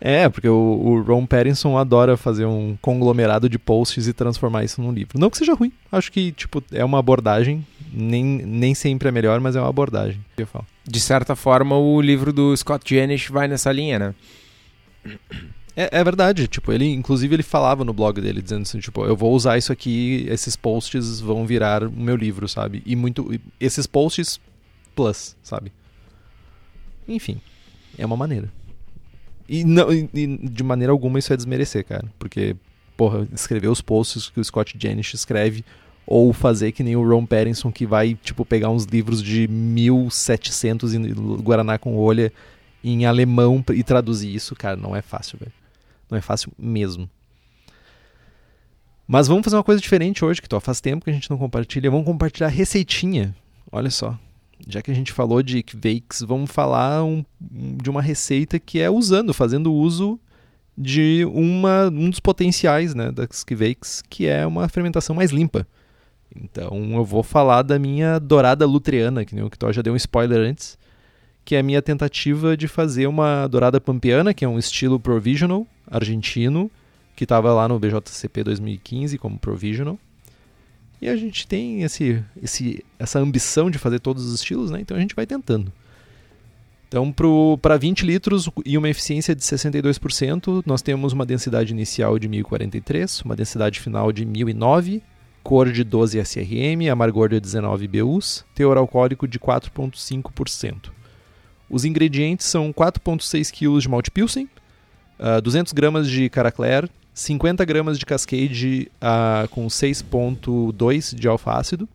É, 0.00 0.28
porque 0.30 0.48
o, 0.48 0.54
o 0.54 1.02
Ron 1.02 1.26
Pattinson 1.26 1.76
adora 1.76 2.16
fazer 2.16 2.46
um 2.46 2.76
conglomerado 2.80 3.48
de 3.50 3.58
posts 3.58 4.06
e 4.06 4.12
transformar 4.14 4.64
isso 4.64 4.80
num 4.80 4.90
livro. 4.90 5.18
Não 5.18 5.28
que 5.28 5.36
seja 5.36 5.52
ruim, 5.52 5.70
acho 5.92 6.10
que 6.10 6.32
tipo 6.32 6.62
é 6.72 6.82
uma 6.82 6.98
abordagem, 6.98 7.66
nem, 7.92 8.24
nem 8.24 8.74
sempre 8.74 9.08
é 9.08 9.12
melhor, 9.12 9.38
mas 9.40 9.56
é 9.56 9.60
uma 9.60 9.68
abordagem. 9.68 10.24
Eu 10.38 10.46
falo. 10.46 10.66
De 10.86 10.98
certa 10.98 11.36
forma, 11.36 11.76
o 11.76 12.00
livro 12.00 12.32
do 12.32 12.56
Scott 12.56 12.94
Janish 12.94 13.28
vai 13.28 13.46
nessa 13.46 13.70
linha, 13.70 13.98
né? 13.98 14.14
É, 15.76 16.00
é 16.00 16.04
verdade, 16.04 16.48
tipo, 16.48 16.72
ele 16.72 16.86
inclusive 16.86 17.34
ele 17.34 17.42
falava 17.42 17.84
no 17.84 17.92
blog 17.92 18.20
dele 18.20 18.40
dizendo 18.42 18.62
assim, 18.62 18.80
tipo, 18.80 19.04
eu 19.04 19.16
vou 19.16 19.34
usar 19.34 19.58
isso 19.58 19.72
aqui, 19.72 20.26
esses 20.28 20.56
posts 20.56 21.20
vão 21.20 21.46
virar 21.46 21.84
o 21.84 21.90
meu 21.90 22.16
livro, 22.16 22.48
sabe? 22.48 22.82
E 22.86 22.96
muito 22.96 23.38
esses 23.58 23.86
posts 23.86 24.40
plus, 24.96 25.36
sabe? 25.42 25.72
Enfim, 27.06 27.40
é 27.98 28.04
uma 28.04 28.16
maneira. 28.16 28.50
E, 29.52 29.64
não, 29.64 29.92
e, 29.92 30.08
e 30.14 30.26
de 30.48 30.62
maneira 30.62 30.92
alguma 30.92 31.18
isso 31.18 31.32
é 31.32 31.36
desmerecer, 31.36 31.84
cara. 31.84 32.04
Porque, 32.20 32.54
porra, 32.96 33.26
escrever 33.34 33.66
os 33.66 33.80
posts 33.80 34.30
que 34.30 34.38
o 34.38 34.44
Scott 34.44 34.76
Janish 34.78 35.12
escreve 35.12 35.64
ou 36.06 36.32
fazer 36.32 36.70
que 36.70 36.84
nem 36.84 36.94
o 36.94 37.06
Ron 37.06 37.26
Pattinson 37.26 37.72
que 37.72 37.84
vai, 37.84 38.14
tipo, 38.14 38.44
pegar 38.44 38.70
uns 38.70 38.84
livros 38.84 39.20
de 39.20 39.48
1700 39.48 40.94
em 40.94 41.12
Guaraná 41.42 41.78
com 41.78 41.96
olha 41.96 42.32
em 42.82 43.04
alemão 43.06 43.62
e 43.74 43.82
traduzir 43.82 44.32
isso, 44.32 44.54
cara, 44.54 44.76
não 44.76 44.94
é 44.94 45.02
fácil, 45.02 45.36
velho. 45.36 45.52
Não 46.08 46.16
é 46.16 46.20
fácil 46.20 46.52
mesmo. 46.56 47.10
Mas 49.08 49.26
vamos 49.26 49.42
fazer 49.42 49.56
uma 49.56 49.64
coisa 49.64 49.82
diferente 49.82 50.24
hoje, 50.24 50.40
que 50.40 50.48
tô, 50.48 50.60
faz 50.60 50.80
tempo 50.80 51.04
que 51.04 51.10
a 51.10 51.12
gente 51.12 51.28
não 51.28 51.36
compartilha. 51.36 51.90
Vamos 51.90 52.06
compartilhar 52.06 52.46
receitinha. 52.46 53.34
Olha 53.72 53.90
só. 53.90 54.16
Já 54.66 54.82
que 54.82 54.90
a 54.90 54.94
gente 54.94 55.12
falou 55.12 55.42
de 55.42 55.62
Kvakes, 55.62 56.22
vamos 56.22 56.50
falar 56.50 57.02
um, 57.04 57.24
de 57.40 57.88
uma 57.88 58.02
receita 58.02 58.58
que 58.58 58.80
é 58.80 58.90
usando, 58.90 59.32
fazendo 59.32 59.72
uso 59.72 60.18
de 60.76 61.24
uma, 61.26 61.88
um 61.88 62.08
dos 62.08 62.20
potenciais 62.20 62.94
né, 62.94 63.10
das 63.10 63.44
Kvakes, 63.44 64.02
que 64.08 64.26
é 64.26 64.46
uma 64.46 64.68
fermentação 64.68 65.14
mais 65.14 65.30
limpa. 65.30 65.66
Então 66.34 66.92
eu 66.94 67.04
vou 67.04 67.22
falar 67.22 67.62
da 67.62 67.78
minha 67.78 68.18
dourada 68.18 68.64
lutriana, 68.66 69.24
que 69.24 69.34
nem 69.34 69.44
o 69.44 69.50
Kitó 69.50 69.72
já 69.72 69.82
deu 69.82 69.92
um 69.92 69.96
spoiler 69.96 70.38
antes, 70.38 70.78
que 71.44 71.56
é 71.56 71.58
a 71.58 71.62
minha 71.62 71.82
tentativa 71.82 72.56
de 72.56 72.68
fazer 72.68 73.06
uma 73.06 73.46
dourada 73.46 73.80
pampiana, 73.80 74.32
que 74.32 74.44
é 74.44 74.48
um 74.48 74.58
estilo 74.58 75.00
provisional 75.00 75.66
argentino, 75.90 76.70
que 77.16 77.24
estava 77.24 77.52
lá 77.52 77.66
no 77.66 77.78
BJCP 77.78 78.44
2015 78.44 79.18
como 79.18 79.38
provisional. 79.38 79.98
E 81.00 81.08
a 81.08 81.16
gente 81.16 81.46
tem 81.46 81.82
esse, 81.82 82.22
esse, 82.42 82.84
essa 82.98 83.18
ambição 83.18 83.70
de 83.70 83.78
fazer 83.78 84.00
todos 84.00 84.24
os 84.24 84.34
estilos, 84.34 84.70
né? 84.70 84.80
Então 84.80 84.96
a 84.96 85.00
gente 85.00 85.14
vai 85.14 85.26
tentando. 85.26 85.72
Então, 86.88 87.14
para 87.62 87.76
20 87.76 88.04
litros 88.04 88.50
e 88.66 88.76
uma 88.76 88.88
eficiência 88.88 89.34
de 89.34 89.42
62%, 89.42 90.62
nós 90.66 90.82
temos 90.82 91.12
uma 91.12 91.24
densidade 91.24 91.72
inicial 91.72 92.18
de 92.18 92.26
1043, 92.26 93.20
uma 93.22 93.36
densidade 93.36 93.78
final 93.78 94.10
de 94.10 94.26
1009 94.26 95.00
cor 95.42 95.70
de 95.70 95.82
12 95.84 96.18
SRM, 96.18 96.90
amargor 96.90 97.28
de 97.28 97.40
19 97.40 97.88
BUs, 97.88 98.44
teor 98.54 98.76
alcoólico 98.76 99.26
de 99.26 99.38
4,5%. 99.38 100.90
Os 101.68 101.84
ingredientes 101.84 102.46
são 102.46 102.72
4,6 102.72 103.50
kg 103.50 103.80
de 103.80 103.88
malte 103.88 104.10
pilsen, 104.10 104.48
uh, 105.18 105.40
200 105.40 105.72
gramas 105.72 106.08
de 106.08 106.28
caracler, 106.28 106.88
50 107.20 107.64
gramas 107.66 107.98
de 107.98 108.06
cascade 108.06 108.90
uh, 108.96 109.46
com 109.48 109.66
6,2 109.66 111.14
de 111.14 111.28
alfa-ácido 111.28 111.86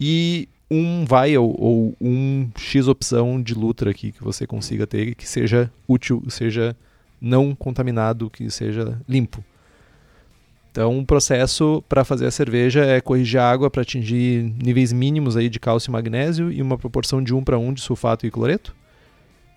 e 0.00 0.48
um 0.70 1.04
vial 1.04 1.54
ou 1.58 1.94
um 2.00 2.48
X 2.56 2.88
opção 2.88 3.40
de 3.40 3.54
Lutra 3.54 3.90
aqui 3.90 4.12
que 4.12 4.24
você 4.24 4.46
consiga 4.46 4.86
ter 4.86 5.14
que 5.14 5.28
seja 5.28 5.70
útil, 5.86 6.22
seja 6.28 6.74
não 7.20 7.54
contaminado, 7.54 8.30
que 8.30 8.50
seja 8.50 8.98
limpo. 9.06 9.44
Então, 10.70 10.98
o 10.98 11.06
processo 11.06 11.82
para 11.88 12.04
fazer 12.04 12.26
a 12.26 12.30
cerveja 12.30 12.84
é 12.84 13.00
corrigir 13.00 13.40
a 13.40 13.50
água 13.50 13.70
para 13.70 13.82
atingir 13.82 14.42
níveis 14.62 14.92
mínimos 14.92 15.36
aí 15.36 15.48
de 15.48 15.60
cálcio 15.60 15.90
e 15.90 15.92
magnésio 15.92 16.50
e 16.50 16.60
uma 16.60 16.76
proporção 16.78 17.22
de 17.22 17.34
1 17.34 17.44
para 17.44 17.58
1 17.58 17.74
de 17.74 17.80
sulfato 17.82 18.26
e 18.26 18.30
cloreto. 18.30 18.74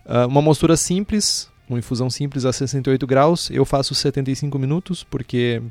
Uh, 0.05 0.27
uma 0.27 0.41
mostura 0.41 0.77
simples, 0.77 1.49
uma 1.69 1.79
infusão 1.79 2.09
simples 2.09 2.45
a 2.45 2.51
68 2.51 3.05
graus. 3.05 3.49
Eu 3.51 3.63
faço 3.63 3.93
75 3.93 4.57
minutos 4.57 5.03
porque 5.03 5.61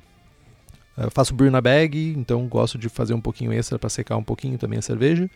uh, 0.97 1.11
faço 1.11 1.35
brew 1.35 1.51
na 1.51 1.61
bag, 1.61 2.15
então 2.16 2.47
gosto 2.47 2.79
de 2.79 2.89
fazer 2.89 3.15
um 3.15 3.20
pouquinho 3.20 3.53
extra 3.53 3.79
para 3.79 3.89
secar 3.89 4.16
um 4.16 4.25
pouquinho 4.25 4.57
também 4.57 4.79
a 4.79 4.83
cerveja. 4.83 5.29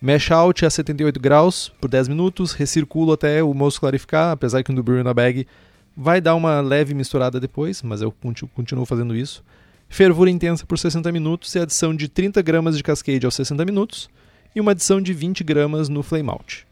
Mash 0.00 0.30
out 0.30 0.64
a 0.64 0.70
78 0.70 1.18
graus 1.18 1.72
por 1.80 1.88
10 1.88 2.08
minutos, 2.08 2.52
recirculo 2.52 3.12
até 3.12 3.42
o 3.42 3.52
moço 3.52 3.80
clarificar, 3.80 4.32
apesar 4.32 4.62
que 4.62 4.72
no 4.72 4.82
brew 4.82 5.02
na 5.02 5.12
bag 5.12 5.46
vai 5.96 6.20
dar 6.20 6.34
uma 6.34 6.60
leve 6.60 6.94
misturada 6.94 7.40
depois, 7.40 7.82
mas 7.82 8.00
eu 8.00 8.12
continuo 8.54 8.86
fazendo 8.86 9.14
isso 9.14 9.42
fervura 9.90 10.30
intensa 10.30 10.64
por 10.64 10.78
60 10.78 11.10
minutos 11.10 11.52
e 11.54 11.58
adição 11.58 11.94
de 11.94 12.08
30 12.08 12.40
gramas 12.40 12.76
de 12.76 12.82
cascade 12.82 13.26
aos 13.26 13.34
60 13.34 13.64
minutos 13.64 14.08
e 14.54 14.60
uma 14.60 14.70
adição 14.70 15.02
de 15.02 15.12
20 15.12 15.42
gramas 15.42 15.88
no 15.88 16.02
flame 16.02 16.30
out. 16.30 16.69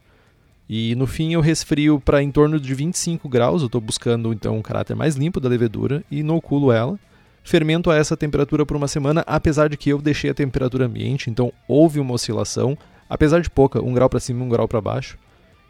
E 0.69 0.95
no 0.95 1.07
fim 1.07 1.33
eu 1.33 1.41
resfrio 1.41 1.99
para 1.99 2.23
em 2.23 2.31
torno 2.31 2.61
de 2.61 2.75
25 2.75 3.27
graus, 3.29 3.63
eu 3.63 3.67
estou 3.67 3.81
buscando 3.81 4.33
então 4.33 4.57
um 4.57 4.63
caráter 4.63 4.95
mais 4.95 5.17
limpo 5.17 5.41
da 5.41 5.49
levedura 5.49 6.05
e 6.11 6.19
inoculo 6.19 6.71
ela. 6.71 6.99
Fermento 7.43 7.91
a 7.91 7.97
essa 7.97 8.15
temperatura 8.15 8.67
por 8.67 8.77
uma 8.77 8.87
semana, 8.87 9.25
apesar 9.27 9.71
de 9.71 9.77
que 9.79 9.89
eu 9.89 10.03
deixei 10.03 10.29
a 10.29 10.35
temperatura 10.35 10.85
ambiente, 10.85 11.31
então 11.31 11.51
houve 11.67 11.99
uma 11.99 12.13
oscilação, 12.13 12.77
apesar 13.09 13.41
de 13.41 13.49
pouca, 13.49 13.83
um 13.83 13.95
grau 13.95 14.11
para 14.11 14.21
cima 14.21 14.43
e 14.43 14.47
um 14.47 14.49
grau 14.51 14.69
para 14.69 14.83
baixo. 14.83 15.17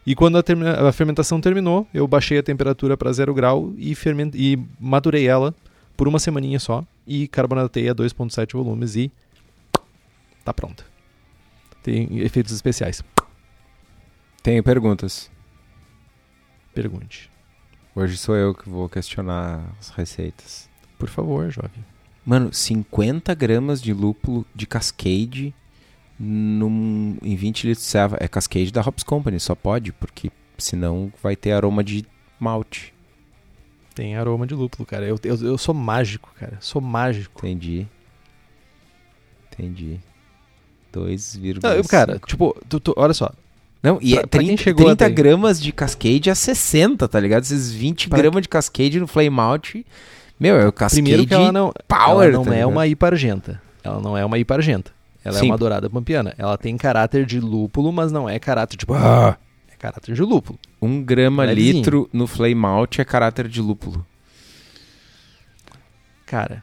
E 0.04 0.14
quando 0.14 0.38
a, 0.38 0.88
a, 0.88 0.90
fermentação 0.90 1.40
terminou, 1.40 1.86
eu 1.94 2.08
baixei 2.08 2.38
a 2.38 2.42
temperatura 2.42 2.96
para 2.96 3.12
zero 3.12 3.32
grau 3.32 3.72
e, 3.76 3.94
e 4.34 4.58
maturei 4.80 5.28
ela 5.28 5.54
por 5.96 6.08
uma 6.08 6.18
semaninha 6.18 6.58
só 6.58 6.82
e 7.06 7.28
carbonatei 7.28 7.88
a 7.88 7.94
2.7 7.94 8.54
volumes 8.54 8.96
e 8.96 9.12
tá 10.44 10.52
pronta. 10.52 10.84
Tem 11.82 12.18
efeitos 12.20 12.52
especiais. 12.52 13.04
Tenho 14.48 14.62
perguntas. 14.62 15.30
Pergunte. 16.72 17.30
Hoje 17.94 18.16
sou 18.16 18.34
eu 18.34 18.54
que 18.54 18.66
vou 18.66 18.88
questionar 18.88 19.62
as 19.78 19.90
receitas. 19.90 20.70
Por 20.98 21.10
favor, 21.10 21.50
jovem. 21.50 21.84
Mano, 22.24 22.50
50 22.50 23.34
gramas 23.34 23.82
de 23.82 23.92
lúpulo 23.92 24.46
de 24.54 24.66
Cascade 24.66 25.54
num, 26.18 27.18
em 27.20 27.36
20 27.36 27.66
litros 27.66 27.84
de 27.84 27.90
serva. 27.90 28.16
É 28.20 28.26
Cascade 28.26 28.72
da 28.72 28.80
Hops 28.80 29.04
Company, 29.04 29.38
só 29.38 29.54
pode, 29.54 29.92
porque 29.92 30.32
senão 30.56 31.12
vai 31.22 31.36
ter 31.36 31.52
aroma 31.52 31.84
de 31.84 32.06
malte. 32.40 32.94
Tem 33.94 34.16
aroma 34.16 34.46
de 34.46 34.54
lúpulo, 34.54 34.86
cara. 34.86 35.04
Eu, 35.04 35.20
eu, 35.24 35.36
eu 35.44 35.58
sou 35.58 35.74
mágico, 35.74 36.32
cara. 36.40 36.56
Sou 36.58 36.80
mágico. 36.80 37.46
Entendi. 37.46 37.86
Entendi. 39.52 40.00
2,5. 40.90 41.86
Cara, 41.86 42.18
tipo, 42.20 42.58
tu, 42.66 42.80
tu, 42.80 42.94
olha 42.96 43.12
só. 43.12 43.30
Não, 43.82 43.98
e 44.00 44.12
pra, 44.12 44.22
é 44.22 44.26
30, 44.26 44.74
30 44.74 45.08
gramas 45.08 45.60
de 45.60 45.72
Cascade 45.72 46.30
a 46.30 46.34
60, 46.34 47.06
tá 47.08 47.20
ligado? 47.20 47.42
Esses 47.44 47.72
20 47.72 48.08
pra... 48.08 48.18
gramas 48.18 48.42
de 48.42 48.48
Cascade 48.48 48.98
no 48.98 49.06
Flame 49.06 49.38
Out. 49.38 49.86
Meu, 50.38 50.56
é 50.56 50.66
o 50.66 50.72
Cascade 50.72 51.02
Primeiro 51.02 51.26
que 51.26 51.34
ela 51.34 51.52
não, 51.52 51.72
Power. 51.86 52.28
Ela 52.28 52.38
não 52.38 52.44
tá 52.44 52.54
é 52.54 52.66
uma 52.66 52.86
IPA 52.86 53.06
argenta. 53.06 53.62
Ela 53.82 54.00
não 54.00 54.16
é 54.16 54.24
uma 54.24 54.38
IPA 54.38 54.54
argenta. 54.54 54.90
Ela 55.24 55.38
Sim. 55.38 55.46
é 55.46 55.50
uma 55.50 55.58
dourada 55.58 55.90
pampiana. 55.90 56.34
Ela 56.38 56.56
tem 56.56 56.76
caráter 56.76 57.24
de 57.24 57.40
lúpulo, 57.40 57.92
mas 57.92 58.10
não 58.10 58.28
é 58.28 58.38
caráter 58.38 58.76
tipo. 58.76 58.94
Ah, 58.94 59.36
caráter 59.78 60.14
de 60.14 60.22
lúpulo. 60.22 60.58
Um 60.82 61.02
grama 61.02 61.44
Levezinho. 61.44 61.76
litro 61.76 62.10
no 62.12 62.26
flame 62.26 62.64
out 62.64 63.00
é 63.00 63.04
caráter 63.04 63.48
de 63.48 63.60
lúpulo. 63.60 64.04
Cara. 66.26 66.62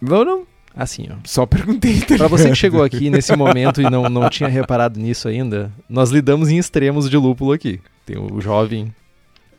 Não, 0.00 0.24
não. 0.24 0.49
Assim, 0.74 1.08
ó. 1.10 1.16
Só 1.24 1.46
perguntei. 1.46 2.00
Tá 2.00 2.16
pra 2.16 2.28
você 2.28 2.48
que 2.48 2.54
chegou 2.54 2.82
aqui 2.82 3.10
nesse 3.10 3.34
momento 3.34 3.80
e 3.80 3.90
não, 3.90 4.08
não 4.08 4.28
tinha 4.30 4.48
reparado 4.48 4.98
nisso 4.98 5.28
ainda, 5.28 5.70
nós 5.88 6.10
lidamos 6.10 6.48
em 6.48 6.58
extremos 6.58 7.10
de 7.10 7.16
lúpulo 7.16 7.52
aqui. 7.52 7.80
Tem 8.06 8.18
o 8.18 8.40
jovem 8.40 8.94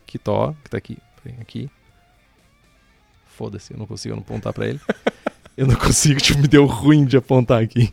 Kitó, 0.06 0.54
que 0.64 0.70
tá 0.70 0.78
aqui. 0.78 0.98
Aqui. 1.40 1.70
Foda-se, 3.26 3.72
eu 3.72 3.78
não 3.78 3.86
consigo 3.86 4.14
apontar 4.14 4.52
pra 4.52 4.66
ele. 4.66 4.80
eu 5.56 5.66
não 5.66 5.76
consigo, 5.76 6.20
tipo, 6.20 6.40
me 6.40 6.48
deu 6.48 6.66
ruim 6.66 7.04
de 7.04 7.16
apontar 7.16 7.62
aqui. 7.62 7.92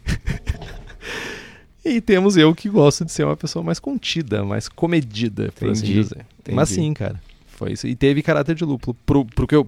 E 1.83 2.01
temos 2.01 2.35
eu 2.35 2.53
que 2.53 2.67
gosto 2.67 3.05
de 3.05 3.11
ser 3.11 3.23
uma 3.23 3.37
pessoa 3.37 3.63
mais 3.63 3.79
contida, 3.79 4.43
mais 4.43 4.67
comedida, 4.67 5.51
por 5.57 5.69
assim 5.69 5.85
Entendi. 5.85 5.99
assim 5.99 6.09
dizer. 6.09 6.25
Entendi. 6.39 6.55
Mas 6.55 6.69
sim, 6.69 6.93
cara. 6.93 7.21
Foi 7.47 7.73
isso. 7.73 7.87
E 7.87 7.95
teve 7.95 8.21
caráter 8.21 8.55
de 8.55 8.65
lúpulo. 8.65 8.95
Pro, 9.05 9.25
pro 9.25 9.47
que 9.47 9.55
eu. 9.55 9.67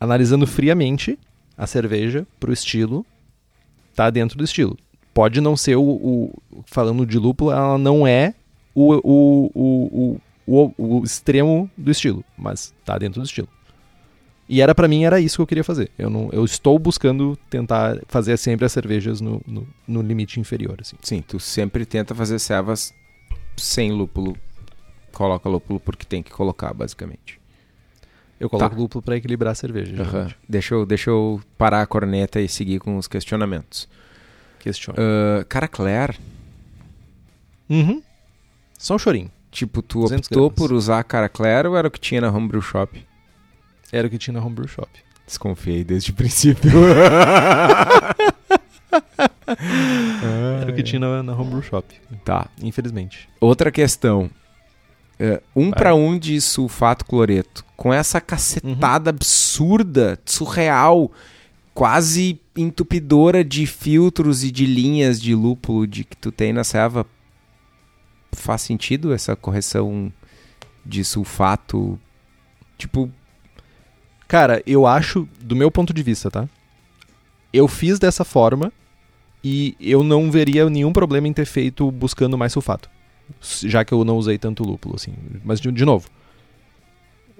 Analisando 0.00 0.46
friamente 0.46 1.18
a 1.56 1.66
cerveja 1.66 2.26
pro 2.40 2.52
estilo, 2.52 3.04
tá 3.94 4.10
dentro 4.10 4.36
do 4.38 4.44
estilo. 4.44 4.76
Pode 5.14 5.40
não 5.40 5.56
ser 5.56 5.76
o. 5.76 5.82
o 5.82 6.40
falando 6.64 7.04
de 7.04 7.18
lúpulo, 7.18 7.50
ela 7.50 7.76
não 7.76 8.06
é 8.06 8.34
o, 8.74 8.94
o, 9.04 10.20
o, 10.46 10.72
o, 10.76 11.04
extremo 11.04 11.70
do 11.76 11.90
estilo, 11.90 12.24
mas 12.36 12.74
tá 12.84 12.96
dentro 12.96 13.20
do 13.20 13.26
estilo. 13.26 13.48
E 14.48 14.60
era 14.60 14.74
para 14.74 14.88
mim 14.88 15.04
era 15.04 15.20
isso 15.20 15.36
que 15.36 15.42
eu 15.42 15.46
queria 15.46 15.64
fazer. 15.64 15.90
Eu 15.98 16.10
não, 16.10 16.28
eu 16.32 16.44
estou 16.44 16.78
buscando 16.78 17.38
tentar 17.48 17.98
fazer 18.08 18.36
sempre 18.36 18.66
as 18.66 18.72
cervejas 18.72 19.20
no, 19.20 19.40
no, 19.46 19.66
no 19.86 20.02
limite 20.02 20.40
inferior, 20.40 20.78
assim. 20.80 20.96
Sim, 21.02 21.22
tu 21.22 21.38
sempre 21.38 21.86
tenta 21.86 22.14
fazer 22.14 22.38
servas 22.38 22.92
sem 23.56 23.92
lúpulo. 23.92 24.36
Coloca 25.12 25.48
lúpulo 25.48 25.78
porque 25.78 26.06
tem 26.06 26.22
que 26.22 26.30
colocar, 26.30 26.72
basicamente. 26.72 27.41
Eu 28.42 28.50
coloco 28.50 28.74
tá. 28.74 28.76
lúpulo 28.76 29.00
para 29.00 29.16
equilibrar 29.16 29.52
a 29.52 29.54
cerveja. 29.54 30.02
Uhum. 30.02 30.28
Deixa, 30.48 30.74
eu, 30.74 30.84
deixa 30.84 31.10
eu 31.10 31.40
parar 31.56 31.80
a 31.80 31.86
corneta 31.86 32.40
e 32.40 32.48
seguir 32.48 32.80
com 32.80 32.96
os 32.96 33.06
questionamentos. 33.06 33.88
Questiona. 34.58 34.98
Uh, 34.98 35.44
cara 35.46 35.68
Claire. 35.68 36.18
Uhum. 37.70 38.02
Só 38.76 38.96
um 38.96 38.98
chorinho. 38.98 39.30
Tipo, 39.48 39.80
tu 39.80 40.00
optou 40.00 40.50
gramas. 40.50 40.54
por 40.56 40.72
usar 40.72 41.04
cara 41.04 41.28
Claire 41.28 41.68
ou 41.68 41.76
era 41.76 41.86
o 41.86 41.90
que 41.90 42.00
tinha 42.00 42.20
na 42.20 42.32
Homebrew 42.32 42.60
Shop? 42.60 43.06
Era 43.92 44.08
o 44.08 44.10
que 44.10 44.18
tinha 44.18 44.34
na 44.34 44.44
Homebrew 44.44 44.66
Shop. 44.66 44.90
Desconfiei 45.24 45.84
desde 45.84 46.10
o 46.10 46.14
princípio. 46.14 46.68
Era 50.60 50.70
o 50.70 50.74
que 50.74 50.82
tinha 50.82 50.98
na, 50.98 51.22
na 51.22 51.32
Homebrew 51.32 51.62
Shop. 51.62 51.94
Tá. 52.24 52.48
Infelizmente. 52.60 53.28
Outra 53.40 53.70
questão. 53.70 54.28
É, 55.24 55.40
um 55.54 55.70
Vai. 55.70 55.78
pra 55.78 55.94
um 55.94 56.18
de 56.18 56.40
sulfato 56.40 57.04
cloreto. 57.04 57.64
Com 57.76 57.94
essa 57.94 58.20
cacetada 58.20 59.10
absurda, 59.10 60.18
surreal, 60.26 61.12
quase 61.72 62.40
entupidora 62.56 63.44
de 63.44 63.64
filtros 63.64 64.42
e 64.42 64.50
de 64.50 64.66
linhas 64.66 65.20
de 65.20 65.32
lúpulo 65.32 65.86
de 65.86 66.02
que 66.02 66.16
tu 66.16 66.32
tem 66.32 66.52
na 66.52 66.64
serva. 66.64 67.06
Faz 68.32 68.62
sentido 68.62 69.12
essa 69.12 69.36
correção 69.36 70.12
de 70.84 71.04
sulfato? 71.04 71.96
Tipo, 72.76 73.08
Cara, 74.32 74.60
eu 74.66 74.86
acho, 74.86 75.28
do 75.42 75.54
meu 75.54 75.70
ponto 75.70 75.92
de 75.92 76.02
vista, 76.02 76.30
tá? 76.30 76.48
Eu 77.52 77.68
fiz 77.68 77.98
dessa 77.98 78.24
forma 78.24 78.72
e 79.44 79.76
eu 79.78 80.02
não 80.02 80.30
veria 80.30 80.68
nenhum 80.70 80.90
problema 80.90 81.28
em 81.28 81.34
ter 81.34 81.44
feito 81.44 81.90
buscando 81.92 82.38
mais 82.38 82.50
sulfato. 82.50 82.88
Já 83.40 83.84
que 83.84 83.92
eu 83.92 84.04
não 84.04 84.16
usei 84.16 84.38
tanto 84.38 84.62
lúpulo, 84.64 84.96
assim. 84.96 85.12
Mas, 85.44 85.60
de, 85.60 85.70
de 85.72 85.84
novo, 85.84 86.08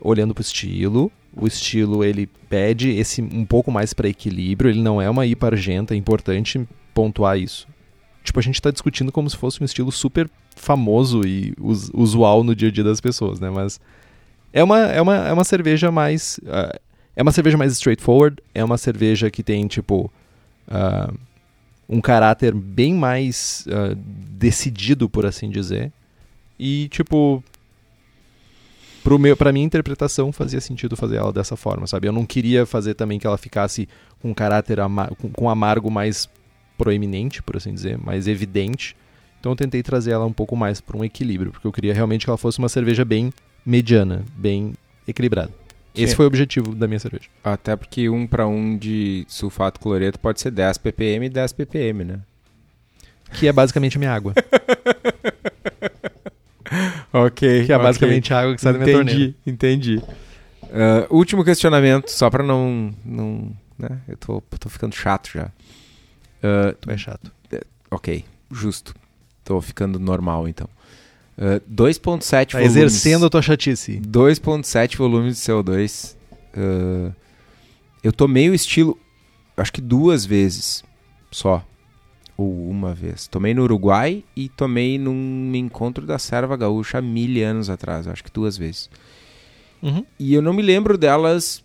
olhando 0.00 0.34
pro 0.34 0.42
estilo, 0.42 1.10
o 1.34 1.46
estilo 1.46 2.02
ele 2.04 2.26
pede 2.48 2.90
esse 2.90 3.22
um 3.22 3.44
pouco 3.44 3.70
mais 3.70 3.92
para 3.94 4.08
equilíbrio, 4.08 4.70
ele 4.70 4.82
não 4.82 5.00
é 5.00 5.08
uma 5.08 5.26
IPA 5.26 5.46
argenta, 5.48 5.94
é 5.94 5.96
importante 5.96 6.66
pontuar 6.94 7.38
isso. 7.38 7.66
Tipo, 8.24 8.38
a 8.38 8.42
gente 8.42 8.60
tá 8.62 8.70
discutindo 8.70 9.10
como 9.10 9.28
se 9.28 9.36
fosse 9.36 9.60
um 9.62 9.64
estilo 9.64 9.90
super 9.90 10.30
famoso 10.54 11.22
e 11.26 11.54
us- 11.60 11.90
usual 11.92 12.44
no 12.44 12.54
dia 12.54 12.68
a 12.68 12.72
dia 12.72 12.84
das 12.84 13.00
pessoas, 13.00 13.40
né? 13.40 13.50
Mas 13.50 13.80
é 14.52 14.62
uma, 14.62 14.78
é 14.80 15.00
uma, 15.00 15.16
é 15.28 15.32
uma 15.32 15.44
cerveja 15.44 15.90
mais. 15.90 16.38
ah, 16.46 16.78
é 17.16 17.22
uma 17.22 17.32
cerveja 17.32 17.56
mais 17.58 17.72
straightforward, 17.72 18.36
é 18.54 18.62
uma 18.62 18.78
cerveja 18.78 19.30
que 19.30 19.42
tem, 19.42 19.66
tipo. 19.66 20.10
ah, 20.68 21.12
um 21.88 22.00
caráter 22.00 22.54
bem 22.54 22.94
mais 22.94 23.66
ah, 23.68 23.94
decidido, 23.96 25.08
por 25.08 25.26
assim 25.26 25.50
dizer. 25.50 25.92
E, 26.58 26.88
tipo. 26.88 27.42
Pro 29.02 29.18
meu, 29.18 29.36
pra 29.36 29.52
minha 29.52 29.66
interpretação 29.66 30.30
fazia 30.30 30.60
sentido 30.60 30.96
fazer 30.96 31.16
ela 31.16 31.32
dessa 31.32 31.56
forma, 31.56 31.88
sabe? 31.88 32.06
Eu 32.06 32.12
não 32.12 32.24
queria 32.24 32.64
fazer 32.64 32.94
também 32.94 33.18
que 33.18 33.26
ela 33.26 33.36
ficasse 33.36 33.88
com 34.20 34.30
um 34.30 34.34
caráter 34.34 34.78
ama 34.78 35.10
com, 35.20 35.28
com 35.28 35.50
amargo 35.50 35.90
mais 35.90 36.30
proeminente, 36.78 37.42
por 37.42 37.56
assim 37.56 37.74
dizer, 37.74 37.98
mais 37.98 38.28
evidente. 38.28 38.96
Então 39.40 39.50
eu 39.50 39.56
tentei 39.56 39.82
trazer 39.82 40.12
ela 40.12 40.24
um 40.24 40.32
pouco 40.32 40.54
mais 40.54 40.80
para 40.80 40.96
um 40.96 41.04
equilíbrio, 41.04 41.50
porque 41.50 41.66
eu 41.66 41.72
queria 41.72 41.92
realmente 41.92 42.24
que 42.24 42.30
ela 42.30 42.38
fosse 42.38 42.60
uma 42.60 42.68
cerveja 42.68 43.04
bem 43.04 43.32
mediana, 43.66 44.24
bem 44.36 44.72
equilibrada. 45.06 45.50
Esse 45.94 46.08
Sim. 46.12 46.16
foi 46.16 46.24
o 46.24 46.28
objetivo 46.28 46.74
da 46.74 46.88
minha 46.88 46.98
cerveja. 46.98 47.28
até 47.44 47.76
porque 47.76 48.08
um 48.08 48.26
pra 48.26 48.46
um 48.46 48.76
de 48.78 49.24
sulfato 49.28 49.78
cloreto 49.78 50.18
pode 50.18 50.40
ser 50.40 50.50
10 50.50 50.78
ppm 50.78 51.26
e 51.26 51.28
10 51.28 51.52
ppm, 51.52 52.04
né? 52.04 52.20
Que 53.34 53.46
é 53.48 53.52
basicamente 53.52 53.96
a 53.96 53.98
minha 53.98 54.12
água. 54.12 54.34
Ok. 57.12 57.66
Que 57.66 57.72
é 57.72 57.78
basicamente 57.78 58.32
a 58.32 58.40
água 58.40 58.54
que 58.54 58.60
sai 58.60 58.72
da 58.72 58.78
minha 58.78 58.90
torneira. 58.92 59.20
Entendi, 59.20 59.36
entendi. 59.46 60.02
Ah, 60.72 61.06
último 61.10 61.44
questionamento, 61.44 62.08
só 62.08 62.30
pra 62.30 62.42
não. 62.42 62.94
não 63.04 63.52
né? 63.78 64.00
Eu 64.08 64.16
tô, 64.16 64.40
tô 64.58 64.68
ficando 64.68 64.94
chato 64.94 65.30
já. 65.34 65.50
Ah, 66.42 66.74
Tu 66.80 66.90
é 66.90 66.96
chato. 66.96 67.30
ok, 67.90 68.24
justo. 68.50 68.94
Tô 69.44 69.60
ficando 69.60 69.98
normal 69.98 70.48
então. 70.48 70.68
Ah, 71.38 71.60
2,7 71.70 72.46
Tá 72.52 72.58
volumes. 72.58 72.76
exercendo 72.76 73.26
a 73.26 73.30
tua 73.30 73.42
chatice. 73.42 74.00
2,7 74.00 74.96
volumes 74.96 75.36
de 75.36 75.42
CO2. 75.42 76.16
Ah, 76.54 77.12
eu 78.02 78.12
tomei 78.12 78.50
o 78.50 78.54
estilo, 78.54 78.98
acho 79.56 79.72
que 79.72 79.80
duas 79.80 80.24
vezes 80.24 80.84
só. 81.30 81.64
Ou 82.36 82.68
uma 82.68 82.94
vez. 82.94 83.26
Tomei 83.28 83.52
no 83.54 83.62
Uruguai 83.62 84.24
e 84.34 84.48
tomei 84.48 84.98
num 84.98 85.52
encontro 85.54 86.06
da 86.06 86.18
Serva 86.18 86.56
Gaúcha 86.56 86.98
há 86.98 87.02
mil 87.02 87.46
anos 87.46 87.68
atrás. 87.70 88.08
Acho 88.08 88.24
que 88.24 88.30
duas 88.32 88.56
vezes. 88.56 88.88
Uhum. 89.82 90.04
E 90.18 90.32
eu 90.34 90.40
não 90.40 90.52
me 90.52 90.62
lembro 90.62 90.96
delas. 90.96 91.62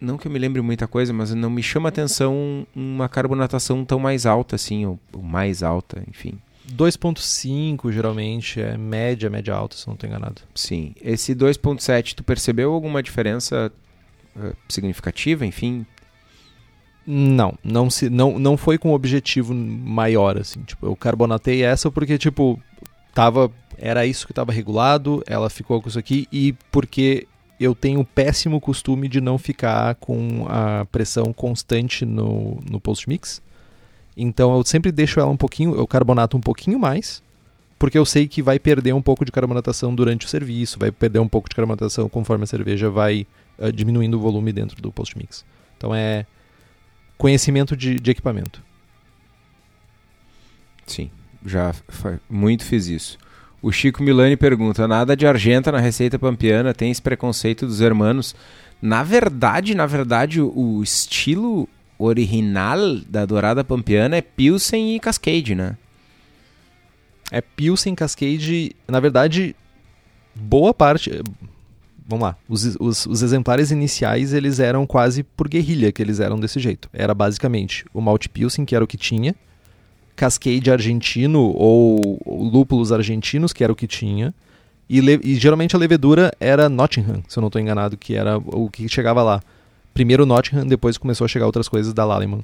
Não 0.00 0.16
que 0.16 0.26
eu 0.26 0.32
me 0.32 0.38
lembre 0.38 0.60
muita 0.62 0.88
coisa, 0.88 1.12
mas 1.12 1.32
não 1.34 1.50
me 1.50 1.62
chama 1.62 1.88
atenção 1.90 2.66
uma 2.74 3.08
carbonatação 3.08 3.84
tão 3.84 3.98
mais 3.98 4.24
alta 4.26 4.56
assim, 4.56 4.86
ou, 4.86 4.98
ou 5.12 5.22
mais 5.22 5.62
alta, 5.62 6.02
enfim. 6.08 6.34
2.5 6.70 7.92
geralmente 7.92 8.60
é 8.60 8.76
média, 8.76 9.28
média 9.28 9.54
alta, 9.54 9.76
se 9.76 9.86
não 9.88 9.96
tô 9.96 10.06
enganado. 10.06 10.42
Sim. 10.54 10.94
Esse 11.00 11.34
2.7, 11.34 12.14
tu 12.14 12.24
percebeu 12.24 12.72
alguma 12.72 13.02
diferença 13.02 13.72
eh, 14.36 14.52
significativa, 14.68 15.44
enfim? 15.44 15.84
Não, 17.06 17.58
não, 17.64 17.90
se, 17.90 18.08
não, 18.08 18.38
não 18.38 18.56
foi 18.56 18.78
com 18.78 18.90
um 18.90 18.94
objetivo 18.94 19.54
maior, 19.54 20.38
assim. 20.38 20.62
Tipo, 20.62 20.86
eu 20.86 20.96
carbonatei 20.96 21.62
essa 21.62 21.90
porque, 21.90 22.16
tipo, 22.18 22.60
tava. 23.14 23.50
Era 23.76 24.04
isso 24.04 24.26
que 24.26 24.32
estava 24.32 24.52
regulado, 24.52 25.22
ela 25.26 25.48
ficou 25.48 25.80
com 25.80 25.88
isso 25.88 25.98
aqui, 25.98 26.28
e 26.30 26.52
porque 26.70 27.26
eu 27.58 27.74
tenho 27.74 28.00
o 28.00 28.04
péssimo 28.04 28.60
costume 28.60 29.08
de 29.08 29.20
não 29.20 29.38
ficar 29.38 29.94
com 29.94 30.46
a 30.48 30.84
pressão 30.86 31.32
constante 31.32 32.04
no, 32.04 32.60
no 32.70 32.78
post-mix. 32.78 33.42
Então 34.16 34.56
eu 34.56 34.64
sempre 34.64 34.92
deixo 34.92 35.20
ela 35.20 35.30
um 35.30 35.36
pouquinho, 35.36 35.74
eu 35.74 35.86
carbonato 35.86 36.36
um 36.36 36.40
pouquinho 36.40 36.78
mais, 36.78 37.22
porque 37.78 37.96
eu 37.96 38.04
sei 38.04 38.28
que 38.28 38.42
vai 38.42 38.58
perder 38.58 38.92
um 38.92 39.02
pouco 39.02 39.24
de 39.24 39.32
carbonatação 39.32 39.94
durante 39.94 40.26
o 40.26 40.28
serviço, 40.28 40.78
vai 40.78 40.90
perder 40.90 41.18
um 41.18 41.28
pouco 41.28 41.48
de 41.48 41.54
carbonatação 41.54 42.08
conforme 42.08 42.44
a 42.44 42.46
cerveja 42.46 42.90
vai 42.90 43.26
eh, 43.58 43.72
diminuindo 43.72 44.18
o 44.18 44.20
volume 44.20 44.52
dentro 44.52 44.80
do 44.82 44.92
post-mix. 44.92 45.44
Então 45.76 45.94
é 45.94 46.26
conhecimento 47.16 47.76
de, 47.76 47.98
de 47.98 48.10
equipamento. 48.10 48.62
Sim, 50.86 51.10
já 51.46 51.74
muito 52.28 52.64
fiz 52.64 52.86
isso. 52.86 53.18
O 53.62 53.70
Chico 53.70 54.02
Milani 54.02 54.36
pergunta: 54.36 54.88
nada 54.88 55.16
de 55.16 55.26
argenta 55.26 55.70
na 55.70 55.78
receita 55.78 56.18
pampiana, 56.18 56.74
tem 56.74 56.90
esse 56.90 57.00
preconceito 57.00 57.66
dos 57.66 57.80
hermanos? 57.80 58.34
Na 58.80 59.02
verdade, 59.02 59.74
na 59.74 59.86
verdade, 59.86 60.40
o 60.40 60.82
estilo 60.82 61.68
original 62.02 62.96
da 63.08 63.26
dourada 63.26 63.62
pampiana 63.62 64.16
é 64.16 64.22
Pilsen 64.22 64.96
e 64.96 65.00
Cascade, 65.00 65.54
né? 65.54 65.76
É 67.30 67.40
Pilsen 67.40 67.94
Cascade, 67.94 68.74
na 68.88 68.98
verdade, 68.98 69.54
boa 70.34 70.74
parte. 70.74 71.22
Vamos 72.08 72.24
lá, 72.24 72.36
os, 72.48 72.76
os, 72.80 73.06
os 73.06 73.22
exemplares 73.22 73.70
iniciais 73.70 74.32
eles 74.32 74.58
eram 74.58 74.84
quase 74.84 75.22
por 75.22 75.48
guerrilha 75.48 75.92
que 75.92 76.02
eles 76.02 76.18
eram 76.18 76.40
desse 76.40 76.58
jeito. 76.58 76.88
Era 76.92 77.14
basicamente 77.14 77.84
o 77.94 78.00
malte 78.00 78.28
Pilsen, 78.28 78.64
que 78.64 78.74
era 78.74 78.84
o 78.84 78.88
que 78.88 78.96
tinha, 78.96 79.34
Cascade 80.16 80.70
argentino 80.70 81.40
ou, 81.40 82.20
ou 82.24 82.42
lúpulos 82.42 82.90
argentinos, 82.90 83.52
que 83.52 83.62
era 83.62 83.72
o 83.72 83.76
que 83.76 83.86
tinha, 83.86 84.34
e, 84.88 84.98
e 84.98 85.36
geralmente 85.36 85.76
a 85.76 85.78
levedura 85.78 86.32
era 86.40 86.68
Nottingham, 86.68 87.22
se 87.28 87.38
eu 87.38 87.40
não 87.40 87.46
estou 87.46 87.62
enganado, 87.62 87.96
que 87.96 88.16
era 88.16 88.38
o 88.38 88.68
que 88.68 88.88
chegava 88.88 89.22
lá. 89.22 89.40
Primeiro 90.00 90.24
Nottingham, 90.24 90.66
depois 90.66 90.96
começou 90.96 91.26
a 91.26 91.28
chegar 91.28 91.44
outras 91.44 91.68
coisas 91.68 91.92
da 91.92 92.06
Lallemand. 92.06 92.40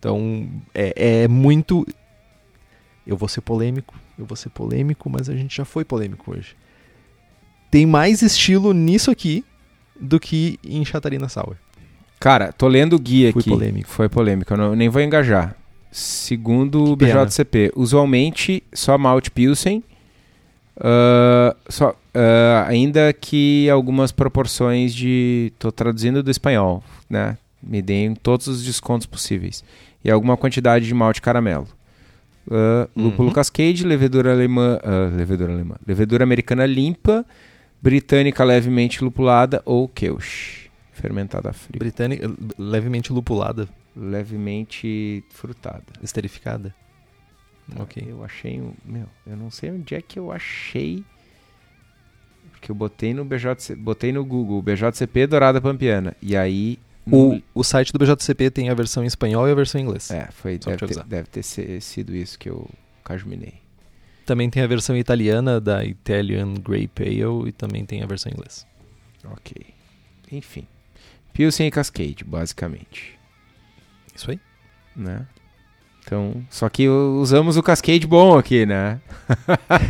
Então 0.00 0.48
é, 0.74 1.22
é 1.22 1.28
muito. 1.28 1.86
Eu 3.06 3.16
vou 3.16 3.28
ser 3.28 3.42
polêmico, 3.42 3.94
eu 4.18 4.26
vou 4.26 4.34
ser 4.36 4.48
polêmico, 4.48 5.08
mas 5.08 5.28
a 5.30 5.36
gente 5.36 5.56
já 5.56 5.64
foi 5.64 5.84
polêmico 5.84 6.32
hoje. 6.32 6.56
Tem 7.70 7.86
mais 7.86 8.22
estilo 8.22 8.72
nisso 8.74 9.08
aqui 9.08 9.44
do 10.00 10.18
que 10.18 10.58
em 10.64 10.84
Chatarina 10.84 11.28
Sour. 11.28 11.54
Cara, 12.18 12.50
tô 12.52 12.66
lendo 12.66 12.94
o 12.96 12.98
guia 12.98 13.30
Fui 13.32 13.38
aqui. 13.40 13.50
polêmico. 13.50 13.88
Foi 13.88 14.08
polêmico, 14.08 14.52
eu 14.52 14.56
não- 14.56 14.74
nem 14.74 14.88
vou 14.88 15.00
engajar. 15.00 15.54
Segundo 15.92 16.82
o. 16.92 16.96
BJCP, 16.96 17.70
usualmente 17.76 18.64
só 18.74 18.98
malte 18.98 19.30
Pilsen, 19.30 19.84
ah, 20.80 21.54
só, 21.68 21.94
ah, 22.14 22.64
ainda 22.66 23.12
que 23.12 23.68
algumas 23.68 24.10
proporções 24.12 24.94
de. 24.94 25.52
Tô 25.58 25.70
traduzindo 25.70 26.22
do 26.22 26.30
espanhol, 26.30 26.82
né? 27.08 27.36
Me 27.62 27.82
deem 27.82 28.14
todos 28.14 28.48
os 28.48 28.64
descontos 28.64 29.06
possíveis. 29.06 29.62
E 30.02 30.10
alguma 30.10 30.36
quantidade 30.36 30.86
de 30.86 30.94
malte 30.94 31.20
caramelo. 31.20 31.68
Ah, 32.50 32.88
lúpulo 32.96 33.28
Uhum. 33.28 33.34
Cascade, 33.34 33.84
levedura 33.84 34.32
alemã, 34.32 34.78
levedura 35.14 35.52
alemã, 35.52 35.76
levedura 35.86 36.24
americana 36.24 36.64
limpa, 36.64 37.24
britânica 37.82 38.42
levemente 38.42 39.04
lupulada 39.04 39.62
ou 39.64 39.86
Kelch, 39.86 40.70
fermentada 40.92 41.52
fria, 41.52 41.78
Britânica, 41.78 42.30
levemente 42.58 43.12
lupulada, 43.12 43.68
levemente 43.94 45.22
frutada. 45.30 45.84
esterificada. 46.02 46.74
Ok. 47.78 48.04
Eu 48.06 48.24
achei, 48.24 48.60
meu, 48.84 49.06
eu 49.26 49.36
não 49.36 49.50
sei 49.50 49.70
onde 49.70 49.94
é 49.94 50.00
que 50.02 50.18
eu 50.18 50.32
achei 50.32 51.04
porque 52.50 52.70
eu 52.70 52.74
botei 52.74 53.14
no 53.14 53.24
BJC, 53.24 53.74
botei 53.76 54.12
no 54.12 54.24
Google 54.24 54.60
BJCP 54.60 55.26
Dourada 55.26 55.60
Pampiana 55.60 56.14
e 56.20 56.36
aí 56.36 56.78
O, 57.06 57.34
no- 57.34 57.42
o 57.54 57.64
site 57.64 57.92
do 57.92 57.98
BJCP 57.98 58.50
tem 58.50 58.68
a 58.68 58.74
versão 58.74 59.02
em 59.02 59.06
espanhol 59.06 59.48
e 59.48 59.52
a 59.52 59.54
versão 59.54 59.80
em 59.80 59.84
inglês. 59.84 60.10
é, 60.10 60.28
foi 60.30 60.58
Só 60.62 60.70
deve 60.70 60.86
te 60.86 60.94
ter, 60.94 61.04
deve 61.04 61.28
ter 61.28 61.80
sido 61.80 62.14
isso 62.14 62.38
que 62.38 62.50
eu 62.50 62.68
cajuminei. 63.04 63.54
Também 64.26 64.48
tem 64.50 64.62
a 64.62 64.66
versão 64.66 64.96
italiana 64.96 65.60
da 65.60 65.84
Italian 65.84 66.54
Grey 66.54 66.86
Pale 66.86 67.48
e 67.48 67.52
também 67.52 67.84
tem 67.86 68.02
a 68.02 68.06
versão 68.06 68.30
em 68.30 68.34
inglês. 68.34 68.66
OK. 69.24 69.54
Enfim. 70.30 70.66
Pilsen 71.32 71.66
e 71.66 71.70
Cascade, 71.70 72.22
basicamente, 72.24 73.18
Isso 74.14 74.30
aí. 74.30 74.38
né? 74.94 75.26
Então, 76.10 76.44
só 76.50 76.68
que 76.68 76.88
usamos 76.88 77.56
o 77.56 77.62
Cascade 77.62 78.04
bom 78.04 78.36
aqui, 78.36 78.66
né? 78.66 79.00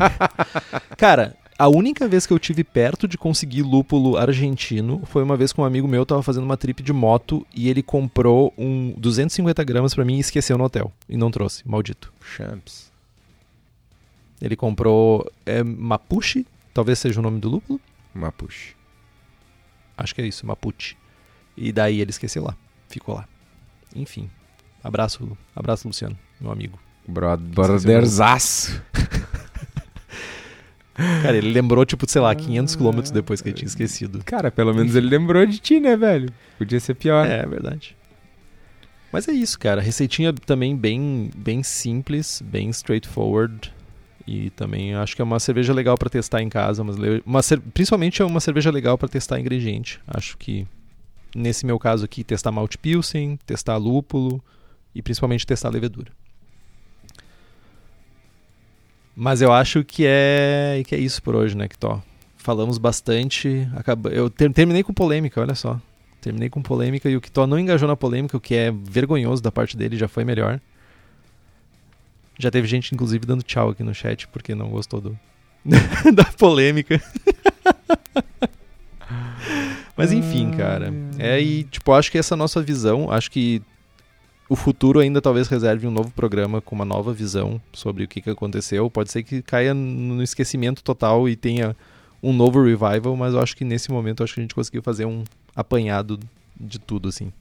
Cara, 0.99 1.35
A 1.61 1.69
única 1.69 2.09
vez 2.09 2.27
que 2.27 2.33
eu 2.33 2.39
tive 2.39 2.65
perto 2.65 3.07
de 3.07 3.19
conseguir 3.19 3.61
lúpulo 3.61 4.17
argentino 4.17 5.03
foi 5.05 5.23
uma 5.23 5.37
vez 5.37 5.53
que 5.53 5.61
um 5.61 5.65
amigo 5.65 5.87
meu 5.87 6.07
tava 6.07 6.23
fazendo 6.23 6.45
uma 6.45 6.57
trip 6.57 6.83
de 6.83 6.91
moto 6.91 7.47
e 7.55 7.69
ele 7.69 7.83
comprou 7.83 8.55
um 8.57 8.95
250 8.97 9.63
gramas 9.65 9.95
pra 9.95 10.03
mim 10.03 10.17
e 10.17 10.21
esqueceu 10.21 10.57
no 10.57 10.65
hotel. 10.65 10.91
E 11.07 11.19
não 11.19 11.31
trouxe, 11.31 11.69
maldito. 11.69 12.11
Champs. 12.23 12.91
Ele 14.41 14.57
comprou 14.57 15.31
é, 15.45 15.63
Mapuche, 15.63 16.47
talvez 16.73 16.99
seja 16.99 17.21
o 17.21 17.23
nome 17.23 17.39
do 17.39 17.51
lúpulo. 17.51 17.79
Mapuche. 18.15 18.75
Acho 19.99 20.15
que 20.15 20.23
é 20.23 20.27
isso, 20.27 20.47
Mapuche. 20.47 20.97
E 21.55 21.73
daí 21.73 22.01
ele 22.01 22.11
esqueceu 22.11 22.43
lá. 22.43 22.57
Ficou 22.89 23.17
lá. 23.17 23.29
Enfim. 23.95 24.31
Abraço, 24.83 25.37
abraço 25.55 25.87
Luciano, 25.89 26.17
meu 26.41 26.51
amigo. 26.51 26.79
Bro- 27.07 27.37
Brotherzaço. 27.37 28.81
Cara, 31.23 31.37
ele 31.37 31.51
lembrou, 31.53 31.85
tipo, 31.87 32.09
sei 32.11 32.21
lá, 32.21 32.35
500 32.35 32.77
quilômetros 32.77 33.11
depois 33.11 33.41
que 33.41 33.49
ele 33.49 33.57
tinha 33.57 33.67
esquecido. 33.67 34.23
Cara, 34.25 34.51
pelo 34.51 34.75
menos 34.75 34.95
ele 34.95 35.09
lembrou 35.09 35.47
de 35.47 35.59
ti, 35.59 35.81
né, 35.81 35.97
velho? 35.97 36.29
Podia 36.59 36.79
ser 36.79 36.95
pior. 36.95 37.27
É, 37.27 37.41
é 37.41 37.47
verdade. 37.47 37.97
Mas 39.13 39.27
é 39.27 39.33
isso, 39.33 39.59
cara. 39.59 39.81
Receitinha 39.81 40.33
também 40.33 40.77
bem, 40.77 41.31
bem 41.35 41.63
simples, 41.63 42.43
bem 42.45 42.69
straightforward. 42.71 43.73
E 44.27 44.51
também 44.51 44.95
acho 44.95 45.17
que 45.17 45.23
é 45.23 45.25
uma 45.25 45.41
cerveja 45.41 45.73
legal 45.73 45.97
pra 45.97 46.11
testar 46.11 46.43
em 46.43 46.49
casa. 46.51 46.85
Mas 46.85 46.97
uma 47.25 47.41
principalmente 47.73 48.21
é 48.21 48.25
uma 48.25 48.39
cerveja 48.41 48.71
legal 48.71 48.99
pra 48.99 49.09
testar 49.09 49.41
ingrediente. 49.41 49.99
Acho 50.07 50.37
que, 50.37 50.67
nesse 51.35 51.65
meu 51.65 51.79
caso 51.79 52.05
aqui, 52.05 52.23
testar 52.23 52.53
malte 52.53 52.77
pilsen, 52.77 53.39
testar 53.47 53.77
lúpulo 53.79 54.43
e 54.95 55.03
principalmente 55.03 55.47
testar 55.47 55.69
levedura. 55.71 56.13
Mas 59.15 59.43
eu 59.43 59.53
acho 59.53 59.85
que 59.85 60.05
é, 60.07 60.83
que 60.87 60.95
é 60.95 60.99
isso 60.99 61.23
por 61.23 61.35
hoje, 61.35 61.57
né, 61.57 61.69
Kitó? 61.69 62.03
Falamos 62.37 62.79
bastante. 62.79 63.69
Acaba... 63.77 64.09
Eu 64.11 64.31
ter- 64.31 64.51
terminei 64.53 64.83
com 64.83 64.95
polêmica, 64.95 65.41
olha 65.41 65.55
só. 65.55 65.79
Terminei 66.21 66.49
com 66.49 66.63
polêmica 66.63 67.09
e 67.09 67.17
o 67.17 67.21
Kitó 67.21 67.47
não 67.47 67.59
engajou 67.59 67.87
na 67.87 67.97
polêmica, 67.97 68.37
o 68.37 68.41
que 68.41 68.55
é 68.55 68.71
vergonhoso 68.71 69.43
da 69.43 69.53
parte 69.53 69.77
dele, 69.77 69.97
já 69.97 70.09
foi 70.09 70.25
melhor. 70.25 70.61
Já 72.39 72.51
teve 72.51 72.67
gente, 72.67 72.95
inclusive, 72.95 73.27
dando 73.27 73.43
tchau 73.43 73.69
aqui 73.71 73.83
no 73.83 73.95
chat 73.95 74.27
porque 74.29 74.55
não 74.55 74.71
gostou 74.71 75.01
do... 75.01 75.19
da 76.15 76.25
polêmica. 76.25 77.03
Mas 79.95 80.13
enfim, 80.13 80.51
cara. 80.53 80.93
É, 81.19 81.39
e, 81.39 81.65
tipo, 81.65 81.93
acho 81.93 82.11
que 82.11 82.17
essa 82.17 82.35
nossa 82.35 82.63
visão, 82.63 83.11
acho 83.13 83.31
que 83.31 83.61
o 84.51 84.57
futuro 84.57 84.99
ainda 84.99 85.23
talvez 85.23 85.47
reserve 85.47 85.87
um 85.87 85.93
novo 85.93 86.11
programa 86.11 86.61
com 86.61 86.75
uma 86.75 86.85
nova 86.85 87.15
visão 87.15 87.63
sobre 87.73 88.03
o 88.03 88.09
que, 88.09 88.21
que 88.21 88.31
aconteceu. 88.31 88.91
Pode 88.91 89.13
ser 89.13 89.23
que 89.23 89.41
caia 89.43 89.73
no 89.73 90.21
esquecimento 90.21 90.83
total 90.83 91.29
e 91.29 91.37
tenha 91.37 91.77
um 92.21 92.33
novo 92.33 92.61
revival, 92.61 93.15
mas 93.17 93.33
eu 93.33 93.41
acho 93.41 93.57
que 93.57 93.65
nesse 93.65 93.93
momento 93.93 94.25
acho 94.25 94.35
que 94.35 94.41
a 94.41 94.43
gente 94.43 94.55
conseguiu 94.55 94.83
fazer 94.83 95.05
um 95.05 95.23
apanhado 95.55 96.19
de 96.59 96.81
tudo, 96.81 97.09
assim. 97.09 97.33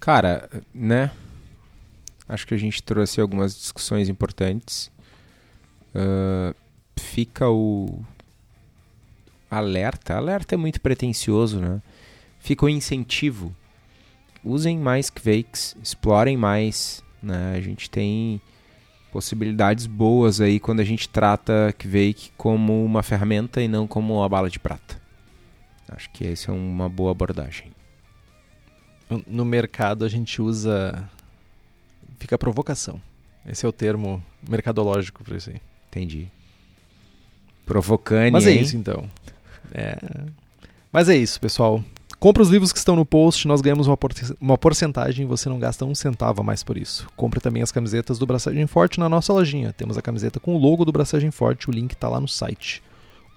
Cara, 0.00 0.50
né? 0.74 1.12
Acho 2.28 2.48
que 2.48 2.54
a 2.54 2.58
gente 2.58 2.82
trouxe 2.82 3.20
algumas 3.20 3.56
discussões 3.56 4.08
importantes. 4.08 4.90
Ah, 5.94 6.52
fica 6.98 7.48
o 7.48 8.04
alerta. 9.48 10.16
Alerta 10.16 10.56
é 10.56 10.58
muito 10.58 10.80
pretencioso, 10.80 11.60
né? 11.60 11.80
Fica 12.40 12.66
o 12.66 12.68
incentivo. 12.68 13.54
Usem 14.44 14.78
mais 14.78 15.08
Kvakes, 15.10 15.76
explorem 15.82 16.36
mais. 16.36 17.02
Né? 17.22 17.54
A 17.56 17.60
gente 17.60 17.88
tem 17.88 18.40
possibilidades 19.10 19.86
boas 19.86 20.40
aí 20.40 20.58
quando 20.58 20.80
a 20.80 20.84
gente 20.84 21.08
trata 21.08 21.72
Kvake 21.78 22.32
como 22.36 22.84
uma 22.84 23.02
ferramenta 23.02 23.62
e 23.62 23.68
não 23.68 23.86
como 23.86 24.14
uma 24.14 24.28
bala 24.28 24.50
de 24.50 24.58
prata. 24.58 25.00
Acho 25.88 26.10
que 26.10 26.26
essa 26.26 26.50
é 26.50 26.54
uma 26.54 26.88
boa 26.88 27.12
abordagem. 27.12 27.72
No 29.26 29.44
mercado 29.44 30.04
a 30.04 30.08
gente 30.08 30.42
usa. 30.42 31.08
Fica 32.18 32.36
provocação. 32.36 33.00
Esse 33.46 33.64
é 33.64 33.68
o 33.68 33.72
termo 33.72 34.24
mercadológico 34.48 35.22
para 35.22 35.36
isso 35.36 35.50
aí. 35.50 35.60
Entendi. 35.88 36.28
Provocando, 37.64 38.32
Mas 38.32 38.46
é 38.46 38.52
hein? 38.52 38.60
isso 38.62 38.76
então. 38.76 39.08
É. 39.72 39.96
Mas 40.90 41.08
é 41.08 41.16
isso, 41.16 41.40
pessoal. 41.40 41.84
Compre 42.24 42.42
os 42.42 42.48
livros 42.48 42.72
que 42.72 42.78
estão 42.78 42.96
no 42.96 43.04
post, 43.04 43.46
nós 43.46 43.60
ganhamos 43.60 43.86
uma, 43.86 43.98
por- 43.98 44.14
uma 44.40 44.56
porcentagem 44.56 45.26
e 45.26 45.28
você 45.28 45.46
não 45.50 45.58
gasta 45.58 45.84
um 45.84 45.94
centavo 45.94 46.40
a 46.40 46.42
mais 46.42 46.62
por 46.64 46.78
isso. 46.78 47.06
Compre 47.14 47.38
também 47.38 47.62
as 47.62 47.70
camisetas 47.70 48.18
do 48.18 48.24
Braçagem 48.24 48.66
Forte 48.66 48.98
na 48.98 49.10
nossa 49.10 49.30
lojinha. 49.30 49.74
Temos 49.74 49.98
a 49.98 50.00
camiseta 50.00 50.40
com 50.40 50.56
o 50.56 50.58
logo 50.58 50.86
do 50.86 50.90
Braçagem 50.90 51.30
Forte, 51.30 51.68
o 51.68 51.70
link 51.70 51.92
está 51.92 52.08
lá 52.08 52.18
no 52.18 52.26
site. 52.26 52.82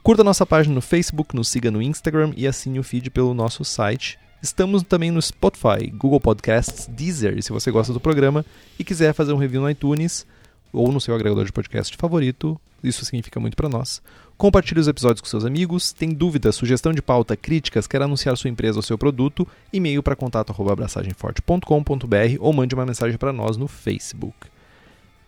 Curta 0.01 0.23
nossa 0.23 0.45
página 0.45 0.73
no 0.73 0.79
Facebook, 0.79 1.35
nos 1.35 1.49
siga 1.49 1.69
no 1.69 1.81
Instagram 1.81 2.31
e 2.37 2.47
assine 2.47 2.79
o 2.79 2.83
feed 2.83 3.09
pelo 3.09 3.33
nosso 3.33 3.65
site. 3.65 4.17
Estamos 4.41 4.83
também 4.83 5.11
no 5.11 5.21
Spotify, 5.21 5.91
Google 5.93 6.21
Podcasts, 6.21 6.87
Deezer, 6.87 7.43
se 7.43 7.51
você 7.51 7.69
gosta 7.69 7.91
do 7.91 7.99
programa 7.99 8.45
e 8.79 8.85
quiser 8.85 9.11
fazer 9.13 9.33
um 9.33 9.37
review 9.37 9.59
no 9.59 9.69
iTunes 9.69 10.25
ou 10.71 10.93
no 10.93 11.01
seu 11.01 11.13
agregador 11.13 11.43
de 11.43 11.51
podcast 11.51 11.93
favorito, 11.97 12.57
isso 12.81 13.03
significa 13.03 13.37
muito 13.37 13.57
para 13.57 13.67
nós. 13.67 14.01
Compartilhe 14.37 14.79
os 14.79 14.87
episódios 14.87 15.19
com 15.21 15.27
seus 15.27 15.43
amigos. 15.43 15.91
Tem 15.91 16.13
dúvida, 16.13 16.51
sugestão 16.51 16.93
de 16.93 17.01
pauta, 17.01 17.35
críticas, 17.35 17.87
quer 17.87 18.03
anunciar 18.03 18.37
sua 18.37 18.51
empresa 18.51 18.77
ou 18.77 18.83
seu 18.83 18.97
produto? 18.97 19.47
E-mail 19.73 20.03
para 20.03 20.15
contato@abraçagemforte.com.br 20.15 22.37
ou 22.39 22.53
mande 22.53 22.75
uma 22.75 22.85
mensagem 22.85 23.17
para 23.17 23.33
nós 23.33 23.57
no 23.57 23.67
Facebook. 23.67 24.37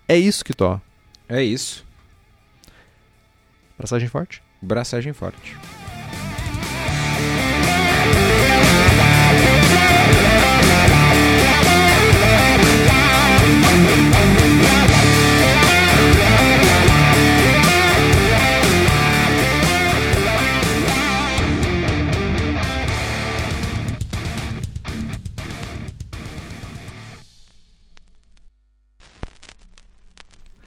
É 0.08 0.16
isso 0.16 0.46
que. 0.46 0.54
É 1.28 1.44
isso. 1.44 1.84
Abraçagem 3.78 4.10
forte. 4.10 4.44
Braçagem 4.62 5.14
forte. 5.14 5.58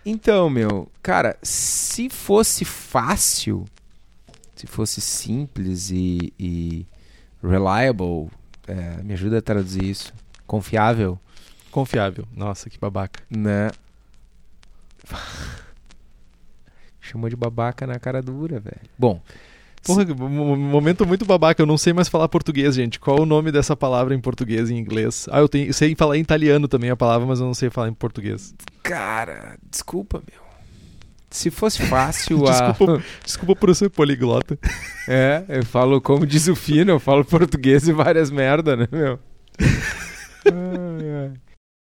Então, 0.05 0.51
meu, 0.51 0.91
cara, 1.03 1.39
se 1.43 2.09
fosse 2.09 2.65
fácil, 2.65 3.65
se 4.57 4.67
fosse 4.67 5.01
simples 5.01 5.91
e, 5.91 6.33
e 6.39 6.87
reliable, 7.43 8.31
é, 8.67 9.03
me 9.03 9.15
ajuda 9.15 9.39
a 9.39 9.43
traduzir 9.43 9.85
isso, 9.85 10.13
confiável, 10.47 11.19
Confiável. 11.73 12.29
Nossa, 12.37 12.69
que 12.69 12.79
babaca. 12.79 13.23
né? 13.31 13.71
Chamou 17.01 17.31
de 17.31 17.35
babaca 17.35 17.87
na 17.87 17.99
cara 17.99 18.21
dura, 18.23 18.61
velho. 18.61 18.81
Bom, 18.99 19.23
Porra, 19.85 20.05
mo- 20.15 20.57
momento 20.57 21.07
muito 21.07 21.25
babaca. 21.25 21.61
Eu 21.63 21.67
não 21.67 21.77
sei 21.79 21.93
mais 21.93 22.09
falar 22.09 22.29
português, 22.29 22.75
gente. 22.75 23.01
Qual 23.01 23.21
o 23.21 23.27
nome 23.27 23.51
dessa 23.51 23.77
palavra 23.77 24.15
em 24.15 24.21
português 24.21 24.71
e 24.71 24.75
em 24.75 24.79
inglês? 24.79 25.29
Ah, 25.31 25.41
eu, 25.41 25.49
tenho, 25.49 25.67
eu 25.69 25.73
sei 25.73 25.95
falar 25.97 26.17
em 26.17 26.21
italiano 26.21 26.69
também 26.69 26.91
a 26.91 26.97
palavra, 26.97 27.27
mas 27.27 27.41
eu 27.41 27.47
não 27.47 27.55
sei 27.55 27.69
falar 27.71 27.89
em 27.89 27.95
português. 27.95 28.55
cara, 28.83 29.57
desculpa, 29.71 30.23
meu. 30.31 30.41
Se 31.31 31.51
fosse 31.51 31.83
fácil 31.87 32.47
a. 32.49 32.71
Desculpa. 32.71 33.03
Desculpa 33.25 33.57
por 33.57 33.69
eu 33.71 33.75
ser 33.75 33.89
poliglota. 33.91 34.59
É, 35.09 35.43
eu 35.49 35.65
falo 35.65 36.01
como 36.01 36.27
diz 36.27 36.47
o 36.47 36.55
Fino, 36.55 36.91
eu 36.93 37.01
falo 37.01 37.25
português 37.25 37.89
e 37.89 37.93
várias 37.93 38.31
merda, 38.31 38.77
né, 38.77 38.87
meu? 38.93 39.19